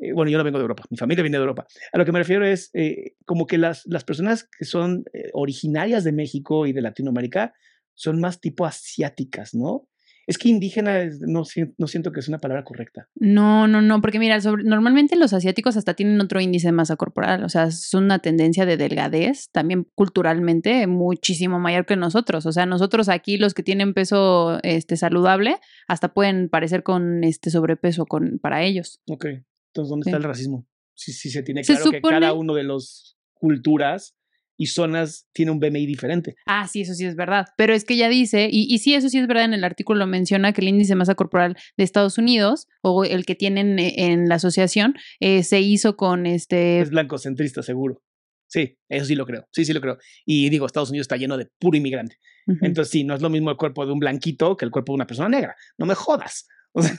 Eh, 0.00 0.12
bueno, 0.12 0.30
yo 0.30 0.38
no 0.38 0.44
vengo 0.44 0.58
de 0.58 0.62
Europa, 0.62 0.84
mi 0.90 0.96
familia 0.96 1.22
viene 1.22 1.36
de 1.36 1.42
Europa. 1.42 1.66
A 1.92 1.98
lo 1.98 2.04
que 2.04 2.12
me 2.12 2.18
refiero 2.18 2.46
es 2.46 2.70
eh, 2.72 3.14
como 3.26 3.46
que 3.46 3.58
las, 3.58 3.82
las 3.86 4.04
personas 4.04 4.48
que 4.58 4.64
son 4.64 5.04
eh, 5.12 5.30
originarias 5.34 6.04
de 6.04 6.12
México 6.12 6.66
y 6.66 6.72
de 6.72 6.80
Latinoamérica 6.80 7.52
son 7.94 8.18
más 8.18 8.40
tipo 8.40 8.64
asiáticas, 8.64 9.54
¿no? 9.54 9.86
Es 10.26 10.38
que 10.38 10.48
indígena 10.48 11.06
no, 11.26 11.42
no 11.76 11.86
siento 11.88 12.12
que 12.12 12.20
es 12.20 12.28
una 12.28 12.38
palabra 12.38 12.62
correcta. 12.62 13.08
No, 13.16 13.66
no, 13.66 13.82
no, 13.82 14.00
porque 14.00 14.20
mira, 14.20 14.38
normalmente 14.62 15.16
los 15.16 15.32
asiáticos 15.32 15.76
hasta 15.76 15.94
tienen 15.94 16.20
otro 16.20 16.40
índice 16.40 16.68
de 16.68 16.72
masa 16.72 16.94
corporal, 16.94 17.42
o 17.42 17.48
sea, 17.48 17.64
es 17.64 17.92
una 17.94 18.20
tendencia 18.20 18.64
de 18.64 18.76
delgadez, 18.76 19.50
también 19.50 19.88
culturalmente 19.96 20.86
muchísimo 20.86 21.58
mayor 21.58 21.84
que 21.84 21.96
nosotros. 21.96 22.46
O 22.46 22.52
sea, 22.52 22.64
nosotros 22.64 23.08
aquí 23.08 23.38
los 23.38 23.54
que 23.54 23.64
tienen 23.64 23.92
peso 23.92 24.60
este, 24.62 24.96
saludable 24.96 25.56
hasta 25.88 26.14
pueden 26.14 26.48
parecer 26.48 26.84
con 26.84 27.24
este 27.24 27.50
sobrepeso 27.50 28.06
con, 28.06 28.38
para 28.38 28.62
ellos. 28.62 29.00
Ok. 29.08 29.26
Entonces, 29.70 29.90
¿dónde 29.90 30.10
está 30.10 30.16
el 30.16 30.24
racismo? 30.24 30.66
Si, 30.94 31.12
si 31.12 31.30
se 31.30 31.42
tiene 31.42 31.62
claro 31.62 31.90
que 31.90 32.00
cada 32.00 32.32
uno 32.32 32.54
de 32.54 32.64
las 32.64 33.16
culturas 33.34 34.16
y 34.60 34.66
zonas 34.66 35.26
tiene 35.32 35.52
un 35.52 35.58
BMI 35.58 35.86
diferente. 35.86 36.36
Ah, 36.44 36.68
sí, 36.68 36.82
eso 36.82 36.92
sí 36.92 37.06
es 37.06 37.16
verdad. 37.16 37.46
Pero 37.56 37.72
es 37.72 37.86
que 37.86 37.96
ya 37.96 38.10
dice, 38.10 38.48
y, 38.52 38.66
y 38.68 38.78
sí, 38.78 38.92
eso 38.92 39.08
sí 39.08 39.16
es 39.16 39.26
verdad, 39.26 39.44
en 39.44 39.54
el 39.54 39.64
artículo 39.64 40.06
menciona 40.06 40.52
que 40.52 40.60
el 40.60 40.68
índice 40.68 40.90
de 40.90 40.96
masa 40.96 41.14
corporal 41.14 41.56
de 41.78 41.84
Estados 41.84 42.18
Unidos, 42.18 42.68
o 42.82 43.04
el 43.04 43.24
que 43.24 43.34
tienen 43.34 43.78
eh, 43.78 43.94
en 43.96 44.28
la 44.28 44.34
asociación, 44.34 44.96
eh, 45.18 45.44
se 45.44 45.60
hizo 45.62 45.96
con 45.96 46.26
este... 46.26 46.80
Es 46.80 46.90
blancocentrista, 46.90 47.62
seguro. 47.62 48.02
Sí, 48.48 48.76
eso 48.90 49.06
sí 49.06 49.14
lo 49.14 49.24
creo. 49.24 49.48
Sí, 49.50 49.64
sí 49.64 49.72
lo 49.72 49.80
creo. 49.80 49.96
Y 50.26 50.50
digo, 50.50 50.66
Estados 50.66 50.90
Unidos 50.90 51.04
está 51.04 51.16
lleno 51.16 51.38
de 51.38 51.48
puro 51.58 51.78
inmigrante. 51.78 52.16
Entonces, 52.60 52.90
sí, 52.90 53.02
no 53.02 53.14
es 53.14 53.22
lo 53.22 53.30
mismo 53.30 53.50
el 53.50 53.56
cuerpo 53.56 53.86
de 53.86 53.92
un 53.92 54.00
blanquito 54.00 54.58
que 54.58 54.66
el 54.66 54.70
cuerpo 54.70 54.92
de 54.92 54.96
una 54.96 55.06
persona 55.06 55.28
negra. 55.30 55.56
No 55.78 55.86
me 55.86 55.94
jodas. 55.94 56.46
O 56.72 56.82
sea... 56.82 56.98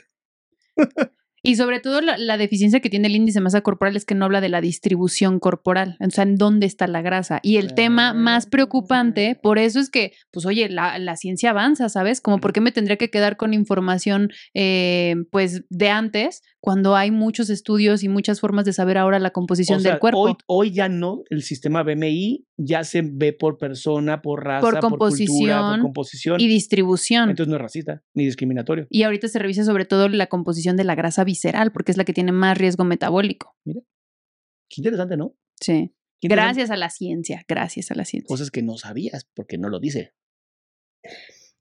Y 1.43 1.55
sobre 1.55 1.79
todo 1.79 2.01
la, 2.01 2.37
deficiencia 2.37 2.81
que 2.81 2.89
tiene 2.89 3.07
el 3.07 3.15
índice 3.15 3.39
de 3.39 3.43
masa 3.43 3.61
corporal 3.61 3.95
es 3.95 4.05
que 4.05 4.13
no 4.13 4.25
habla 4.25 4.41
de 4.41 4.49
la 4.49 4.61
distribución 4.61 5.39
corporal, 5.39 5.97
o 5.99 6.09
sea, 6.11 6.23
en 6.23 6.35
dónde 6.35 6.67
está 6.67 6.85
la 6.85 7.01
grasa. 7.01 7.39
Y 7.41 7.57
el 7.57 7.73
tema 7.73 8.13
más 8.13 8.45
preocupante, 8.45 9.39
por 9.41 9.57
eso 9.57 9.79
es 9.79 9.89
que, 9.89 10.13
pues 10.31 10.45
oye, 10.45 10.69
la, 10.69 10.99
la 10.99 11.17
ciencia 11.17 11.49
avanza, 11.49 11.89
¿sabes? 11.89 12.21
Como 12.21 12.39
por 12.39 12.53
qué 12.53 12.61
me 12.61 12.71
tendría 12.71 12.97
que 12.97 13.09
quedar 13.09 13.37
con 13.37 13.55
información, 13.55 14.29
eh, 14.53 15.15
pues, 15.31 15.63
de 15.69 15.89
antes, 15.89 16.43
cuando 16.61 16.95
hay 16.95 17.09
muchos 17.09 17.49
estudios 17.49 18.03
y 18.03 18.07
muchas 18.07 18.39
formas 18.39 18.65
de 18.65 18.73
saber 18.73 18.97
ahora 18.99 19.17
la 19.17 19.31
composición 19.31 19.81
del 19.81 19.97
cuerpo. 19.97 20.19
Hoy, 20.21 20.33
hoy 20.45 20.71
ya 20.71 20.89
no, 20.89 21.23
el 21.31 21.41
sistema 21.41 21.81
BMI 21.81 22.45
ya 22.55 22.83
se 22.83 23.01
ve 23.01 23.33
por 23.33 23.57
persona, 23.57 24.21
por 24.21 24.45
raza, 24.45 24.61
por, 24.61 24.79
composición, 24.79 25.71
por 25.71 25.81
composición 25.81 26.39
y 26.39 26.47
distribución. 26.47 27.31
Entonces 27.31 27.49
no 27.49 27.55
es 27.55 27.61
racista 27.61 28.03
ni 28.13 28.25
discriminatorio. 28.25 28.85
Y 28.91 29.03
ahorita 29.03 29.27
se 29.27 29.39
revisa 29.39 29.63
sobre 29.63 29.85
todo 29.85 30.07
la 30.07 30.27
composición 30.27 30.77
de 30.77 30.83
la 30.83 30.93
grasa 30.93 31.23
visceral, 31.23 31.71
porque 31.71 31.91
es 31.91 31.97
la 31.97 32.05
que 32.05 32.13
tiene 32.13 32.31
más 32.31 32.55
riesgo 32.57 32.83
metabólico. 32.83 33.55
Mira, 33.65 33.81
qué 34.69 34.81
interesante, 34.81 35.17
¿no? 35.17 35.35
Sí. 35.59 35.95
Gracias 36.21 36.69
a 36.69 36.77
la 36.77 36.91
ciencia, 36.91 37.43
gracias 37.47 37.89
a 37.89 37.95
la 37.95 38.05
ciencia. 38.05 38.27
Cosas 38.27 38.51
que 38.51 38.61
no 38.61 38.77
sabías, 38.77 39.27
porque 39.33 39.57
no 39.57 39.69
lo 39.69 39.79
dice. 39.79 40.13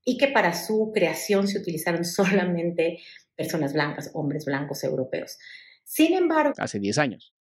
Y 0.03 0.17
que 0.17 0.27
para 0.27 0.53
su 0.53 0.91
creación 0.93 1.47
se 1.47 1.59
utilizaron 1.59 2.05
solamente 2.05 2.99
personas 3.35 3.73
blancas, 3.73 4.11
hombres 4.13 4.45
blancos 4.45 4.83
europeos. 4.83 5.37
Sin 5.83 6.13
embargo... 6.13 6.53
Hace 6.57 6.79
10 6.79 6.97
años. 6.97 7.33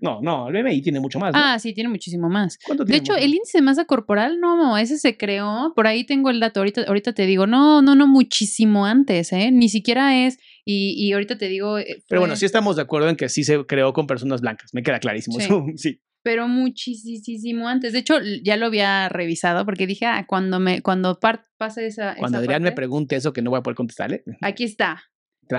No, 0.00 0.20
no, 0.22 0.48
el 0.48 0.62
BMI 0.62 0.82
tiene 0.82 1.00
mucho 1.00 1.18
más. 1.18 1.32
Ah, 1.34 1.58
sí, 1.58 1.74
tiene 1.74 1.90
muchísimo 1.90 2.28
más. 2.28 2.58
De 2.86 2.96
hecho, 2.96 3.16
el 3.16 3.34
índice 3.34 3.58
de 3.58 3.62
masa 3.62 3.84
corporal, 3.86 4.38
no, 4.38 4.78
ese 4.78 4.98
se 4.98 5.16
creó, 5.16 5.72
por 5.74 5.88
ahí 5.88 6.04
tengo 6.04 6.30
el 6.30 6.38
dato, 6.38 6.60
ahorita, 6.60 6.82
ahorita 6.82 7.12
te 7.12 7.26
digo, 7.26 7.48
no, 7.48 7.82
no, 7.82 7.96
no, 7.96 8.06
muchísimo 8.06 8.86
antes, 8.86 9.32
¿eh? 9.32 9.50
Ni 9.50 9.68
siquiera 9.68 10.26
es, 10.26 10.38
y, 10.64 10.94
y 10.96 11.12
ahorita 11.12 11.38
te 11.38 11.48
digo... 11.48 11.78
Eh, 11.78 12.04
Pero 12.08 12.20
bueno, 12.20 12.36
sí 12.36 12.44
estamos 12.46 12.76
de 12.76 12.82
acuerdo 12.82 13.08
en 13.08 13.16
que 13.16 13.28
sí 13.28 13.42
se 13.42 13.66
creó 13.66 13.92
con 13.92 14.06
personas 14.06 14.42
blancas, 14.42 14.72
me 14.74 14.82
queda 14.84 15.00
clarísimo. 15.00 15.40
Sí. 15.40 15.48
sí. 15.76 16.00
Pero 16.24 16.48
muchísimo 16.48 17.68
antes. 17.68 17.92
De 17.92 17.98
hecho, 17.98 18.14
ya 18.42 18.56
lo 18.56 18.66
había 18.66 19.10
revisado 19.10 19.66
porque 19.66 19.86
dije, 19.86 20.06
ah, 20.06 20.24
cuando 20.26 20.58
me, 20.58 20.80
cuando 20.80 21.20
pase 21.20 21.86
esa. 21.86 22.16
Cuando 22.16 22.38
Adrián 22.38 22.62
me 22.62 22.72
pregunte 22.72 23.14
eso 23.14 23.34
que 23.34 23.42
no 23.42 23.50
voy 23.50 23.58
a 23.58 23.62
poder 23.62 23.76
contestarle. 23.76 24.24
Aquí 24.40 24.64
está. 24.64 25.04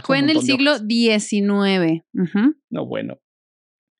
Fue 0.03 0.17
en 0.17 0.31
el 0.31 0.41
siglo 0.41 0.77
XIX. 0.79 2.03
No, 2.71 2.87
bueno. 2.87 3.19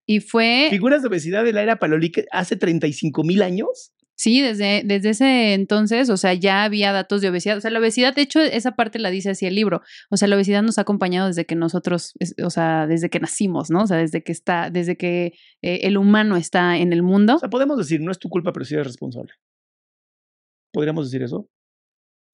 Y 0.07 0.19
fue... 0.19 0.67
Figuras 0.71 1.03
de 1.03 1.07
obesidad 1.07 1.43
de 1.43 1.53
la 1.53 1.61
era 1.61 1.77
paleolítica 1.77 2.27
hace 2.31 2.55
35 2.55 3.23
mil 3.23 3.43
años. 3.43 3.93
Sí, 4.17 4.41
desde, 4.41 4.83
desde 4.85 5.09
ese 5.09 5.53
entonces, 5.53 6.09
o 6.09 6.15
sea, 6.15 6.33
ya 6.33 6.63
había 6.63 6.93
datos 6.93 7.21
de 7.21 7.29
obesidad. 7.29 7.57
O 7.57 7.61
sea, 7.61 7.69
la 7.69 7.79
obesidad, 7.79 8.15
de 8.15 8.21
hecho, 8.21 8.39
esa 8.39 8.71
parte 8.71 8.97
la 8.97 9.09
dice 9.09 9.31
así 9.31 9.45
el 9.45 9.55
libro. 9.55 9.81
O 10.09 10.15
sea, 10.15 10.29
la 10.29 10.37
obesidad 10.37 10.63
nos 10.63 10.77
ha 10.77 10.81
acompañado 10.81 11.27
desde 11.27 11.45
que 11.45 11.55
nosotros, 11.55 12.13
o 12.41 12.49
sea, 12.49 12.87
desde 12.87 13.09
que 13.09 13.19
nacimos, 13.19 13.69
¿no? 13.69 13.83
O 13.83 13.87
sea, 13.87 13.97
desde 13.97 14.23
que 14.23 14.31
está, 14.31 14.69
desde 14.69 14.95
que 14.95 15.33
eh, 15.61 15.79
el 15.83 15.97
humano 15.97 16.37
está 16.37 16.77
en 16.77 16.93
el 16.93 17.03
mundo. 17.03 17.35
O 17.35 17.39
sea, 17.39 17.49
podemos 17.49 17.77
decir, 17.77 17.99
no 17.99 18.11
es 18.11 18.19
tu 18.19 18.29
culpa, 18.29 18.53
pero 18.53 18.65
sí 18.65 18.75
eres 18.75 18.87
responsable. 18.87 19.33
¿Podríamos 20.71 21.11
decir 21.11 21.23
eso? 21.23 21.49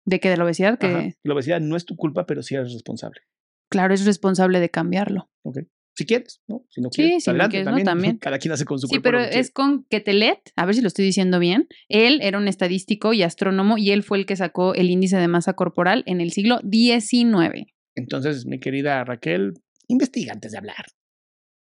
¿De 0.05 0.19
qué? 0.19 0.29
¿De 0.29 0.37
la 0.37 0.43
obesidad? 0.43 0.77
Que... 0.77 1.15
La 1.23 1.33
obesidad 1.33 1.61
no 1.61 1.77
es 1.77 1.85
tu 1.85 1.95
culpa, 1.95 2.25
pero 2.25 2.43
sí 2.43 2.55
eres 2.55 2.73
responsable. 2.73 3.21
Claro, 3.69 3.93
es 3.93 4.05
responsable 4.05 4.59
de 4.59 4.69
cambiarlo. 4.69 5.29
Ok. 5.43 5.59
Si 5.99 6.05
quieres, 6.05 6.41
¿no? 6.47 6.65
Si 6.69 6.79
no 6.79 6.89
quieres, 6.89 7.25
sí, 7.25 7.29
adelante, 7.29 7.61
también, 7.61 7.85
no, 7.85 7.91
también. 7.91 8.17
Cada 8.21 8.39
quien 8.39 8.53
hace 8.53 8.63
con 8.63 8.79
su 8.79 8.87
Sí, 8.87 9.01
pero 9.01 9.19
es 9.19 9.51
con 9.51 9.83
Ketelet, 9.89 10.39
a 10.55 10.65
ver 10.65 10.73
si 10.73 10.79
lo 10.79 10.87
estoy 10.87 11.03
diciendo 11.03 11.39
bien. 11.39 11.67
Él 11.89 12.21
era 12.21 12.37
un 12.37 12.47
estadístico 12.47 13.11
y 13.11 13.21
astrónomo 13.21 13.77
y 13.77 13.91
él 13.91 14.01
fue 14.01 14.17
el 14.17 14.25
que 14.25 14.37
sacó 14.37 14.73
el 14.75 14.89
índice 14.89 15.17
de 15.17 15.27
masa 15.27 15.55
corporal 15.55 16.03
en 16.05 16.21
el 16.21 16.31
siglo 16.31 16.61
XIX. 16.61 17.65
Entonces, 17.95 18.45
mi 18.45 18.61
querida 18.61 19.03
Raquel, 19.03 19.55
investiga 19.89 20.31
antes 20.31 20.53
de 20.53 20.59
hablar. 20.59 20.85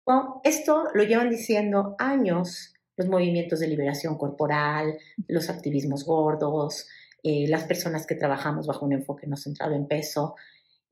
Bueno, 0.04 0.40
esto 0.42 0.88
lo 0.94 1.04
llevan 1.04 1.30
diciendo 1.30 1.94
años 2.00 2.74
los 2.96 3.06
movimientos 3.06 3.60
de 3.60 3.68
liberación 3.68 4.18
corporal, 4.18 4.98
los 5.28 5.48
activismos 5.48 6.04
gordos, 6.04 6.88
eh, 7.22 7.46
las 7.46 7.62
personas 7.66 8.04
que 8.04 8.16
trabajamos 8.16 8.66
bajo 8.66 8.84
un 8.84 8.94
enfoque 8.94 9.28
no 9.28 9.36
centrado 9.36 9.76
en 9.76 9.86
peso. 9.86 10.34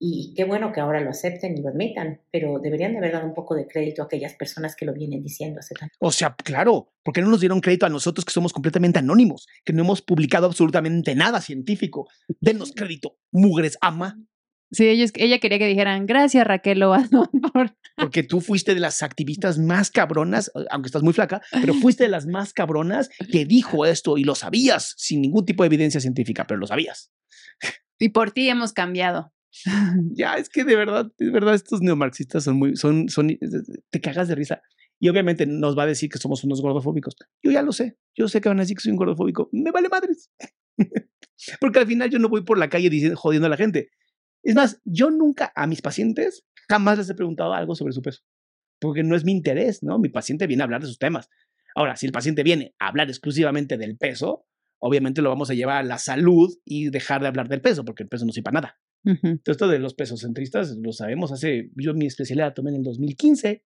Y 0.05 0.35
qué 0.35 0.43
bueno 0.43 0.73
que 0.73 0.81
ahora 0.81 1.01
lo 1.01 1.11
acepten 1.11 1.57
y 1.57 1.63
lo 1.63 1.69
admitan, 1.69 2.21
pero 2.33 2.59
deberían 2.59 2.91
de 2.91 2.99
haber 2.99 3.13
dado 3.13 3.25
un 3.25 3.35
poco 3.35 3.55
de 3.55 3.69
crédito 3.69 4.03
a 4.03 4.07
aquellas 4.07 4.35
personas 4.35 4.75
que 4.75 4.85
lo 4.85 4.93
vienen 4.93 5.23
diciendo 5.23 5.61
hace 5.61 5.77
tanto. 5.77 5.95
O 6.01 6.11
sea, 6.11 6.35
claro, 6.35 6.93
porque 7.05 7.21
no 7.21 7.29
nos 7.29 7.39
dieron 7.39 7.61
crédito 7.61 7.87
a 7.87 7.89
nosotros 7.89 8.25
que 8.25 8.33
somos 8.33 8.53
completamente 8.53 8.99
anónimos, 8.99 9.47
que 9.65 9.73
no 9.73 9.85
hemos 9.85 10.03
publicado 10.03 10.47
absolutamente 10.47 11.15
nada 11.15 11.41
científico. 11.41 12.09
Denos 12.41 12.73
crédito, 12.77 13.17
mugres, 13.31 13.79
ama. 13.81 14.19
Sí, 14.73 14.89
ellos, 14.89 15.13
ella 15.15 15.39
quería 15.39 15.61
que 15.61 15.69
dijeran, 15.69 16.05
gracias 16.07 16.49
Raquel 16.49 16.81
Lobazón 16.81 17.29
por... 17.53 17.77
Porque 17.97 18.25
tú 18.25 18.41
fuiste 18.41 18.75
de 18.75 18.81
las 18.81 19.05
activistas 19.05 19.59
más 19.59 19.93
cabronas, 19.93 20.51
aunque 20.71 20.89
estás 20.89 21.05
muy 21.05 21.13
flaca, 21.13 21.43
pero 21.53 21.75
fuiste 21.75 22.03
de 22.03 22.11
las 22.11 22.27
más 22.27 22.53
cabronas 22.53 23.09
que 23.31 23.45
dijo 23.45 23.87
esto 23.87 24.19
y 24.19 24.25
lo 24.25 24.35
sabías 24.35 24.95
sin 24.97 25.21
ningún 25.21 25.45
tipo 25.45 25.63
de 25.63 25.69
evidencia 25.69 26.01
científica, 26.01 26.45
pero 26.45 26.59
lo 26.59 26.67
sabías. 26.67 27.13
Y 28.01 28.09
por 28.09 28.33
ti 28.33 28.49
hemos 28.49 28.73
cambiado. 28.73 29.33
ya, 30.13 30.35
es 30.35 30.49
que 30.49 30.65
de 30.65 30.77
verdad, 30.77 31.11
de 31.19 31.31
verdad, 31.31 31.55
estos 31.55 31.81
neomarxistas 31.83 32.45
son 32.45 32.57
muy, 32.57 32.77
son, 32.77 33.09
son, 33.09 33.29
te 33.91 34.01
cagas 34.01 34.29
de 34.29 34.35
risa. 34.35 34.63
Y 34.99 35.09
obviamente 35.09 35.47
nos 35.47 35.77
va 35.77 35.83
a 35.83 35.87
decir 35.87 36.09
que 36.09 36.19
somos 36.19 36.45
unos 36.45 36.63
gordofóbicos. 36.63 37.17
Yo 37.43 37.51
ya 37.51 37.63
lo 37.63 37.73
sé, 37.73 37.99
yo 38.15 38.29
sé 38.29 38.41
que 38.41 38.49
van 38.49 38.59
a 38.59 38.63
decir 38.63 38.77
que 38.77 38.83
soy 38.83 38.93
un 38.93 38.99
gordofóbico. 38.99 39.49
Me 39.53 39.73
vale 39.73 39.89
madres. 39.89 40.31
Porque 41.61 41.81
al 41.81 41.87
final 41.87 42.09
yo 42.09 42.19
no 42.19 42.29
voy 42.29 42.45
por 42.45 42.57
la 42.59 42.69
calle 42.69 42.89
diciendo, 42.89 43.17
jodiendo 43.17 43.47
a 43.47 43.51
la 43.51 43.57
gente. 43.57 43.91
Es 44.45 44.55
más, 44.55 44.81
yo 44.85 45.11
nunca 45.11 45.53
a 45.55 45.67
mis 45.67 45.83
pacientes 45.83 46.45
jamás 46.69 46.99
les 46.99 47.11
he 47.11 47.15
preguntado 47.15 47.53
algo 47.53 47.75
sobre 47.75 47.93
su 47.93 48.03
peso, 48.03 48.23
porque 48.81 49.03
no 49.03 49.15
es 49.17 49.25
mi 49.25 49.33
interés, 49.33 49.83
¿no? 49.83 49.99
Mi 49.99 50.09
paciente 50.09 50.47
viene 50.47 50.63
a 50.63 50.65
hablar 50.65 50.81
de 50.81 50.89
sus 50.89 50.99
temas. 50.99 51.29
Ahora, 51.75 51.97
si 51.97 52.07
el 52.07 52.13
paciente 52.13 52.43
viene 52.43 52.75
a 52.79 52.89
hablar 52.89 53.09
exclusivamente 53.09 53.79
del 53.79 53.97
peso, 53.97 54.47
obviamente 54.81 55.23
lo 55.23 55.31
vamos 55.31 55.51
a 55.51 55.55
llevar 55.55 55.77
a 55.79 55.83
la 55.83 55.99
salud 55.99 56.53
y 56.65 56.91
dejar 56.91 57.23
de 57.23 57.29
hablar 57.29 57.49
del 57.49 57.61
peso, 57.61 57.85
porque 57.85 58.03
el 58.03 58.09
peso 58.09 58.25
no 58.25 58.33
sirve 58.33 58.45
para 58.45 58.61
nada. 58.61 58.81
Entonces, 59.05 59.41
esto 59.47 59.69
de 59.69 59.79
los 59.79 59.95
pesos 59.95 60.21
centristas 60.21 60.77
lo 60.77 60.93
sabemos 60.93 61.33
hace, 61.33 61.71
yo 61.75 61.95
mi 61.95 62.07
especialidad 62.07 62.55
tomé 62.55 62.71
en 62.71 62.77
el 62.77 62.83
2015. 62.83 63.65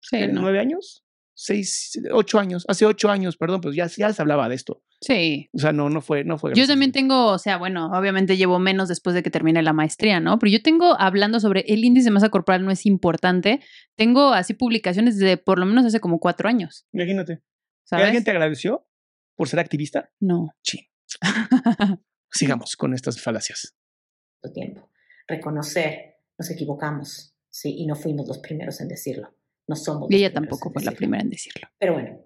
Sí, 0.00 0.16
¿Nueve 0.32 0.60
años? 0.60 1.04
seis, 1.40 1.92
ocho 2.10 2.40
años, 2.40 2.64
hace 2.66 2.84
ocho 2.84 3.08
años, 3.10 3.36
perdón, 3.36 3.60
pues 3.60 3.76
ya, 3.76 3.86
ya 3.86 4.12
se 4.12 4.20
hablaba 4.20 4.48
de 4.48 4.56
esto. 4.56 4.82
Sí. 5.00 5.48
O 5.52 5.58
sea, 5.58 5.72
no, 5.72 5.88
no 5.88 6.00
fue, 6.00 6.24
no 6.24 6.36
fue. 6.36 6.52
Yo 6.54 6.66
también 6.66 6.90
tengo, 6.90 7.26
o 7.26 7.38
sea, 7.38 7.58
bueno, 7.58 7.92
obviamente 7.92 8.36
llevo 8.36 8.58
menos 8.58 8.88
después 8.88 9.14
de 9.14 9.22
que 9.22 9.30
termine 9.30 9.62
la 9.62 9.72
maestría, 9.72 10.18
¿no? 10.18 10.40
Pero 10.40 10.50
yo 10.50 10.62
tengo, 10.62 11.00
hablando 11.00 11.38
sobre 11.38 11.60
el 11.68 11.84
índice 11.84 12.06
de 12.06 12.10
masa 12.10 12.28
corporal 12.28 12.64
no 12.64 12.72
es 12.72 12.86
importante, 12.86 13.60
tengo 13.94 14.32
así 14.32 14.54
publicaciones 14.54 15.16
de 15.16 15.36
por 15.36 15.60
lo 15.60 15.66
menos 15.66 15.84
hace 15.84 16.00
como 16.00 16.18
cuatro 16.18 16.48
años. 16.48 16.86
Imagínate. 16.92 17.40
¿Alguien 17.92 18.24
te 18.24 18.32
agradeció 18.32 18.88
por 19.36 19.48
ser 19.48 19.60
activista? 19.60 20.10
No. 20.18 20.56
Sí. 20.62 20.90
Sigamos 22.32 22.74
con 22.74 22.94
estas 22.94 23.22
falacias. 23.22 23.76
Tiempo. 24.52 24.88
Reconocer, 25.26 26.16
nos 26.38 26.50
equivocamos, 26.50 27.34
sí, 27.50 27.74
y 27.78 27.86
no 27.86 27.94
fuimos 27.94 28.26
los 28.26 28.38
primeros 28.38 28.80
en 28.80 28.88
decirlo. 28.88 29.34
No 29.66 29.76
somos. 29.76 30.10
Y 30.10 30.16
ella 30.16 30.32
tampoco 30.32 30.70
fue 30.70 30.82
la 30.82 30.92
primera 30.92 31.22
en 31.22 31.30
decirlo. 31.30 31.68
Pero 31.78 31.94
bueno, 31.94 32.20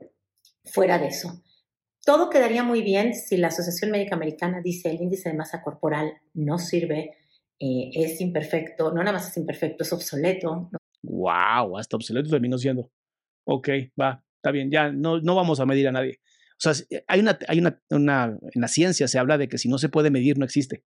fuera 0.64 0.98
de 0.98 1.08
eso. 1.08 1.42
Todo 2.04 2.30
quedaría 2.30 2.62
muy 2.62 2.82
bien 2.82 3.14
si 3.14 3.36
la 3.36 3.48
Asociación 3.48 3.90
Médica 3.90 4.14
Americana 4.14 4.60
dice 4.62 4.90
el 4.90 5.00
índice 5.00 5.30
de 5.30 5.36
masa 5.36 5.62
corporal 5.62 6.12
no 6.34 6.58
sirve, 6.58 7.16
eh, 7.58 7.90
es 7.94 8.20
imperfecto, 8.20 8.92
no 8.92 9.02
nada 9.02 9.12
más 9.12 9.28
es 9.28 9.36
imperfecto, 9.36 9.84
es 9.84 9.92
obsoleto. 9.92 10.70
¡Wow! 11.02 11.78
Hasta 11.78 11.96
obsoleto 11.96 12.30
terminó 12.30 12.58
siendo. 12.58 12.90
Ok, 13.44 13.68
va, 14.00 14.24
está 14.36 14.50
bien, 14.50 14.70
ya 14.70 14.90
no, 14.90 15.20
no 15.20 15.34
vamos 15.34 15.60
a 15.60 15.66
medir 15.66 15.88
a 15.88 15.92
nadie. 15.92 16.20
O 16.64 16.72
sea, 16.72 16.72
hay 17.08 17.20
una, 17.20 17.38
hay 17.48 17.58
una, 17.58 17.80
una, 17.90 18.38
en 18.54 18.60
la 18.60 18.68
ciencia 18.68 19.08
se 19.08 19.18
habla 19.18 19.36
de 19.36 19.48
que 19.48 19.58
si 19.58 19.68
no 19.68 19.78
se 19.78 19.88
puede 19.88 20.10
medir, 20.10 20.38
no 20.38 20.44
existe. 20.44 20.84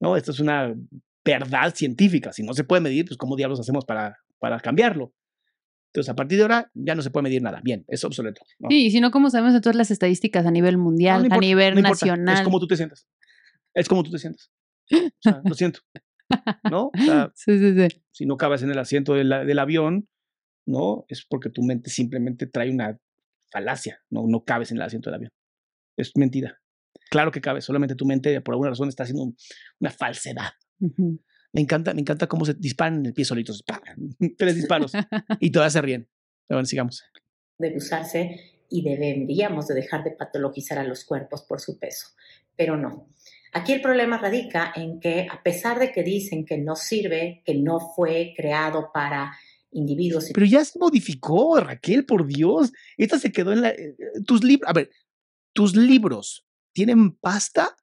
No, 0.00 0.16
esto 0.16 0.32
es 0.32 0.40
una 0.40 0.74
verdad 1.24 1.74
científica. 1.74 2.32
Si 2.32 2.42
no 2.42 2.52
se 2.54 2.64
puede 2.64 2.82
medir, 2.82 3.06
pues 3.06 3.16
¿cómo 3.16 3.36
diablos 3.36 3.60
hacemos 3.60 3.84
para, 3.84 4.18
para 4.38 4.60
cambiarlo? 4.60 5.12
Entonces, 5.88 6.10
a 6.10 6.14
partir 6.14 6.36
de 6.36 6.42
ahora 6.42 6.70
ya 6.74 6.94
no 6.94 7.02
se 7.02 7.10
puede 7.10 7.24
medir 7.24 7.42
nada. 7.42 7.60
Bien, 7.64 7.84
es 7.88 8.04
obsoleto. 8.04 8.42
Sí, 8.68 8.90
si 8.90 9.00
no, 9.00 9.10
¿cómo 9.10 9.30
sabemos 9.30 9.54
de 9.54 9.60
todas 9.60 9.76
las 9.76 9.90
estadísticas 9.90 10.44
a 10.44 10.50
nivel 10.50 10.76
mundial, 10.76 11.26
a 11.30 11.38
nivel 11.38 11.80
nacional? 11.80 12.36
Es 12.36 12.42
como 12.42 12.60
tú 12.60 12.66
te 12.66 12.76
sientas. 12.76 13.08
Es 13.72 13.88
como 13.88 14.02
tú 14.02 14.10
te 14.10 14.18
sientas. 14.18 14.50
O 14.92 15.10
sea, 15.20 15.40
lo 15.42 15.54
siento. 15.54 15.80
¿No? 16.70 16.90
sí, 17.34 17.58
sí, 17.58 17.74
sí. 17.74 18.02
Si 18.10 18.26
no 18.26 18.36
cabes 18.36 18.62
en 18.62 18.70
el 18.70 18.78
asiento 18.78 19.14
del 19.14 19.58
avión, 19.58 20.08
¿no? 20.66 21.06
Es 21.08 21.24
porque 21.24 21.48
tu 21.48 21.62
mente 21.62 21.88
simplemente 21.88 22.46
trae 22.46 22.70
una 22.70 22.98
falacia. 23.50 24.00
No, 24.10 24.26
no 24.28 24.44
cabes 24.44 24.70
en 24.72 24.76
el 24.76 24.82
asiento 24.82 25.08
del 25.08 25.14
avión. 25.16 25.32
Es 25.96 26.12
mentira. 26.16 26.60
Claro 27.10 27.30
que 27.30 27.40
cabes, 27.40 27.64
solamente 27.64 27.94
tu 27.94 28.04
mente 28.04 28.40
por 28.40 28.54
alguna 28.54 28.70
razón 28.70 28.88
está 28.88 29.04
haciendo 29.04 29.32
una 29.80 29.90
falsedad. 29.90 30.50
Me 31.52 31.60
encanta, 31.60 31.94
me 31.94 32.00
encanta 32.00 32.26
cómo 32.26 32.44
se 32.44 32.54
disparan 32.54 32.98
en 33.00 33.06
el 33.06 33.14
pie 33.14 33.24
solitos. 33.24 33.64
Tres 34.38 34.56
disparos. 34.56 34.92
y 35.40 35.50
todavía 35.50 35.70
se 35.70 35.82
ríen. 35.82 36.08
Pero 36.46 36.58
bueno, 36.58 36.66
sigamos. 36.66 37.02
Debe 37.58 37.76
usarse 37.76 38.56
y 38.68 38.82
deberíamos 38.82 39.68
de 39.68 39.74
dejar 39.74 40.04
de 40.04 40.10
patologizar 40.10 40.78
a 40.78 40.84
los 40.84 41.04
cuerpos 41.04 41.42
por 41.42 41.60
su 41.60 41.78
peso. 41.78 42.08
Pero 42.56 42.76
no. 42.76 43.08
Aquí 43.52 43.72
el 43.72 43.80
problema 43.80 44.18
radica 44.18 44.72
en 44.74 45.00
que 45.00 45.26
a 45.30 45.42
pesar 45.42 45.78
de 45.78 45.92
que 45.92 46.02
dicen 46.02 46.44
que 46.44 46.58
no 46.58 46.76
sirve, 46.76 47.42
que 47.44 47.54
no 47.54 47.80
fue 47.80 48.34
creado 48.36 48.90
para 48.92 49.32
individuos. 49.70 50.30
Pero 50.34 50.46
ya 50.46 50.64
se 50.64 50.78
modificó, 50.78 51.58
Raquel, 51.60 52.04
por 52.04 52.26
Dios. 52.26 52.72
Esta 52.96 53.18
se 53.18 53.32
quedó 53.32 53.52
en 53.52 53.62
la... 53.62 53.70
Eh, 53.70 53.94
tus 54.26 54.42
libros, 54.44 54.68
a 54.68 54.72
ver, 54.72 54.90
tus 55.52 55.74
libros 55.74 56.45
tienen 56.76 57.12
pasta 57.16 57.74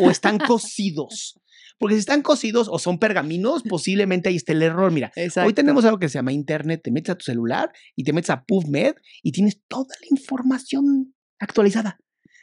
o 0.00 0.10
están 0.10 0.38
cocidos. 0.38 1.38
Porque 1.78 1.94
si 1.94 2.00
están 2.00 2.22
cosidos 2.22 2.66
o 2.70 2.78
son 2.78 2.98
pergaminos, 2.98 3.62
posiblemente 3.62 4.30
ahí 4.30 4.36
esté 4.36 4.52
el 4.52 4.62
error. 4.62 4.90
Mira, 4.90 5.12
hoy 5.44 5.52
tenemos 5.52 5.84
algo 5.84 5.98
que 5.98 6.08
se 6.08 6.14
llama 6.14 6.32
Internet. 6.32 6.80
Te 6.82 6.90
metes 6.90 7.10
a 7.10 7.14
tu 7.14 7.24
celular 7.24 7.70
y 7.94 8.04
te 8.04 8.12
metes 8.14 8.30
a 8.30 8.44
PubMed 8.44 8.94
y 9.22 9.32
tienes 9.32 9.60
toda 9.68 9.94
la 10.00 10.06
información 10.10 11.14
actualizada. 11.38 11.98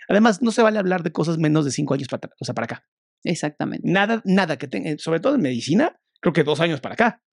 Además, 0.07 0.43
no 0.43 0.51
se 0.51 0.61
vale 0.61 0.77
hablar 0.77 1.01
de 1.01 1.11
cosas 1.11 1.39
menos 1.39 1.65
de 1.65 1.71
cinco 1.71 1.95
años 1.95 2.07
para, 2.07 2.29
o 2.39 2.45
sea, 2.45 2.53
para 2.53 2.65
acá. 2.65 2.85
Exactamente. 3.23 3.89
Nada, 3.89 4.21
nada 4.25 4.57
que 4.57 4.67
tenga, 4.67 4.95
sobre 4.99 5.19
todo 5.19 5.35
en 5.35 5.41
medicina, 5.41 5.99
creo 6.21 6.33
que 6.33 6.43
dos 6.43 6.59
años 6.59 6.79
para 6.79 6.93
acá 6.93 7.24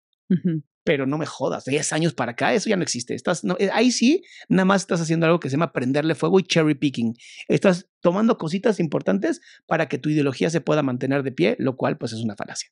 pero 0.85 1.07
no 1.07 1.19
me 1.19 1.27
jodas, 1.27 1.65
10 1.65 1.93
años 1.93 2.15
para 2.15 2.33
acá, 2.33 2.55
eso 2.55 2.69
ya 2.69 2.77
no 2.77 2.83
existe. 2.83 3.15
Estás, 3.15 3.45
no, 3.45 3.57
eh, 3.59 3.71
ahí 3.73 3.93
sí, 3.93 4.25
nada 4.49 4.65
más 4.65 4.83
estás 4.83 5.01
haciendo 5.01 5.27
algo 5.27 5.41
que 5.41 5.49
se 5.49 5.55
llama 5.55 5.73
prenderle 5.73 6.15
fuego 6.15 6.41
y 6.41 6.45
cherry 6.45 6.75
picking. 6.75 7.15
Estás 7.49 7.89
tomando 8.01 8.37
cositas 8.37 8.81
importantes 8.81 9.41
para 9.67 9.89
que 9.89 9.99
tu 9.99 10.09
ideología 10.09 10.51
se 10.51 10.61
pueda 10.61 10.83
mantener 10.83 11.23
de 11.23 11.33
pie, 11.33 11.57
lo 11.59 11.77
cual 11.77 11.99
pues 11.99 12.13
es 12.13 12.21
una 12.21 12.35
falacia. 12.35 12.71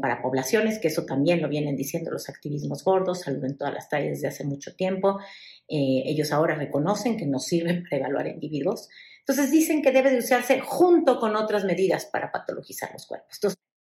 Para 0.00 0.22
poblaciones, 0.22 0.80
que 0.80 0.88
eso 0.88 1.04
también 1.04 1.40
lo 1.40 1.48
vienen 1.48 1.76
diciendo 1.76 2.10
los 2.10 2.28
activismos 2.28 2.82
gordos, 2.82 3.20
salud 3.20 3.44
en 3.44 3.56
todas 3.56 3.72
las 3.72 3.88
tallas 3.88 4.14
desde 4.14 4.28
hace 4.28 4.44
mucho 4.44 4.74
tiempo. 4.74 5.20
Eh, 5.68 6.02
ellos 6.06 6.32
ahora 6.32 6.56
reconocen 6.56 7.16
que 7.16 7.26
no 7.26 7.38
sirven 7.38 7.84
para 7.90 7.98
evaluar 7.98 8.26
individuos. 8.26 8.88
Entonces 9.20 9.50
dicen 9.50 9.82
que 9.82 9.92
debe 9.92 10.10
de 10.10 10.18
usarse 10.18 10.60
junto 10.60 11.18
con 11.18 11.36
otras 11.36 11.64
medidas 11.64 12.06
para 12.06 12.32
patologizar 12.32 12.90
los 12.92 13.06
cuerpos. 13.06 13.38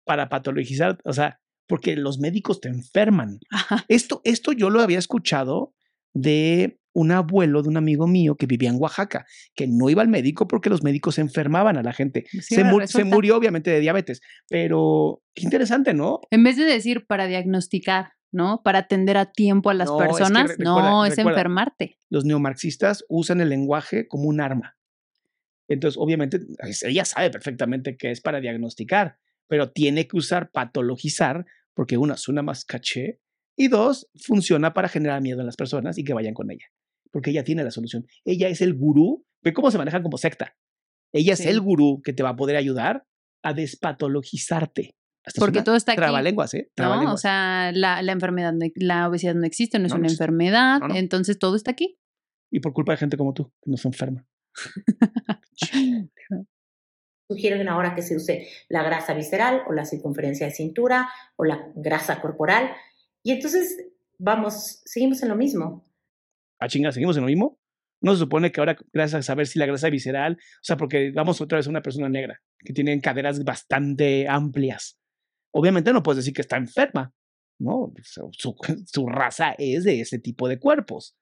para 0.05 0.29
patologizar, 0.29 0.99
o 1.03 1.13
sea, 1.13 1.39
porque 1.67 1.95
los 1.95 2.19
médicos 2.19 2.61
te 2.61 2.69
enferman. 2.69 3.39
Esto, 3.87 4.21
esto 4.23 4.51
yo 4.51 4.69
lo 4.69 4.81
había 4.81 4.99
escuchado 4.99 5.73
de 6.13 6.79
un 6.95 7.11
abuelo 7.11 7.61
de 7.61 7.69
un 7.69 7.77
amigo 7.77 8.07
mío 8.07 8.35
que 8.35 8.45
vivía 8.45 8.69
en 8.69 8.77
Oaxaca, 8.79 9.25
que 9.53 9.67
no 9.67 9.89
iba 9.89 10.01
al 10.01 10.07
médico 10.07 10.47
porque 10.47 10.69
los 10.69 10.81
médicos 10.81 11.19
enfermaban 11.19 11.77
a 11.77 11.83
la 11.83 11.91
gente. 11.91 12.25
se, 12.39 13.03
murió 13.03 13.37
obviamente 13.37 13.69
de 13.69 13.81
diabetes, 13.81 14.21
pero 14.47 15.21
qué 15.33 15.43
interesante, 15.43 15.93
¿no? 15.93 16.21
En 16.31 16.43
vez 16.43 16.55
de 16.55 16.63
decir 16.63 17.05
para 17.05 17.27
diagnosticar, 17.27 18.13
¿no? 18.31 18.61
Para 18.63 18.79
atender 18.79 19.17
a 19.17 19.31
tiempo 19.31 19.69
a 19.69 19.73
las 19.73 19.91
personas, 19.91 20.57
no, 20.57 21.05
es 21.05 21.17
enfermarte. 21.17 21.97
Los 22.09 22.23
neomarxistas 22.23 23.03
usan 23.09 23.41
el 23.41 23.49
lenguaje 23.49 24.07
como 24.07 24.29
un 24.29 24.39
arma. 24.39 24.77
Entonces, 25.67 25.97
obviamente, 25.99 26.39
ella 26.83 27.03
sabe 27.03 27.29
perfectamente 27.29 27.97
que 27.97 28.11
es 28.11 28.21
para 28.21 28.39
diagnosticar, 28.39 29.17
pero 29.47 29.71
tiene 29.71 30.07
que 30.07 30.17
usar 30.17 30.51
patologizar 30.51 31.45
porque 31.73 31.97
una 31.97 32.17
suena 32.17 32.41
más 32.41 32.65
caché 32.65 33.19
y 33.57 33.67
dos, 33.69 34.09
funciona 34.15 34.73
para 34.73 34.89
generar 34.89 35.21
miedo 35.21 35.39
en 35.39 35.45
las 35.45 35.55
personas 35.55 35.97
y 35.97 36.03
que 36.03 36.13
vayan 36.13 36.33
con 36.33 36.51
ella, 36.51 36.65
porque 37.11 37.31
ella 37.31 37.43
tiene 37.43 37.63
la 37.63 37.71
solución. 37.71 38.05
Ella 38.25 38.49
es 38.49 38.61
el 38.61 38.73
gurú, 38.73 39.25
ve 39.41 39.53
cómo 39.53 39.71
se 39.71 39.77
manejan 39.77 40.03
como 40.03 40.17
secta. 40.17 40.55
Ella 41.13 41.33
es 41.33 41.45
el 41.45 41.61
gurú 41.61 42.01
que 42.03 42.11
te 42.11 42.23
va 42.23 42.29
a 42.29 42.35
poder 42.35 42.57
ayudar 42.57 43.05
a 43.43 43.53
despatologizarte. 43.53 44.95
porque 45.37 45.61
todo 45.61 45.75
está 45.75 45.93
aquí. 45.93 45.97
Trabalenguas, 45.97 46.53
¿eh? 46.53 46.69
No, 46.77 47.13
o 47.13 47.17
sea, 47.17 47.71
la, 47.73 48.01
la, 48.01 48.11
enfermedad, 48.11 48.53
la 48.75 49.07
obesidad 49.07 49.35
no 49.35 49.45
existe, 49.45 49.79
no 49.79 49.87
es 49.87 49.93
una 49.93 50.07
enfermedad, 50.07 50.81
entonces 50.93 51.39
todo 51.39 51.55
está 51.55 51.71
aquí. 51.71 51.97
Y 52.51 52.59
por 52.59 52.73
culpa 52.73 52.93
de 52.93 52.97
gente 52.97 53.17
como 53.17 53.33
tú, 53.33 53.53
que 53.61 53.71
no 53.71 53.77
se 53.77 53.87
enferma. 53.87 54.25
Sugieren 57.27 57.67
ahora 57.67 57.95
que 57.95 58.01
se 58.01 58.15
use 58.15 58.47
la 58.69 58.83
grasa 58.83 59.13
visceral 59.13 59.63
o 59.67 59.73
la 59.73 59.85
circunferencia 59.85 60.45
de 60.45 60.53
cintura 60.53 61.09
o 61.35 61.43
la 61.43 61.71
grasa 61.75 62.21
corporal. 62.21 62.71
Y 63.23 63.31
entonces, 63.31 63.77
vamos, 64.19 64.81
seguimos 64.85 65.23
en 65.23 65.29
lo 65.29 65.35
mismo. 65.35 65.85
a 66.59 66.67
chingar, 66.67 66.93
seguimos 66.93 67.17
en 67.17 67.23
lo 67.23 67.27
mismo. 67.27 67.59
No 68.01 68.13
se 68.13 68.19
supone 68.19 68.51
que 68.51 68.61
ahora, 68.61 68.77
gracias 68.93 69.19
a 69.19 69.23
saber 69.23 69.47
si 69.47 69.57
la 69.57 69.65
grasa 69.65 69.89
visceral, 69.89 70.33
o 70.33 70.63
sea, 70.63 70.77
porque 70.77 71.11
vamos 71.11 71.41
otra 71.41 71.57
vez 71.57 71.65
a 71.65 71.71
una 71.71 71.81
persona 71.81 72.09
negra 72.09 72.41
que 72.59 72.73
tiene 72.73 72.99
caderas 73.01 73.43
bastante 73.43 74.27
amplias. 74.27 74.99
Obviamente 75.51 75.91
no 75.93 76.03
puedes 76.03 76.17
decir 76.17 76.33
que 76.33 76.41
está 76.41 76.57
enferma, 76.57 77.13
¿no? 77.59 77.93
Su 78.33 79.07
raza 79.07 79.55
es 79.57 79.85
de 79.85 80.01
ese 80.01 80.19
tipo 80.19 80.47
de 80.47 80.59
cuerpos, 80.59 81.17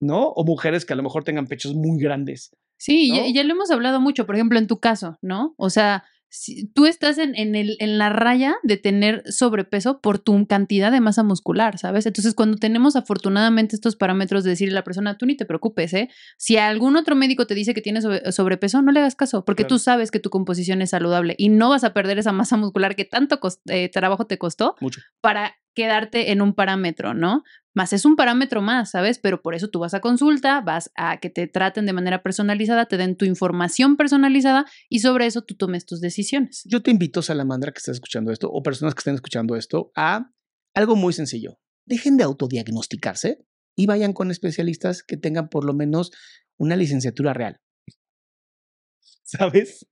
¿no? 0.00 0.28
O 0.28 0.44
mujeres 0.44 0.84
que 0.84 0.92
a 0.92 0.96
lo 0.96 1.02
mejor 1.02 1.24
tengan 1.24 1.46
pechos 1.46 1.74
muy 1.74 1.98
grandes. 1.98 2.54
Sí, 2.78 3.10
¿no? 3.10 3.16
ya, 3.16 3.28
ya 3.32 3.44
lo 3.44 3.52
hemos 3.54 3.70
hablado 3.70 4.00
mucho, 4.00 4.26
por 4.26 4.34
ejemplo, 4.34 4.58
en 4.58 4.66
tu 4.66 4.78
caso, 4.80 5.18
¿no? 5.22 5.54
O 5.56 5.70
sea, 5.70 6.04
si 6.28 6.66
tú 6.66 6.86
estás 6.86 7.18
en, 7.18 7.34
en, 7.36 7.54
el, 7.54 7.76
en 7.78 7.98
la 7.98 8.10
raya 8.10 8.56
de 8.64 8.76
tener 8.76 9.22
sobrepeso 9.32 10.00
por 10.00 10.18
tu 10.18 10.44
cantidad 10.46 10.90
de 10.92 11.00
masa 11.00 11.22
muscular, 11.22 11.78
¿sabes? 11.78 12.04
Entonces, 12.04 12.34
cuando 12.34 12.58
tenemos 12.58 12.96
afortunadamente 12.96 13.76
estos 13.76 13.96
parámetros 13.96 14.44
de 14.44 14.50
decirle 14.50 14.72
a 14.74 14.80
la 14.80 14.84
persona, 14.84 15.16
tú 15.16 15.24
ni 15.24 15.36
te 15.36 15.46
preocupes, 15.46 15.94
¿eh? 15.94 16.10
Si 16.36 16.56
algún 16.58 16.96
otro 16.96 17.14
médico 17.16 17.46
te 17.46 17.54
dice 17.54 17.72
que 17.74 17.80
tienes 17.80 18.04
sobre- 18.04 18.32
sobrepeso, 18.32 18.82
no 18.82 18.92
le 18.92 19.00
hagas 19.00 19.14
caso, 19.14 19.44
porque 19.44 19.62
Claro. 19.62 19.76
tú 19.76 19.78
sabes 19.78 20.10
que 20.10 20.18
tu 20.20 20.28
composición 20.30 20.82
es 20.82 20.90
saludable 20.90 21.34
y 21.38 21.48
no 21.48 21.70
vas 21.70 21.84
a 21.84 21.94
perder 21.94 22.18
esa 22.18 22.32
masa 22.32 22.56
muscular 22.56 22.96
que 22.96 23.04
tanto 23.04 23.38
eh, 23.68 23.88
trabajo 23.88 24.26
te 24.26 24.36
costó 24.36 24.74
Mucho. 24.80 25.00
para 25.22 25.54
quedarte 25.76 26.32
en 26.32 26.40
un 26.40 26.54
parámetro, 26.54 27.14
¿no? 27.14 27.44
Más 27.74 27.92
es 27.92 28.06
un 28.06 28.16
parámetro 28.16 28.62
más, 28.62 28.92
¿sabes? 28.92 29.18
Pero 29.18 29.42
por 29.42 29.54
eso 29.54 29.68
tú 29.68 29.78
vas 29.78 29.92
a 29.92 30.00
consulta, 30.00 30.62
vas 30.62 30.90
a 30.96 31.18
que 31.18 31.28
te 31.28 31.46
traten 31.46 31.84
de 31.84 31.92
manera 31.92 32.22
personalizada, 32.22 32.86
te 32.86 32.96
den 32.96 33.16
tu 33.16 33.26
información 33.26 33.98
personalizada 33.98 34.64
y 34.88 35.00
sobre 35.00 35.26
eso 35.26 35.42
tú 35.42 35.54
tomes 35.54 35.84
tus 35.84 36.00
decisiones. 36.00 36.62
Yo 36.64 36.82
te 36.82 36.90
invito, 36.90 37.20
Salamandra, 37.20 37.72
que 37.72 37.78
estás 37.78 37.96
escuchando 37.96 38.32
esto, 38.32 38.50
o 38.50 38.62
personas 38.62 38.94
que 38.94 39.00
estén 39.00 39.14
escuchando 39.14 39.54
esto, 39.54 39.92
a 39.94 40.32
algo 40.74 40.96
muy 40.96 41.12
sencillo. 41.12 41.60
Dejen 41.84 42.16
de 42.16 42.24
autodiagnosticarse 42.24 43.44
y 43.76 43.84
vayan 43.86 44.14
con 44.14 44.30
especialistas 44.30 45.02
que 45.02 45.18
tengan 45.18 45.50
por 45.50 45.64
lo 45.64 45.74
menos 45.74 46.10
una 46.56 46.76
licenciatura 46.76 47.34
real. 47.34 47.60
¿Sabes? 49.22 49.86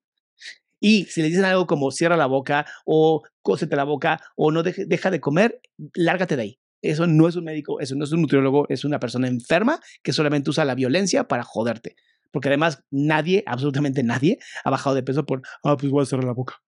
Y 0.84 1.04
si 1.06 1.22
le 1.22 1.28
dicen 1.28 1.44
algo 1.46 1.66
como 1.66 1.90
cierra 1.90 2.16
la 2.16 2.26
boca 2.26 2.66
o 2.84 3.22
cósete 3.42 3.74
la 3.74 3.84
boca 3.84 4.20
o 4.36 4.50
no 4.50 4.62
deje- 4.62 4.84
deja 4.86 5.10
de 5.10 5.18
comer, 5.20 5.60
lárgate 5.94 6.36
de 6.36 6.42
ahí. 6.42 6.60
Eso 6.82 7.06
no 7.06 7.26
es 7.26 7.36
un 7.36 7.44
médico, 7.44 7.80
eso 7.80 7.94
no 7.94 8.04
es 8.04 8.12
un 8.12 8.20
nutriólogo, 8.20 8.66
es 8.68 8.84
una 8.84 8.98
persona 9.00 9.26
enferma 9.26 9.80
que 10.02 10.12
solamente 10.12 10.50
usa 10.50 10.66
la 10.66 10.74
violencia 10.74 11.26
para 11.26 11.42
joderte. 11.42 11.96
Porque 12.30 12.48
además 12.48 12.82
nadie, 12.90 13.42
absolutamente 13.46 14.02
nadie, 14.02 14.38
ha 14.62 14.70
bajado 14.70 14.94
de 14.94 15.02
peso 15.02 15.24
por, 15.24 15.40
ah, 15.62 15.76
pues 15.78 15.90
voy 15.90 16.02
a 16.02 16.06
cerrar 16.06 16.24
la 16.26 16.32
boca. 16.34 16.62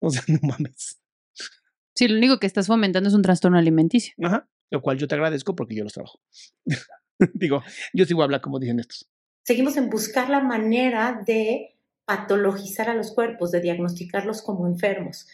O 0.00 0.10
sea, 0.10 0.22
no 0.28 0.40
mames. 0.42 1.00
Sí, 1.94 2.08
lo 2.08 2.18
único 2.18 2.38
que 2.38 2.46
estás 2.46 2.66
fomentando 2.66 3.08
es 3.08 3.14
un 3.14 3.22
trastorno 3.22 3.56
alimenticio. 3.56 4.12
Ajá. 4.22 4.46
Lo 4.70 4.82
cual 4.82 4.98
yo 4.98 5.08
te 5.08 5.14
agradezco 5.14 5.54
porque 5.56 5.74
yo 5.74 5.84
los 5.84 5.92
trabajo. 5.94 6.20
Digo, 7.34 7.62
yo 7.94 8.04
voy 8.12 8.22
a 8.22 8.24
hablar 8.24 8.40
como 8.40 8.58
dicen 8.58 8.80
estos. 8.80 9.08
Seguimos 9.46 9.76
en 9.76 9.88
buscar 9.88 10.28
la 10.28 10.40
manera 10.40 11.22
de 11.26 11.73
patologizar 12.04 12.88
a 12.88 12.94
los 12.94 13.12
cuerpos, 13.12 13.50
de 13.50 13.60
diagnosticarlos 13.60 14.42
como 14.42 14.66
enfermos. 14.66 15.26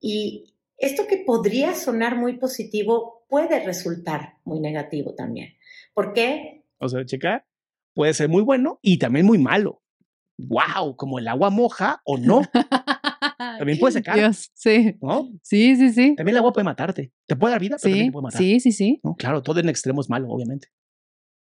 Y 0.00 0.54
esto 0.76 1.06
que 1.06 1.18
podría 1.18 1.74
sonar 1.74 2.16
muy 2.16 2.38
positivo 2.38 3.24
puede 3.28 3.64
resultar 3.64 4.38
muy 4.44 4.60
negativo 4.60 5.14
también. 5.14 5.54
¿Por 5.94 6.12
qué? 6.12 6.64
O 6.78 6.88
sea, 6.88 7.04
checa, 7.04 7.46
puede 7.94 8.14
ser 8.14 8.28
muy 8.28 8.42
bueno 8.42 8.78
y 8.82 8.98
también 8.98 9.26
muy 9.26 9.38
malo. 9.38 9.82
¡Wow! 10.38 10.96
Como 10.96 11.18
el 11.18 11.26
agua 11.26 11.50
moja 11.50 12.00
o 12.04 12.16
no, 12.16 12.42
También 13.58 13.78
puede 13.78 13.92
secar. 13.92 14.16
Dios, 14.16 14.50
sí. 14.54 14.96
¿no? 15.00 15.28
Sí, 15.42 15.76
sí, 15.76 15.90
sí. 15.92 16.14
También 16.16 16.34
el 16.34 16.38
agua 16.38 16.52
puede 16.52 16.64
matarte. 16.64 17.12
Te 17.26 17.36
puede 17.36 17.52
dar 17.52 17.60
vida, 17.60 17.76
pero 17.80 17.90
también 17.92 18.04
Sí, 18.04 18.08
te 18.08 18.12
puede 18.12 18.22
matar. 18.22 18.38
sí, 18.38 18.60
sí, 18.60 18.72
sí. 18.72 19.00
¿no? 19.02 19.14
Claro, 19.16 19.42
todo 19.42 19.60
en 19.60 19.68
extremo 19.68 20.00
es 20.00 20.08
malo, 20.08 20.28
obviamente. 20.28 20.68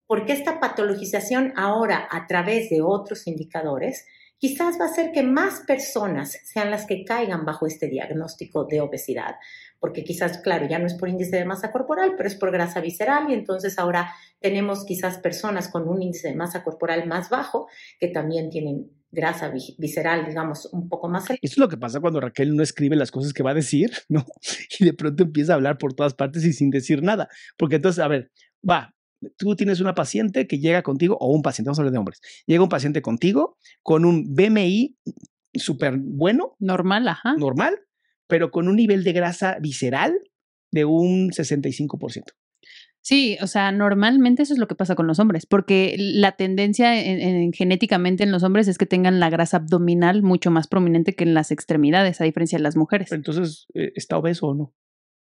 Porque 0.07 0.33
esta 0.33 0.61
patologización 0.61 1.53
ahora 1.57 2.09
a 2.11 2.27
través 2.27 2.71
de 2.71 2.83
otros 2.83 3.27
indicadores 3.27 4.07
quizás 4.39 4.79
va 4.81 4.85
a 4.87 4.89
hacer 4.89 5.13
que 5.13 5.23
más 5.23 5.61
personas 5.67 6.39
sean 6.45 6.71
las 6.71 6.87
que 6.87 7.05
caigan 7.05 7.45
bajo 7.45 7.67
este 7.67 7.89
diagnóstico 7.89 8.65
de 8.65 8.81
obesidad. 8.81 9.37
Porque 9.81 10.03
quizás, 10.05 10.39
claro, 10.39 10.67
ya 10.69 10.79
no 10.79 10.87
es 10.87 10.95
por 10.95 11.09
índice 11.09 11.37
de 11.37 11.45
masa 11.45 11.71
corporal, 11.71 12.15
pero 12.17 12.29
es 12.29 12.35
por 12.35 12.51
grasa 12.51 12.81
visceral 12.81 13.31
y 13.31 13.35
entonces 13.35 13.79
ahora 13.79 14.13
tenemos 14.41 14.85
quizás 14.85 15.19
personas 15.19 15.69
con 15.69 15.89
un 15.89 16.03
índice 16.03 16.29
de 16.29 16.35
masa 16.35 16.65
corporal 16.65 17.07
más 17.07 17.31
bajo 17.31 17.69
que 18.01 18.09
también 18.09 18.51
tienen 18.51 18.91
grasa 19.11 19.49
vi- 19.49 19.75
visceral, 19.79 20.27
digamos, 20.27 20.67
un 20.73 20.89
poco 20.89 21.09
más. 21.09 21.31
Eso 21.31 21.39
es 21.43 21.59
lo 21.59 21.69
que 21.69 21.77
pasa 21.77 22.01
cuando 22.01 22.21
Raquel 22.21 22.55
no 22.55 22.63
escribe 22.63 22.97
las 22.97 23.11
cosas 23.11 23.33
que 23.33 23.43
va 23.43 23.53
a 23.53 23.55
decir, 23.55 23.91
¿no? 24.09 24.25
Y 24.79 24.85
de 24.85 24.93
pronto 24.95 25.23
empieza 25.23 25.53
a 25.53 25.57
hablar 25.57 25.79
por 25.79 25.95
todas 25.95 26.15
partes 26.15 26.45
y 26.45 26.53
sin 26.53 26.71
decir 26.71 27.03
nada. 27.03 27.29
Porque 27.57 27.77
entonces, 27.77 28.03
a 28.05 28.09
ver, 28.09 28.31
va, 28.69 28.95
tú 29.37 29.57
tienes 29.57 29.81
una 29.81 29.95
paciente 29.95 30.47
que 30.47 30.59
llega 30.59 30.83
contigo, 30.83 31.17
o 31.21 31.33
un 31.35 31.43
paciente, 31.43 31.69
vamos 31.69 31.79
a 31.79 31.83
hablar 31.83 31.93
de 31.93 31.99
hombres, 31.99 32.21
llega 32.47 32.63
un 32.63 32.69
paciente 32.69 33.03
contigo 33.03 33.57
con 33.83 34.05
un 34.05 34.35
BMI 34.35 34.97
súper 35.55 35.97
bueno, 35.99 36.57
Normal, 36.59 37.09
ajá. 37.09 37.35
normal, 37.37 37.75
pero 38.27 38.51
con 38.51 38.69
un 38.69 38.77
nivel 38.77 39.03
de 39.05 39.13
grasa 39.13 39.59
visceral 39.61 40.13
de 40.71 40.85
un 40.85 41.31
65%. 41.33 42.33
Sí, 43.01 43.39
o 43.41 43.47
sea, 43.47 43.73
normalmente 43.73 44.43
eso 44.43 44.53
es 44.53 44.59
lo 44.59 44.69
que 44.69 44.75
pasa 44.75 44.95
con 44.95 45.07
los 45.07 45.19
hombres, 45.19 45.47
porque 45.47 45.95
la 45.99 46.33
tendencia 46.33 47.01
en- 47.01 47.21
en- 47.21 47.53
genéticamente 47.53 48.23
en 48.25 48.33
los 48.33 48.43
hombres 48.43 48.69
es 48.69 48.77
que 48.77 48.85
tengan 48.87 49.19
la 49.19 49.31
grasa 49.31 49.57
abdominal 49.59 50.23
mucho 50.23 50.51
más 50.51 50.67
prominente 50.67 51.15
que 51.15 51.25
en 51.25 51.33
las 51.33 51.51
extremidades, 51.51 52.21
a 52.21 52.25
diferencia 52.25 52.59
de 52.59 52.65
las 52.65 52.77
mujeres. 52.77 53.11
Entonces, 53.13 53.67
eh, 53.73 53.93
¿está 53.95 54.19
obeso 54.19 54.49
o 54.49 54.55
no? 54.55 54.75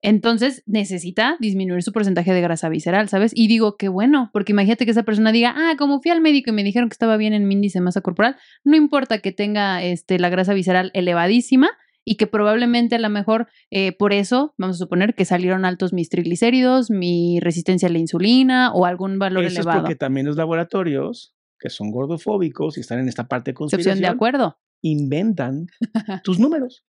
Entonces 0.02 0.64
necesita 0.65 1.38
disminuir 1.40 1.84
su 1.84 1.91
porcentaje 1.91 2.34
de 2.34 2.41
grasa 2.41 2.69
visceral, 2.69 3.07
¿sabes? 3.10 3.32
Y 3.36 3.48
digo, 3.48 3.78
qué 3.78 3.88
bueno, 3.88 4.30
porque 4.34 4.52
imagínate 4.52 4.86
que 4.86 4.91
esa 4.91 5.03
persona 5.03 5.32
diga, 5.32 5.53
ah, 5.56 5.76
como 5.78 6.02
fui 6.02 6.11
al 6.11 6.22
médico 6.22 6.49
y 6.49 6.53
me 6.53 6.64
dijeron 6.64 6.90
que 6.90 6.94
estaba 6.94 7.18
bien 7.18 7.34
en 7.34 7.48
mi 7.48 7.53
índice 7.53 7.80
de 7.80 7.86
masa 7.86 8.02
corporal, 8.02 8.36
no 8.64 8.76
importa 8.76 9.19
que 9.19 9.32
tenga 9.32 9.84
este, 9.84 10.18
la 10.18 10.30
grasa 10.30 10.53
visceral 10.53 10.90
elevadísima 10.94 11.69
y 12.03 12.15
que 12.15 12.26
probablemente 12.26 12.95
a 12.95 12.99
lo 12.99 13.10
mejor 13.10 13.48
eh, 13.69 13.95
por 13.95 14.11
eso, 14.11 14.56
vamos 14.57 14.78
a 14.78 14.80
suponer 14.80 15.14
que 15.14 15.26
salieron 15.26 15.65
altos 15.65 15.94
mis 15.94 16.10
triglicéridos, 16.10 16.90
mi 16.90 17.40
resistencia 17.40 17.88
a 17.88 17.91
la 17.91 17.99
insulina 17.99 18.73
o 18.73 18.86
algún 18.86 19.19
valor 19.19 19.44
Eso 19.44 19.60
elevado. 19.60 19.78
es 19.78 19.84
porque 19.84 19.95
también 19.95 20.26
los 20.26 20.36
laboratorios, 20.36 21.36
que 21.60 21.69
son 21.69 21.91
gordofóbicos 21.91 22.78
y 22.78 22.82
están 22.82 22.99
en 22.99 23.07
esta 23.07 23.28
parte 23.28 23.52
de 23.52 23.52
Excepción 23.52 23.69
conspiración, 23.69 24.02
de 24.02 24.07
acuerdo. 24.07 24.57
Inventan 24.82 25.68
tus 26.24 26.40
números. 26.40 26.84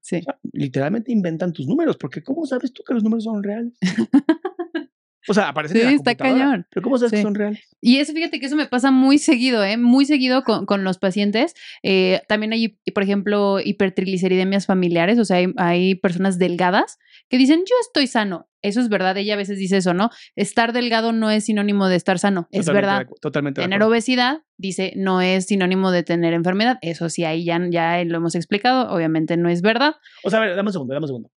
Sí. 0.00 0.16
O 0.16 0.22
sea, 0.22 0.38
literalmente 0.52 1.12
inventan 1.12 1.52
tus 1.52 1.66
números, 1.66 1.96
porque 1.96 2.22
¿cómo 2.22 2.46
sabes 2.46 2.72
tú 2.72 2.82
que 2.86 2.94
los 2.94 3.02
números 3.02 3.24
son 3.24 3.42
reales? 3.42 3.74
O 5.28 5.34
sea, 5.34 5.48
aparecen 5.48 5.76
en 5.76 5.82
Sí, 5.82 5.88
la 5.88 5.94
está 5.96 6.10
computadora, 6.16 6.44
cañón. 6.44 6.66
Pero 6.70 6.82
¿cómo 6.84 6.98
sabes 6.98 7.10
Sí. 7.10 7.16
que 7.16 7.22
son 7.22 7.34
reales? 7.34 7.60
Y 7.80 7.98
eso, 7.98 8.12
fíjate 8.12 8.40
que 8.40 8.46
eso 8.46 8.56
me 8.56 8.66
pasa 8.66 8.90
muy 8.90 9.18
seguido, 9.18 9.62
¿eh? 9.64 9.76
Muy 9.76 10.04
seguido 10.04 10.42
con, 10.42 10.66
con 10.66 10.84
los 10.84 10.98
pacientes. 10.98 11.54
Eh, 11.82 12.22
también 12.28 12.52
hay, 12.52 12.78
por 12.94 13.02
ejemplo, 13.02 13.60
hipertrigliceridemias 13.60 14.66
familiares, 14.66 15.18
o 15.18 15.24
sea, 15.24 15.36
hay, 15.38 15.52
hay 15.56 15.94
personas 15.94 16.38
delgadas 16.38 16.98
que 17.28 17.38
dicen, 17.38 17.60
yo 17.60 17.74
estoy 17.82 18.06
sano. 18.06 18.48
Eso 18.60 18.80
es 18.80 18.88
verdad, 18.88 19.16
ella 19.16 19.34
a 19.34 19.36
veces 19.36 19.56
dice 19.58 19.76
eso, 19.76 19.94
¿no? 19.94 20.10
Estar 20.34 20.72
delgado 20.72 21.12
no 21.12 21.30
es 21.30 21.44
sinónimo 21.44 21.86
de 21.86 21.94
estar 21.94 22.18
sano, 22.18 22.48
es 22.50 22.66
Totalmente 22.66 22.86
verdad. 22.86 23.06
Totalmente. 23.20 23.60
Tener 23.62 23.82
obesidad, 23.84 24.42
dice, 24.56 24.92
no 24.96 25.20
es 25.20 25.46
sinónimo 25.46 25.92
de 25.92 26.02
tener 26.02 26.34
enfermedad. 26.34 26.76
Eso 26.82 27.08
sí, 27.08 27.24
ahí 27.24 27.44
ya, 27.44 27.60
ya 27.70 28.02
lo 28.04 28.16
hemos 28.16 28.34
explicado, 28.34 28.90
obviamente 28.92 29.36
no 29.36 29.48
es 29.48 29.62
verdad. 29.62 29.94
O 30.24 30.30
sea, 30.30 30.40
a 30.40 30.42
ver, 30.42 30.56
dame 30.56 30.70
un 30.70 30.72
segundo, 30.72 30.92
dame 30.94 31.04
un 31.04 31.08
segundo. 31.08 31.30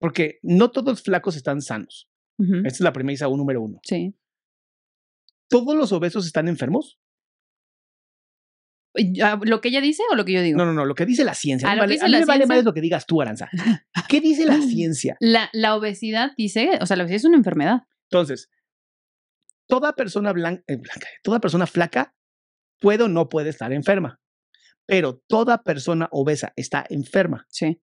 Porque 0.00 0.38
no 0.42 0.70
todos 0.70 0.88
los 0.88 1.02
flacos 1.02 1.36
están 1.36 1.60
sanos. 1.60 2.08
Esta 2.40 2.68
es 2.68 2.80
la 2.80 2.92
premisa 2.92 3.28
un 3.28 3.38
número 3.38 3.62
uno. 3.62 3.80
Sí. 3.82 4.14
¿Todos 5.48 5.74
los 5.76 5.92
obesos 5.92 6.26
están 6.26 6.48
enfermos? 6.48 6.98
Ya, 8.94 9.38
¿Lo 9.44 9.60
que 9.60 9.68
ella 9.68 9.80
dice 9.80 10.02
o 10.10 10.16
lo 10.16 10.24
que 10.24 10.32
yo 10.32 10.42
digo? 10.42 10.58
No, 10.58 10.66
no, 10.66 10.72
no, 10.72 10.84
lo 10.84 10.94
que 10.96 11.06
dice 11.06 11.22
la 11.24 11.34
ciencia. 11.34 11.68
Ah, 11.70 11.76
no 11.76 11.82
lo 11.82 11.82
que 11.82 11.86
vale- 11.86 11.94
dice 11.94 12.04
a 12.04 12.08
mí 12.08 12.12
la 12.12 12.18
me 12.20 12.24
vale 12.26 12.46
más 12.46 12.64
lo 12.64 12.74
que 12.74 12.80
digas 12.80 13.06
tú, 13.06 13.22
Aranza. 13.22 13.48
¿Qué 14.08 14.20
dice 14.20 14.44
la 14.46 14.60
ciencia? 14.62 15.16
La, 15.20 15.48
la 15.52 15.76
obesidad 15.76 16.32
dice, 16.36 16.70
o 16.80 16.86
sea, 16.86 16.96
la 16.96 17.04
obesidad 17.04 17.16
es 17.18 17.24
una 17.24 17.36
enfermedad. 17.36 17.82
Entonces, 18.10 18.50
toda 19.68 19.94
persona 19.94 20.32
blanca, 20.32 20.64
blanca, 20.66 21.06
toda 21.22 21.40
persona 21.40 21.66
flaca 21.68 22.16
puede 22.80 23.04
o 23.04 23.08
no 23.08 23.28
puede 23.28 23.50
estar 23.50 23.72
enferma, 23.72 24.20
pero 24.86 25.22
toda 25.28 25.62
persona 25.62 26.08
obesa 26.10 26.52
está 26.56 26.84
enferma. 26.90 27.46
Sí. 27.48 27.80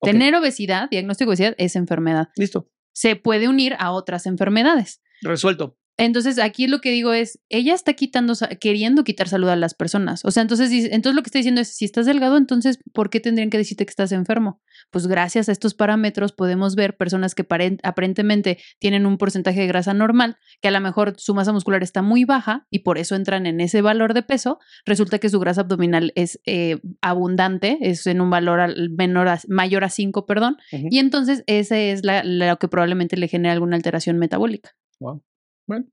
Tener 0.00 0.36
obesidad, 0.36 0.88
diagnóstico 0.88 1.30
de 1.30 1.32
obesidad, 1.32 1.54
es 1.58 1.74
enfermedad. 1.74 2.28
listo, 2.36 2.70
Se 2.98 3.14
puede 3.14 3.46
unir 3.46 3.76
a 3.78 3.92
otras 3.92 4.26
enfermedades. 4.26 5.00
resuelto. 5.22 5.76
Entonces, 5.98 6.38
aquí 6.38 6.66
lo 6.68 6.80
que 6.80 6.90
digo 6.92 7.12
es, 7.12 7.38
ella 7.48 7.74
está 7.74 7.92
quitando, 7.94 8.32
queriendo 8.60 9.04
quitar 9.04 9.28
salud 9.28 9.48
a 9.48 9.56
las 9.56 9.74
personas. 9.74 10.24
O 10.24 10.30
sea, 10.30 10.42
entonces, 10.42 10.70
entonces 10.72 11.14
lo 11.14 11.22
que 11.22 11.28
está 11.28 11.38
diciendo 11.40 11.60
es, 11.60 11.74
si 11.76 11.84
estás 11.84 12.06
delgado, 12.06 12.36
entonces, 12.36 12.78
¿por 12.94 13.10
qué 13.10 13.20
tendrían 13.20 13.50
que 13.50 13.58
decirte 13.58 13.84
que 13.84 13.90
estás 13.90 14.12
enfermo? 14.12 14.60
Pues 14.90 15.06
gracias 15.08 15.48
a 15.48 15.52
estos 15.52 15.74
parámetros 15.74 16.32
podemos 16.32 16.76
ver 16.76 16.96
personas 16.96 17.34
que 17.34 17.46
paren- 17.46 17.80
aparentemente 17.82 18.58
tienen 18.78 19.06
un 19.06 19.18
porcentaje 19.18 19.60
de 19.60 19.66
grasa 19.66 19.92
normal, 19.92 20.36
que 20.62 20.68
a 20.68 20.70
lo 20.70 20.80
mejor 20.80 21.14
su 21.18 21.34
masa 21.34 21.52
muscular 21.52 21.82
está 21.82 22.00
muy 22.00 22.24
baja 22.24 22.66
y 22.70 22.78
por 22.80 22.96
eso 22.96 23.16
entran 23.16 23.44
en 23.46 23.60
ese 23.60 23.82
valor 23.82 24.14
de 24.14 24.22
peso. 24.22 24.60
Resulta 24.86 25.18
que 25.18 25.28
su 25.28 25.40
grasa 25.40 25.62
abdominal 25.62 26.12
es 26.14 26.40
eh, 26.46 26.78
abundante, 27.02 27.76
es 27.80 28.06
en 28.06 28.20
un 28.20 28.30
valor 28.30 28.60
al- 28.60 28.90
menor 28.90 29.26
a- 29.28 29.40
mayor 29.48 29.82
a 29.84 29.90
5, 29.90 30.26
perdón. 30.26 30.56
Y 30.90 30.98
entonces 31.00 31.42
ese 31.46 31.90
es 31.90 32.04
la- 32.04 32.22
lo 32.22 32.56
que 32.58 32.68
probablemente 32.68 33.16
le 33.16 33.26
genera 33.26 33.52
alguna 33.52 33.74
alteración 33.76 34.16
metabólica. 34.18 34.76
Wow. 35.00 35.22
Bueno, 35.68 35.86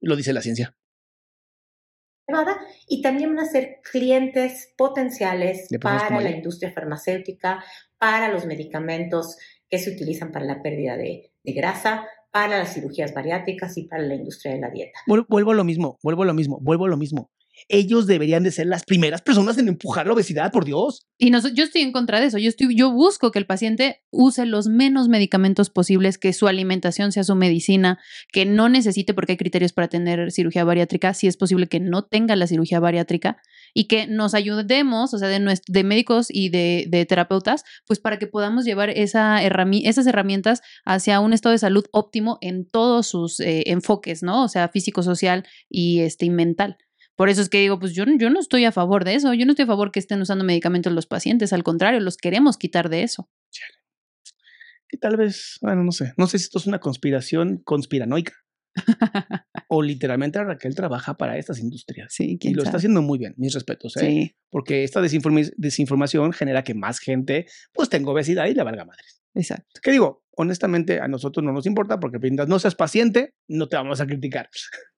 Lo 0.00 0.16
dice 0.16 0.32
la 0.32 0.42
ciencia. 0.42 0.76
Y 2.86 3.00
también 3.00 3.34
van 3.34 3.46
a 3.46 3.50
ser 3.50 3.80
clientes 3.90 4.74
potenciales 4.76 5.68
para 5.80 6.20
la 6.20 6.30
industria 6.30 6.72
farmacéutica, 6.72 7.64
para 7.96 8.30
los 8.30 8.44
medicamentos 8.44 9.38
que 9.70 9.78
se 9.78 9.90
utilizan 9.90 10.30
para 10.30 10.44
la 10.44 10.62
pérdida 10.62 10.96
de, 10.96 11.32
de 11.42 11.52
grasa, 11.52 12.06
para 12.30 12.58
las 12.58 12.74
cirugías 12.74 13.14
bariátricas 13.14 13.78
y 13.78 13.84
para 13.84 14.02
la 14.02 14.14
industria 14.14 14.52
de 14.52 14.60
la 14.60 14.70
dieta. 14.70 14.98
Vuelvo 15.06 15.52
a 15.52 15.54
lo 15.54 15.64
mismo, 15.64 15.98
vuelvo 16.02 16.24
a 16.24 16.26
lo 16.26 16.34
mismo, 16.34 16.58
vuelvo 16.60 16.84
a 16.84 16.88
lo 16.88 16.98
mismo 16.98 17.30
ellos 17.68 18.06
deberían 18.06 18.42
de 18.42 18.50
ser 18.50 18.66
las 18.66 18.84
primeras 18.84 19.22
personas 19.22 19.58
en 19.58 19.68
empujar 19.68 20.06
la 20.06 20.12
obesidad, 20.12 20.52
por 20.52 20.64
Dios. 20.64 21.06
Y 21.18 21.30
no, 21.30 21.40
yo 21.48 21.64
estoy 21.64 21.82
en 21.82 21.92
contra 21.92 22.20
de 22.20 22.26
eso. 22.26 22.38
Yo, 22.38 22.48
estoy, 22.48 22.74
yo 22.76 22.92
busco 22.92 23.30
que 23.30 23.38
el 23.38 23.46
paciente 23.46 24.02
use 24.10 24.46
los 24.46 24.68
menos 24.68 25.08
medicamentos 25.08 25.70
posibles, 25.70 26.18
que 26.18 26.32
su 26.32 26.46
alimentación 26.48 27.12
sea 27.12 27.24
su 27.24 27.34
medicina, 27.34 27.98
que 28.32 28.44
no 28.44 28.68
necesite, 28.68 29.14
porque 29.14 29.32
hay 29.32 29.38
criterios 29.38 29.72
para 29.72 29.88
tener 29.88 30.30
cirugía 30.30 30.64
bariátrica, 30.64 31.14
si 31.14 31.26
es 31.26 31.36
posible 31.36 31.66
que 31.66 31.80
no 31.80 32.04
tenga 32.04 32.36
la 32.36 32.46
cirugía 32.46 32.80
bariátrica 32.80 33.38
y 33.74 33.84
que 33.84 34.06
nos 34.06 34.34
ayudemos, 34.34 35.12
o 35.14 35.18
sea, 35.18 35.28
de, 35.28 35.60
de 35.66 35.84
médicos 35.84 36.28
y 36.30 36.48
de, 36.48 36.86
de, 36.88 37.06
terapeutas, 37.06 37.64
pues 37.86 37.98
para 37.98 38.18
que 38.18 38.26
podamos 38.26 38.64
llevar 38.64 38.90
esa 38.90 39.40
esas 39.42 40.06
herramientas 40.06 40.62
hacia 40.84 41.20
un 41.20 41.32
estado 41.32 41.52
de 41.52 41.58
salud 41.58 41.84
óptimo 41.92 42.38
en 42.40 42.66
todos 42.66 43.06
sus 43.06 43.40
eh, 43.40 43.64
enfoques, 43.66 44.22
¿no? 44.22 44.44
O 44.44 44.48
sea, 44.48 44.68
físico, 44.68 45.02
social 45.02 45.44
y, 45.68 46.00
este, 46.00 46.26
y 46.26 46.30
mental. 46.30 46.78
Por 47.18 47.28
eso 47.28 47.42
es 47.42 47.48
que 47.48 47.58
digo, 47.58 47.80
pues 47.80 47.94
yo, 47.94 48.04
yo 48.16 48.30
no 48.30 48.38
estoy 48.38 48.64
a 48.64 48.70
favor 48.70 49.04
de 49.04 49.14
eso. 49.14 49.34
Yo 49.34 49.44
no 49.44 49.50
estoy 49.50 49.64
a 49.64 49.66
favor 49.66 49.90
que 49.90 49.98
estén 49.98 50.20
usando 50.20 50.44
medicamentos 50.44 50.92
los 50.92 51.06
pacientes. 51.06 51.52
Al 51.52 51.64
contrario, 51.64 51.98
los 51.98 52.16
queremos 52.16 52.56
quitar 52.56 52.88
de 52.88 53.02
eso. 53.02 53.28
Y 54.88 54.98
tal 54.98 55.16
vez, 55.16 55.58
bueno, 55.60 55.82
no 55.82 55.90
sé. 55.90 56.12
No 56.16 56.28
sé 56.28 56.38
si 56.38 56.44
esto 56.44 56.60
es 56.60 56.68
una 56.68 56.78
conspiración 56.78 57.60
conspiranoica. 57.64 58.34
o 59.68 59.82
literalmente 59.82 60.44
Raquel 60.44 60.76
trabaja 60.76 61.16
para 61.16 61.36
estas 61.36 61.58
industrias. 61.58 62.14
Sí, 62.14 62.38
y 62.40 62.54
lo 62.54 62.62
está 62.62 62.76
haciendo 62.76 63.02
muy 63.02 63.18
bien, 63.18 63.34
mis 63.36 63.52
respetos. 63.52 63.96
¿eh? 63.96 64.00
Sí. 64.00 64.36
Porque 64.48 64.84
esta 64.84 65.00
desinformación 65.00 66.32
genera 66.32 66.62
que 66.62 66.74
más 66.74 67.00
gente 67.00 67.46
pues 67.72 67.88
tenga 67.88 68.12
obesidad 68.12 68.46
y 68.46 68.54
le 68.54 68.62
valga 68.62 68.84
madres. 68.84 69.20
Exacto. 69.34 69.80
¿Qué 69.82 69.90
digo? 69.90 70.22
Honestamente, 70.36 71.00
a 71.00 71.08
nosotros 71.08 71.44
no 71.44 71.52
nos 71.52 71.66
importa 71.66 71.98
porque 71.98 72.20
mientras 72.20 72.46
no 72.46 72.60
seas 72.60 72.76
paciente, 72.76 73.34
no 73.48 73.68
te 73.68 73.74
vamos 73.74 74.00
a 74.00 74.06
criticar. 74.06 74.48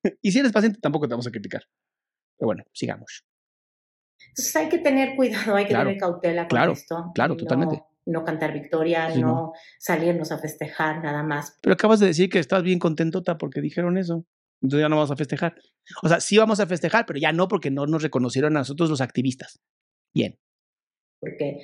y 0.21 0.33
si 0.33 0.41
eres 0.41 0.53
paciente, 0.53 0.81
tampoco 0.83 1.09
te 1.09 1.15
vamos 1.15 1.27
a 1.27 1.31
criticar. 1.31 1.63
Pero 2.41 2.47
bueno, 2.47 2.65
sigamos. 2.73 3.27
Entonces 4.29 4.57
hay 4.57 4.69
que 4.71 4.79
tener 4.79 5.15
cuidado, 5.15 5.55
hay 5.57 5.67
que 5.67 5.75
tener 5.75 5.99
cautela 5.99 6.43
con 6.45 6.49
claro, 6.49 6.73
esto. 6.73 7.12
Claro, 7.15 7.37
totalmente. 7.37 7.83
No 8.07 8.25
cantar 8.25 8.55
victoria, 8.55 9.15
no, 9.17 9.53
salirnos 9.79 10.33
a 10.33 10.39
festejar 10.39 11.05
nada 11.05 11.23
más. 11.23 11.59
Pero 11.61 11.75
acabas 11.75 12.01
de 12.01 12.07
decir 12.07 12.31
que 12.31 12.39
estás 12.39 12.62
bien 12.62 12.79
contentota 12.79 13.37
porque 13.37 13.61
dijeron 13.61 13.99
eso. 13.99 14.25
Entonces 14.62 14.85
ya 14.85 14.89
no 14.89 14.97
vamos 14.97 15.11
a 15.11 15.17
festejar. 15.17 15.55
O 16.03 16.09
sea, 16.09 16.21
sí 16.21 16.39
vamos 16.39 16.61
a 16.61 16.67
festejar, 16.67 17.05
pero 17.05 17.19
ya 17.19 17.33
no 17.33 17.47
porque 17.47 17.71
no 17.71 17.87
nos 17.87 18.03
reconocieron 18.03 18.57
a 18.57 18.61
nosotros 18.61 18.89
los 18.89 19.03
activistas. 19.03 19.61
Bien. 20.15 20.39
Porque 21.21 21.61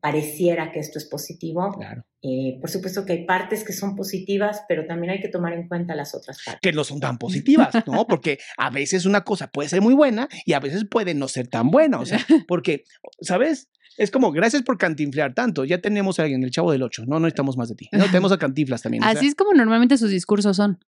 pareciera 0.00 0.72
que 0.72 0.80
esto 0.80 0.98
es 0.98 1.06
positivo. 1.06 1.72
Claro. 1.76 2.04
Eh, 2.22 2.58
por 2.60 2.70
supuesto 2.70 3.04
que 3.04 3.12
hay 3.12 3.26
partes 3.26 3.64
que 3.64 3.72
son 3.72 3.94
positivas, 3.94 4.62
pero 4.68 4.86
también 4.86 5.12
hay 5.12 5.20
que 5.20 5.28
tomar 5.28 5.52
en 5.52 5.68
cuenta 5.68 5.94
las 5.94 6.14
otras 6.14 6.38
partes. 6.44 6.60
Que 6.62 6.72
no 6.72 6.84
son 6.84 7.00
tan 7.00 7.18
positivas, 7.18 7.74
¿no? 7.86 8.06
Porque 8.08 8.38
a 8.56 8.70
veces 8.70 9.04
una 9.04 9.24
cosa 9.24 9.50
puede 9.50 9.68
ser 9.68 9.82
muy 9.82 9.94
buena 9.94 10.28
y 10.46 10.54
a 10.54 10.60
veces 10.60 10.86
puede 10.90 11.14
no 11.14 11.28
ser 11.28 11.48
tan 11.48 11.70
buena. 11.70 12.00
O 12.00 12.06
sea, 12.06 12.24
porque, 12.48 12.84
¿sabes? 13.20 13.68
Es 13.96 14.10
como, 14.10 14.32
gracias 14.32 14.62
por 14.62 14.78
cantinflar 14.78 15.34
tanto. 15.34 15.64
Ya 15.64 15.80
tenemos 15.80 16.18
a 16.18 16.24
alguien, 16.24 16.42
el 16.42 16.50
chavo 16.50 16.72
del 16.72 16.82
8. 16.82 17.04
No, 17.06 17.14
no 17.14 17.20
necesitamos 17.20 17.56
más 17.56 17.68
de 17.68 17.76
ti. 17.76 17.88
No, 17.92 18.06
tenemos 18.06 18.32
a 18.32 18.38
cantinflas 18.38 18.82
también. 18.82 19.04
Así 19.04 19.26
es 19.26 19.34
como 19.34 19.52
normalmente 19.52 19.96
sus 19.98 20.10
discursos 20.10 20.56
son. 20.56 20.80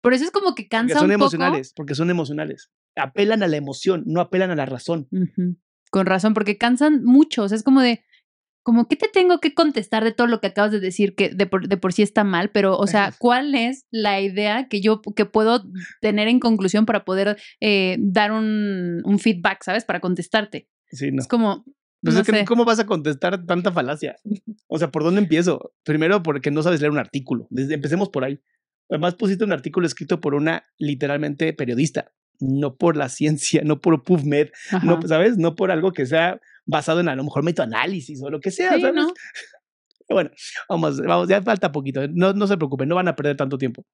Por 0.00 0.14
eso 0.14 0.24
es 0.24 0.30
como 0.30 0.54
que 0.54 0.68
cansa 0.68 0.94
porque 0.94 1.00
son 1.00 1.06
un 1.06 1.12
emocionales, 1.12 1.72
porque 1.74 1.94
son 1.94 2.10
emocionales. 2.10 2.70
Apelan 2.96 3.42
a 3.42 3.48
la 3.48 3.56
emoción, 3.56 4.04
no 4.06 4.20
apelan 4.20 4.50
a 4.50 4.56
la 4.56 4.66
razón. 4.66 5.08
Con 5.90 6.06
razón, 6.06 6.34
porque 6.34 6.56
cansan 6.56 7.04
mucho. 7.04 7.44
O 7.44 7.48
sea, 7.48 7.56
es 7.56 7.62
como 7.62 7.80
de, 7.80 8.04
como, 8.68 8.86
¿qué 8.86 8.96
te 8.96 9.08
tengo 9.08 9.38
que 9.38 9.54
contestar 9.54 10.04
de 10.04 10.12
todo 10.12 10.26
lo 10.26 10.42
que 10.42 10.48
acabas 10.48 10.70
de 10.70 10.78
decir 10.78 11.14
que 11.14 11.30
de 11.30 11.46
por, 11.46 11.68
de 11.68 11.78
por 11.78 11.94
sí 11.94 12.02
está 12.02 12.22
mal? 12.22 12.50
Pero, 12.50 12.76
o 12.76 12.86
sea, 12.86 13.14
¿cuál 13.18 13.54
es 13.54 13.86
la 13.90 14.20
idea 14.20 14.68
que 14.68 14.82
yo 14.82 15.00
que 15.00 15.24
puedo 15.24 15.64
tener 16.02 16.28
en 16.28 16.38
conclusión 16.38 16.84
para 16.84 17.06
poder 17.06 17.38
eh, 17.62 17.96
dar 17.98 18.30
un, 18.30 19.00
un, 19.06 19.18
feedback, 19.20 19.62
¿sabes? 19.64 19.86
Para 19.86 20.00
contestarte. 20.00 20.68
Sí, 20.90 21.10
no. 21.10 21.22
Es 21.22 21.28
como... 21.28 21.64
Pues 22.02 22.16
es 22.16 22.26
que, 22.26 22.44
¿cómo 22.44 22.66
vas 22.66 22.78
a 22.78 22.84
contestar 22.84 23.46
tanta 23.46 23.72
falacia? 23.72 24.16
O 24.66 24.78
sea, 24.78 24.90
¿por 24.90 25.02
dónde 25.02 25.22
empiezo? 25.22 25.72
Primero, 25.82 26.22
porque 26.22 26.50
no 26.50 26.62
sabes 26.62 26.82
leer 26.82 26.92
un 26.92 26.98
artículo. 26.98 27.46
Desde, 27.48 27.72
empecemos 27.72 28.10
por 28.10 28.22
ahí. 28.22 28.38
Además, 28.90 29.14
pusiste 29.14 29.44
un 29.44 29.52
artículo 29.52 29.86
escrito 29.86 30.20
por 30.20 30.34
una 30.34 30.66
literalmente 30.76 31.54
periodista, 31.54 32.12
no 32.38 32.76
por 32.76 32.98
la 32.98 33.08
ciencia, 33.08 33.62
no 33.64 33.80
por 33.80 34.04
PubMed, 34.04 34.48
no, 34.82 35.00
¿sabes? 35.06 35.38
No 35.38 35.54
por 35.54 35.70
algo 35.70 35.92
que 35.92 36.04
sea 36.04 36.38
basado 36.68 37.00
en 37.00 37.08
a 37.08 37.16
lo 37.16 37.24
mejor 37.24 37.42
metoanálisis 37.42 38.22
o 38.22 38.30
lo 38.30 38.38
que 38.38 38.50
sea, 38.50 38.78
¿sabes? 38.78 39.06
Bueno, 40.10 40.30
vamos, 40.70 41.02
vamos, 41.02 41.28
ya 41.28 41.42
falta 41.42 41.70
poquito, 41.70 42.08
no, 42.08 42.32
no 42.32 42.46
se 42.46 42.56
preocupen, 42.56 42.88
no 42.88 42.94
van 42.94 43.08
a 43.08 43.14
perder 43.14 43.36
tanto 43.36 43.58
tiempo. 43.58 43.84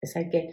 Pues 0.00 0.16
hay 0.16 0.28
que 0.28 0.50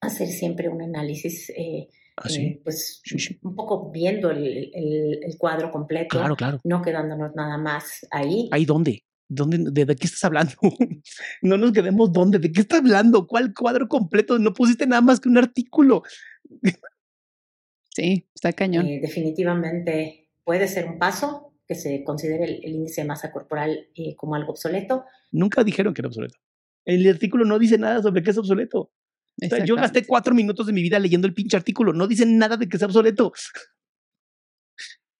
hacer 0.00 0.28
siempre 0.28 0.68
un 0.68 0.82
análisis, 0.82 1.50
eh, 1.50 1.88
¿Ah, 2.16 2.28
eh, 2.30 2.60
pues 2.62 3.02
un 3.42 3.56
poco 3.56 3.90
viendo 3.90 4.30
el, 4.30 4.70
el, 4.72 5.36
cuadro 5.36 5.72
completo, 5.72 6.16
claro, 6.16 6.36
claro. 6.36 6.60
no 6.62 6.80
quedándonos 6.80 7.34
nada 7.34 7.58
más 7.58 8.06
ahí. 8.12 8.48
¿Ahí 8.52 8.64
dónde? 8.64 9.02
¿Dónde, 9.26 9.58
de, 9.58 9.84
de, 9.84 9.96
qué 9.96 10.06
estás 10.06 10.22
hablando? 10.22 10.52
no 11.42 11.56
nos 11.56 11.72
quedemos 11.72 12.12
dónde, 12.12 12.38
¿de 12.38 12.52
qué 12.52 12.60
estás 12.60 12.78
hablando? 12.78 13.26
¿Cuál 13.26 13.52
cuadro 13.52 13.88
completo? 13.88 14.38
No 14.38 14.52
pusiste 14.52 14.86
nada 14.86 15.02
más 15.02 15.18
que 15.18 15.28
un 15.28 15.38
artículo. 15.38 16.04
sí, 17.90 18.28
está 18.32 18.52
cañón. 18.52 18.86
Eh, 18.86 19.00
definitivamente 19.02 20.23
puede 20.44 20.68
ser 20.68 20.86
un 20.86 20.98
paso 20.98 21.54
que 21.66 21.74
se 21.74 22.04
considere 22.04 22.44
el, 22.44 22.74
índice 22.74 23.00
de 23.00 23.08
masa 23.08 23.32
corporal 23.32 23.88
eh, 23.94 24.14
como 24.16 24.34
algo 24.34 24.52
obsoleto. 24.52 25.04
Nunca 25.32 25.64
dijeron 25.64 25.94
que 25.94 26.02
era 26.02 26.08
obsoleto. 26.08 26.38
El 26.84 27.08
artículo 27.08 27.44
no 27.46 27.58
dice 27.58 27.78
nada 27.78 28.02
sobre 28.02 28.22
qué 28.22 28.30
es 28.30 28.38
obsoleto. 28.38 28.92
yo 29.64 29.74
gasté 29.76 30.06
cuatro 30.06 30.34
minutos 30.34 30.66
de 30.66 30.74
mi 30.74 30.82
vida 30.82 30.98
leyendo 30.98 31.26
el 31.26 31.34
pinche 31.34 31.56
artículo. 31.56 31.94
No 31.94 32.06
dice 32.06 32.26
nada 32.26 32.56
de 32.58 32.68
que 32.68 32.76
sea 32.76 32.86
obsoleto. 32.86 33.32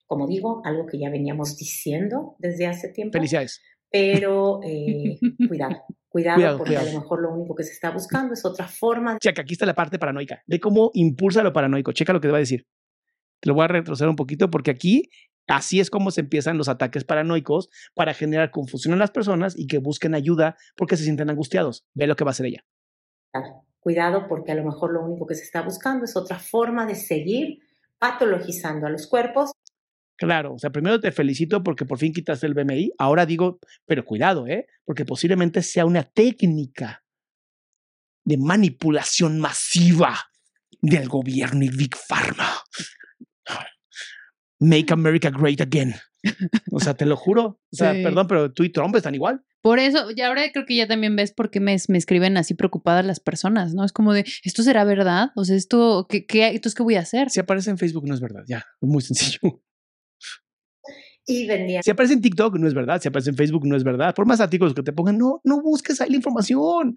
Como 0.07 0.29
digo, 0.29 0.61
algo 0.65 0.87
que 0.87 0.99
ya 0.99 1.09
veníamos 1.09 1.57
diciendo 1.57 2.37
desde 2.39 2.67
hace 2.67 2.91
tiempo. 2.91 3.13
Felicidades. 3.13 3.63
Pero 3.91 4.61
eh, 4.65 5.19
cuidado, 5.49 5.83
cuidado, 6.09 6.59
porque 6.59 6.77
a 6.77 6.85
lo 6.85 7.01
mejor 7.01 7.23
lo 7.23 7.33
único 7.33 7.55
que 7.55 7.65
se 7.65 7.73
está 7.73 7.91
buscando 7.91 8.35
es 8.35 8.45
otra 8.45 8.69
forma. 8.69 9.19
Checa, 9.19 9.41
aquí 9.41 9.55
está 9.55 9.65
la 9.65 9.75
parte 9.75 9.99
paranoica. 9.99 10.43
Ve 10.47 10.61
cómo 10.61 10.91
impulsa 10.93 11.43
lo 11.43 11.55
paranoico. 11.55 11.93
Checa 11.93 12.13
lo 12.13 12.21
que 12.21 12.29
te 12.29 12.33
va 12.33 12.39
a 12.39 12.41
decir 12.41 12.67
lo 13.45 13.55
voy 13.55 13.65
a 13.65 13.69
retroceder 13.69 14.09
un 14.09 14.17
poquito 14.17 14.51
porque 14.51 14.71
aquí 14.71 15.11
así 15.47 15.81
es 15.81 15.91
como 15.91 16.11
se 16.11 16.23
empiezan 16.23 16.59
los 16.59 16.69
ataques 16.69 17.05
paranoicos 17.05 17.69
para 17.95 18.15
generar 18.15 18.51
confusión 18.51 18.93
en 18.95 18.99
las 18.99 19.11
personas 19.11 19.55
y 19.57 19.67
que 19.67 19.79
busquen 19.79 20.15
ayuda 20.15 20.57
porque 20.77 20.97
se 20.97 21.05
sienten 21.05 21.31
angustiados. 21.31 21.85
Ve 21.95 22.07
lo 22.07 22.17
que 22.17 22.25
va 22.25 22.31
a 22.31 22.33
hacer 22.33 22.47
ella. 22.47 22.65
Cuidado 23.81 24.27
porque 24.29 24.53
a 24.53 24.55
lo 24.55 24.65
mejor 24.65 24.93
lo 24.93 25.05
único 25.05 25.27
que 25.27 25.35
se 25.35 25.43
está 25.43 25.63
buscando 25.63 26.05
es 26.05 26.17
otra 26.17 26.39
forma 26.39 26.87
de 26.87 26.95
seguir 26.95 27.59
patologizando 27.99 28.87
a 28.87 28.91
los 28.91 29.07
cuerpos. 29.07 29.53
Claro, 30.17 30.55
o 30.55 30.59
sea, 30.59 30.71
primero 30.71 31.01
te 31.01 31.11
felicito 31.11 31.63
porque 31.63 31.85
por 31.85 31.99
fin 31.99 32.13
quitaste 32.13 32.47
el 32.47 32.55
BMI. 32.55 32.93
Ahora 32.99 33.27
digo, 33.27 33.59
pero 33.85 34.05
cuidado, 34.05 34.47
¿eh? 34.47 34.67
Porque 34.85 35.05
posiblemente 35.05 35.61
sea 35.61 35.85
una 35.85 36.05
técnica 36.05 37.05
de 38.25 38.39
manipulación 38.39 39.39
masiva 39.39 40.17
del 40.81 41.09
gobierno 41.09 41.65
y 41.65 41.69
Big 41.69 41.95
Pharma 41.97 42.63
Make 44.61 44.93
America 44.93 45.31
Great 45.31 45.61
Again. 45.61 45.95
O 46.73 46.81
sea, 46.81 46.95
te 46.95 47.07
lo 47.07 47.17
juro. 47.17 47.61
O 47.71 47.77
sea, 47.77 47.93
perdón, 47.93 48.27
pero 48.27 48.53
tú 48.53 48.65
y 48.65 48.71
Trump 48.71 48.97
están 48.97 49.15
igual. 49.15 49.45
Por 49.63 49.79
eso, 49.79 50.11
y 50.15 50.21
ahora 50.21 50.43
creo 50.53 50.67
que 50.67 50.77
ya 50.77 50.87
también 50.87 51.17
ves 51.17 51.33
por 51.33 51.51
qué 51.51 51.59
me, 51.59 51.75
me, 51.89 51.99
escriben 51.99 52.37
así 52.37 52.53
preocupadas 52.53 53.05
las 53.05 53.19
personas, 53.19 53.73
¿no? 53.73 53.85
Es 53.85 53.93
como 53.93 54.13
de, 54.13 54.27
¿esto 54.43 54.63
será 54.63 54.85
verdad? 54.85 55.31
O 55.37 55.45
sea, 55.45 55.57
¿esto 55.57 56.07
qué, 56.07 56.27
qué, 56.27 56.49
entonces, 56.49 56.75
¿qué 56.75 56.83
voy 56.83 56.97
a 56.97 57.01
hacer? 57.01 57.31
Si 57.31 57.41
aparece 57.41 57.71
en 57.71 57.79
Facebook 57.79 58.07
no 58.07 58.13
es 58.13 58.21
verdad, 58.21 58.45
ya, 58.47 58.63
muy 58.83 59.01
sencillo. 59.03 59.63
Y 61.27 61.47
vendía. 61.47 61.83
Si 61.83 61.91
aparece 61.91 62.13
en 62.13 62.21
TikTok 62.21 62.59
no 62.59 62.69
es 62.69 62.75
verdad, 62.75 63.01
si 63.01 63.09
aparece 63.09 63.31
en 63.31 63.37
Facebook 63.37 63.67
no 63.67 63.77
es 63.77 63.85
verdad. 63.85 64.15
Por 64.15 64.27
más 64.27 64.41
artículos 64.41 64.75
que 64.75 64.83
te 64.83 64.93
pongan, 64.93 65.17
no, 65.17 65.41
no 65.45 65.63
busques 65.63 66.01
ahí 66.01 66.11
la 66.11 66.17
información. 66.17 66.97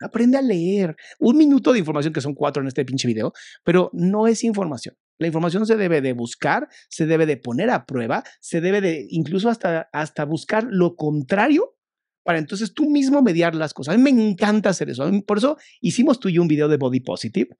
Aprende 0.00 0.38
a 0.38 0.42
leer. 0.42 0.94
Un 1.18 1.36
minuto 1.36 1.72
de 1.72 1.80
información, 1.80 2.12
que 2.12 2.20
son 2.20 2.34
cuatro 2.34 2.62
en 2.62 2.68
este 2.68 2.84
pinche 2.84 3.08
video, 3.08 3.32
pero 3.64 3.90
no 3.92 4.26
es 4.28 4.44
información. 4.44 4.94
La 5.18 5.26
información 5.26 5.66
se 5.66 5.76
debe 5.76 6.00
de 6.00 6.12
buscar, 6.12 6.68
se 6.88 7.06
debe 7.06 7.26
de 7.26 7.36
poner 7.36 7.70
a 7.70 7.86
prueba, 7.86 8.24
se 8.40 8.60
debe 8.60 8.80
de 8.80 9.06
incluso 9.10 9.48
hasta, 9.48 9.88
hasta 9.92 10.24
buscar 10.24 10.66
lo 10.68 10.96
contrario 10.96 11.76
para 12.24 12.38
entonces 12.38 12.72
tú 12.72 12.88
mismo 12.88 13.22
mediar 13.22 13.54
las 13.54 13.74
cosas. 13.74 13.94
A 13.94 13.98
mí 13.98 14.02
me 14.02 14.30
encanta 14.30 14.70
hacer 14.70 14.88
eso. 14.88 15.08
Por 15.26 15.38
eso 15.38 15.58
hicimos 15.80 16.18
tú 16.18 16.30
y 16.30 16.34
yo 16.34 16.42
un 16.42 16.48
video 16.48 16.68
de 16.68 16.78
Body 16.78 17.00
Positive, 17.00 17.50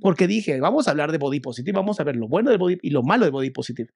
porque 0.00 0.26
dije, 0.26 0.58
vamos 0.60 0.88
a 0.88 0.92
hablar 0.92 1.12
de 1.12 1.18
Body 1.18 1.40
Positive, 1.40 1.76
vamos 1.76 2.00
a 2.00 2.04
ver 2.04 2.16
lo 2.16 2.26
bueno 2.26 2.50
de 2.50 2.56
Body 2.56 2.78
y 2.80 2.90
lo 2.90 3.02
malo 3.02 3.26
de 3.26 3.30
Body 3.30 3.50
Positive. 3.50 3.90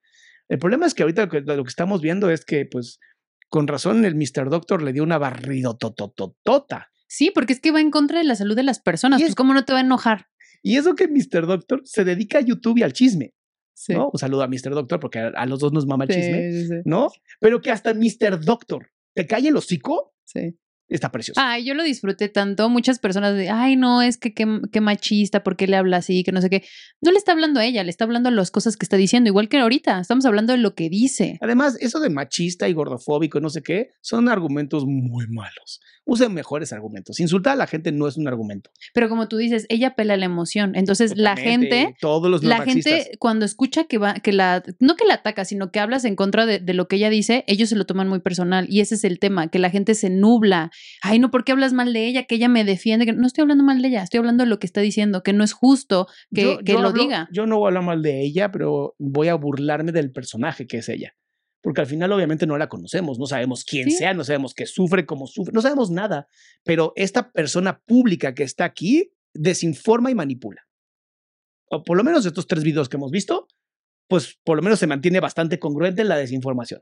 El 0.49 0.59
problema 0.59 0.87
es 0.87 0.95
que 0.95 1.03
ahorita 1.03 1.23
lo 1.23 1.29
que, 1.31 1.41
lo 1.41 1.65
que 1.65 1.69
estamos 1.69 2.03
viendo 2.03 2.31
es 2.31 2.45
que, 2.45 2.67
pues, 2.67 3.01
con 3.49 3.67
razón 3.67 4.05
el 4.05 4.15
Mr. 4.15 4.51
Doctor 4.51 4.83
le 4.83 4.93
dio 4.93 5.03
una 5.03 5.17
barrido 5.17 5.77
totototota 5.77 6.91
Sí, 7.09 7.31
porque 7.35 7.55
es 7.55 7.61
que 7.61 7.73
va 7.73 7.81
en 7.81 7.91
contra 7.91 8.19
de 8.19 8.25
la 8.25 8.35
salud 8.35 8.55
de 8.55 8.63
las 8.63 8.81
personas. 8.81 9.21
Y 9.21 9.25
pues, 9.25 9.35
¿cómo 9.35 9.55
no 9.55 9.65
te 9.65 9.73
va 9.73 9.79
a 9.79 9.83
enojar? 9.83 10.27
Y 10.69 10.77
eso 10.77 10.95
que 10.95 11.09
Mr. 11.09 11.47
Doctor 11.47 11.81
se 11.85 12.05
dedica 12.05 12.39
a 12.39 12.41
YouTube 12.43 12.77
y 12.77 12.83
al 12.83 12.93
chisme. 12.93 13.33
Sí. 13.75 13.95
¿no? 13.95 14.11
Un 14.13 14.19
saludo 14.19 14.43
a 14.43 14.49
Mr. 14.49 14.71
Doctor 14.75 15.01
porque 15.01 15.19
a, 15.19 15.29
a 15.29 15.47
los 15.47 15.61
dos 15.61 15.73
nos 15.73 15.87
mama 15.87 16.05
el 16.05 16.11
Sí, 16.13 16.21
chisme, 16.21 16.53
sí, 16.53 16.67
sí. 16.67 16.75
¿no? 16.85 17.11
Pero 17.41 17.63
que 17.63 17.71
hasta 17.71 17.95
Mr. 17.95 18.45
Doctor 18.45 18.91
te 19.15 19.27
calle 19.27 19.49
el 19.49 19.57
hocico, 19.57 20.15
Sí. 20.25 20.59
Está 20.95 21.11
precioso. 21.11 21.41
Ay, 21.43 21.65
yo 21.65 21.75
lo 21.75 21.83
disfruté 21.83 22.29
tanto. 22.29 22.69
Muchas 22.69 22.99
personas 22.99 23.35
de, 23.35 23.51
ay, 23.51 23.77
no, 23.77 24.03
es 24.03 24.17
que 24.17 24.33
qué, 24.33 24.81
machista, 24.81 25.43
¿por 25.43 25.57
qué 25.57 25.67
le 25.67 25.77
habla 25.77 25.99
así? 25.99 26.25
Que 26.25 26.33
no 26.33 26.41
sé 26.41 26.51
qué. 26.51 26.65
No 27.01 27.11
le 27.11 27.19
está 27.19 27.33
hablando 27.33 27.61
a 27.61 27.65
ella, 27.65 27.85
le 27.85 27.91
está 27.91 28.05
hablando 28.05 28.29
a 28.29 28.33
las 28.33 28.51
cosas 28.51 28.77
que 28.77 28.85
está 28.85 28.97
diciendo, 28.97 29.29
igual 29.29 29.49
que 29.49 29.59
ahorita. 29.59 30.01
Estamos 30.01 30.25
hablando 30.25 30.53
de 30.53 30.59
lo 30.59 30.75
que 30.75 30.89
dice. 30.89 31.39
Además, 31.41 31.77
eso 31.81 32.01
de 32.01 32.11
machista 32.11 32.69
y 32.69 32.73
gordofóbico 32.73 33.39
y 33.39 33.41
no 33.41 33.51
sé 33.51 33.63
qué, 33.63 33.91
son 34.01 34.29
argumentos 34.29 34.85
muy 34.87 35.27
malos. 35.29 35.81
Usen 36.05 36.33
mejores 36.33 36.73
argumentos. 36.73 37.21
Insultar 37.21 37.53
a 37.53 37.57
la 37.57 37.67
gente 37.67 37.93
no 37.93 38.09
es 38.09 38.17
un 38.17 38.27
argumento. 38.27 38.71
Pero 38.95 39.11
como 39.11 39.29
tú 39.29 39.37
dices, 39.37 39.67
ella 39.69 39.95
pela 39.95 40.17
la 40.17 40.25
emoción. 40.25 40.73
Entonces, 40.75 41.19
la 41.19 41.37
gente, 41.37 41.95
Todos 42.01 42.31
los 42.31 42.43
la 42.43 42.63
gente 42.63 43.11
cuando 43.19 43.45
escucha 43.45 43.85
que 43.85 43.99
va, 43.99 44.15
que 44.15 44.33
la, 44.33 44.63
no 44.81 44.97
que 44.97 45.05
la 45.05 45.15
ataca, 45.15 45.45
sino 45.45 45.71
que 45.71 45.81
hablas 45.81 46.07
en 46.07 46.17
contra 46.17 46.47
de, 46.47 46.61
de 46.61 46.73
lo 46.73 46.89
que 46.89 46.97
ella 46.97 47.11
dice, 47.11 47.45
ellos 47.47 47.69
se 47.69 47.77
lo 47.77 47.85
toman 47.85 48.09
muy 48.09 48.21
personal. 48.21 48.67
Y 48.71 48.81
ese 48.81 48.95
es 48.95 49.05
el 49.05 49.19
tema, 49.19 49.49
que 49.49 49.59
la 49.59 49.69
gente 49.69 49.95
se 49.95 50.09
nubla. 50.09 50.71
Ay, 51.03 51.19
no, 51.19 51.31
¿por 51.31 51.45
qué 51.45 51.53
hablas 51.53 51.73
mal 51.73 51.93
de 51.93 52.07
ella? 52.07 52.25
Que 52.25 52.37
ella 52.37 52.49
me 52.49 52.65
defiende. 52.65 53.07
Que... 53.07 53.13
No 53.13 53.27
estoy 53.27 53.43
hablando 53.43 53.65
mal 53.65 53.81
de 53.83 53.89
ella, 53.89 54.03
estoy 54.03 54.19
hablando 54.19 54.45
de 54.45 54.51
lo 54.51 54.59
que 54.59 54.67
está 54.67 54.81
diciendo, 54.81 55.23
que 55.23 55.33
no 55.33 55.45
es 55.45 55.53
justo 55.53 56.07
que, 56.35 56.43
Yo- 56.43 56.59
que 56.59 56.73
yo 56.73 56.81
lo 56.81 56.89
hablo- 56.89 57.03
diga. 57.03 57.29
Yo 57.33 57.47
no 57.47 57.57
voy 57.59 57.67
a 57.67 57.69
hablar 57.69 57.83
mal 57.85 58.03
de 58.03 58.23
ella, 58.23 58.51
pero 58.51 58.95
voy 58.99 59.29
a 59.29 59.35
burlarme 59.35 59.93
del 59.93 60.11
personaje 60.13 60.67
que 60.67 60.79
es 60.79 60.89
ella. 60.89 61.15
Porque 61.61 61.81
al 61.81 61.87
final 61.89 62.13
obviamente 62.13 62.47
no 62.47 62.57
la 62.57 62.69
conocemos, 62.69 63.19
no 63.19 63.27
sabemos 63.27 63.65
quién 63.65 63.91
Sí. 63.91 63.97
sea, 63.97 64.15
no 64.15 64.23
sabemos 64.25 64.55
qué 64.55 64.65
sufre, 64.67 65.07
cómo 65.07 65.27
sufre, 65.27 65.53
no 65.53 65.61
sabemos 65.61 65.91
nada. 65.91 66.29
Pero 66.65 66.93
esta 66.95 67.33
persona 67.33 67.81
pública 67.85 68.33
que 68.35 68.45
está 68.45 68.65
aquí 68.65 69.11
desinforma 69.35 70.11
y 70.11 70.15
manipula. 70.15 70.63
O 71.71 71.83
por 71.83 71.97
lo 71.97 72.05
menos 72.05 72.25
estos 72.25 72.47
tres 72.47 72.63
videos 72.65 72.89
que 72.89 72.97
hemos 72.97 73.11
visto, 73.11 73.47
pues 74.09 74.39
por 74.45 74.57
lo 74.57 74.63
menos 74.63 74.79
se 74.79 74.87
mantiene 74.87 75.21
bastante 75.21 75.59
congruente 75.59 76.01
en 76.03 76.09
la 76.09 76.17
desinformación. 76.17 76.81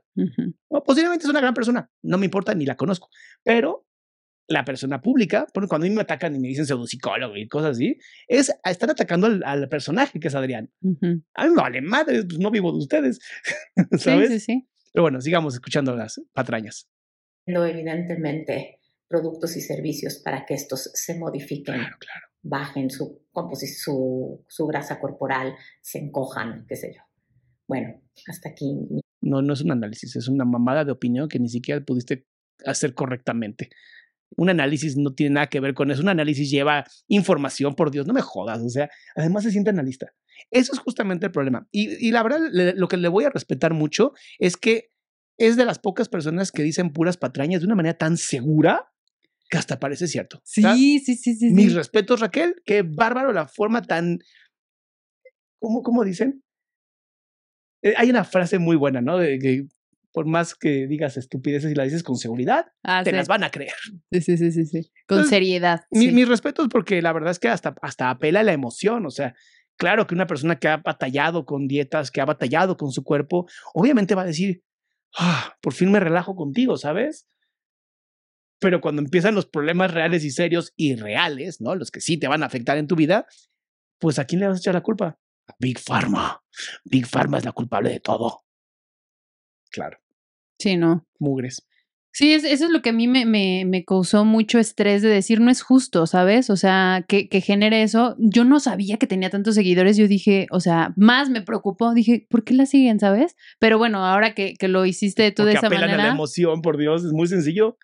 O 0.69 0.83
posiblemente 0.83 1.25
es 1.25 1.29
una 1.29 1.41
gran 1.41 1.53
persona, 1.53 1.89
no 2.03 2.17
me 2.17 2.25
importa 2.25 2.53
ni 2.53 2.65
la 2.65 2.77
conozco, 2.77 3.09
pero 3.43 3.85
la 4.49 4.63
persona 4.63 5.01
pública, 5.01 5.45
bueno, 5.53 5.67
cuando 5.67 5.85
a 5.85 5.89
mí 5.89 5.95
me 5.95 6.01
atacan 6.01 6.33
y 6.35 6.39
me 6.39 6.47
dicen 6.47 6.65
pseudopsicólogo 6.65 7.35
y 7.35 7.47
cosas 7.47 7.71
así, 7.71 7.97
es 8.27 8.53
están 8.63 8.89
atacando 8.91 9.27
al, 9.27 9.43
al 9.43 9.67
personaje 9.69 10.19
que 10.19 10.29
es 10.29 10.35
Adrián. 10.35 10.71
A 11.35 11.43
mí 11.45 11.49
me 11.53 11.61
vale 11.61 11.81
madre, 11.81 12.23
pues 12.23 12.39
no 12.39 12.49
vivo 12.49 12.71
de 12.71 12.77
ustedes, 12.77 13.19
Sí, 13.91 13.97
¿sabes? 13.99 14.29
sí, 14.29 14.39
sí. 14.39 14.67
Pero 14.93 15.03
bueno, 15.03 15.19
sigamos 15.21 15.53
escuchando 15.53 15.95
las 15.95 16.21
patrañas. 16.33 16.87
evidentemente 17.45 18.79
productos 19.07 19.55
y 19.55 19.61
servicios 19.61 20.17
para 20.23 20.45
que 20.45 20.53
estos 20.53 20.91
se 20.93 21.17
modifiquen, 21.17 21.75
Claro, 21.75 21.95
claro. 21.99 22.27
bajen 22.41 22.89
su, 22.89 23.21
su, 23.77 24.43
su 24.47 24.67
grasa 24.67 24.99
corporal, 24.99 25.55
se 25.81 25.99
encojan, 25.99 26.65
qué 26.67 26.75
sé 26.75 26.93
yo. 26.95 27.01
Bueno, 27.67 28.01
hasta 28.27 28.49
aquí 28.49 28.75
No, 29.21 29.41
no 29.41 29.53
es 29.53 29.61
un 29.61 29.71
análisis, 29.71 30.15
es 30.15 30.27
una 30.27 30.45
mamada 30.45 30.83
de 30.85 30.91
opinión 30.91 31.27
que 31.29 31.39
ni 31.39 31.49
siquiera 31.49 31.79
pudiste 31.81 32.25
hacer 32.65 32.93
correctamente. 32.93 33.69
Un 34.35 34.49
análisis 34.49 34.97
no 34.97 35.13
tiene 35.13 35.35
nada 35.35 35.47
que 35.47 35.59
ver 35.59 35.73
con 35.73 35.89
eso. 35.89 36.01
Un 36.01 36.09
análisis 36.09 36.49
lleva 36.51 36.83
información, 37.07 37.75
por 37.75 37.91
Dios, 37.91 38.05
no 38.07 38.13
me 38.13 38.21
jodas. 38.21 38.61
O 38.61 38.69
sea, 38.69 38.89
además 39.15 39.43
se 39.43 39.51
siente 39.51 39.69
analista. 39.69 40.11
Eso 40.51 40.73
es 40.73 40.79
justamente 40.79 41.25
el 41.27 41.31
problema. 41.31 41.67
Y, 41.71 42.05
y 42.05 42.11
la 42.11 42.23
verdad, 42.23 42.39
le- 42.51 42.73
lo 42.73 42.87
que 42.87 42.97
le 42.97 43.07
voy 43.07 43.23
a 43.23 43.29
respetar 43.29 43.73
mucho 43.73 44.11
es 44.37 44.57
que 44.57 44.91
es 45.37 45.55
de 45.55 45.65
las 45.65 45.79
pocas 45.79 46.09
personas 46.09 46.51
que 46.51 46.63
dicen 46.63 46.91
puras 46.91 47.17
patrañas 47.17 47.61
de 47.61 47.67
una 47.67 47.75
manera 47.75 47.97
tan 47.97 48.17
segura 48.17 48.91
que 49.49 49.57
hasta 49.57 49.79
parece 49.79 50.07
cierto. 50.07 50.41
Sí, 50.43 50.99
sí, 50.99 51.15
sí. 51.15 51.35
sí. 51.35 51.49
Mis 51.51 51.73
respetos, 51.73 52.19
Raquel. 52.19 52.55
Qué 52.65 52.81
bárbaro 52.83 53.31
la 53.31 53.47
forma 53.47 53.81
tan. 53.81 54.19
¿Cómo, 55.59 55.81
cómo 55.81 56.03
dicen? 56.03 56.43
Eh, 57.83 57.93
hay 57.97 58.09
una 58.09 58.23
frase 58.23 58.59
muy 58.59 58.75
buena, 58.75 59.01
¿no? 59.01 59.17
De 59.17 59.39
que 59.39 59.67
por 60.17 60.25
más 60.25 60.55
que 60.55 60.87
digas 60.87 61.15
estupideces 61.15 61.71
y 61.71 61.75
la 61.75 61.83
dices 61.83 62.01
con 62.01 62.15
seguridad, 62.17 62.65
Ah, 62.81 63.03
te 63.03 63.11
sí. 63.11 63.15
las 63.15 63.27
van 63.27 63.43
a 63.43 63.51
creer. 63.51 63.75
Sí, 64.11 64.19
sí, 64.21 64.35
sí, 64.35 64.51
sí, 64.51 64.65
sí. 64.65 64.81
Con 65.05 65.19
Entonces, 65.19 65.29
seriedad. 65.29 65.81
Mi- 65.91 66.07
sí. 66.07 66.11
Mis 66.11 66.27
respetos 66.27 66.69
porque 66.71 67.03
la 67.03 67.13
verdad 67.13 67.29
es 67.29 67.37
que 67.37 67.49
hasta, 67.49 67.75
hasta 67.83 68.09
apela 68.09 68.39
a 68.39 68.43
la 68.43 68.51
emoción. 68.53 69.05
O 69.05 69.11
sea, 69.11 69.35
claro 69.77 70.07
que 70.07 70.15
una 70.15 70.25
persona 70.25 70.57
que 70.57 70.69
ha 70.69 70.77
batallado 70.77 71.45
con 71.45 71.67
dietas, 71.67 72.09
que 72.09 72.19
ha 72.19 72.25
batallado 72.25 72.77
con 72.77 72.91
su 72.91 73.03
cuerpo, 73.03 73.47
obviamente 73.75 74.15
va 74.15 74.23
a 74.23 74.25
decir, 74.25 74.63
ah, 75.19 75.55
por 75.61 75.73
fin 75.73 75.91
me 75.91 75.99
relajo 75.99 76.35
contigo, 76.35 76.77
¿sabes? 76.77 77.27
Pero 78.59 78.81
cuando 78.81 79.03
empiezan 79.03 79.35
los 79.35 79.45
problemas 79.45 79.93
reales 79.93 80.23
y 80.23 80.31
serios 80.31 80.73
y 80.75 80.95
reales, 80.95 81.61
¿no? 81.61 81.75
Los 81.75 81.91
que 81.91 82.01
sí 82.01 82.17
te 82.17 82.27
van 82.27 82.41
a 82.41 82.47
afectar 82.47 82.79
en 82.79 82.87
tu 82.87 82.95
vida, 82.95 83.27
pues 83.99 84.17
¿a 84.17 84.25
quién 84.25 84.41
le 84.41 84.47
vas 84.47 84.57
a 84.57 84.61
echar 84.61 84.73
la 84.73 84.81
culpa? 84.81 85.19
A 85.47 85.53
Big 85.59 85.77
Pharma. 85.77 86.41
Big 86.85 87.05
Pharma 87.05 87.37
es 87.37 87.45
la 87.45 87.51
culpable 87.51 87.91
de 87.91 87.99
todo. 87.99 88.45
Claro, 89.69 89.99
Sí, 90.59 90.75
no. 90.77 91.05
mugres. 91.19 91.65
Sí, 92.11 92.33
es- 92.33 92.43
eso 92.45 92.65
es 92.65 92.71
lo 92.71 92.81
que 92.81 92.89
a 92.89 92.93
mí 92.93 93.07
me, 93.07 93.25
me, 93.27 93.63
me 93.65 93.85
causó 93.85 94.25
mucho 94.25 94.57
estrés 94.57 95.03
de 95.03 95.09
decir, 95.09 95.39
no 95.39 95.51
es 95.51 95.61
justo, 95.61 96.07
¿sabes? 96.07 96.49
O 96.49 96.55
sea, 96.55 97.05
que, 97.07 97.29
que 97.29 97.41
genere 97.41 97.83
eso. 97.83 98.15
Yo 98.17 98.43
no 98.43 98.59
sabía 98.59 98.97
que 98.97 99.05
tenía 99.05 99.29
tantos 99.29 99.53
seguidores. 99.53 99.97
Yo 99.97 100.07
dije, 100.07 100.47
o 100.49 100.59
sea, 100.59 100.93
más 100.95 101.29
me 101.29 101.43
preocupó. 101.43 101.93
Dije, 101.93 102.25
¿por 102.27 102.43
qué 102.43 102.55
la 102.55 102.65
siguen, 102.65 102.99
sabes? 102.99 103.35
Pero 103.59 103.77
bueno, 103.77 104.03
ahora 104.03 104.33
que, 104.33 104.55
que 104.55 104.67
lo 104.67 104.83
hiciste 104.87 105.31
tú 105.31 105.43
de 105.45 105.53
esa 105.53 105.67
apelan 105.67 105.83
a 105.83 105.87
la 105.87 105.93
manera. 105.97 106.13
emoción, 106.13 106.63
por 106.63 106.77
Dios, 106.77 107.05
es 107.05 107.11
muy 107.11 107.27
sencillo. 107.27 107.77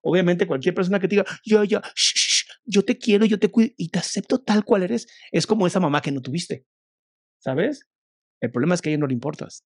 Obviamente, 0.00 0.46
cualquier 0.46 0.74
persona 0.76 1.00
que 1.00 1.08
te 1.08 1.16
diga, 1.16 1.24
yo, 1.44 1.64
yo, 1.64 1.80
shh, 1.80 2.14
shh, 2.14 2.44
shh, 2.44 2.44
yo 2.64 2.84
te 2.84 2.98
quiero, 2.98 3.24
yo 3.24 3.40
te 3.40 3.50
cuido 3.50 3.72
y 3.76 3.88
te 3.88 3.98
acepto 3.98 4.38
tal 4.40 4.64
cual 4.64 4.84
eres, 4.84 5.08
es 5.32 5.44
como 5.46 5.66
esa 5.66 5.80
mamá 5.80 6.02
que 6.02 6.12
no 6.12 6.20
tuviste. 6.22 6.66
¿Sabes? 7.40 7.88
El 8.40 8.52
problema 8.52 8.74
es 8.76 8.82
que 8.82 8.90
a 8.90 8.92
ella 8.92 9.00
no 9.00 9.06
le 9.08 9.14
importas. 9.14 9.64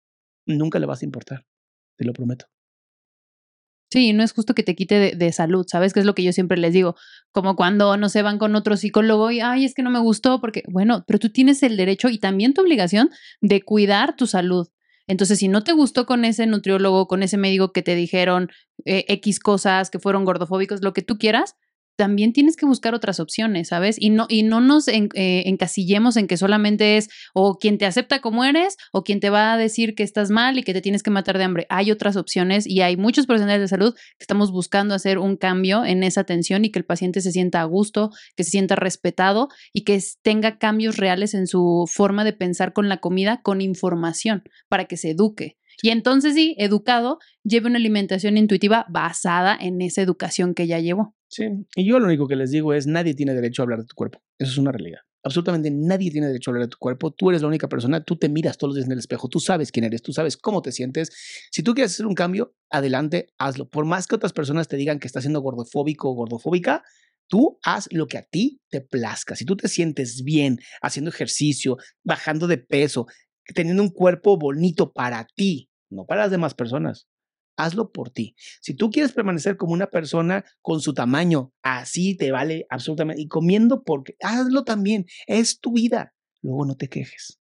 Nunca 0.47 0.79
le 0.79 0.87
vas 0.87 1.03
a 1.03 1.05
importar. 1.05 1.45
Te 1.97 2.05
lo 2.05 2.13
prometo. 2.13 2.47
Sí, 3.91 4.13
no 4.13 4.25
es 4.25 4.33
justo 4.33 4.55
que 4.55 4.65
te 4.65 4.75
quite 4.75 5.15
de, 5.15 5.33
salud, 5.33 5.65
¿sabes? 5.69 5.93
Que 5.93 6.01
es 6.01 6.07
lo 6.07 6.17
que 6.17 6.25
yo 6.25 6.33
siempre 6.33 6.59
les 6.59 6.73
digo. 6.73 6.97
Como 7.31 7.55
cuando 7.55 7.97
no 7.97 8.09
se 8.09 8.23
van 8.23 8.39
con 8.39 8.57
otro 8.57 8.77
psicólogo 8.77 9.31
y, 9.31 9.39
ay, 9.39 9.65
es 9.65 9.73
que 9.73 9.85
no 9.85 9.91
me 9.91 10.01
gustó, 10.01 10.41
porque, 10.41 10.65
bueno, 10.69 11.05
pero 11.07 11.21
tú 11.21 11.31
tienes 11.31 11.63
el 11.63 11.77
derecho 11.77 12.09
y 12.09 12.19
también 12.19 12.55
tu 12.55 12.63
obligación 12.63 13.11
de 13.41 13.63
cuidar 13.63 14.17
tu 14.17 14.27
salud. 14.27 14.69
Entonces, 15.07 15.39
si 15.39 15.47
no 15.47 15.63
te 15.63 15.73
gustó 15.73 16.07
con 16.07 16.25
ese 16.25 16.47
nutriólogo, 16.47 17.07
con 17.07 17.23
ese 17.23 17.37
médico 17.37 17.73
que 17.73 17.83
te 17.83 17.95
dijeron 17.95 18.51
eh, 18.85 19.05
X 19.07 19.39
cosas, 19.39 19.91
que 19.91 20.01
fueron 20.01 20.25
gordofóbicos, 20.25 20.83
lo 20.83 20.93
que 20.93 21.03
tú 21.03 21.17
quieras, 21.17 21.55
también 21.97 22.33
tienes 22.33 22.57
que 22.57 22.67
buscar 22.67 22.95
otras 22.95 23.21
opciones, 23.21 23.69
¿sabes? 23.69 23.97
Y 23.99 24.11
no, 24.11 24.27
y 24.29 24.43
no 24.43 24.61
nos 24.61 24.89
eh, 24.89 25.09
encasillemos 25.15 26.17
en 26.17 26.27
que 26.27 26.37
solamente 26.37 26.97
es 26.97 27.09
o 27.35 27.57
quien 27.59 27.79
te 27.79 27.87
acepta 27.87 28.21
como 28.21 28.45
eres 28.45 28.77
o 28.93 29.05
quien 29.05 29.21
te 29.21 29.31
va 29.31 29.53
a 29.53 29.57
decir 29.57 29.95
que 29.95 30.03
estás 30.03 30.31
mal 30.31 30.59
y 30.59 30.63
que 30.63 30.73
te 30.73 30.81
tienes 30.81 31.03
que 31.03 31.11
matar 31.11 31.39
de 31.39 31.45
hambre. 31.45 31.67
Hay 31.69 31.91
otras 31.91 32.17
opciones 32.17 32.67
y 32.67 32.81
hay 32.81 32.97
muchos 32.97 33.27
profesionales 33.27 33.63
de 33.63 33.69
salud 33.69 33.95
que 33.95 34.23
estamos 34.23 34.51
buscando 34.51 34.95
hacer 34.95 35.19
un 35.19 35.37
cambio 35.37 35.85
en 35.85 36.03
esa 36.03 36.23
atención 36.23 36.65
y 36.65 36.71
que 36.71 36.79
el 36.79 36.85
paciente 36.85 37.21
se 37.21 37.33
sienta 37.33 37.61
a 37.61 37.65
gusto, 37.65 38.11
que 38.37 38.45
se 38.45 38.51
sienta 38.51 38.77
respetado 38.77 39.49
y 39.73 39.83
que 39.83 40.01
tenga 40.23 40.59
cambios 40.59 40.97
reales 40.97 41.35
en 41.35 41.47
su 41.47 41.89
forma 41.91 42.25
de 42.25 42.33
pensar 42.33 42.73
con 42.73 42.89
la 42.89 42.99
comida 42.99 43.41
con 43.43 43.61
información 43.61 44.43
para 44.69 44.87
que 44.87 44.97
se 44.97 45.11
eduque. 45.11 45.57
Y 45.83 45.91
entonces 45.91 46.35
sí, 46.35 46.55
educado, 46.59 47.19
lleve 47.43 47.67
una 47.67 47.79
alimentación 47.79 48.37
intuitiva 48.37 48.87
basada 48.89 49.57
en 49.61 49.81
esa 49.81 50.03
educación 50.03 50.55
que 50.55 50.67
ya 50.67 50.79
llevó. 50.79 51.15
Sí. 51.35 51.49
Y 51.75 51.85
yo 51.85 51.99
lo 51.99 52.07
único 52.07 52.29
que 52.29 52.37
les 52.37 52.53
digo 52.53 52.75
es, 52.75 52.87
nadie 52.87 53.13
tiene 53.13 53.35
derecho 53.35 53.61
a 53.61 53.65
hablar 53.65 53.81
de 53.81 53.87
tu 53.87 53.97
cuerpo. 53.97 54.23
Eso 54.39 54.53
es 54.53 54.59
una 54.59 54.71
realidad. 54.71 55.01
Absolutamente 55.25 55.69
nadie 55.69 56.13
tiene 56.13 56.29
derecho 56.29 56.51
a 56.51 56.53
hablar 56.53 56.69
de 56.69 56.71
tu 56.71 56.79
cuerpo. 56.79 57.11
Tú 57.11 57.31
eres 57.31 57.43
la 57.43 57.49
única 57.49 57.69
persona, 57.69 58.05
tú 58.05 58.17
te 58.17 58.29
miras 58.29 58.57
todos 58.57 58.69
los 58.69 58.77
días 58.77 58.87
en 58.87 58.93
el 58.93 59.01
espejo, 59.01 59.29
tú 59.29 59.41
sabes 59.41 59.73
quién 59.73 59.85
eres, 59.85 60.01
tú 60.01 60.13
sabes 60.13 60.37
cómo 60.37 60.63
te 60.63 60.71
sientes. 60.71 61.11
Si 61.51 61.65
tú 61.65 61.75
quieres 61.75 61.93
hacer 61.93 62.07
un 62.07 62.15
cambio, 62.15 62.55
adelante, 62.71 63.35
hazlo. 63.37 63.69
Por 63.69 63.85
más 63.85 64.07
que 64.07 64.15
otras 64.15 64.33
personas 64.33 64.69
te 64.69 64.77
digan 64.77 65.01
que 65.01 65.09
estás 65.09 65.25
siendo 65.25 65.41
gordofóbico 65.41 66.09
o 66.09 66.15
gordofóbica, 66.15 66.85
tú 67.27 67.59
haz 67.65 67.89
lo 67.91 68.07
que 68.07 68.19
a 68.19 68.23
ti 68.23 68.61
te 68.71 68.81
plazca. 68.81 69.35
Si 69.35 69.45
tú 69.45 69.57
te 69.57 69.67
sientes 69.67 70.23
bien 70.23 70.61
haciendo 70.83 71.11
ejercicio, 71.11 71.79
bajando 72.05 72.47
de 72.47 72.59
peso, 72.59 73.07
teniendo 73.57 73.83
un 73.83 73.91
cuerpo 73.91 74.39
bonito 74.39 74.93
para 74.93 75.27
ti, 75.35 75.69
no 75.91 76.07
para 76.07 76.21
las 76.21 76.31
demás 76.31 76.55
personas, 76.55 77.09
hazlo 77.57 77.91
por 77.93 78.11
ti. 78.11 78.35
Si 78.61 78.75
tú 78.75 78.91
quieres 78.91 79.13
permanecer 79.13 79.57
como 79.57 79.73
una 79.73 79.89
persona 79.89 80.45
con 80.63 80.81
su 80.81 80.95
tamaño, 80.95 81.53
así 81.63 82.17
te 82.17 82.33
vale 82.33 82.67
absolutamente. 82.71 83.23
Y 83.23 83.29
comiendo 83.29 83.83
porque 83.83 84.17
hazlo 84.21 84.65
también, 84.65 85.07
es 85.27 85.61
tu 85.61 85.73
vida. 85.73 86.15
Luego 86.43 86.67
no 86.67 86.77
te 86.77 86.89
quejes. 86.89 87.41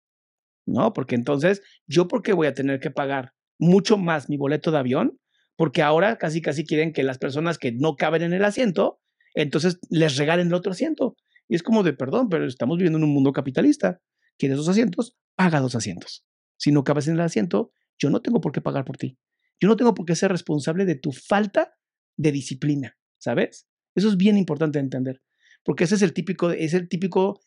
No, 0.65 0.94
porque 0.94 1.15
entonces 1.15 1.61
yo 1.88 2.07
porque 2.07 2.34
voy 2.34 2.48
a 2.48 2.53
tener 2.53 2.80
que 2.80 2.91
pagar 2.91 3.34
mucho 3.60 3.98
más 3.98 4.30
mi 4.30 4.38
boleto 4.38 4.72
de 4.72 4.77
avión, 4.77 5.19
porque 5.56 5.81
ahora 5.81 6.18
casi 6.18 6.41
casi 6.41 6.65
quieren 6.65 6.94
que 6.94 7.03
las 7.03 7.18
personas 7.18 7.57
que 7.57 7.72
no 7.72 7.95
caben 7.95 8.22
en 8.22 8.34
el 8.34 8.45
asiento, 8.45 8.99
entonces 9.35 9.80
les 9.90 10.18
regalen 10.18 10.48
el 10.48 10.53
otro 10.53 10.72
asiento. 10.72 11.15
Y 11.48 11.56
es 11.56 11.64
como 11.64 11.84
de, 11.84 11.94
perdón, 11.94 12.30
pero 12.30 12.45
estamos 12.45 12.77
viviendo 12.77 12.98
en 12.98 13.03
un 13.03 13.14
mundo 13.14 13.34
capitalista. 13.34 13.99
¿Quieres 14.38 14.57
dos 14.57 14.69
asientos? 14.69 15.15
Paga 15.35 15.60
dos 15.60 15.76
asientos. 15.76 16.26
Si 16.57 16.72
no 16.72 16.84
cabes 16.84 17.07
en 17.07 17.15
el 17.15 17.22
asiento, 17.22 17.72
yo 17.99 18.10
no 18.10 18.22
tengo 18.22 18.41
por 18.41 18.52
qué 18.52 18.61
pagar 18.61 18.85
por 18.85 18.98
ti. 18.98 19.18
Yo 19.61 19.69
no 19.69 19.75
tengo 19.75 19.93
por 19.93 20.05
qué 20.05 20.15
ser 20.15 20.31
responsable 20.31 20.85
de 20.85 20.95
tu 20.95 21.11
falta 21.11 21.73
de 22.17 22.31
disciplina, 22.31 22.97
¿sabes? 23.19 23.67
Eso 23.95 24.09
es 24.09 24.17
bien 24.17 24.38
importante 24.38 24.80
de 24.80 24.84
entender, 24.84 25.21
porque 25.63 25.85
ese 25.85 25.95
es 25.95 26.01
el 26.01 26.13
típico, 26.13 26.51
es 26.51 26.73
el 26.73 26.89
típico 26.89 27.41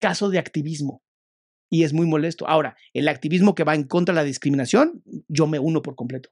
caso 0.00 0.30
de 0.30 0.38
activismo. 0.38 1.02
Y 1.72 1.84
es 1.84 1.92
muy 1.92 2.06
molesto. 2.06 2.48
Ahora, 2.48 2.76
el 2.94 3.06
activismo 3.06 3.54
que 3.54 3.62
va 3.62 3.76
en 3.76 3.84
contra 3.84 4.12
de 4.12 4.20
la 4.20 4.24
discriminación, 4.24 5.04
yo 5.28 5.46
me 5.46 5.60
uno 5.60 5.82
por 5.82 5.94
completo. 5.94 6.30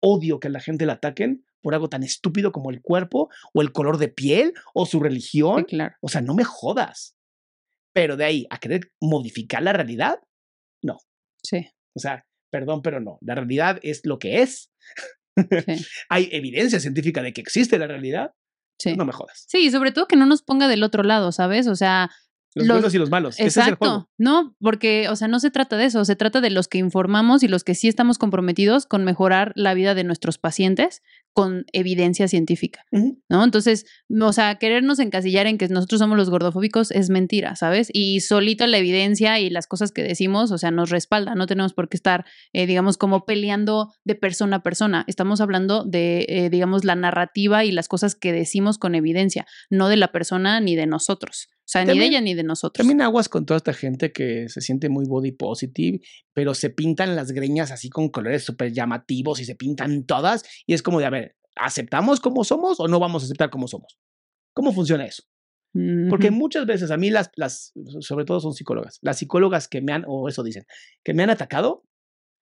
Odio 0.00 0.40
que 0.40 0.48
la 0.48 0.60
gente 0.60 0.86
la 0.86 0.94
ataquen 0.94 1.44
por 1.60 1.74
algo 1.74 1.90
tan 1.90 2.02
estúpido 2.02 2.50
como 2.50 2.70
el 2.70 2.80
cuerpo 2.80 3.28
o 3.52 3.60
el 3.60 3.72
color 3.72 3.98
de 3.98 4.08
piel 4.08 4.54
o 4.72 4.86
su 4.86 5.00
religión. 5.00 5.64
claro. 5.64 5.94
O 6.00 6.08
sea, 6.08 6.22
no 6.22 6.34
me 6.34 6.44
jodas. 6.44 7.14
Pero 7.92 8.16
de 8.16 8.24
ahí 8.24 8.46
a 8.48 8.58
querer 8.58 8.92
modificar 9.00 9.62
la 9.62 9.74
realidad, 9.74 10.20
no. 10.82 10.96
Sí. 11.42 11.66
O 11.94 12.00
sea, 12.00 12.24
perdón, 12.50 12.82
pero 12.82 13.00
no. 13.00 13.18
La 13.22 13.34
realidad 13.34 13.78
es 13.82 14.04
lo 14.04 14.18
que 14.18 14.42
es. 14.42 14.70
Sí. 15.36 15.44
Hay 16.08 16.28
evidencia 16.32 16.80
científica 16.80 17.22
de 17.22 17.32
que 17.32 17.40
existe 17.40 17.78
la 17.78 17.86
realidad. 17.86 18.32
Sí. 18.78 18.96
No 18.96 19.04
me 19.04 19.12
jodas. 19.12 19.44
Sí, 19.48 19.58
y 19.66 19.70
sobre 19.70 19.92
todo 19.92 20.06
que 20.06 20.16
no 20.16 20.26
nos 20.26 20.42
ponga 20.42 20.66
del 20.68 20.82
otro 20.82 21.02
lado, 21.02 21.32
¿sabes? 21.32 21.66
O 21.66 21.76
sea, 21.76 22.10
Los, 22.54 22.66
Los- 22.66 22.76
buenos 22.78 22.94
y 22.94 22.98
los 22.98 23.10
malos. 23.10 23.34
Ese 23.38 23.46
es 23.46 23.56
el 23.58 23.62
Exacto. 23.62 23.86
juego. 23.86 24.10
No, 24.18 24.56
porque, 24.60 25.08
o 25.08 25.16
sea, 25.16 25.28
no 25.28 25.38
se 25.38 25.50
trata 25.52 25.76
de 25.76 25.84
eso, 25.84 26.04
se 26.04 26.16
trata 26.16 26.40
de 26.40 26.50
los 26.50 26.66
que 26.66 26.78
informamos 26.78 27.42
y 27.44 27.48
los 27.48 27.62
que 27.62 27.74
sí 27.76 27.86
estamos 27.88 28.18
comprometidos 28.18 28.86
con 28.86 29.04
mejorar 29.04 29.52
la 29.54 29.72
vida 29.74 29.94
de 29.94 30.02
nuestros 30.04 30.38
pacientes 30.38 31.02
con 31.32 31.64
evidencia 31.72 32.28
científica. 32.28 32.84
¿no? 32.90 33.44
Entonces, 33.44 33.86
o 34.20 34.32
sea, 34.32 34.56
querernos 34.56 34.98
encasillar 34.98 35.46
en 35.46 35.58
que 35.58 35.68
nosotros 35.68 36.00
somos 36.00 36.18
los 36.18 36.30
gordofóbicos 36.30 36.90
es 36.90 37.10
mentira, 37.10 37.56
¿sabes? 37.56 37.88
Y 37.92 38.20
solita 38.20 38.66
la 38.66 38.78
evidencia 38.78 39.38
y 39.38 39.50
las 39.50 39.66
cosas 39.66 39.92
que 39.92 40.02
decimos, 40.02 40.50
o 40.50 40.58
sea, 40.58 40.70
nos 40.70 40.90
respalda, 40.90 41.34
no 41.34 41.46
tenemos 41.46 41.72
por 41.72 41.88
qué 41.88 41.96
estar, 41.96 42.24
eh, 42.52 42.66
digamos, 42.66 42.98
como 42.98 43.24
peleando 43.24 43.92
de 44.04 44.14
persona 44.16 44.56
a 44.56 44.62
persona. 44.62 45.04
Estamos 45.06 45.40
hablando 45.40 45.84
de, 45.84 46.26
eh, 46.28 46.50
digamos, 46.50 46.84
la 46.84 46.96
narrativa 46.96 47.64
y 47.64 47.72
las 47.72 47.88
cosas 47.88 48.14
que 48.14 48.32
decimos 48.32 48.78
con 48.78 48.94
evidencia, 48.94 49.46
no 49.70 49.88
de 49.88 49.96
la 49.96 50.12
persona 50.12 50.60
ni 50.60 50.76
de 50.76 50.86
nosotros. 50.86 51.48
O 51.70 51.72
sea, 51.72 51.84
ni 51.84 51.96
de 51.96 52.04
ella 52.04 52.20
ni 52.20 52.34
de 52.34 52.42
nosotros. 52.42 52.84
También 52.84 53.00
aguas 53.00 53.28
con 53.28 53.46
toda 53.46 53.58
esta 53.58 53.72
gente 53.72 54.10
que 54.10 54.48
se 54.48 54.60
siente 54.60 54.88
muy 54.88 55.04
body 55.06 55.30
positive, 55.30 56.00
pero 56.32 56.52
se 56.52 56.70
pintan 56.70 57.14
las 57.14 57.30
greñas 57.30 57.70
así 57.70 57.88
con 57.88 58.08
colores 58.08 58.42
súper 58.42 58.72
llamativos 58.72 59.38
y 59.38 59.44
se 59.44 59.54
pintan 59.54 60.04
todas. 60.04 60.42
Y 60.66 60.74
es 60.74 60.82
como 60.82 60.98
de, 60.98 61.06
a 61.06 61.10
ver, 61.10 61.29
¿aceptamos 61.60 62.20
como 62.20 62.44
somos 62.44 62.80
o 62.80 62.88
no 62.88 62.98
vamos 62.98 63.22
a 63.22 63.26
aceptar 63.26 63.50
como 63.50 63.68
somos? 63.68 63.98
¿Cómo 64.54 64.72
funciona 64.72 65.04
eso? 65.06 65.22
Porque 66.08 66.32
muchas 66.32 66.66
veces 66.66 66.90
a 66.90 66.96
mí 66.96 67.10
las, 67.10 67.30
las, 67.36 67.72
sobre 68.00 68.24
todo 68.24 68.40
son 68.40 68.54
psicólogas, 68.54 68.98
las 69.02 69.18
psicólogas 69.18 69.68
que 69.68 69.80
me 69.80 69.92
han, 69.92 70.04
o 70.08 70.28
eso 70.28 70.42
dicen, 70.42 70.64
que 71.04 71.14
me 71.14 71.22
han 71.22 71.30
atacado, 71.30 71.84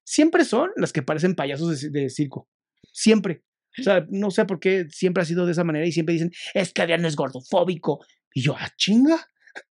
siempre 0.06 0.46
son 0.46 0.70
las 0.76 0.94
que 0.94 1.02
parecen 1.02 1.34
payasos 1.34 1.80
de, 1.80 1.90
de 1.90 2.08
circo. 2.08 2.48
Siempre. 2.90 3.42
O 3.78 3.82
sea, 3.82 4.06
no 4.08 4.30
sé 4.30 4.46
por 4.46 4.60
qué 4.60 4.86
siempre 4.90 5.22
ha 5.22 5.26
sido 5.26 5.44
de 5.44 5.52
esa 5.52 5.62
manera 5.62 5.86
y 5.86 5.92
siempre 5.92 6.14
dicen, 6.14 6.30
es 6.54 6.72
que 6.72 6.80
Adrián 6.80 7.04
es 7.04 7.16
gordofóbico. 7.16 8.00
Y 8.32 8.40
yo, 8.40 8.56
ah, 8.58 8.70
chinga. 8.78 9.18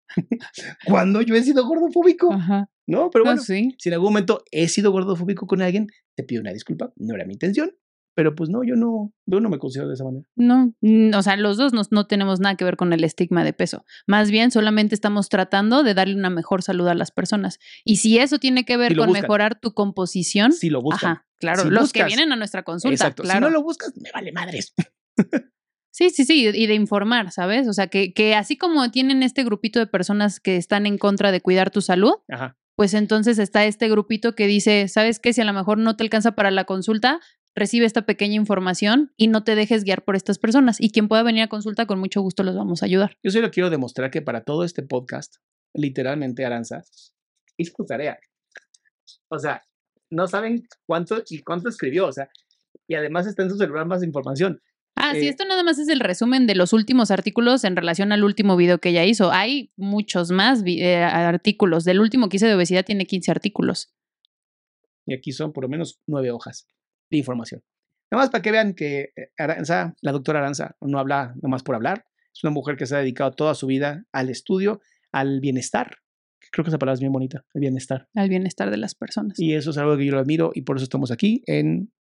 ¿Cuándo 0.86 1.22
yo 1.22 1.36
he 1.36 1.42
sido 1.44 1.66
gordofóbico? 1.66 2.34
Ajá. 2.34 2.70
No, 2.88 3.10
pero 3.10 3.24
Ah, 3.26 3.30
bueno, 3.30 3.42
sí. 3.42 3.74
si 3.80 3.90
en 3.90 3.94
algún 3.94 4.10
momento 4.10 4.44
he 4.52 4.68
sido 4.68 4.92
gordofóbico 4.92 5.48
con 5.48 5.62
alguien, 5.62 5.88
te 6.16 6.24
pido 6.24 6.42
una 6.42 6.52
disculpa, 6.52 6.92
no 6.98 7.16
era 7.16 7.26
mi 7.26 7.34
intención, 7.34 7.72
pero 8.16 8.34
pues 8.34 8.50
no, 8.50 8.64
yo 8.64 8.76
no, 8.76 9.14
yo 9.26 9.40
no 9.42 9.50
me 9.50 9.60
considero 9.60 9.88
de 9.90 9.94
esa 9.94 10.04
manera. 10.06 10.26
No, 10.36 10.74
o 11.18 11.22
sea, 11.22 11.36
los 11.38 11.58
dos 11.58 11.74
nos- 11.74 11.92
no 11.92 12.08
tenemos 12.08 12.40
nada 12.40 12.56
que 12.56 12.64
ver 12.66 12.78
con 12.78 12.94
el 12.94 13.04
estigma 13.04 13.44
de 13.44 13.54
peso. 13.54 13.86
Más 14.08 14.32
bien, 14.32 14.52
solamente 14.52 14.96
estamos 14.96 15.30
tratando 15.30 15.84
de 15.84 15.94
darle 15.94 16.16
una 16.16 16.30
mejor 16.30 16.64
salud 16.64 16.88
a 16.88 16.96
las 16.96 17.12
personas. 17.12 17.60
Y 17.84 17.98
si 17.98 18.18
eso 18.18 18.40
tiene 18.40 18.66
que 18.66 18.78
ver 18.78 18.94
Si 18.94 18.98
con 18.98 19.08
buscan. 19.08 19.22
mejorar 19.22 19.60
tu 19.60 19.74
composición, 19.74 20.52
Si 20.54 20.70
lo 20.70 20.82
buscan. 20.82 21.12
ajá, 21.12 21.28
claro, 21.38 21.64
Si 21.64 21.70
los 21.70 21.92
que 21.94 22.04
vienen 22.06 22.32
a 22.32 22.36
nuestra 22.38 22.64
consulta, 22.64 22.94
Exacto. 22.96 23.24
claro. 23.24 23.40
Si 23.40 23.44
no 23.44 23.50
lo 23.50 23.62
buscas, 23.64 23.94
me 23.98 24.10
vale 24.14 24.32
madres. 24.32 24.74
Sí, 25.92 26.10
sí, 26.10 26.26
sí, 26.26 26.46
y 26.54 26.68
de 26.68 26.74
informar, 26.74 27.32
¿sabes? 27.32 27.70
O 27.70 27.74
sea, 27.74 27.88
que, 27.88 28.14
que 28.14 28.36
así 28.36 28.58
como 28.58 28.92
tienen 28.92 29.24
este 29.24 29.46
grupito 29.46 29.80
de 29.80 29.88
personas 29.88 30.42
que 30.42 30.58
están 30.58 30.86
en 30.86 30.98
contra 30.98 31.32
de 31.32 31.40
cuidar 31.40 31.72
tu 31.72 31.80
salud, 31.80 32.16
Ajá. 32.30 32.58
pues 32.76 32.94
entonces 32.94 33.40
está 33.40 33.64
este 33.64 33.88
grupito 33.88 34.36
que 34.36 34.46
dice, 34.46 34.90
¿sabes 34.90 35.20
qué? 35.20 35.32
Si 35.32 35.40
a 35.40 35.46
lo 35.46 35.54
mejor 35.54 35.78
no 35.78 35.96
te 35.96 36.04
alcanza 36.04 36.34
para 36.34 36.52
la 36.52 36.66
consulta, 36.66 37.22
recibe 37.56 37.86
esta 37.86 38.06
pequeña 38.06 38.36
información 38.36 39.14
y 39.18 39.28
no 39.28 39.44
te 39.44 39.56
dejes 39.56 39.84
guiar 39.84 40.04
por 40.04 40.16
estas 40.16 40.38
personas. 40.38 40.80
Y 40.80 40.92
quien 40.92 41.08
pueda 41.08 41.24
venir 41.24 41.44
a 41.44 41.48
consulta, 41.48 41.88
con 41.88 42.00
mucho 42.00 42.22
gusto 42.22 42.44
los 42.44 42.56
vamos 42.56 42.84
a 42.84 42.86
ayudar. 42.86 43.18
Yo 43.24 43.32
solo 43.32 43.50
quiero 43.50 43.70
demostrar 43.70 44.12
que 44.12 44.22
para 44.22 44.44
todo 44.44 44.64
este 44.64 44.84
podcast, 44.84 45.38
literalmente 45.74 46.46
Aranza, 46.46 46.84
hizo 47.58 47.74
tu 47.76 47.86
tarea. 47.86 48.20
O 49.30 49.40
sea, 49.40 49.64
no 50.10 50.28
saben 50.28 50.68
cuánto 50.86 51.24
y 51.30 51.42
cuánto 51.42 51.70
escribió, 51.70 52.08
o 52.08 52.12
sea, 52.12 52.30
y 52.88 52.96
además 52.96 53.26
está 53.26 53.44
en 53.44 53.50
su 53.50 53.58
celular 53.58 53.88
más 53.88 54.04
información. 54.04 54.62
Ah, 54.96 55.14
sí, 55.14 55.26
Eh, 55.26 55.30
esto 55.30 55.46
nada 55.46 55.64
más 55.64 55.78
es 55.78 55.90
el 55.90 56.00
resumen 56.00 56.48
de 56.48 56.56
los 56.56 56.72
últimos 56.72 57.12
artículos 57.12 57.64
en 57.64 57.76
relación 57.76 58.12
al 58.12 58.24
último 58.24 58.56
video 58.56 58.80
que 58.80 58.90
ella 58.90 59.04
hizo. 59.04 59.32
Hay 59.32 59.72
muchos 59.76 60.32
más 60.32 60.64
eh, 60.66 61.04
artículos. 61.04 61.84
Del 61.84 62.00
último 62.00 62.30
que 62.30 62.38
hice 62.38 62.48
de 62.48 62.56
obesidad 62.56 62.86
tiene 62.86 63.06
15 63.06 63.32
artículos. 63.32 63.94
Y 65.06 65.14
aquí 65.14 65.34
son 65.34 65.52
por 65.52 65.64
lo 65.64 65.70
menos 65.70 66.00
nueve 66.08 66.32
hojas 66.32 66.66
de 67.10 67.18
información. 67.18 67.62
Nada 68.12 68.24
más 68.24 68.30
para 68.30 68.42
que 68.42 68.52
vean 68.52 68.74
que 68.74 69.12
eh, 69.16 69.30
Aranza, 69.38 69.96
la 70.02 70.12
doctora 70.12 70.40
Aranza, 70.40 70.76
no 70.82 71.00
habla 71.00 71.36
nomás 71.42 71.64
por 71.64 71.76
hablar. 71.76 72.06
Es 72.34 72.44
una 72.44 72.52
mujer 72.52 72.76
que 72.76 72.86
se 72.86 72.96
ha 72.96 73.00
dedicado 73.00 73.32
toda 73.32 73.56
su 73.56 73.68
vida 73.68 74.06
al 74.12 74.30
estudio, 74.30 74.82
al 75.12 75.40
bienestar. 75.40 75.98
Creo 76.52 76.64
que 76.64 76.70
esa 76.70 76.78
palabra 76.78 76.96
es 76.96 77.00
bien 77.00 77.12
bonita, 77.12 77.44
el 77.54 77.62
bienestar. 77.62 78.08
Al 78.14 78.30
bienestar 78.30 78.70
de 78.70 78.78
las 78.78 78.94
personas. 78.94 79.40
Y 79.40 79.54
eso 79.54 79.72
es 79.72 79.78
algo 79.78 79.98
que 79.98 80.06
yo 80.06 80.12
lo 80.12 80.20
admiro 80.20 80.52
y 80.54 80.62
por 80.62 80.78
eso 80.78 80.84
estamos 80.84 81.12
aquí 81.12 81.44
en 81.48 81.92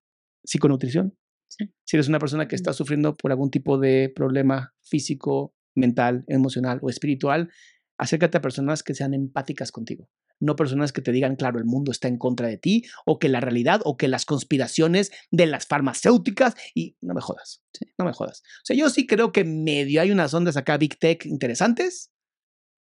psiconutrición. 0.45 1.17
Sí. 1.49 1.71
Si 1.85 1.97
eres 1.97 2.09
una 2.09 2.19
persona 2.19 2.49
que 2.49 2.57
está 2.57 2.73
sufriendo 2.73 3.17
por 3.17 3.31
algún 3.31 3.51
tipo 3.51 3.79
de 3.79 4.13
problema 4.15 4.75
físico, 4.83 5.55
mental, 5.75 6.25
emocional 6.29 6.79
o 6.83 6.91
espiritual, 6.91 7.51
acércate 7.99 8.39
a 8.39 8.43
personas 8.43 8.83
que 8.83 8.95
sean 8.95 9.15
empáticas 9.15 9.73
contigo. 9.73 10.09
No 10.41 10.57
personas 10.57 10.93
que 10.93 11.01
te 11.01 11.13
digan, 11.13 11.37
claro, 11.37 11.59
el 11.59 11.65
mundo 11.65 11.91
está 11.93 12.09
en 12.09 12.19
contra 12.19 12.49
de 12.49 12.59
ti, 12.59 12.85
o 13.07 13.19
que 13.19 13.29
la 13.29 13.41
realidad, 13.41 13.81
o 13.85 13.97
que 13.97 14.09
las 14.09 14.25
conspiraciones 14.27 15.11
de 15.31 15.47
las 15.47 15.67
farmacéuticas, 15.67 16.55
y 16.75 16.97
no 17.01 17.15
me 17.15 17.21
jodas, 17.21 17.63
Sí. 17.73 17.87
no 17.99 18.05
me 18.05 18.13
jodas. 18.13 18.43
O 18.43 18.65
sea, 18.65 18.77
yo 18.77 18.89
sí 18.91 19.07
creo 19.07 19.33
que 19.33 19.45
medio 19.45 20.01
hay 20.01 20.11
unas 20.11 20.35
ondas 20.35 20.57
acá, 20.57 20.77
Big 20.77 20.99
Tech, 20.99 21.25
interesantes, 21.27 22.11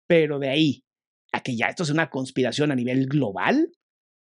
pero 0.07 0.39
de 0.39 0.49
ahí 0.49 0.83
a 1.33 1.41
que 1.41 1.55
ya 1.57 1.67
esto 1.67 1.83
es 1.83 1.89
una 1.89 2.09
conspiración 2.09 2.71
a 2.71 2.75
nivel 2.75 3.07
global, 3.07 3.71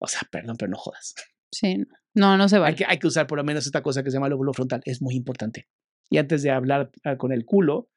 o 0.00 0.06
sea, 0.08 0.20
perdón, 0.30 0.56
pero 0.58 0.70
no 0.70 0.78
jodas. 0.78 1.14
Sí, 1.52 1.78
no. 2.14 2.36
no, 2.36 2.48
se 2.48 2.56
Hay 2.56 2.62
vale. 2.62 2.76
que, 2.76 2.84
hay 2.86 2.98
que 2.98 3.06
usar 3.06 3.26
por 3.26 3.38
lo 3.38 3.44
menos 3.44 3.66
esta 3.66 3.82
cosa 3.82 4.02
que 4.02 4.10
se 4.10 4.16
llama 4.16 4.28
lóbulo 4.28 4.52
frontal, 4.52 4.80
es 4.84 5.02
muy 5.02 5.14
importante. 5.14 5.68
Y 6.10 6.18
antes 6.18 6.42
de 6.42 6.50
hablar 6.50 6.90
ah, 7.04 7.16
con 7.16 7.32
el 7.32 7.44
culo, 7.44 7.88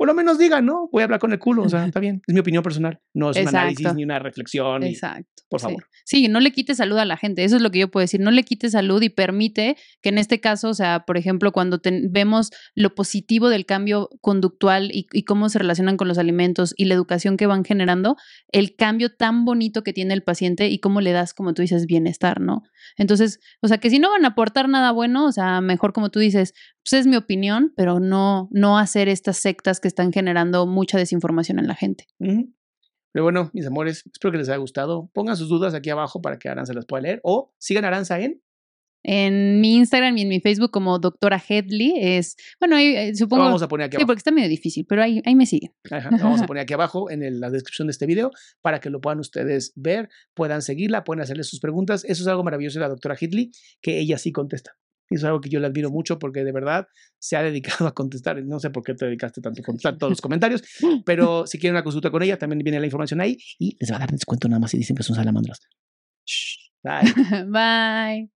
por 0.00 0.08
lo 0.08 0.14
menos 0.14 0.38
digan, 0.38 0.64
¿no? 0.64 0.88
Voy 0.90 1.02
a 1.02 1.04
hablar 1.04 1.20
con 1.20 1.30
el 1.30 1.38
culo, 1.38 1.62
o 1.62 1.68
sea, 1.68 1.84
está 1.84 2.00
bien, 2.00 2.22
es 2.26 2.32
mi 2.32 2.40
opinión 2.40 2.62
personal, 2.62 2.98
no 3.12 3.32
es 3.32 3.36
un 3.36 3.48
análisis 3.48 3.92
ni 3.92 4.02
una 4.02 4.18
reflexión. 4.18 4.82
Exacto. 4.82 5.42
por 5.50 5.60
favor. 5.60 5.88
Sí, 6.06 6.26
no 6.28 6.40
le 6.40 6.52
quites 6.52 6.78
salud 6.78 6.96
a 6.96 7.04
la 7.04 7.18
gente. 7.18 7.44
Eso 7.44 7.56
es 7.56 7.62
lo 7.62 7.70
que 7.70 7.80
yo 7.80 7.90
puedo 7.90 8.00
decir. 8.00 8.18
No 8.18 8.30
le 8.30 8.42
quites 8.42 8.72
salud 8.72 9.02
y 9.02 9.10
permite 9.10 9.76
que 10.00 10.08
en 10.08 10.16
este 10.16 10.40
caso, 10.40 10.70
o 10.70 10.74
sea, 10.74 11.04
por 11.06 11.18
ejemplo, 11.18 11.52
cuando 11.52 11.82
vemos 12.08 12.50
lo 12.74 12.94
positivo 12.94 13.50
del 13.50 13.66
cambio 13.66 14.08
conductual 14.22 14.90
y, 14.90 15.06
y 15.12 15.24
cómo 15.24 15.50
se 15.50 15.58
relacionan 15.58 15.98
con 15.98 16.08
los 16.08 16.16
alimentos 16.16 16.72
y 16.78 16.86
la 16.86 16.94
educación 16.94 17.36
que 17.36 17.46
van 17.46 17.62
generando, 17.62 18.16
el 18.52 18.76
cambio 18.76 19.14
tan 19.14 19.44
bonito 19.44 19.82
que 19.82 19.92
tiene 19.92 20.14
el 20.14 20.22
paciente 20.22 20.68
y 20.68 20.78
cómo 20.78 21.02
le 21.02 21.12
das, 21.12 21.34
como 21.34 21.52
tú 21.52 21.60
dices, 21.60 21.84
bienestar, 21.84 22.40
¿no? 22.40 22.62
Entonces, 22.96 23.38
o 23.60 23.68
sea, 23.68 23.76
que 23.76 23.90
si 23.90 23.98
no 23.98 24.10
van 24.10 24.24
a 24.24 24.28
aportar 24.28 24.66
nada 24.66 24.92
bueno, 24.92 25.26
o 25.26 25.32
sea, 25.32 25.60
mejor 25.60 25.92
como 25.92 26.10
tú 26.10 26.20
dices, 26.20 26.54
pues 26.82 27.00
es 27.00 27.06
mi 27.06 27.16
opinión, 27.16 27.72
pero 27.76 28.00
no, 28.00 28.48
no 28.52 28.78
hacer 28.78 29.08
estas 29.08 29.36
sectas 29.38 29.80
que 29.80 29.88
están 29.88 30.12
generando 30.12 30.66
mucha 30.66 30.98
desinformación 30.98 31.58
en 31.58 31.66
la 31.66 31.74
gente. 31.74 32.06
Pero 32.18 33.24
bueno, 33.24 33.50
mis 33.52 33.66
amores, 33.66 34.04
espero 34.12 34.32
que 34.32 34.38
les 34.38 34.48
haya 34.48 34.58
gustado. 34.58 35.10
Pongan 35.12 35.36
sus 35.36 35.48
dudas 35.48 35.74
aquí 35.74 35.90
abajo 35.90 36.20
para 36.22 36.38
que 36.38 36.48
Aranza 36.48 36.72
las 36.72 36.86
pueda 36.86 37.02
leer 37.02 37.20
o 37.24 37.52
sigan 37.58 37.84
a 37.84 37.88
Aranza 37.88 38.20
en. 38.20 38.40
En 39.02 39.62
mi 39.62 39.76
Instagram 39.76 40.18
y 40.18 40.22
en 40.22 40.28
mi 40.28 40.40
Facebook 40.40 40.70
como 40.70 40.98
doctora 40.98 41.42
Headley 41.48 41.94
es, 41.96 42.36
bueno, 42.60 42.76
ahí, 42.76 42.94
eh, 42.94 43.08
Lo 43.12 43.16
supongo... 43.16 43.44
vamos 43.44 43.62
a 43.62 43.68
poner 43.68 43.86
aquí 43.86 43.92
Sí, 43.92 44.02
abajo. 44.02 44.08
porque 44.08 44.18
está 44.18 44.30
medio 44.30 44.48
difícil, 44.50 44.84
pero 44.86 45.02
ahí, 45.02 45.22
ahí 45.24 45.34
me 45.34 45.46
siguen. 45.46 45.72
Ajá, 45.90 46.10
lo 46.10 46.18
vamos 46.18 46.42
a 46.42 46.46
poner 46.46 46.62
aquí 46.64 46.74
abajo 46.74 47.10
en 47.10 47.22
el- 47.22 47.40
la 47.40 47.48
descripción 47.48 47.88
de 47.88 47.92
este 47.92 48.04
video 48.04 48.30
para 48.60 48.78
que 48.80 48.90
lo 48.90 49.00
puedan 49.00 49.18
ustedes 49.18 49.72
ver, 49.74 50.10
puedan 50.34 50.60
seguirla, 50.60 51.02
puedan 51.02 51.22
hacerle 51.22 51.44
sus 51.44 51.60
preguntas. 51.60 52.04
Eso 52.04 52.22
es 52.22 52.28
algo 52.28 52.44
maravilloso 52.44 52.78
de 52.78 52.82
la 52.84 52.88
doctora 52.90 53.16
Hitley, 53.18 53.50
que 53.80 53.98
ella 53.98 54.18
sí 54.18 54.32
contesta. 54.32 54.76
Y 55.10 55.16
Eso 55.16 55.26
es 55.26 55.28
algo 55.28 55.40
que 55.40 55.50
yo 55.50 55.58
le 55.58 55.66
admiro 55.66 55.90
mucho 55.90 56.18
porque 56.18 56.44
de 56.44 56.52
verdad 56.52 56.86
se 57.18 57.36
ha 57.36 57.42
dedicado 57.42 57.86
a 57.88 57.92
contestar. 57.92 58.42
No 58.44 58.60
sé 58.60 58.70
por 58.70 58.84
qué 58.84 58.94
te 58.94 59.06
dedicaste 59.06 59.40
tanto 59.40 59.60
a 59.60 59.64
contestar 59.64 59.98
todos 59.98 60.12
los 60.12 60.20
comentarios, 60.20 60.62
pero 61.04 61.46
si 61.46 61.58
quieren 61.58 61.74
una 61.74 61.82
consulta 61.82 62.10
con 62.10 62.22
ella, 62.22 62.38
también 62.38 62.60
viene 62.60 62.78
la 62.78 62.86
información 62.86 63.20
ahí 63.20 63.36
y 63.58 63.76
les 63.80 63.90
va 63.90 63.96
a 63.96 63.98
dar 63.98 64.10
descuento 64.10 64.48
nada 64.48 64.60
más 64.60 64.70
si 64.70 64.78
dicen 64.78 64.96
que 64.96 65.02
son 65.02 65.16
salamandras. 65.16 65.58
Shh, 66.24 66.70
bye. 66.82 67.44
Bye. 67.46 68.30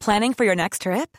Planning 0.00 0.32
for 0.32 0.44
your 0.44 0.56
next 0.56 0.80
trip? 0.80 1.18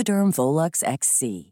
Volux 0.31 0.83
XC. 0.83 1.50